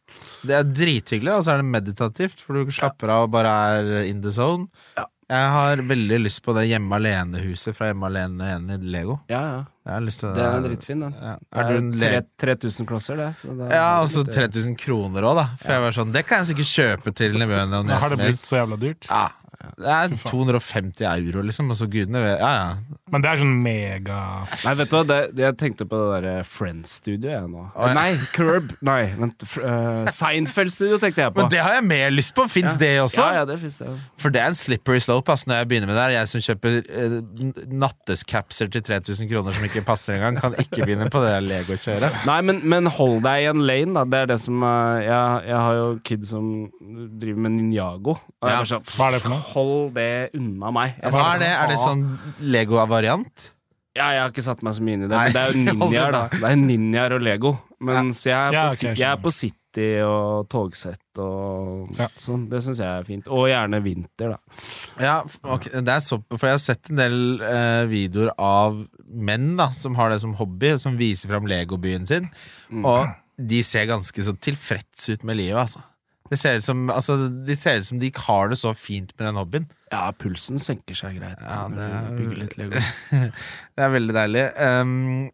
Det 0.47 0.55
er 0.57 0.67
drithyggelig, 0.71 1.34
og 1.38 1.43
så 1.45 1.53
er 1.55 1.61
det 1.63 1.71
meditativt, 1.71 2.39
for 2.43 2.61
du 2.61 2.71
slapper 2.73 3.11
av 3.13 3.27
og 3.27 3.34
bare 3.38 3.55
er 3.79 4.05
in 4.09 4.21
the 4.23 4.32
zone. 4.36 4.69
Ja. 4.97 5.07
Jeg 5.32 5.47
har 5.47 5.79
veldig 5.88 6.17
lyst 6.25 6.41
på 6.43 6.51
det 6.57 6.65
Hjemme 6.67 6.91
alene-huset 6.97 7.71
fra 7.77 7.88
Hjemme 7.88 8.03
alene 8.09 8.49
igjen 8.49 8.65
i 8.75 8.77
Lego. 8.91 9.13
Ja, 9.32 9.39
ja. 9.47 9.59
Jeg 9.88 9.93
har 9.95 10.01
lyst 10.03 10.19
til 10.21 10.34
Den 10.36 10.57
er 10.57 10.65
dritfin, 10.65 10.99
den. 11.05 11.13
Ja. 11.15 11.36
Er 11.55 11.69
du 11.69 11.77
er 11.77 12.01
le... 12.01 12.09
3000 12.43 12.89
klosser, 12.89 13.15
det. 13.21 13.29
Så 13.39 13.55
det 13.55 13.69
er- 13.69 13.77
Ja, 13.79 14.03
så 14.11 14.25
3000 14.27 14.75
kroner 14.82 15.23
òg, 15.29 15.38
da. 15.39 15.45
For 15.61 15.71
jeg 15.71 15.82
var 15.86 15.95
sånn, 15.95 16.11
Det 16.11 16.25
kan 16.27 16.43
jeg 16.43 16.51
sikkert 16.51 16.71
kjøpe 16.75 17.15
til 17.15 17.39
nevøene 17.39 17.79
og 17.79 17.88
Nå 17.88 18.01
har 18.03 18.09
det 18.11 18.19
blitt 18.25 18.43
så 18.49 18.59
jævla 18.59 18.77
dyrt. 18.84 19.07
Ja. 19.07 19.29
Det 19.78 19.88
er 19.95 20.16
250 20.26 21.05
euro, 21.07 21.41
liksom. 21.45 21.70
Altså, 21.74 21.88
gudene 21.91 22.22
vet 22.24 22.39
Ja, 22.41 22.51
ja. 22.55 22.97
Men 23.12 23.22
det 23.26 23.30
er 23.34 23.41
sånn 23.41 23.55
mega 23.64 24.18
Nei, 24.64 24.74
vet 24.80 24.89
du 24.91 24.95
hva, 24.95 25.01
det, 25.09 25.18
jeg 25.41 25.55
tenkte 25.59 25.86
på 25.89 25.97
det 25.99 26.07
derre 26.24 26.43
Friends-studioet 26.47 27.34
jeg 27.34 27.49
nå. 27.51 27.66
Å, 27.76 27.89
ja. 27.89 27.95
Nei, 27.97 28.12
Curb. 28.36 28.70
Nei, 28.88 29.01
vent. 29.20 29.43
eh, 29.59 30.05
Seinfeld-studio 30.16 30.99
tenkte 31.01 31.26
jeg 31.26 31.34
på. 31.36 31.41
Men 31.41 31.51
det 31.51 31.59
har 31.64 31.76
jeg 31.80 31.86
mer 31.89 32.14
lyst 32.16 32.34
på. 32.38 32.45
Fins 32.51 32.78
det 32.80 32.93
også? 33.03 33.20
Ja, 33.26 33.41
ja, 33.41 33.45
det 33.49 33.57
finnes 33.59 33.78
det. 33.82 33.91
For 34.22 34.32
det 34.34 34.41
er 34.41 34.53
en 34.53 34.57
slippery 34.57 35.01
slope 35.03 35.34
ass, 35.34 35.43
når 35.49 35.62
jeg 35.62 35.70
begynner 35.74 35.91
med 35.91 35.97
det 35.99 36.05
her. 36.05 36.16
Jeg 36.22 36.32
som 36.32 36.45
kjøper 36.47 36.78
uh, 36.88 37.18
nattescapser 37.86 38.72
til 38.72 38.84
3000 38.88 39.30
kroner 39.32 39.55
som 39.55 39.68
ikke 39.68 39.84
passer 39.88 40.16
engang, 40.18 40.39
kan 40.41 40.55
ikke 40.62 40.86
begynne 40.86 41.09
på 41.12 41.22
det 41.24 41.34
Lego-kjøret. 41.47 42.22
Nei, 42.30 42.39
men, 42.47 42.62
men 42.72 42.89
hold 42.95 43.20
deg 43.26 43.45
i 43.45 43.49
en 43.51 43.64
lane, 43.68 43.93
da. 43.97 44.05
Det 44.12 44.22
er 44.24 44.32
det 44.34 44.39
som 44.43 44.64
uh, 44.64 45.01
jeg, 45.03 45.43
jeg 45.51 45.59
har 45.66 45.80
jo 45.80 45.88
kid 46.07 46.26
som 46.32 46.47
driver 47.22 47.43
med 47.47 47.57
Ninjago. 47.59 48.16
Og 48.41 48.47
jeg 48.47 48.51
Ja. 48.51 48.62
bare 48.62 48.72
sånn, 48.72 48.88
Hva 48.95 49.07
er 49.12 49.18
det 49.18 49.22
for 49.26 49.34
noe? 49.36 49.43
Hold 49.53 49.93
det 49.95 50.09
unna 50.37 50.71
meg. 50.75 50.95
Jeg 51.01 51.11
Hva 51.15 51.25
er 51.35 51.39
det? 51.43 51.49
Er 51.61 51.67
det 51.73 51.79
sånn 51.81 52.05
Lego-variant? 52.41 53.49
Ja, 53.91 54.05
jeg 54.15 54.21
har 54.23 54.29
ikke 54.31 54.43
satt 54.45 54.61
meg 54.63 54.75
så 54.77 54.83
mye 54.87 54.95
inn 54.95 55.01
i 55.03 55.07
det, 55.11 55.17
Nei, 55.17 55.23
men 55.27 55.33
det 55.35 55.41
er 55.41 55.49
jo 55.51 55.63
ninjaer, 55.91 56.13
da. 56.15 56.21
Det 56.31 56.47
er 56.47 56.59
ninjaer 56.61 57.15
og 57.17 57.25
Lego. 57.27 57.49
Mens 57.83 58.21
jeg, 58.23 58.37
er 58.37 58.55
Ja, 58.55 58.61
på, 58.69 58.71
ok, 58.71 58.77
Ci- 58.79 58.87
jeg 58.87 59.01
jeg 59.01 59.09
er 59.09 59.19
på 59.25 59.31
City 59.35 59.87
og 60.05 60.47
togsett 60.51 61.19
og 61.23 61.91
Ja. 61.99 62.07
sånn. 62.23 62.45
Det 62.51 62.61
syns 62.63 62.79
jeg 62.79 62.87
er 62.87 63.03
fint. 63.07 63.27
Og 63.27 63.49
gjerne 63.51 63.81
vinter, 63.83 64.35
da. 64.37 64.39
Ja, 65.03 65.17
okay. 65.43 65.81
det 65.83 65.91
er 65.97 65.99
så, 66.05 66.21
for 66.37 66.47
jeg 66.47 66.55
har 66.55 66.63
sett 66.63 66.91
en 66.93 67.01
del 67.01 67.17
eh, 67.43 67.83
videoer 67.91 68.31
av 68.39 68.79
menn 69.11 69.57
da, 69.59 69.71
som 69.75 69.95
har 69.99 70.11
det 70.13 70.21
som 70.23 70.35
hobby, 70.39 70.77
som 70.79 70.95
viser 70.99 71.27
fram 71.33 71.47
legobyen 71.51 72.07
sin, 72.07 72.29
og 72.85 73.09
de 73.41 73.59
ser 73.65 73.87
ganske 73.91 74.23
så 74.23 74.35
tilfreds 74.39 75.09
ut 75.11 75.23
med 75.27 75.39
livet, 75.41 75.57
altså. 75.65 75.83
Det 76.32 76.39
ser 76.39 76.61
ut 76.61 76.63
som, 76.63 76.86
altså, 76.93 77.17
de 77.45 77.55
ser 77.59 77.82
ut 77.82 77.89
som 77.89 77.99
de 77.99 78.11
har 78.23 78.51
det 78.51 78.57
så 78.61 78.71
fint 78.77 79.11
med 79.17 79.27
den 79.27 79.39
hobbyen. 79.39 79.67
Ja, 79.91 80.05
pulsen 80.15 80.61
senker 80.63 80.95
seg 80.95 81.17
greit 81.19 81.41
Ja, 81.43 81.65
det 81.67 81.88
er-. 81.91 83.32
Det 83.75 83.84
er 83.84 83.91
veldig 83.91 84.15
deilig. 84.15 84.45
Um, 84.55 85.29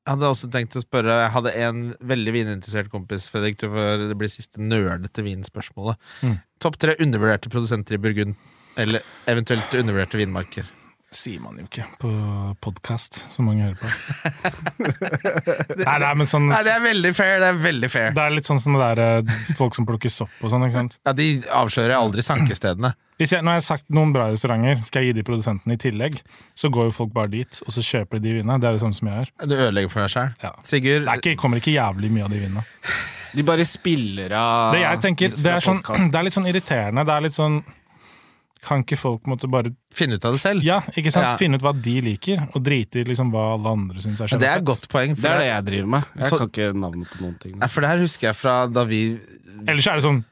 jeg 0.00 0.14
hadde 0.16 0.30
også 0.32 0.48
tenkt 0.50 0.74
å 0.76 0.82
spørre 0.82 1.16
Jeg 1.20 1.32
hadde 1.34 1.50
en 1.60 1.80
veldig 2.12 2.32
vininteressert 2.34 2.90
kompis, 2.92 3.28
Fredrik. 3.32 3.58
Du 3.60 3.68
får, 3.72 4.06
det 4.10 4.16
blir 4.20 4.32
siste 4.32 4.60
nørdete 4.60 5.24
vinspørsmålet. 5.24 6.00
Mm. 6.26 6.36
Topp 6.60 6.76
tre 6.82 6.96
undervurderte 7.00 7.52
produsenter 7.52 7.96
i 7.96 8.02
Burgund. 8.02 8.36
Eller 8.80 9.04
eventuelt 9.30 9.72
undervurderte 9.76 10.20
vinmarker. 10.20 10.68
Sier 11.10 11.40
man 11.42 11.56
jo 11.58 11.64
ikke 11.66 11.84
på 11.98 12.10
podkast, 12.62 13.18
som 13.32 13.48
mange 13.50 13.64
hører 13.66 13.78
på. 13.80 13.88
nei, 15.82 15.96
nei, 16.04 16.10
men 16.20 16.28
sånn 16.30 16.46
Nei, 16.50 16.60
det 16.66 16.74
er 16.76 16.84
veldig 16.84 17.12
fair. 17.16 17.40
Det 17.42 17.48
er 17.50 17.58
veldig 17.64 17.90
fair. 17.90 18.12
Det 18.14 18.22
er 18.22 18.34
litt 18.36 18.46
sånn 18.46 18.60
som 18.62 18.76
det 18.78 18.88
der 18.92 19.02
eh, 19.26 19.32
folk 19.58 19.74
som 19.74 19.88
plukker 19.88 20.12
sopp 20.12 20.36
og 20.44 20.52
sånn. 20.52 20.68
ikke 20.68 20.78
sant? 20.78 20.98
Ja, 21.02 21.14
De 21.18 21.28
avslører 21.62 21.96
aldri 21.98 22.22
sankestedene. 22.26 22.92
Hvis 23.20 23.34
jeg, 23.34 23.44
når 23.44 23.58
jeg 23.58 23.60
har 23.60 23.66
sagt 23.66 23.90
noen 23.92 24.14
bra 24.14 24.30
restauranter, 24.30 24.78
skal 24.86 25.04
jeg 25.04 25.10
gi 25.10 25.18
de 25.18 25.26
produsentene 25.26 25.74
i 25.76 25.80
tillegg, 25.82 26.20
så 26.56 26.70
går 26.72 26.88
jo 26.88 26.94
folk 27.02 27.10
bare 27.16 27.32
dit, 27.34 27.58
og 27.66 27.74
så 27.74 27.84
kjøper 27.84 28.16
de 28.22 28.28
de 28.30 28.36
vinene. 28.38 28.60
Det 28.62 28.70
er 28.70 28.78
det 28.78 28.84
samme 28.84 28.96
som 28.96 29.10
jeg 29.10 29.18
gjør. 29.18 29.32
Du 29.50 29.56
ødelegger 29.58 29.92
for 29.92 30.04
deg 30.06 30.14
sjøl. 30.14 30.30
Ja. 30.46 30.52
Sigurd, 30.64 31.02
Det 31.08 31.16
er 31.16 31.24
ikke, 31.24 31.34
kommer 31.42 31.60
ikke 31.60 31.74
jævlig 31.74 32.12
mye 32.14 32.28
av 32.28 32.32
de 32.32 32.44
vinene. 32.46 32.64
De 33.30 33.44
bare 33.46 33.66
spiller 33.68 34.32
av 34.34 34.72
Det 34.74 34.80
jeg 34.82 35.02
tenker, 35.04 35.34
det 35.36 35.52
er, 35.58 35.62
sånn, 35.62 35.82
det 36.10 36.18
er 36.22 36.26
litt 36.30 36.38
sånn 36.38 36.48
irriterende. 36.50 37.04
Det 37.06 37.18
er 37.18 37.26
litt 37.26 37.36
sånn 37.36 37.60
Kan 38.66 38.82
ikke 38.84 38.98
folk 39.00 39.24
måtte 39.30 39.48
bare 39.48 39.70
Finne 39.96 40.18
ut 40.20 40.24
av 40.28 40.34
det 40.36 40.40
selv. 40.42 40.62
Ja, 40.66 40.80
ikke 40.92 41.10
sant? 41.14 41.24
Ja. 41.24 41.36
Finne 41.40 41.56
ut 41.56 41.64
hva 41.64 41.72
de 41.74 41.94
liker, 42.04 42.42
og 42.52 42.60
drite 42.66 43.00
i 43.00 43.04
liksom 43.08 43.30
hva 43.32 43.54
alle 43.54 43.72
andre 43.72 44.02
syns 44.04 44.20
er 44.20 44.28
Men 44.34 44.42
det 44.42 44.50
er 44.50 44.60
et 44.60 44.66
godt 44.68 44.88
poeng. 44.92 45.14
Det 45.16 45.22
For, 45.24 45.30
er 45.32 45.38
det 45.40 45.46
det, 45.46 45.52
jeg 45.52 45.64
driver 45.70 45.88
med. 45.96 46.10
Jeg 46.20 46.26
Så- 46.28 46.38
kan 46.42 46.50
ikke 46.52 46.72
navnet 46.76 47.08
på 47.14 47.22
noen 47.24 47.38
ting. 47.40 47.54
Nei, 47.58 47.68
for 47.72 47.80
det 47.80 47.88
her 47.94 47.98
husker 48.04 48.28
jeg 48.28 48.36
fra 48.36 48.66
da 48.68 48.84
vi 48.84 49.00
Ellers 49.66 49.86
er 49.88 49.96
det 50.00 50.04
sånn 50.04 50.24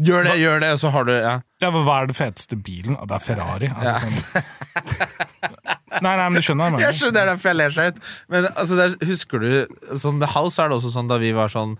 Gjør 0.00 0.24
det, 0.24 0.34
gjør 0.40 0.60
det, 0.62 0.68
og 0.72 0.78
så 0.80 0.90
har 0.94 1.04
du 1.04 1.12
ja. 1.12 1.32
Ja, 1.60 1.68
men 1.70 1.84
Hva 1.84 1.98
er 2.02 2.06
det 2.08 2.16
feteste 2.16 2.56
bilen? 2.56 2.96
Ah, 2.96 3.04
det 3.04 3.18
er 3.18 3.20
Ferrari. 3.20 3.68
Altså, 3.68 4.08
sånn. 4.08 5.20
Nei, 6.00 6.12
nei, 6.16 6.28
men 6.30 6.38
du 6.38 6.44
skjønner 6.46 6.70
hva 6.72 6.78
jeg 6.80 6.86
Jeg 6.86 6.96
skjønner, 6.96 7.12
det 7.12 7.20
for 7.20 7.30
derfor 7.34 7.50
jeg 7.50 7.58
ler 7.58 7.74
så 7.74 7.84
høyt. 7.84 7.98
Men 8.32 8.46
altså, 8.54 8.78
der, 8.78 8.94
husker 9.10 9.42
du 9.42 9.98
sånn, 10.00 10.20
Med 10.22 10.30
House 10.32 10.62
er 10.62 10.70
det 10.70 10.78
også 10.78 10.92
sånn 10.94 11.10
da 11.10 11.18
vi 11.20 11.32
var 11.36 11.52
sånn 11.52 11.76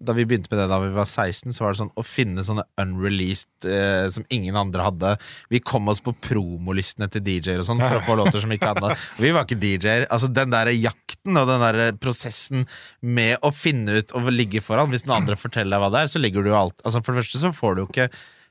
Da 0.00 0.14
vi 0.16 0.24
begynte 0.24 0.48
med 0.48 0.62
det 0.62 0.68
da 0.70 0.78
vi 0.80 0.90
var 0.96 1.04
16, 1.04 1.52
så 1.52 1.64
var 1.64 1.74
det 1.74 1.80
sånn 1.82 1.92
å 2.00 2.04
finne 2.06 2.44
sånne 2.46 2.64
unreleased 2.80 3.68
eh, 3.68 4.06
som 4.12 4.24
ingen 4.32 4.56
andre 4.56 4.86
hadde. 4.86 5.10
Vi 5.52 5.60
kom 5.60 5.90
oss 5.92 6.00
på 6.04 6.14
promolistene 6.24 7.10
til 7.12 7.24
DJ-er 7.26 7.60
og 7.60 7.68
sånn 7.68 7.82
for 7.82 7.98
å 7.98 8.04
få 8.06 8.16
låter 8.22 8.40
som 8.40 8.54
ikke 8.54 8.72
hadde. 8.72 8.94
Vi 9.20 9.34
var 9.36 9.44
ikke 9.44 9.60
DJ-er. 9.60 10.08
Altså 10.08 10.32
Den 10.32 10.54
der 10.54 10.72
jakten 10.72 11.36
og 11.36 11.52
den 11.52 11.64
der 11.66 11.94
prosessen 12.00 12.64
med 13.04 13.36
å 13.44 13.52
finne 13.52 14.00
ut 14.00 14.16
og 14.16 14.32
ligge 14.32 14.62
foran 14.64 14.88
Hvis 14.92 15.04
den 15.04 15.16
andre 15.18 15.36
forteller 15.36 15.76
deg 15.76 15.84
hva 15.84 15.92
det 15.92 16.04
er, 16.06 16.12
så 16.14 16.22
ligger 16.22 16.44
du 16.44 16.50
jo 16.52 16.58
alt 16.58 16.80
Altså 16.86 17.02
For 17.04 17.12
det 17.12 17.22
første 17.24 17.42
så 17.42 17.50
får 17.54 17.76
du 17.76 17.82
jo 17.82 17.88
ikke 17.90 18.08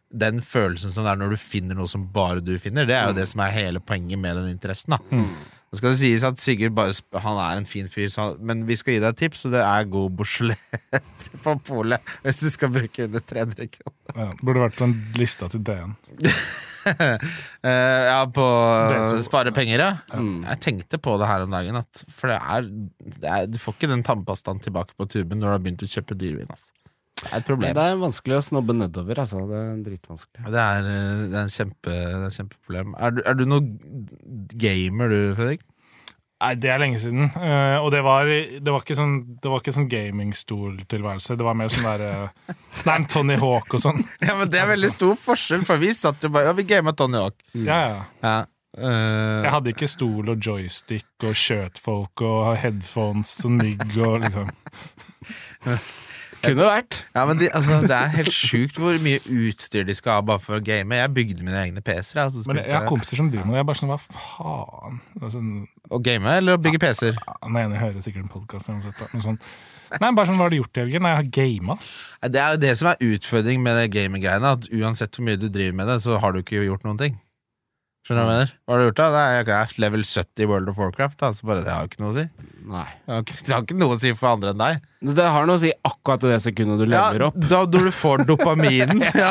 den 0.10 0.40
følelsen 0.42 0.94
som 0.94 1.06
det 1.06 1.12
er 1.12 1.20
når 1.22 1.34
du 1.34 1.42
finner 1.42 1.78
noe 1.78 1.90
som 1.90 2.08
bare 2.14 2.42
du 2.42 2.56
finner. 2.62 2.88
Det 2.90 2.96
er 2.98 3.12
jo 3.12 3.18
det 3.20 3.28
som 3.30 3.44
er 3.46 3.54
hele 3.54 3.82
poenget 3.82 4.18
med 4.22 4.40
den 4.40 4.54
interessen. 4.56 4.96
da 4.98 5.24
Nå 5.70 5.78
skal 5.78 5.94
det 5.94 6.00
sies 6.00 6.24
at 6.26 6.40
Sigurd 6.42 6.74
bare 6.78 7.22
Han 7.22 7.38
er 7.44 7.60
en 7.60 7.68
fin 7.70 7.90
fyr, 7.92 8.08
så, 8.10 8.32
men 8.42 8.64
vi 8.66 8.78
skal 8.80 8.96
gi 8.96 9.02
deg 9.04 9.14
et 9.14 9.20
tips, 9.22 9.46
og 9.46 9.54
det 9.54 9.62
er 9.62 9.92
god 9.92 10.16
Bouchelet 10.18 10.96
på 11.44 11.54
polet 11.68 12.16
hvis 12.24 12.42
du 12.42 12.48
skal 12.50 12.74
bruke 12.74 13.06
under 13.06 13.22
300 13.22 13.70
kroner. 13.76 14.16
Ja, 14.16 14.32
burde 14.42 14.64
vært 14.66 14.80
på 14.80 14.88
en 14.90 14.96
lista 15.20 15.50
til 15.54 15.62
DN. 15.68 15.94
uh, 16.26 17.30
ja, 18.10 18.24
på 18.34 18.48
å 18.48 19.22
spare 19.26 19.54
penger, 19.56 19.86
ja. 19.86 19.92
Mm. 20.18 20.42
Jeg 20.48 20.64
tenkte 20.66 21.02
på 21.02 21.16
det 21.22 21.30
her 21.30 21.46
om 21.46 21.54
dagen, 21.54 21.78
at, 21.84 22.04
for 22.10 22.34
det 22.34 22.40
er, 22.40 22.74
det 23.20 23.34
er 23.36 23.54
Du 23.54 23.62
får 23.62 23.78
ikke 23.78 23.94
den 23.94 24.06
tannpastaen 24.08 24.62
tilbake 24.66 24.98
på 24.98 25.10
tuben 25.12 25.38
når 25.38 25.46
du 25.46 25.54
har 25.54 25.64
begynt 25.68 25.86
å 25.86 25.92
kjøpe 25.94 26.18
dyrvin. 26.18 26.50
Altså. 26.50 26.74
Det 27.20 27.32
er 27.32 27.42
et 27.42 27.48
problem. 27.48 27.74
det 27.76 27.86
er 27.86 27.98
vanskelig 28.00 28.38
å 28.38 28.46
snobbe 28.46 28.76
nedover, 28.78 29.20
altså. 29.26 29.42
Det 29.50 29.58
er 29.60 29.82
dritvanskelig. 29.88 30.46
Det 30.54 30.62
er, 30.64 30.88
eh, 30.94 31.26
det 31.26 31.36
er 31.36 31.42
en 31.42 31.56
kjempe, 31.56 31.98
det 31.98 32.30
er 32.30 32.38
kjempeproblem. 32.38 32.96
Er 32.96 33.18
du, 33.18 33.22
er 33.28 33.40
du 33.40 33.44
noe 33.50 33.62
gamer, 34.56 35.12
du, 35.12 35.20
Fredrik? 35.40 35.66
Nei, 36.40 36.54
det 36.56 36.70
er 36.72 36.80
lenge 36.80 37.00
siden. 37.02 37.26
Uh, 37.36 37.84
og 37.84 37.90
det 37.92 38.00
var, 38.06 38.30
det 38.30 38.72
var 38.72 38.84
ikke 38.86 38.96
sånn, 38.96 39.16
det 39.44 39.50
var 39.52 39.60
ikke 39.60 39.74
sånn 39.76 39.90
gamingstoltilværelse. 39.92 41.36
Det 41.36 41.48
var 41.48 41.58
mer 41.60 41.74
sånn 41.74 41.88
der 41.90 42.04
uh, 42.30 42.54
Nei, 42.88 42.94
en 42.96 43.08
Tony 43.12 43.36
Hawk 43.42 43.76
og 43.76 43.84
sånn. 43.84 44.00
Ja, 44.24 44.38
men 44.40 44.48
Det 44.52 44.62
er 44.62 44.70
veldig 44.72 44.92
stor 44.94 45.20
forskjell, 45.20 45.68
for 45.68 45.82
vi 45.84 45.92
satt 45.98 46.24
jo 46.24 46.32
bare 46.32 46.48
Ja, 46.48 46.56
vi 46.56 46.64
gama 46.70 46.96
Tony 46.96 47.20
Hawk. 47.20 47.36
Ja, 47.52 47.82
ja. 47.92 48.00
Ja. 48.24 48.38
Uh, 48.80 49.44
Jeg 49.44 49.52
hadde 49.52 49.74
ikke 49.74 49.90
stol 49.92 50.32
og 50.32 50.40
joystick 50.46 51.28
og 51.28 51.36
skjøtfolk 51.36 52.24
og 52.24 52.54
headphones 52.62 53.34
og 53.44 53.58
mygg 53.58 53.98
og 53.98 54.22
liksom 54.24 54.54
Kunne 56.44 56.68
vært. 56.70 56.98
ja, 57.16 57.24
men 57.28 57.40
de, 57.42 57.50
altså, 57.54 57.80
Det 57.84 57.96
er 57.96 58.12
helt 58.14 58.34
sjukt 58.36 58.78
hvor 58.80 58.96
mye 59.04 59.20
utstyr 59.28 59.84
de 59.88 59.96
skal 59.98 60.20
ha 60.20 60.26
bare 60.30 60.40
for 60.44 60.60
å 60.60 60.62
game. 60.64 60.96
Jeg 60.96 61.14
bygde 61.16 61.44
mine 61.48 61.60
egne 61.66 61.84
PC-er. 61.84 62.22
Altså, 62.26 62.44
Men 62.48 62.62
jeg 62.64 62.72
har 62.76 62.88
kompiser 62.88 63.20
som 63.20 63.32
driver 63.32 63.46
med 63.50 63.58
det. 63.58 63.60
Jeg 63.60 63.66
er 63.66 63.70
bare 63.72 63.82
sånn, 63.82 63.92
hva 63.92 64.00
faen? 64.06 65.02
Altså, 65.22 65.42
Å 65.90 66.02
game 66.06 66.38
eller 66.38 66.56
å 66.58 66.62
bygge 66.62 66.80
PC-er? 66.86 67.20
den 67.44 67.60
ene 67.64 67.82
hører 67.82 68.00
sikkert 68.06 68.24
en 68.24 68.32
podkast 68.32 68.70
Sånn. 68.70 69.40
Nei, 69.90 70.12
bare 70.14 70.30
sånn, 70.30 70.38
hva 70.38 70.46
har 70.46 70.54
du 70.54 70.60
gjort 70.60 70.78
i 70.78 70.84
helgen? 70.84 71.02
Nei, 71.02 71.16
jeg 71.16 71.22
har 71.24 71.32
gama. 71.40 71.76
Det 72.30 72.42
er 72.44 72.52
jo 72.54 72.60
det 72.62 72.74
som 72.78 72.92
er 72.92 73.00
utfordring 73.10 73.64
med 73.66 73.80
det 73.80 73.88
gaming-greiene. 73.96 74.52
At 74.60 74.68
uansett 74.70 75.18
hvor 75.18 75.26
mye 75.26 75.40
du 75.42 75.48
driver 75.50 75.80
med 75.82 75.90
det, 75.90 75.98
så 76.06 76.20
har 76.22 76.36
du 76.36 76.44
ikke 76.44 76.62
gjort 76.62 76.86
noen 76.86 77.00
ting. 77.02 77.18
Skjønner 78.06 78.22
du 78.22 78.30
hva 78.30 78.36
jeg 78.36 78.38
mener? 78.38 78.54
Hva 78.64 78.76
har 78.76 78.80
du 78.80 78.86
gjort 78.88 79.00
da? 79.02 79.08
Nei, 79.16 79.26
Jeg 79.40 79.50
er 79.56 79.74
level 79.84 80.06
70 80.06 80.44
i 80.46 80.50
World 80.50 80.70
of 80.72 80.78
Warcraft. 80.80 81.18
Da, 81.20 81.32
så 81.34 81.50
bare, 81.50 81.66
det 81.66 81.74
har 81.74 81.84
jo 81.88 81.90
ikke 81.92 82.04
noe 82.06 82.14
å 82.14 82.18
si. 82.20 82.28
Nei. 82.66 82.86
Det 83.06 83.14
har, 83.14 83.22
ikke, 83.24 83.40
det 83.46 83.54
har 83.56 83.64
ikke 83.66 83.78
noe 83.80 83.96
å 83.96 84.00
si 84.02 84.12
for 84.18 84.34
andre 84.36 84.52
enn 84.54 84.60
deg. 84.62 84.86
Det 85.16 85.26
har 85.32 85.46
noe 85.48 85.56
å 85.56 85.60
si 85.62 85.70
akkurat 85.88 86.24
i 86.28 86.32
det 86.34 86.40
sekundet 86.44 86.82
du 86.82 86.86
lever 86.92 87.22
opp. 87.30 87.38
da 87.48 87.62
når 87.64 87.86
du 87.88 87.92
får 87.96 88.24
dopaminen. 88.28 89.00
ja. 89.16 89.30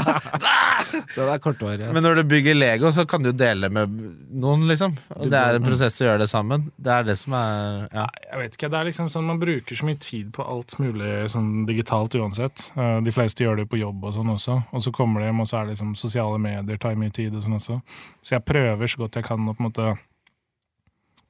Det 1.12 1.26
er 1.26 1.42
kortvarig. 1.44 1.82
ass. 1.84 1.92
Men 1.92 2.06
når 2.06 2.22
du 2.22 2.30
bygger 2.30 2.56
Lego, 2.56 2.88
så 2.94 3.04
kan 3.08 3.22
du 3.26 3.28
dele 3.36 3.68
med 3.68 3.92
noen, 4.32 4.64
liksom. 4.70 4.94
Og 5.18 5.28
det 5.28 5.36
er 5.42 5.58
en 5.58 5.66
prosess 5.66 6.00
å 6.00 6.06
gjøre 6.06 6.22
det 6.24 6.28
sammen. 6.32 6.64
Det 6.80 6.94
er 6.94 7.04
det 7.10 7.18
som 7.20 7.36
er 7.36 7.84
ja. 7.92 8.06
Jeg 8.30 8.40
vet 8.42 8.56
ikke, 8.56 8.70
det 8.72 8.78
er 8.80 8.88
liksom 8.88 9.10
sånn 9.12 9.28
Man 9.28 9.40
bruker 9.42 9.76
så 9.76 9.88
mye 9.88 10.00
tid 10.00 10.30
på 10.36 10.46
alt 10.48 10.78
mulig 10.80 11.12
sånn 11.34 11.66
digitalt 11.68 12.16
uansett. 12.16 12.70
Eh, 12.78 12.98
De 13.04 13.12
fleste 13.14 13.44
gjør 13.44 13.60
det 13.60 13.68
på 13.68 13.80
jobb 13.82 14.08
og 14.08 14.16
sånn 14.16 14.32
også. 14.38 14.56
Og 14.72 14.84
så 14.86 14.92
kommer 14.96 15.20
de 15.20 15.28
hjem, 15.28 15.42
og 15.44 15.50
så 15.50 15.60
er 15.60 15.68
det 15.68 15.76
liksom 15.76 15.92
sosiale 16.00 16.40
medier 16.40 16.80
tar 16.80 16.96
mye 16.96 17.12
tid 17.12 17.36
og 17.36 17.44
sånn 17.44 17.58
også. 17.60 17.80
Så 18.24 18.38
jeg 18.38 18.46
prøver 18.48 18.88
så 18.88 19.04
godt 19.04 19.20
jeg 19.20 19.28
kan 19.28 19.44
å 19.44 19.52
på 19.52 19.60
en 19.62 19.68
måte 19.68 19.92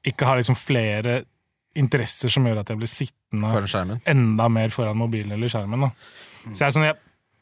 ikke 0.07 0.29
ha 0.31 0.37
liksom 0.39 0.55
flere 0.59 1.25
interesser 1.77 2.33
som 2.33 2.47
gjør 2.49 2.63
at 2.63 2.71
jeg 2.73 2.81
blir 2.81 2.91
sittende 2.91 3.99
enda 4.09 4.49
mer 4.49 4.73
foran 4.75 4.97
mobilen 4.99 5.33
eller 5.37 5.51
skjermen. 5.53 5.89
Da. 5.89 5.91
Så 6.55 6.65
jeg, 6.65 6.75
sånn, 6.75 6.87
jeg 6.89 6.97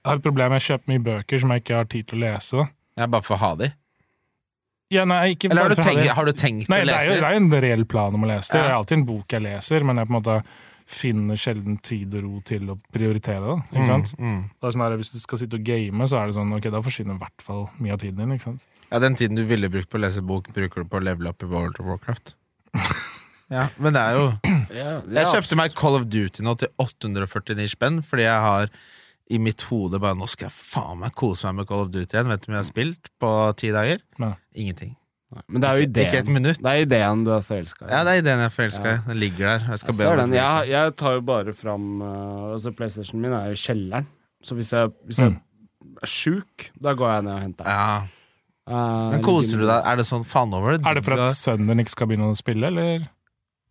har 0.06 0.18
et 0.18 0.24
problem 0.26 0.52
med 0.54 0.62
å 0.62 0.66
kjøpe 0.66 0.90
mye 0.92 1.04
bøker 1.06 1.42
som 1.42 1.54
jeg 1.54 1.62
ikke 1.64 1.76
har 1.78 1.90
tid 1.92 2.08
til 2.10 2.18
å 2.18 2.24
lese. 2.26 2.66
Ja, 2.96 3.06
bare 3.06 3.22
for 3.26 3.36
å 3.36 3.42
ha 3.42 3.52
de. 3.60 3.72
Ja, 4.94 5.02
nei, 5.08 5.32
ikke 5.34 5.50
Eller 5.50 5.66
har 5.66 5.74
du 5.74 5.80
tenkt, 5.82 6.06
har 6.14 6.28
du 6.28 6.32
tenkt 6.38 6.68
Nei, 6.70 6.84
å 6.84 6.86
det 6.86 6.92
er 6.94 7.00
lese 7.00 7.08
jo 7.08 7.14
det 7.18 7.26
er 7.26 7.34
jo 7.34 7.40
en 7.40 7.48
reell 7.64 7.82
plan 7.90 8.14
om 8.14 8.22
å 8.22 8.28
lese 8.30 8.52
det. 8.52 8.60
Ja. 8.60 8.68
Det 8.68 8.70
er 8.70 8.76
alltid 8.76 8.98
en 9.00 9.06
bok 9.08 9.34
jeg 9.34 9.42
leser, 9.42 9.86
men 9.88 9.98
jeg 9.98 10.06
på 10.06 10.14
en 10.14 10.18
måte 10.20 10.36
finner 10.86 11.40
sjelden 11.42 11.80
tid 11.82 12.14
og 12.14 12.22
ro 12.22 12.40
til 12.46 12.68
å 12.70 12.76
prioritere 12.94 13.42
det. 13.42 13.56
Ikke 13.74 13.88
sant? 13.88 14.12
Mm, 14.20 14.28
mm. 14.30 14.44
Det 14.62 14.70
sånn 14.76 14.84
her, 14.86 14.94
hvis 15.00 15.10
du 15.10 15.18
skal 15.18 15.40
sitte 15.42 15.58
og 15.58 15.66
game, 15.66 16.06
så 16.06 16.20
er 16.20 16.30
det 16.30 16.36
sånn, 16.38 16.54
ok, 16.54 16.68
da 16.70 16.82
forsvinner 16.86 17.18
i 17.18 17.22
hvert 17.24 17.42
fall 17.42 17.64
mye 17.82 17.96
av 17.96 18.02
tiden 18.04 18.22
din. 18.22 18.36
ikke 18.36 18.46
sant? 18.46 18.62
Ja, 18.92 19.00
Den 19.02 19.18
tiden 19.18 19.34
du 19.34 19.42
ville 19.50 19.66
brukt 19.72 19.90
på 19.90 19.98
å 19.98 20.04
lese 20.04 20.22
bok, 20.22 20.52
bruker 20.54 20.86
du 20.86 20.90
på 20.92 21.00
å 21.00 21.02
levele 21.02 21.34
opp 21.34 21.42
i 21.42 21.50
World 21.50 21.82
of 21.82 21.90
Warcraft. 21.90 22.36
ja, 23.52 23.68
men 23.78 23.94
det 23.94 24.02
er 24.02 24.16
jo 24.16 24.26
Jeg 25.14 25.30
kjøpte 25.30 25.58
meg 25.58 25.74
Call 25.78 25.98
of 26.00 26.06
Duty 26.10 26.42
nå 26.42 26.56
til 26.58 26.70
849 26.82 27.68
spenn, 27.76 28.00
fordi 28.02 28.26
jeg 28.26 28.44
har 28.46 28.70
i 29.30 29.38
mitt 29.42 29.64
hode 29.70 29.98
bare 30.02 30.14
Nå 30.18 30.28
skal 30.30 30.48
jeg 30.48 30.54
faen 30.54 31.00
meg 31.02 31.14
kose 31.18 31.48
meg 31.48 31.62
med 31.62 31.68
Call 31.70 31.86
of 31.86 31.90
Duty 31.94 32.14
igjen. 32.14 32.30
Vet 32.30 32.44
du 32.44 32.50
om 32.50 32.56
jeg 32.56 32.62
har 32.62 32.68
spilt 32.68 33.10
på 33.22 33.32
ti 33.58 33.72
dager? 33.74 34.02
Nei. 34.22 34.34
Ingenting. 34.54 34.94
Men 35.50 35.62
det 35.62 35.68
er 35.68 35.80
jo 35.80 35.86
Ikke 35.86 36.02
et 36.06 36.12
ideen. 36.22 36.34
minutt. 36.36 36.60
Det 36.62 36.72
er 36.72 36.84
ideen 36.84 37.24
du 37.26 37.32
er 37.34 37.42
forelska 37.44 37.86
i. 37.86 37.90
Ja, 37.90 38.02
det 38.06 38.12
er 38.12 38.20
ideen 38.22 38.42
jeg 38.44 38.52
forelska 38.54 38.86
i. 38.86 38.92
Ja. 38.94 39.00
Den 39.08 39.18
ligger 39.20 39.48
der. 39.50 39.64
Jeg 39.72 39.82
skal 39.82 39.98
Jeg 39.98 40.18
den. 40.20 40.36
Jeg, 40.38 40.68
jeg 40.70 40.94
tar 41.02 41.16
jo 41.16 41.24
bare 41.26 41.54
fram 41.56 41.88
uh, 42.02 42.52
Altså 42.52 42.72
PlayStationen 42.78 43.24
min 43.26 43.34
er 43.34 43.50
jo 43.50 43.56
i 43.56 43.62
kjelleren. 43.64 44.06
Så 44.46 44.54
hvis 44.54 44.70
jeg, 44.72 44.92
hvis 45.08 45.18
jeg 45.18 45.34
er 46.02 46.10
sjuk, 46.12 46.68
da 46.82 46.94
går 46.94 47.12
jeg 47.16 47.26
ned 47.26 47.34
og 47.34 47.42
henter 47.42 47.66
den. 47.66 47.72
Ja. 47.74 47.98
Uh, 48.66 49.10
Men 49.14 49.22
koser 49.26 49.58
du 49.58 49.66
deg? 49.66 49.82
Er 49.82 49.98
det 49.98 50.06
sånn 50.06 50.24
faen 50.26 50.54
over 50.54 50.76
det? 50.76 50.86
Er 50.86 50.98
det 50.98 51.04
for 51.06 51.18
at 51.18 51.34
sønnen 51.38 51.70
din 51.72 51.82
ikke 51.82 51.94
skal 51.96 52.10
begynne 52.10 52.30
å 52.30 52.38
spille, 52.38 52.70
eller? 52.70 53.06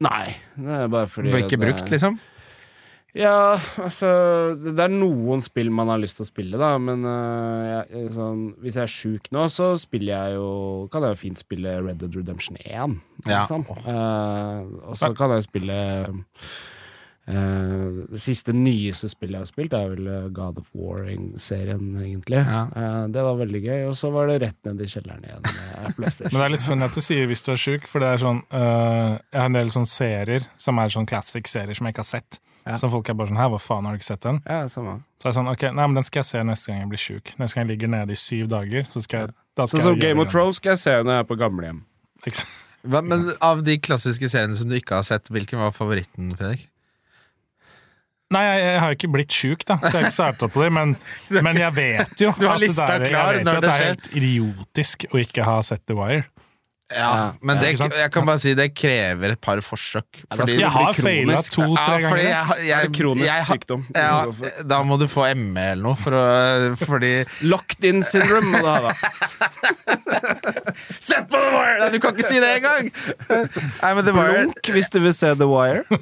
Nei, 0.04 0.36
det 0.60 0.80
er 0.84 0.88
bare 0.91 1.08
fordi 1.08 1.32
Ble 1.32 1.43
ikke 1.46 1.56
det- 1.58 1.62
brukt, 1.68 1.89
liksom? 1.93 2.18
Ja, 3.16 3.56
altså 3.80 4.10
Det 4.60 4.76
er 4.84 4.91
noen 4.91 5.39
spill 5.39 5.70
man 5.72 5.88
har 5.88 6.02
lyst 6.02 6.18
til 6.20 6.26
å 6.26 6.28
spille, 6.28 6.58
da, 6.60 6.74
men 6.78 7.06
uh, 7.08 7.86
jeg, 7.88 8.10
sånn, 8.12 8.41
hvis 8.60 8.76
jeg 8.76 8.84
er 8.84 8.91
sjuk 8.91 9.30
nå, 9.32 9.46
så 9.48 9.70
spiller 9.80 10.12
jeg 10.18 10.34
jo 10.36 10.50
Kan 10.91 11.06
jeg 11.08 11.16
jo 11.16 11.22
fint 11.22 11.39
spille 11.39 11.78
Red 11.86 12.02
Dead 12.04 12.14
Redemption 12.20 12.58
1, 12.60 12.98
Ja. 13.24 13.46
liksom. 13.46 13.64
Eh, 13.72 14.60
og 14.89 14.98
så 15.00 15.14
kan 15.16 15.32
jeg 15.32 15.48
spille 15.48 15.78
uh, 17.32 18.04
Det 18.12 18.20
siste 18.22 18.52
nyeste 18.54 19.08
spillet 19.10 19.39
jeg 19.39 19.46
har 19.46 19.50
spilt, 19.54 19.74
er 19.80 19.96
vel 19.96 20.12
God 20.36 20.60
of 20.62 20.68
War-serien, 20.76 21.88
egentlig. 22.04 22.43
Ja. 22.43 22.66
Det 23.08 23.24
var 23.26 23.39
veldig 23.39 23.62
gøy. 23.64 23.80
Og 23.89 23.96
så 23.98 24.12
var 24.14 24.28
det 24.30 24.41
rett 24.43 24.60
ned 24.68 24.84
i 24.84 24.91
kjelleren 24.91 25.24
igjen 25.26 25.48
PlayStation. 25.94 26.34
Men 26.34 26.42
det 26.42 26.48
er 26.48 26.56
litt 26.56 26.66
funny 26.66 26.88
at 26.88 26.98
du 26.98 27.04
sier 27.06 27.30
hvis 27.30 27.46
du 27.46 27.52
er 27.54 27.62
sjuk, 27.62 27.88
for 27.92 28.04
det 28.04 28.10
er 28.14 28.24
sånn 28.24 28.42
uh, 28.50 29.16
Jeg 29.20 29.40
har 29.40 29.50
en 29.50 29.60
del 29.60 29.72
sånne 29.74 29.92
serier 29.92 30.50
som 30.58 30.82
er 30.82 30.94
sånn 30.94 31.08
classic-serier 31.10 31.78
som 31.78 31.88
jeg 31.88 31.96
ikke 31.96 32.06
har 32.06 32.12
sett. 32.12 32.40
Ja. 32.66 32.80
Så 32.82 32.90
folk 32.90 33.10
er 33.10 33.18
bare 33.18 33.30
sånn 33.30 33.38
'her, 33.38 33.52
hva 33.54 33.62
faen, 33.62 33.86
har 33.86 33.94
du 33.94 34.02
ikke 34.02 34.10
sett 34.10 34.26
den? 34.26 34.42
Ja, 34.50 34.64
samme. 34.72 34.98
Så 35.22 35.28
er 35.28 35.34
det 35.34 35.38
sånn, 35.38 35.50
ok, 35.52 35.66
nei, 35.70 35.86
men 35.86 36.00
den 36.00 36.08
skal 36.08 36.24
jeg 36.24 36.30
se 36.32 36.44
neste 36.44 36.72
gang 36.72 36.80
jeg 36.82 36.92
blir 36.96 37.04
sjuk. 37.04 37.34
Neste 37.38 37.56
gang 37.56 37.68
jeg 37.68 37.76
ligger 37.76 37.92
nede 37.94 38.16
i 38.16 38.18
syv 38.18 38.48
dager, 38.50 38.88
så 38.90 39.04
skal 39.06 39.20
jeg 39.20 39.36
da 39.56 39.68
skal 39.68 39.80
Sånn 39.80 39.84
som 39.86 40.00
jeg 40.00 40.02
Game 40.02 40.22
of 40.22 40.32
Thrones 40.34 40.58
skal 40.60 40.74
jeg 40.74 40.82
se 40.82 40.96
når 40.98 41.14
jeg 41.14 41.24
er 41.24 41.28
på 41.30 41.38
gamlehjem. 41.40 41.84
Hva, 42.86 43.02
men 43.02 43.30
av 43.42 43.62
de 43.66 43.78
klassiske 43.82 44.30
seriene 44.30 44.58
som 44.58 44.70
du 44.70 44.76
ikke 44.78 45.00
har 45.00 45.06
sett, 45.08 45.30
hvilken 45.34 45.62
var 45.62 45.72
favoritten, 45.74 46.34
Fredrik? 46.38 46.68
Nei, 48.36 48.44
jeg, 48.50 48.62
jeg 48.68 48.80
har 48.84 48.96
ikke 48.98 49.10
blitt 49.16 49.36
sjuk, 49.40 49.66
da, 49.70 49.78
så 49.80 49.92
jeg 49.94 50.02
er 50.02 50.08
ikke 50.10 50.16
så 50.20 50.28
opp 50.34 50.54
på 50.56 50.64
det. 50.66 50.72
Men, 50.76 50.96
men 51.48 51.60
jeg 51.62 51.76
vet 51.78 52.24
jo 52.26 52.34
at 52.34 52.40
det 52.42 52.50
er- 52.52 53.06
jeg 53.08 53.40
vet 53.40 53.46
jo 53.48 53.56
at 53.56 53.64
det 53.64 53.74
er 53.74 53.84
helt 53.86 54.10
idiotisk 54.22 55.06
å 55.14 55.22
ikke 55.24 55.46
ha 55.48 55.58
sett 55.64 55.86
The 55.88 55.96
Wire. 55.98 56.26
Ja, 56.94 57.16
Ja, 57.16 57.34
men 57.42 57.58
det, 57.58 57.72
jeg 57.80 58.12
kan 58.14 58.26
bare 58.28 58.38
si 58.38 58.52
det 58.54 58.68
krever 58.78 59.32
et 59.34 59.40
par 59.42 59.58
forsøk. 59.66 60.06
Fordi, 60.30 60.60
Jeg 60.60 60.70
har 60.70 60.94
feila 60.94 61.40
to-tre 61.42 61.96
ja, 61.98 62.02
fordi 62.04 62.04
ganger. 62.04 62.18
jeg, 62.30 62.46
Det 62.60 62.66
jeg, 62.68 62.86
er 62.86 62.90
kronisk 62.94 63.26
jeg, 63.26 63.42
sykdom. 63.48 63.86
Ja, 63.96 64.26
da 64.70 64.84
må 64.86 64.94
du 65.02 65.08
få 65.10 65.26
ME 65.34 65.64
eller 65.72 65.82
noe, 65.82 65.96
for 65.98 66.14
å, 66.14 66.22
fordi 66.78 67.26
Locked 67.42 67.82
in 67.90 68.04
syndrome 68.06 68.46
må 68.54 68.62
du 68.62 68.70
ha, 68.70 68.78
da. 68.86 68.94
Sett 71.00 71.30
på 71.30 71.38
The 71.42 71.50
Wire! 71.56 71.80
Nei, 71.82 71.90
du 71.96 72.00
kan 72.04 72.14
ikke 72.14 72.28
si 72.30 72.40
det 72.44 72.52
engang! 72.60 72.90
Blunk 74.06 74.70
hvis 74.76 74.90
du 74.94 75.00
vil 75.04 75.14
se 75.16 75.32
The 75.40 75.48
Wire. 75.50 75.84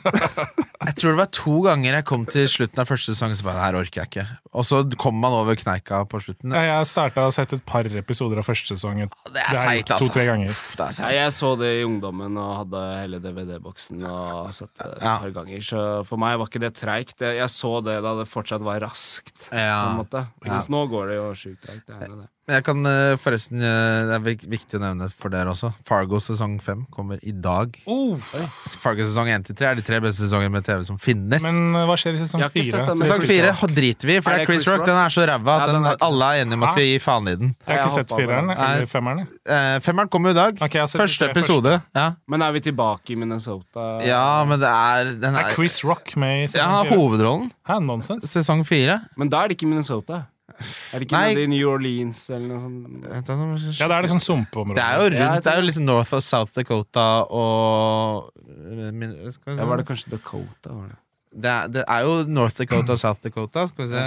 Jeg 0.84 0.98
tror 1.00 1.14
det 1.14 1.20
var 1.22 1.30
to 1.32 1.54
ganger 1.64 1.94
jeg 1.96 2.04
kom 2.10 2.26
til 2.28 2.44
slutten 2.52 2.82
av 2.84 2.88
første 2.90 3.14
sesong, 3.14 3.32
så 3.40 3.46
bare 3.48 3.62
her 3.64 3.76
orker 3.80 4.02
jeg 4.02 4.08
ikke. 4.10 4.26
Og 4.52 4.66
så 4.68 4.82
kom 5.00 5.16
man 5.16 5.32
over 5.32 5.56
kneika 5.56 6.02
på 6.12 6.20
slutten. 6.20 6.52
Ja, 6.52 6.60
Jeg 6.68 6.74
har 6.76 6.84
starta 6.90 7.24
og 7.30 7.34
sett 7.36 7.54
et 7.56 7.64
par 7.64 7.88
episoder 7.88 8.42
av 8.42 8.46
første 8.50 8.76
sesongen. 8.76 9.08
Det 9.32 9.40
er 9.40 9.48
jeg 9.56 9.62
seigt, 9.62 9.94
altså. 9.96 10.10
To-tre 10.12 10.26
ganger. 10.28 10.52
Uff, 10.74 10.96
Så. 10.98 11.10
jeg 11.14 11.32
så 11.36 11.50
det 11.60 11.70
i 11.80 11.84
ungdommen 11.86 12.38
og 12.42 12.52
hadde 12.64 12.82
hele 13.02 13.20
DVD-boksen 13.24 14.04
og 14.10 14.52
sett 14.54 14.74
det 14.80 14.88
et 14.98 15.04
Ja. 15.04 15.18
par 15.20 15.32
ganger. 15.32 15.60
Så 15.62 16.06
for 16.06 16.18
meg 16.18 16.38
var 16.40 16.48
ikke 16.48 16.60
det 16.64 16.74
treigt. 16.76 17.20
Jeg 17.22 17.50
så 17.50 17.84
det 17.84 18.02
da 18.04 18.16
det 18.20 18.28
fortsatt 18.28 18.62
var 18.66 18.80
raskt. 18.82 19.50
Ja. 19.52 19.94
nå 20.70 20.88
går 20.90 21.08
det 21.14 21.16
jo 21.22 21.30
sjukt 21.34 21.62
treigt. 21.68 21.86
det 21.88 21.96
er 22.10 22.16
det. 22.16 22.30
Men 22.44 22.58
Jeg 22.58 22.64
kan 22.68 22.86
eh, 22.90 23.14
forresten 23.24 23.62
eh, 23.64 24.04
Det 24.10 24.16
er 24.18 24.24
viktig 24.52 24.76
å 24.76 24.82
nevne 24.84 25.06
for 25.16 25.32
dere 25.32 25.54
også. 25.54 25.70
Fargo 25.88 26.20
sesong 26.20 26.58
fem 26.64 26.82
kommer 26.92 27.22
i 27.24 27.32
dag. 27.32 27.78
Fargo 28.82 29.06
sesong 29.08 29.30
1 29.32 29.46
til 29.48 29.56
3 29.62 29.70
er 29.70 29.78
de 29.80 29.86
tre 29.88 30.00
beste 30.04 30.26
sesongene 30.26 30.52
med 30.58 30.66
TV 30.68 30.84
som 30.88 30.98
finnes. 31.00 31.40
Men 31.46 31.72
uh, 31.72 31.86
hva 31.88 31.96
skjer 32.00 32.18
i 32.18 32.24
sesong 32.26 32.44
fire? 32.52 32.82
Sesong 32.84 33.24
Chris 33.24 33.32
fire 33.32 33.54
driter 33.72 34.10
vi 34.12 34.18
i, 34.18 34.24
for 34.26 34.36
det 34.36 34.44
er 34.44 34.50
Chris 34.50 34.68
Rock. 34.68 34.82
Rock? 34.82 34.90
Den 34.92 35.00
er 35.06 35.14
så 35.16 35.28
ræva 35.30 35.56
at 35.64 35.72
ikke- 35.72 35.96
alle 36.10 36.30
er 36.34 36.44
enige 36.44 36.60
om 36.60 36.68
at 36.68 36.82
vi 36.82 36.86
gir 36.90 37.06
faen 37.06 37.32
i 37.32 37.36
den. 37.40 37.54
Jeg 37.64 37.78
har 37.78 37.86
ikke 37.86 37.96
sett 37.96 38.12
fireren 38.18 38.52
eller 38.58 38.92
femmeren. 38.92 39.24
Eh, 39.48 39.78
femmeren 39.88 40.12
kommer 40.18 40.36
i 40.36 40.38
dag. 40.42 40.60
Ok, 40.60 40.76
jeg 40.76 40.84
har 40.84 40.92
sett 40.92 41.00
de 41.00 41.04
Første 41.06 41.32
episode. 41.32 41.78
Ja. 41.96 42.10
Men 42.28 42.44
er 42.44 42.52
vi 42.58 42.64
tilbake 42.68 43.16
i 43.16 43.20
Minnesota? 43.24 43.88
ja, 44.04 44.44
men 44.50 44.60
det 44.60 44.68
er 44.74 45.14
Den 45.24 45.36
Er 45.40 45.48
er 45.48 45.56
Chris 45.56 45.80
Rock 45.88 46.16
med 46.20 46.44
i 46.44 46.44
ja, 46.44 46.44
han 46.44 46.52
sesong 46.52 46.76
har 46.76 46.92
fire? 46.92 47.00
hovedrollen. 47.00 47.50
Hæ, 47.72 47.80
nonsens? 47.88 48.28
Sesong 48.28 48.68
fire. 48.68 49.00
Men 49.16 49.32
da 49.32 49.44
er 49.46 49.48
det 49.54 49.58
ikke 49.62 49.72
Minnesota. 49.72 50.26
Er 50.94 51.00
det 51.02 51.08
ikke 51.08 51.18
Nei. 51.20 51.30
nede 51.34 51.44
i 51.44 51.52
New 51.54 51.70
Orleans 51.72 52.22
eller 52.34 52.48
noe 52.52 52.62
sånt? 52.64 53.04
Da, 53.04 53.38
Ja, 53.80 53.88
det 53.88 53.96
er 53.98 54.02
det 54.08 54.12
sånn 54.14 54.24
sumpområde. 54.24 54.76
Det 54.80 54.84
er 54.86 54.98
jo 55.00 55.08
Ja, 55.18 55.30
rundt, 55.34 55.44
det 55.48 55.54
er 55.54 55.62
jo 55.62 55.66
liksom 55.70 55.86
North 55.88 56.14
og 56.18 56.24
South 56.26 56.54
Dakota 56.58 57.08
og 57.30 58.30
eh, 58.48 58.92
min, 58.92 59.16
skal 59.32 59.54
vi 59.54 59.56
se. 59.56 59.60
Ja, 59.62 59.66
var 59.70 59.78
det 59.84 59.88
kanskje 59.90 60.14
Dakota? 60.18 60.70
Var 60.74 60.88
det? 60.94 61.00
det, 61.34 61.50
er, 61.50 61.68
det 61.80 61.84
er 61.88 62.06
jo 62.08 62.14
North 62.30 62.58
Dakota 62.62 62.94
og 62.94 63.00
South 63.02 63.22
Dakota. 63.26 63.68
Skal 63.72 63.86
vi 63.86 63.92
se. 63.96 64.06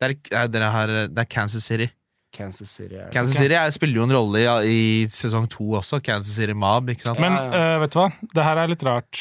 Det 0.00 0.08
er, 0.10 0.16
nei, 0.34 0.46
dere 0.54 0.70
har, 0.74 0.94
det 1.10 1.22
er 1.22 1.30
Kansas 1.30 1.64
City. 1.70 1.86
Kansas 2.34 2.68
City. 2.70 2.94
Er 2.98 3.04
det. 3.06 3.12
Kansas 3.14 3.36
City 3.38 3.54
er, 3.54 3.70
spiller 3.70 4.00
jo 4.00 4.06
en 4.08 4.12
rolle 4.16 4.40
i, 4.42 4.48
i 4.74 5.06
sesong 5.10 5.46
to 5.52 5.68
også. 5.78 6.00
Kansas 6.02 6.34
City 6.34 6.52
Mob. 6.52 6.88
ikke 6.90 7.06
sant? 7.06 7.20
Men 7.22 7.32
Ja, 7.38 7.44
ja. 7.46 7.62
eh, 7.76 7.80
vet 7.84 7.94
du 7.94 7.98
hva? 8.00 8.08
Det 8.34 8.44
her 8.48 8.58
er 8.64 8.72
litt 8.72 8.82
rart 8.86 9.20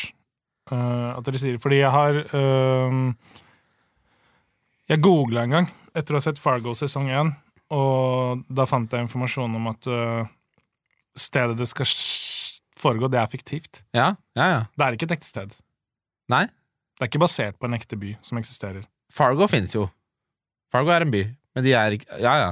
eh, 0.71 1.09
at 1.13 1.21
dere 1.27 1.37
sier 1.41 1.59
Fordi 1.61 1.77
jeg 1.83 1.91
har 1.93 2.17
eh, 2.23 2.97
Jeg 4.89 5.01
googla 5.05 5.45
en 5.45 5.53
gang 5.59 5.69
etter 5.97 6.15
å 6.15 6.19
ha 6.19 6.25
sett 6.25 6.41
Fargo 6.41 6.73
sesong 6.77 7.09
én, 7.13 7.33
og 7.73 8.43
da 8.49 8.65
fant 8.69 8.91
jeg 8.91 9.05
informasjon 9.05 9.57
om 9.59 9.69
at 9.71 9.89
uh, 9.89 10.31
stedet 11.17 11.57
det 11.59 11.69
skal 11.69 11.89
foregå, 12.79 13.09
det 13.11 13.21
er 13.21 13.29
fiktivt. 13.31 13.83
Ja, 13.95 14.13
ja, 14.37 14.49
ja. 14.49 14.61
Det 14.75 14.85
er 14.85 14.97
ikke 14.97 15.09
et 15.09 15.15
ekte 15.17 15.29
sted. 15.29 15.55
Nei. 16.31 16.45
Det 16.97 17.05
er 17.05 17.11
ikke 17.11 17.23
basert 17.23 17.57
på 17.59 17.69
en 17.69 17.77
ekte 17.77 17.97
by 17.99 18.15
som 18.23 18.39
eksisterer. 18.41 18.83
Fargo 19.13 19.47
finnes 19.49 19.73
jo. 19.75 19.87
Fargo 20.73 20.93
er 20.93 21.05
en 21.05 21.13
by, 21.13 21.23
men 21.53 21.65
de 21.65 21.73
er 21.77 21.97
ikke 21.97 22.21
Ja, 22.21 22.35
ja. 22.41 22.51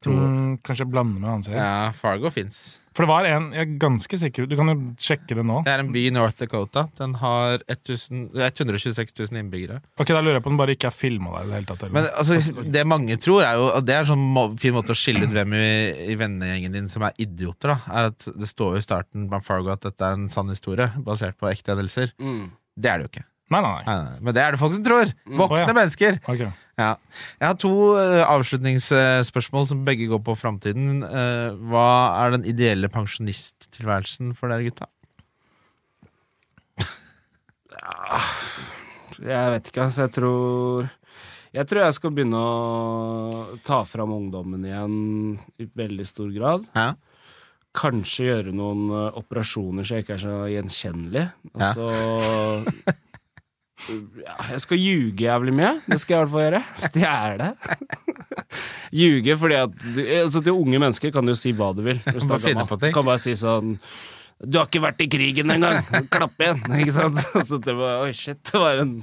Tror. 0.00 0.16
Mm, 0.16 0.52
kanskje 0.64 0.86
jeg 0.86 0.92
blander 0.94 1.20
med 1.20 1.28
hans 1.28 1.48
serie. 1.48 1.60
Ja, 1.60 1.90
Fargo 1.92 2.30
fins. 2.32 2.79
For 2.96 3.06
det 3.06 3.10
var 3.10 3.26
en 3.28 3.44
Jeg 3.54 3.62
er 3.68 3.74
ganske 3.78 4.18
sikker 4.18 4.48
Du 4.50 4.56
kan 4.58 4.70
jo 4.72 4.74
sjekke 4.98 5.36
det 5.38 5.44
nå. 5.46 5.60
Det 5.66 5.70
er 5.72 5.82
en 5.84 5.92
by 5.94 6.02
i 6.08 6.12
North 6.14 6.40
Dakota. 6.40 6.86
Den 6.98 7.14
har 7.20 7.62
1000 7.70 8.32
126 8.34 9.14
000 9.30 9.38
innbyggere. 9.44 9.78
Ok, 10.00 10.10
Da 10.10 10.20
lurer 10.20 10.40
jeg 10.40 10.44
på 10.46 10.50
om 10.50 10.56
den 10.56 10.62
bare 10.62 10.74
ikke 10.74 10.90
er 10.90 10.96
filma 10.96 11.36
der 11.38 11.46
det 11.50 11.58
hele 11.60 11.70
tatt. 11.70 11.84
eller? 11.86 11.94
Men 11.94 12.08
altså, 12.18 12.64
det 12.76 12.84
mange 12.90 13.16
tror, 13.22 13.44
er 13.46 13.60
jo 13.60 13.68
og 13.70 13.86
Det 13.86 13.94
er 13.94 14.08
sånn 14.10 14.26
fin 14.58 14.74
måte 14.74 14.94
å 14.94 14.98
skille 14.98 15.26
ut 15.28 15.34
hvem 15.36 15.54
i, 15.54 15.70
i 16.10 16.18
vennegjengen 16.18 16.74
din 16.80 16.88
som 16.90 17.06
er 17.06 17.14
idioter, 17.22 17.74
da. 17.76 17.78
Er 17.94 18.10
at 18.10 18.26
Det 18.34 18.48
står 18.50 18.74
jo 18.74 18.82
i 18.82 18.86
starten 18.88 19.28
på 19.30 19.42
Fargo 19.46 19.70
at 19.74 19.86
dette 19.86 20.02
er 20.06 20.18
en 20.18 20.28
sann 20.32 20.50
historie, 20.50 20.90
basert 21.06 21.38
på 21.38 21.50
ekte 21.52 21.74
hendelser. 21.76 22.14
Mm. 22.18 22.50
Det 22.80 22.90
er 22.90 22.98
det 22.98 23.06
jo 23.06 23.12
ikke. 23.14 23.26
Nei, 23.50 23.58
nei, 23.58 23.70
nei. 23.70 23.84
Nei, 23.86 24.02
nei, 24.06 24.18
Men 24.22 24.34
det 24.36 24.42
er 24.44 24.54
det 24.54 24.60
folk 24.62 24.74
som 24.76 24.84
tror! 24.86 25.10
Voksne 25.26 25.64
oh, 25.64 25.70
ja. 25.72 25.74
mennesker! 25.74 26.18
Okay. 26.22 26.50
Ja. 26.80 26.92
Jeg 27.40 27.48
har 27.48 27.56
to 27.60 27.72
eh, 27.98 28.22
avslutningsspørsmål 28.24 29.66
som 29.68 29.82
begge 29.86 30.06
går 30.10 30.22
på 30.24 30.36
framtiden. 30.38 31.02
Eh, 31.04 31.58
hva 31.70 31.88
er 32.22 32.36
den 32.36 32.46
ideelle 32.48 32.88
pensjonisttilværelsen 32.92 34.32
for 34.38 34.52
dere 34.52 34.70
gutta? 34.70 34.86
Jeg 39.20 39.52
vet 39.52 39.68
ikke, 39.68 39.82
altså. 39.84 40.06
Jeg 40.06 40.12
tror 40.16 40.88
Jeg 41.52 41.66
tror 41.66 41.80
jeg 41.82 41.94
skal 41.96 42.12
begynne 42.14 42.38
å 42.38 43.58
ta 43.66 43.82
fram 43.84 44.12
ungdommen 44.14 44.62
igjen 44.64 44.94
i 45.58 45.66
veldig 45.66 46.06
stor 46.06 46.30
grad. 46.32 46.68
Ja. 46.78 46.94
Kanskje 47.76 48.28
gjøre 48.30 48.54
noen 48.54 48.86
eh, 48.94 49.18
operasjoner 49.18 49.82
så 49.82 49.98
jeg 49.98 50.06
ikke 50.06 50.16
er 50.16 50.22
så 50.22 50.36
gjenkjennelig. 50.54 51.26
Og 51.50 51.60
så 51.74 51.88
ja, 51.90 52.94
Jeg 53.88 54.60
skal 54.64 54.80
ljuge 54.80 55.24
jævlig 55.26 55.54
mye. 55.56 55.72
Det 55.86 56.00
skal 56.02 56.16
jeg 56.16 56.20
i 56.20 56.22
hvert 56.22 56.32
fall 56.34 56.46
gjøre. 56.46 56.62
Stjele. 56.84 57.50
Ljuge 59.00 59.36
fordi 59.38 59.58
at 59.60 59.84
altså 60.24 60.40
Til 60.42 60.56
unge 60.56 60.80
mennesker 60.82 61.12
kan 61.14 61.26
du 61.26 61.32
jo 61.34 61.38
si 61.38 61.52
hva 61.56 61.72
du 61.76 61.84
vil. 61.86 62.00
Hvis 62.08 62.26
du 62.26 62.32
Bare 62.34 62.42
finne 62.42 62.66
på 62.68 62.80
ting. 62.80 62.94
Kan 62.96 63.06
bare 63.08 63.22
si 63.22 63.36
sånn 63.38 63.76
du 64.40 64.56
har 64.56 64.70
ikke 64.70 64.80
vært 64.80 65.02
i 65.04 65.06
krigen 65.12 65.52
engang! 65.52 65.82
Klapp 66.08 66.40
igjen! 66.40 66.62
Ikke 66.80 66.94
sant? 66.94 67.18
Så 67.44 67.58
det 67.60 67.74
var, 67.76 68.06
Oi, 68.06 68.12
shit, 68.16 68.38
det 68.48 68.60
var 68.62 68.78
en 68.80 68.94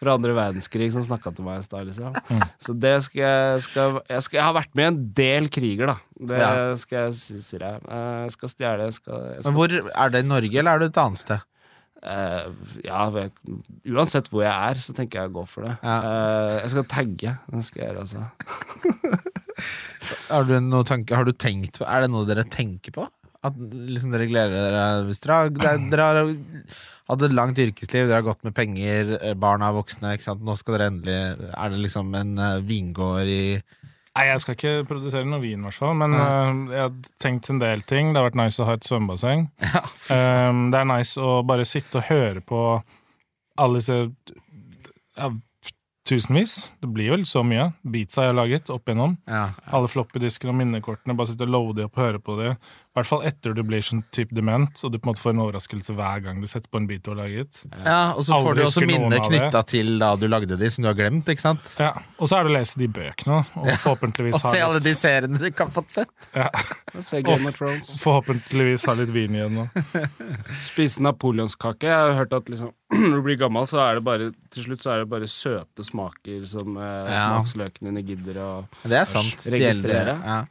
fra 0.00 0.14
andre 0.16 0.32
verdenskrig 0.36 0.88
som 0.94 1.04
snakka 1.04 1.34
til 1.36 1.44
meg 1.44 1.60
i 1.60 1.66
stad, 1.66 1.90
liksom. 1.90 2.16
Så 2.64 2.72
det 2.80 2.94
skal 3.04 3.20
jeg 3.20 3.64
skal, 3.66 3.98
jeg 4.08 4.24
skal 4.24 4.38
Jeg 4.40 4.46
har 4.46 4.54
vært 4.56 4.72
med 4.72 4.86
i 4.86 4.88
en 4.94 5.02
del 5.18 5.50
kriger, 5.52 5.92
da. 5.92 5.98
Det 6.32 6.40
skal 6.80 7.02
jeg 7.02 7.18
si, 7.18 7.36
sier 7.44 7.66
jeg. 7.66 7.82
Jeg 7.84 8.32
skal 8.38 8.52
stjele, 8.54 8.88
jeg 8.88 8.96
skal, 8.96 9.26
jeg 9.34 9.44
Men 9.44 9.58
hvor 9.58 9.76
Er 9.76 10.14
det 10.16 10.24
i 10.24 10.28
Norge, 10.30 10.56
eller 10.62 10.72
er 10.72 10.84
det 10.86 10.90
et 10.94 11.02
annet 11.04 11.24
sted? 11.26 11.44
Eh, 12.02 12.48
Ja, 12.86 13.04
uansett 13.86 14.30
hvor 14.32 14.44
jeg 14.44 14.52
er, 14.52 14.80
så 14.82 14.94
tenker 14.96 15.22
jeg 15.22 15.32
å 15.32 15.36
gå 15.38 15.44
for 15.50 15.68
det. 15.68 15.76
Ja. 15.82 15.96
Uh, 16.02 16.54
jeg 16.62 16.72
skal 16.74 16.88
tagge. 16.92 17.36
Det 17.52 17.64
skal 17.68 17.82
jeg 17.82 17.92
gjøre, 17.92 18.04
altså. 18.06 19.22
Har 20.28 20.44
du, 20.46 20.52
tanke, 20.86 21.16
har 21.18 21.26
du 21.26 21.32
tenkt 21.34 21.80
Er 21.82 22.04
det 22.04 22.10
noe 22.12 22.26
dere 22.28 22.44
tenker 22.46 22.92
på? 22.94 23.06
At 23.42 23.56
liksom 23.56 24.12
dere 24.14 24.28
gleder 24.30 24.68
dere 24.68 24.82
Hvis 25.08 25.18
dere 25.24 25.38
har, 26.04 26.20
hatt 27.10 27.24
et 27.26 27.34
langt 27.34 27.58
yrkesliv, 27.58 28.06
dere 28.06 28.20
har 28.20 28.26
gått 28.28 28.44
med 28.46 28.54
penger, 28.54 29.16
eh, 29.18 29.34
barna 29.34 29.72
er 29.72 29.78
voksne, 29.80 30.12
nå 30.46 30.56
skal 30.60 30.76
dere 30.76 30.90
endelig 30.92 31.50
Er 31.50 31.74
det 31.74 31.82
liksom 31.82 32.14
en 32.20 32.36
vingård 32.68 33.32
i 33.32 33.42
Nei, 34.16 34.30
jeg 34.30 34.40
skal 34.40 34.56
ikke 34.56 34.74
produsere 34.88 35.28
noe 35.28 35.42
vin, 35.42 35.60
i 35.60 35.68
hvert 35.68 35.76
fall. 35.76 35.96
Men 36.00 36.16
uh, 36.16 36.72
jeg 36.72 36.82
har 36.86 36.94
tenkt 37.20 37.50
en 37.52 37.60
del 37.60 37.82
ting. 37.84 38.14
Det 38.14 38.20
har 38.20 38.30
vært 38.30 38.38
nice 38.40 38.62
å 38.62 38.68
ha 38.68 38.76
et 38.78 38.88
svømmebasseng. 38.88 39.48
Um, 40.06 40.68
det 40.70 40.78
er 40.78 40.86
nice 40.86 41.18
å 41.18 41.40
bare 41.42 41.64
sitte 41.66 41.98
og 41.98 42.06
høre 42.06 42.38
på 42.46 42.58
alle 43.58 43.80
disse 43.80 43.96
ja, 45.18 45.30
tusenvis. 46.06 46.54
Det 46.78 46.90
blir 46.94 47.10
vel 47.10 47.24
så 47.26 47.42
mye. 47.42 47.72
Beatsa 47.82 48.22
jeg 48.22 48.30
har 48.30 48.38
laget 48.38 48.70
opp 48.70 48.86
igjennom. 48.86 49.16
Ja. 49.26 49.48
Alle 49.74 49.90
floppydiskene 49.90 50.54
og 50.54 50.60
minnekortene. 50.60 51.16
Bare 51.18 51.32
sitte 51.32 51.48
og 51.48 51.54
loade 51.56 51.88
opp 51.88 51.98
og 51.98 52.04
høre 52.04 52.22
på 52.22 52.38
det. 52.38 52.52
I 52.96 52.98
hvert 53.02 53.08
fall 53.10 53.24
etter 53.28 53.52
du 53.52 53.58
blir 53.68 53.82
sånn 53.84 53.98
type 54.16 54.32
dement, 54.32 54.72
og 54.86 54.92
du 54.92 54.96
på 54.96 55.04
en 55.04 55.10
måte 55.12 55.20
får 55.20 55.34
en 55.34 55.40
overraskelse 55.44 55.92
hver 55.98 56.22
gang 56.24 56.38
du 56.40 56.46
setter 56.48 56.70
på 56.72 56.78
en 56.80 56.86
bit 56.88 57.02
du 57.04 57.10
har 57.12 57.18
laget. 57.18 57.58
Ja, 57.84 58.14
og 58.16 58.24
så 58.24 58.38
får 58.40 58.56
du 58.56 58.62
også 58.64 58.86
minner 58.88 59.20
knytta 59.20 59.60
til 59.68 59.98
da 60.00 60.14
du 60.16 60.24
lagde 60.32 60.56
de, 60.56 60.70
som 60.72 60.80
du 60.80 60.88
har 60.88 60.96
glemt, 60.96 61.28
ikke 61.28 61.44
sant? 61.44 61.74
Ja, 61.78 61.90
Og 62.16 62.30
så 62.32 62.38
er 62.38 62.48
det 62.48 62.54
å 62.54 62.56
lese 62.56 62.80
de 62.80 62.88
bøkene, 62.88 63.42
og 63.52 63.68
forhåpentligvis 63.84 64.38
Og 64.38 64.46
se 64.48 64.62
alle 64.64 64.78
litt- 64.80 64.88
de 64.88 64.94
seriene 64.96 65.36
du 65.38 65.44
ikke 65.50 65.66
har 65.68 65.74
fått 65.76 65.92
sett! 65.92 66.08
ja, 66.34 66.48
og 66.96 67.04
Se 67.04 67.20
Game 67.20 67.44
of 67.52 67.58
Thrones. 67.60 67.92
Forhåpentligvis 68.00 68.86
ha 68.88 68.96
litt 68.96 69.12
vin 69.12 69.36
igjen 69.36 69.60
nå. 69.60 69.68
Spise 70.72 71.02
napoleonskake. 71.04 71.86
Jeg 71.86 71.92
har 72.08 72.16
hørt 72.22 72.32
at 72.32 72.48
liksom, 72.48 72.72
når 72.96 73.16
du 73.20 73.22
blir 73.28 73.36
gammel, 73.44 73.68
så 73.68 73.82
er 73.84 74.00
det 74.00 74.04
bare 74.08 74.32
til 74.56 74.66
slutt 74.70 74.80
så 74.84 74.94
er 74.96 75.04
det 75.04 75.10
bare 75.12 75.28
søte 75.30 75.84
smaker 75.84 76.44
som 76.48 76.76
eh, 76.80 77.12
Ja. 77.12 77.28
smaksløkene 77.36 77.92
dine 77.92 78.04
gidder 78.08 78.40
å 78.40 78.50
Det 78.88 79.00
er 79.04 79.08
sant. 79.10 79.44
De 79.44 79.60
eldre, 79.68 80.02
Ja. 80.24 80.42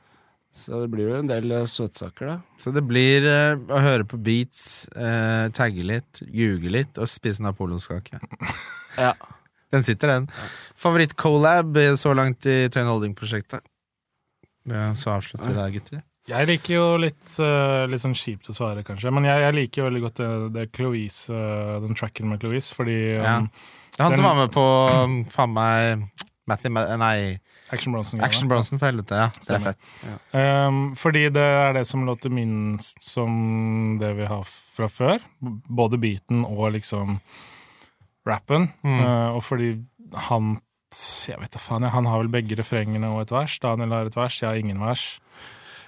Så 0.55 0.79
det 0.85 0.89
blir 0.93 1.09
jo 1.09 1.17
en 1.19 1.27
del 1.29 1.51
eh, 1.51 1.65
søtsaker, 1.67 2.29
da. 2.29 2.35
Så 2.61 2.71
det 2.71 2.81
blir 2.87 3.25
uh, 3.27 3.59
å 3.75 3.81
høre 3.83 4.05
på 4.07 4.17
beats, 4.23 4.87
uh, 4.95 5.51
tagge 5.55 5.83
litt, 5.83 6.21
ljuge 6.31 6.71
litt 6.71 6.99
og 7.01 7.11
spise 7.11 7.43
napoleonskake. 7.45 8.21
Ja. 8.95 9.09
Den 9.75 9.83
sitter, 9.83 10.07
den. 10.07 10.27
Favoritt-colab 10.79 11.75
eh, 11.81 11.97
så 11.99 12.13
langt 12.15 12.45
i 12.47 12.69
Tøyen 12.71 12.87
Holding-prosjektet? 12.87 13.59
Ja, 14.71 14.93
så 14.95 15.17
avslutter 15.17 15.49
vi 15.49 15.57
der, 15.57 15.73
gutter. 15.73 16.03
Jeg 16.31 16.47
liker 16.47 16.73
jo 16.77 16.85
litt, 17.03 17.25
uh, 17.43 17.83
litt 17.91 18.01
sånn 18.01 18.15
kjipt 18.15 18.47
å 18.49 18.55
svare, 18.55 18.85
kanskje, 18.87 19.11
men 19.11 19.27
jeg, 19.27 19.41
jeg 19.43 19.57
liker 19.57 19.81
jo 19.81 19.89
veldig 19.89 20.03
godt 20.05 20.21
det, 20.21 20.29
det 20.55 20.63
Cloise, 20.73 21.27
uh, 21.35 21.75
den 21.83 21.99
tracken 21.99 22.31
med 22.31 22.39
Cloise, 22.41 22.71
fordi 22.77 22.95
Ja. 23.17 23.35
um, 23.43 23.51
Det 23.91 23.99
er 23.99 24.07
han 24.07 24.15
som 24.15 24.29
var 24.29 24.39
med 24.39 24.55
på 24.55 24.63
um, 24.63 25.19
faen 25.35 25.53
meg 25.59 26.23
Matthew, 26.49 26.79
nei, 27.03 27.17
Action 27.73 27.93
Bronson 27.95 28.21
Action 28.21 28.47
Bronson, 28.47 28.77
for 28.77 28.85
helvete. 28.91 29.17
Ja, 29.17 29.29
det 29.41 29.55
er 29.55 29.63
fett. 29.63 29.89
Ja. 30.05 30.67
Um, 30.67 30.95
fordi 30.95 31.23
det 31.33 31.41
er 31.41 31.73
det 31.73 31.87
som 31.89 32.05
låter 32.05 32.29
minst 32.29 33.01
som 33.01 33.97
det 33.99 34.11
vi 34.19 34.25
har 34.29 34.43
fra 34.45 34.85
før. 34.91 35.19
Både 35.41 35.97
beaten 35.97 36.43
og 36.45 36.71
liksom 36.77 37.19
rappen. 38.27 38.69
Mm. 38.85 38.99
Uh, 39.01 39.35
og 39.37 39.43
fordi 39.45 39.73
han 40.29 40.55
Jeg 41.27 41.39
vet 41.41 41.51
da 41.51 41.59
faen, 41.59 41.83
jeg, 41.83 41.91
han 41.91 42.05
har 42.07 42.21
vel 42.21 42.29
begge 42.31 42.55
refrengene 42.55 43.09
og 43.11 43.23
et 43.25 43.31
vers. 43.33 43.57
Daniel 43.59 43.91
har 43.91 44.05
et 44.07 44.15
vers, 44.15 44.37
jeg 44.39 44.47
har 44.47 44.55
ingen 44.61 44.79
vers. 44.79 45.19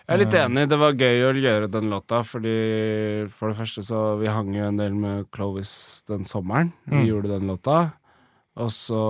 Jeg 0.08 0.16
er 0.16 0.20
litt 0.24 0.34
enig. 0.40 0.66
Det 0.72 0.80
var 0.80 0.96
gøy 0.98 1.22
å 1.28 1.32
gjøre 1.36 1.70
den 1.72 1.90
låta, 1.92 2.24
fordi 2.24 3.28
for 3.38 3.52
det 3.52 3.58
første 3.60 3.84
så 3.84 4.02
Vi 4.20 4.28
hang 4.32 4.54
jo 4.56 4.66
en 4.68 4.78
del 4.80 4.94
med 4.96 5.30
Clovis 5.36 6.04
den 6.08 6.24
sommeren. 6.26 6.74
Vi 6.86 6.96
Mm. 6.96 7.06
gjorde 7.08 7.30
den 7.40 7.48
låta. 7.48 7.92
Og 8.58 8.72
så 8.74 9.02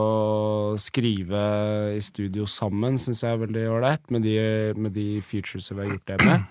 skrive 0.81 1.41
i 1.95 2.01
studio 2.03 2.45
sammen 2.51 2.97
syns 2.99 3.23
jeg 3.23 3.31
er 3.31 3.43
veldig 3.45 3.65
ålreit, 3.77 4.11
med, 4.11 4.27
med 4.75 4.91
de 4.91 5.21
features 5.23 5.71
vi 5.71 5.79
har 5.85 5.93
gjort 5.93 6.07
det 6.11 6.17
med. 6.25 6.47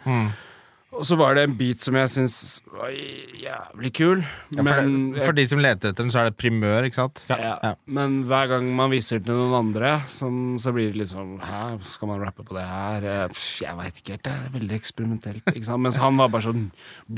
Mm. 0.97 1.01
Og 1.03 1.05
så 1.05 1.17
var 1.21 1.37
det 1.37 1.43
en 1.45 1.55
beat 1.59 1.85
som 1.85 1.97
jeg 1.99 2.09
syns 2.09 2.35
var 2.73 2.89
jævlig 2.89 3.91
kul. 3.97 4.23
Ja, 4.55 4.63
for, 4.63 4.65
men 4.65 4.95
det, 5.13 5.25
for 5.27 5.37
de 5.37 5.45
som 5.51 5.61
leter 5.61 5.93
etter 5.93 6.07
den, 6.07 6.13
så 6.13 6.23
er 6.23 6.31
det 6.31 6.39
primør, 6.41 6.87
ikke 6.89 6.97
sant? 7.03 7.21
Ja. 7.29 7.37
ja. 7.43 7.53
Ja. 7.67 7.73
Men 7.99 8.23
hver 8.31 8.49
gang 8.55 8.71
man 8.79 8.93
viser 8.95 9.21
til 9.21 9.37
noen 9.37 9.53
andre, 9.59 9.93
som, 10.09 10.57
så 10.63 10.73
blir 10.73 10.89
det 10.95 11.03
litt 11.03 11.13
sånn 11.13 11.37
Hæ, 11.45 11.61
skal 11.93 12.11
man 12.13 12.25
rappe 12.25 12.47
på 12.47 12.57
det 12.57 12.65
her? 12.65 13.07
Eh, 13.13 13.23
pff, 13.35 13.61
Jeg 13.67 13.77
veit 13.77 14.01
ikke 14.01 14.17
helt. 14.17 14.25
Det 14.25 14.33
er 14.33 14.57
veldig 14.57 14.79
eksperimentelt. 14.81 15.53
Ikke 15.53 15.67
sant? 15.69 15.85
Mens 15.85 16.01
han 16.01 16.21
var 16.21 16.33
bare 16.33 16.49
sånn 16.49 16.67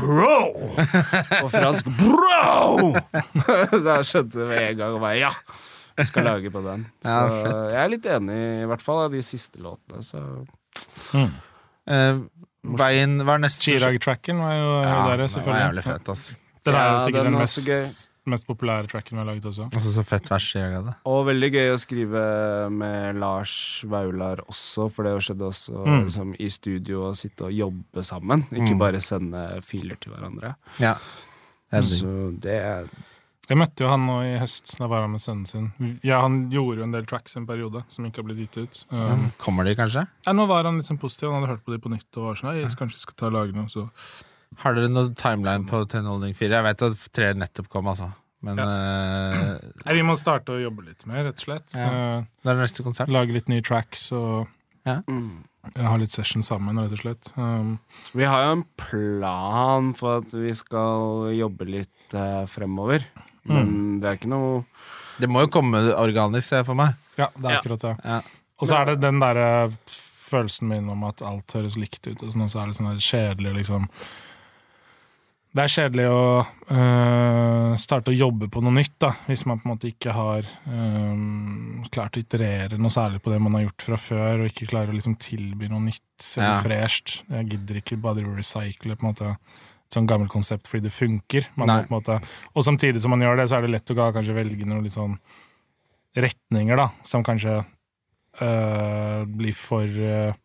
Bro! 0.03 0.43
På 1.39 1.51
fransk 1.55 1.91
bro! 2.03 2.93
så 3.83 3.99
jeg 4.01 4.11
skjønte 4.11 4.43
det 4.43 4.49
med 4.51 4.63
en 4.65 4.81
gang 4.83 4.99
og 4.99 5.05
bare 5.07 5.19
ja! 5.23 5.35
Skal 6.07 6.29
lage 6.29 6.51
på 6.55 6.61
den. 6.63 6.85
Så 7.03 7.11
Ja, 7.11 7.55
jeg 7.73 7.79
er 7.83 7.89
litt 7.91 8.05
enig, 8.07 8.39
i 8.63 8.67
hvert 8.71 8.83
fall 8.85 9.07
av 9.09 9.15
de 9.15 9.23
siste 9.27 9.59
låtene. 9.63 10.03
Så 10.07 10.23
Eh, 11.89 12.19
veien 12.65 13.19
Hva 13.25 13.35
er 13.39 13.39
neste 13.47 13.65
Chirag-tracken 13.71 14.39
var 14.43 14.55
jo 14.57 14.69
Ja, 14.83 15.17
der, 15.17 15.27
den 15.27 15.45
var 15.47 15.83
fett, 15.83 16.09
ass. 16.09 16.35
Den 16.65 16.75
er 16.75 16.79
Ja, 16.93 16.99
sikkert 16.99 17.25
den 17.25 17.33
den 17.33 17.41
mest, 17.41 18.11
mest 18.27 18.47
populære 18.47 18.89
tracken 18.91 19.17
vi 19.17 19.23
har 19.23 19.25
laget 19.31 19.45
også. 19.47 19.69
Også 19.73 19.93
så 19.95 20.05
fett 20.05 20.29
vers 20.29 20.43
Chirag 20.53 20.75
hadde. 20.75 20.95
Og 21.07 21.23
veldig 21.31 21.51
gøy 21.55 21.71
å 21.73 21.79
skrive 21.81 22.25
med 22.71 23.17
Lars 23.23 23.85
Vaular 23.89 24.43
også, 24.49 24.91
for 24.93 25.05
det 25.05 25.15
skjedde 25.25 25.47
også 25.49 25.87
Mm. 25.87 26.05
liksom, 26.05 26.35
i 26.39 26.49
studio 26.49 27.07
å 27.09 27.15
sitte 27.17 27.47
og 27.47 27.53
jobbe 27.53 28.05
sammen. 28.05 28.45
Ikke 28.53 28.75
Mm. 28.75 28.79
bare 28.79 29.01
sende 29.01 29.63
filer 29.63 29.97
til 30.01 30.13
hverandre. 30.13 30.57
Ja. 30.79 30.97
Så 31.73 32.39
det 32.41 32.59
er 32.65 32.85
Jeg 33.49 33.57
møtte 33.57 33.85
jo 33.85 33.89
han 33.89 34.03
nå 34.05 34.19
i 34.29 34.35
høst, 34.37 34.75
da 34.77 34.87
var 34.93 35.07
han 35.07 35.15
med 35.15 35.23
sønnen 35.25 35.47
sin. 35.49 35.69
Ja, 36.05 36.21
Han 36.27 36.51
gjorde 36.53 36.83
jo 36.83 36.85
en 36.85 36.93
del 36.93 37.07
tracks 37.09 37.37
en 37.39 37.47
periode 37.49 37.81
som 37.89 38.05
ikke 38.05 38.21
har 38.21 38.29
blitt 38.29 38.43
gitt 38.45 38.59
ut. 38.61 38.81
Um, 38.93 39.31
Kommer 39.41 39.65
de, 39.65 39.73
kanskje? 39.79 40.05
ja, 40.27 40.35
nå 40.37 40.45
var 40.51 40.69
han 40.69 40.77
liksom 40.81 40.99
positiv, 41.01 41.31
han 41.33 41.41
hadde 41.41 41.55
hørt 41.55 41.65
på 41.65 41.73
de 41.73 41.81
på 41.81 41.93
nytt 41.93 42.19
og 42.21 42.29
var 42.29 42.41
sånn 42.41 42.51
«Nei, 42.53 42.69
kanskje 42.77 42.99
jeg 42.99 43.07
skal 43.07 43.17
ta 43.17 43.31
og 43.31 43.37
lage 43.39 43.57
noe. 43.57 43.71
Så 43.73 43.87
Har 44.65 44.77
dere 44.77 44.93
noen 44.93 45.15
timeline 45.17 45.65
på 45.69 45.81
Tenholding 45.89 46.37
4? 46.37 46.59
Jeg 46.59 46.67
vet 46.69 46.85
at 46.91 47.07
tre 47.17 47.31
nettopp 47.41 47.71
kom, 47.73 47.89
altså. 47.89 48.11
Men 48.45 48.61
eh, 48.63 49.55
Nei, 49.87 49.95
vi 49.97 50.05
må 50.07 50.15
starte 50.19 50.55
å 50.55 50.61
jobbe 50.61 50.85
litt 50.87 51.07
mer, 51.09 51.25
rett 51.27 51.41
og 51.41 51.47
slett. 51.49 51.73
Ja. 51.75 51.89
Uh, 51.89 52.29
det 52.45 52.53
er 52.53 52.61
neste 52.61 52.85
konsert. 52.87 53.11
lage 53.11 53.35
litt 53.35 53.49
nye 53.51 53.65
tracks 53.65 54.11
og 54.15 54.45
ja. 54.87 55.01
ha 55.03 55.97
litt 56.01 56.15
session 56.15 56.45
sammen, 56.47 56.79
rett 56.79 56.95
og 56.95 57.01
slett. 57.01 57.33
Um, 57.41 57.79
Vi 58.13 58.29
har 58.29 58.45
jo 58.45 58.53
en 58.59 58.67
plan 58.79 59.91
for 59.99 60.21
at 60.23 60.37
vi 60.37 60.53
skal 60.57 61.33
jobbe 61.35 61.67
litt 61.69 62.15
uh, 62.15 62.45
fremover. 62.51 63.09
Men 63.49 64.01
det 64.01 64.09
er 64.11 64.17
ikke 64.21 64.29
noe 64.33 64.65
Det 65.19 65.29
må 65.29 65.41
jo 65.43 65.49
komme 65.51 65.81
organisk, 65.99 66.47
ser 66.49 66.57
jeg 66.63 66.67
for 66.67 66.75
meg. 66.79 66.95
ja, 67.19 67.29
det 67.37 67.45
er 67.45 67.51
Ja. 67.57 67.59
akkurat 67.61 67.81
det. 67.81 67.97
Ja. 68.05 68.21
Og 68.61 68.69
så 68.69 68.75
er 68.81 68.85
det 68.87 69.01
den 69.01 69.21
derre 69.21 69.71
følelsen 70.29 70.69
min 70.69 70.89
om 70.91 71.05
at 71.05 71.23
alt 71.23 71.53
høres 71.57 71.77
likt 71.77 72.07
ut, 72.07 72.23
og 72.23 72.33
sånn, 72.35 72.49
så 72.51 72.63
er 72.63 72.67
det 72.67 72.77
sånn 72.77 72.99
kjedelig 73.01 73.55
liksom 73.65 73.89
Det 75.55 75.63
er 75.65 75.73
kjedelig 75.73 76.05
å 76.13 76.47
øh, 76.71 77.77
starte 77.81 78.13
å 78.13 78.15
jobbe 78.17 78.51
på 78.53 78.61
noe 78.63 78.75
nytt, 78.77 78.99
da, 79.01 79.15
hvis 79.27 79.47
man 79.49 79.59
på 79.59 79.67
en 79.67 79.73
måte 79.73 79.89
ikke 79.89 80.13
har 80.13 80.45
øh, 80.45 81.89
klart 81.91 82.19
å 82.19 82.21
iterere 82.23 82.79
noe 82.79 82.93
særlig 82.93 83.23
på 83.25 83.33
det 83.33 83.41
man 83.41 83.55
har 83.57 83.65
gjort 83.65 83.87
fra 83.87 83.97
før, 83.97 84.43
og 84.45 84.51
ikke 84.53 84.69
klarer 84.69 84.93
å 84.93 84.99
liksom 84.99 85.17
tilby 85.19 85.71
noe 85.73 85.81
nytt 85.89 86.29
eller 86.37 86.53
Ja. 86.53 86.61
fresht. 86.63 87.23
Jeg 87.31 87.49
gidder 87.55 87.81
ikke 87.81 87.97
bare 88.01 88.27
å 88.29 88.37
recycle 88.37 88.95
på 88.95 89.07
en 89.07 89.15
måte 89.15 89.37
sånn 89.93 90.09
gammelt 90.09 90.33
konsept 90.33 90.69
fordi 90.69 90.89
det 90.89 90.95
funker. 90.95 91.49
Måte, 91.93 92.19
og 92.55 92.67
samtidig 92.67 93.03
som 93.03 93.15
man 93.15 93.25
gjør 93.25 93.41
det, 93.41 93.49
så 93.51 93.59
er 93.59 93.67
det 93.67 93.75
lett 93.77 93.95
å 93.95 93.97
kanskje 93.99 94.37
velge 94.37 94.69
noen 94.69 94.85
litt 94.87 94.97
sånn 94.97 95.17
retninger, 96.19 96.79
da, 96.79 96.91
som 97.07 97.25
kanskje 97.27 97.61
øh, 98.43 99.25
blir 99.39 99.57
for 99.57 99.87
øh, 99.87 100.37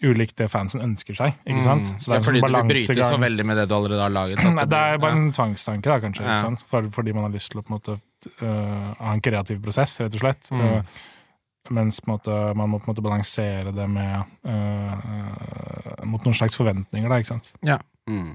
ulikt 0.00 0.38
det 0.40 0.48
fansen 0.50 0.82
ønsker 0.84 1.16
seg. 1.16 1.36
Ikke 1.44 1.62
sant? 1.64 1.88
Mm. 1.88 2.00
Så 2.00 2.08
ja, 2.08 2.14
det 2.14 2.20
er 2.20 2.26
fordi 2.26 2.42
du 2.44 2.58
bryter 2.72 3.02
så 3.04 3.20
veldig 3.20 3.46
med 3.50 3.60
det 3.60 3.66
du 3.68 3.76
allerede 3.76 4.04
har 4.04 4.14
laget. 4.14 4.42
Nei, 4.46 4.66
det 4.70 4.80
er 4.80 5.00
bare 5.02 5.16
ja. 5.16 5.22
en 5.22 5.32
tvangstanke, 5.36 5.90
da, 5.90 5.98
kanskje. 6.02 6.24
Ja. 6.24 6.34
Ikke 6.34 6.48
sant? 6.48 6.64
For, 6.70 6.90
fordi 6.94 7.16
man 7.16 7.28
har 7.28 7.34
lyst 7.34 7.52
til 7.52 7.60
å 7.60 7.64
på 7.66 7.72
en 7.72 7.76
måte 7.76 7.96
øh, 7.98 8.90
ha 9.00 9.14
en 9.14 9.24
kreativ 9.24 9.60
prosess, 9.64 9.98
rett 10.00 10.16
og 10.16 10.24
slett. 10.24 10.52
Mm. 10.54 10.64
Øh, 10.66 11.08
mens 11.76 12.00
måte, 12.08 12.34
man 12.56 12.72
må 12.72 12.80
på 12.80 12.88
en 12.88 12.94
måte 12.94 13.04
balansere 13.04 13.74
det 13.76 13.86
med 13.92 14.48
øh, 14.48 16.04
mot 16.08 16.24
noen 16.24 16.38
slags 16.38 16.56
forventninger, 16.58 17.10
da, 17.10 17.20
ikke 17.20 17.34
sant. 17.34 17.52
Mm. 18.10 18.30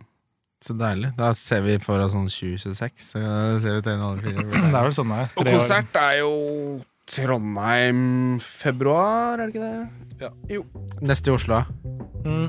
Så 0.65 0.73
deilig. 0.79 1.11
Da 1.17 1.29
ser 1.37 1.61
vi 1.61 1.75
for 1.83 2.01
oss 2.01 2.15
sånn 2.15 2.29
2026. 2.31 3.03
Så 3.11 3.21
ser 3.61 3.75
vi 3.77 3.81
Tenholding 3.85 4.39
4. 4.49 4.61
Det 4.63 4.71
er 4.71 4.87
vel 4.87 4.95
sånn 4.97 5.11
det 5.13 5.19
er. 5.21 5.33
Og 5.35 5.49
konsert 5.51 5.99
er 6.01 6.19
jo 6.23 6.31
Trondheim 7.05 7.99
februar, 8.41 9.37
er 9.37 9.51
det 9.51 9.53
ikke 9.53 9.67
det? 9.67 10.63
Neste 11.05 11.29
i 11.29 11.35
Oslo. 11.35 11.61
Mm. 12.25 12.47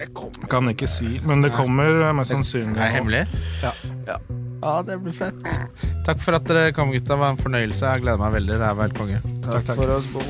Det 0.00 0.08
kommer. 0.16 0.48
Kan 0.50 0.70
ikke 0.72 0.88
si, 0.90 1.20
men 1.22 1.44
det 1.44 1.52
kommer 1.54 2.08
øh, 2.08 2.10
mest 2.16 2.32
sannsynlig. 2.34 2.74
Er 2.74 2.88
det 2.88 2.92
hemmelig? 2.96 3.22
Ja. 3.62 3.72
Ja. 4.08 4.18
Ja, 4.62 4.74
det 4.86 4.98
blir 5.02 5.14
fett. 5.14 5.46
Takk 6.06 6.22
for 6.22 6.38
at 6.38 6.46
dere 6.48 6.74
kom, 6.74 6.90
gutta. 6.94 7.12
Det 7.12 7.18
var 7.22 7.34
en 7.34 7.40
fornøyelse. 7.40 7.94
Jeg 7.94 8.04
gleder 8.04 8.22
meg 8.22 8.36
veldig. 8.40 8.58
Det 8.62 8.68
er 8.68 8.78
vel 8.78 8.94
konge. 8.98 9.22
Takk, 9.42 9.64
takk. 9.66 9.76
for 9.76 9.96
oss. 9.98 10.10
Bo. 10.14 10.22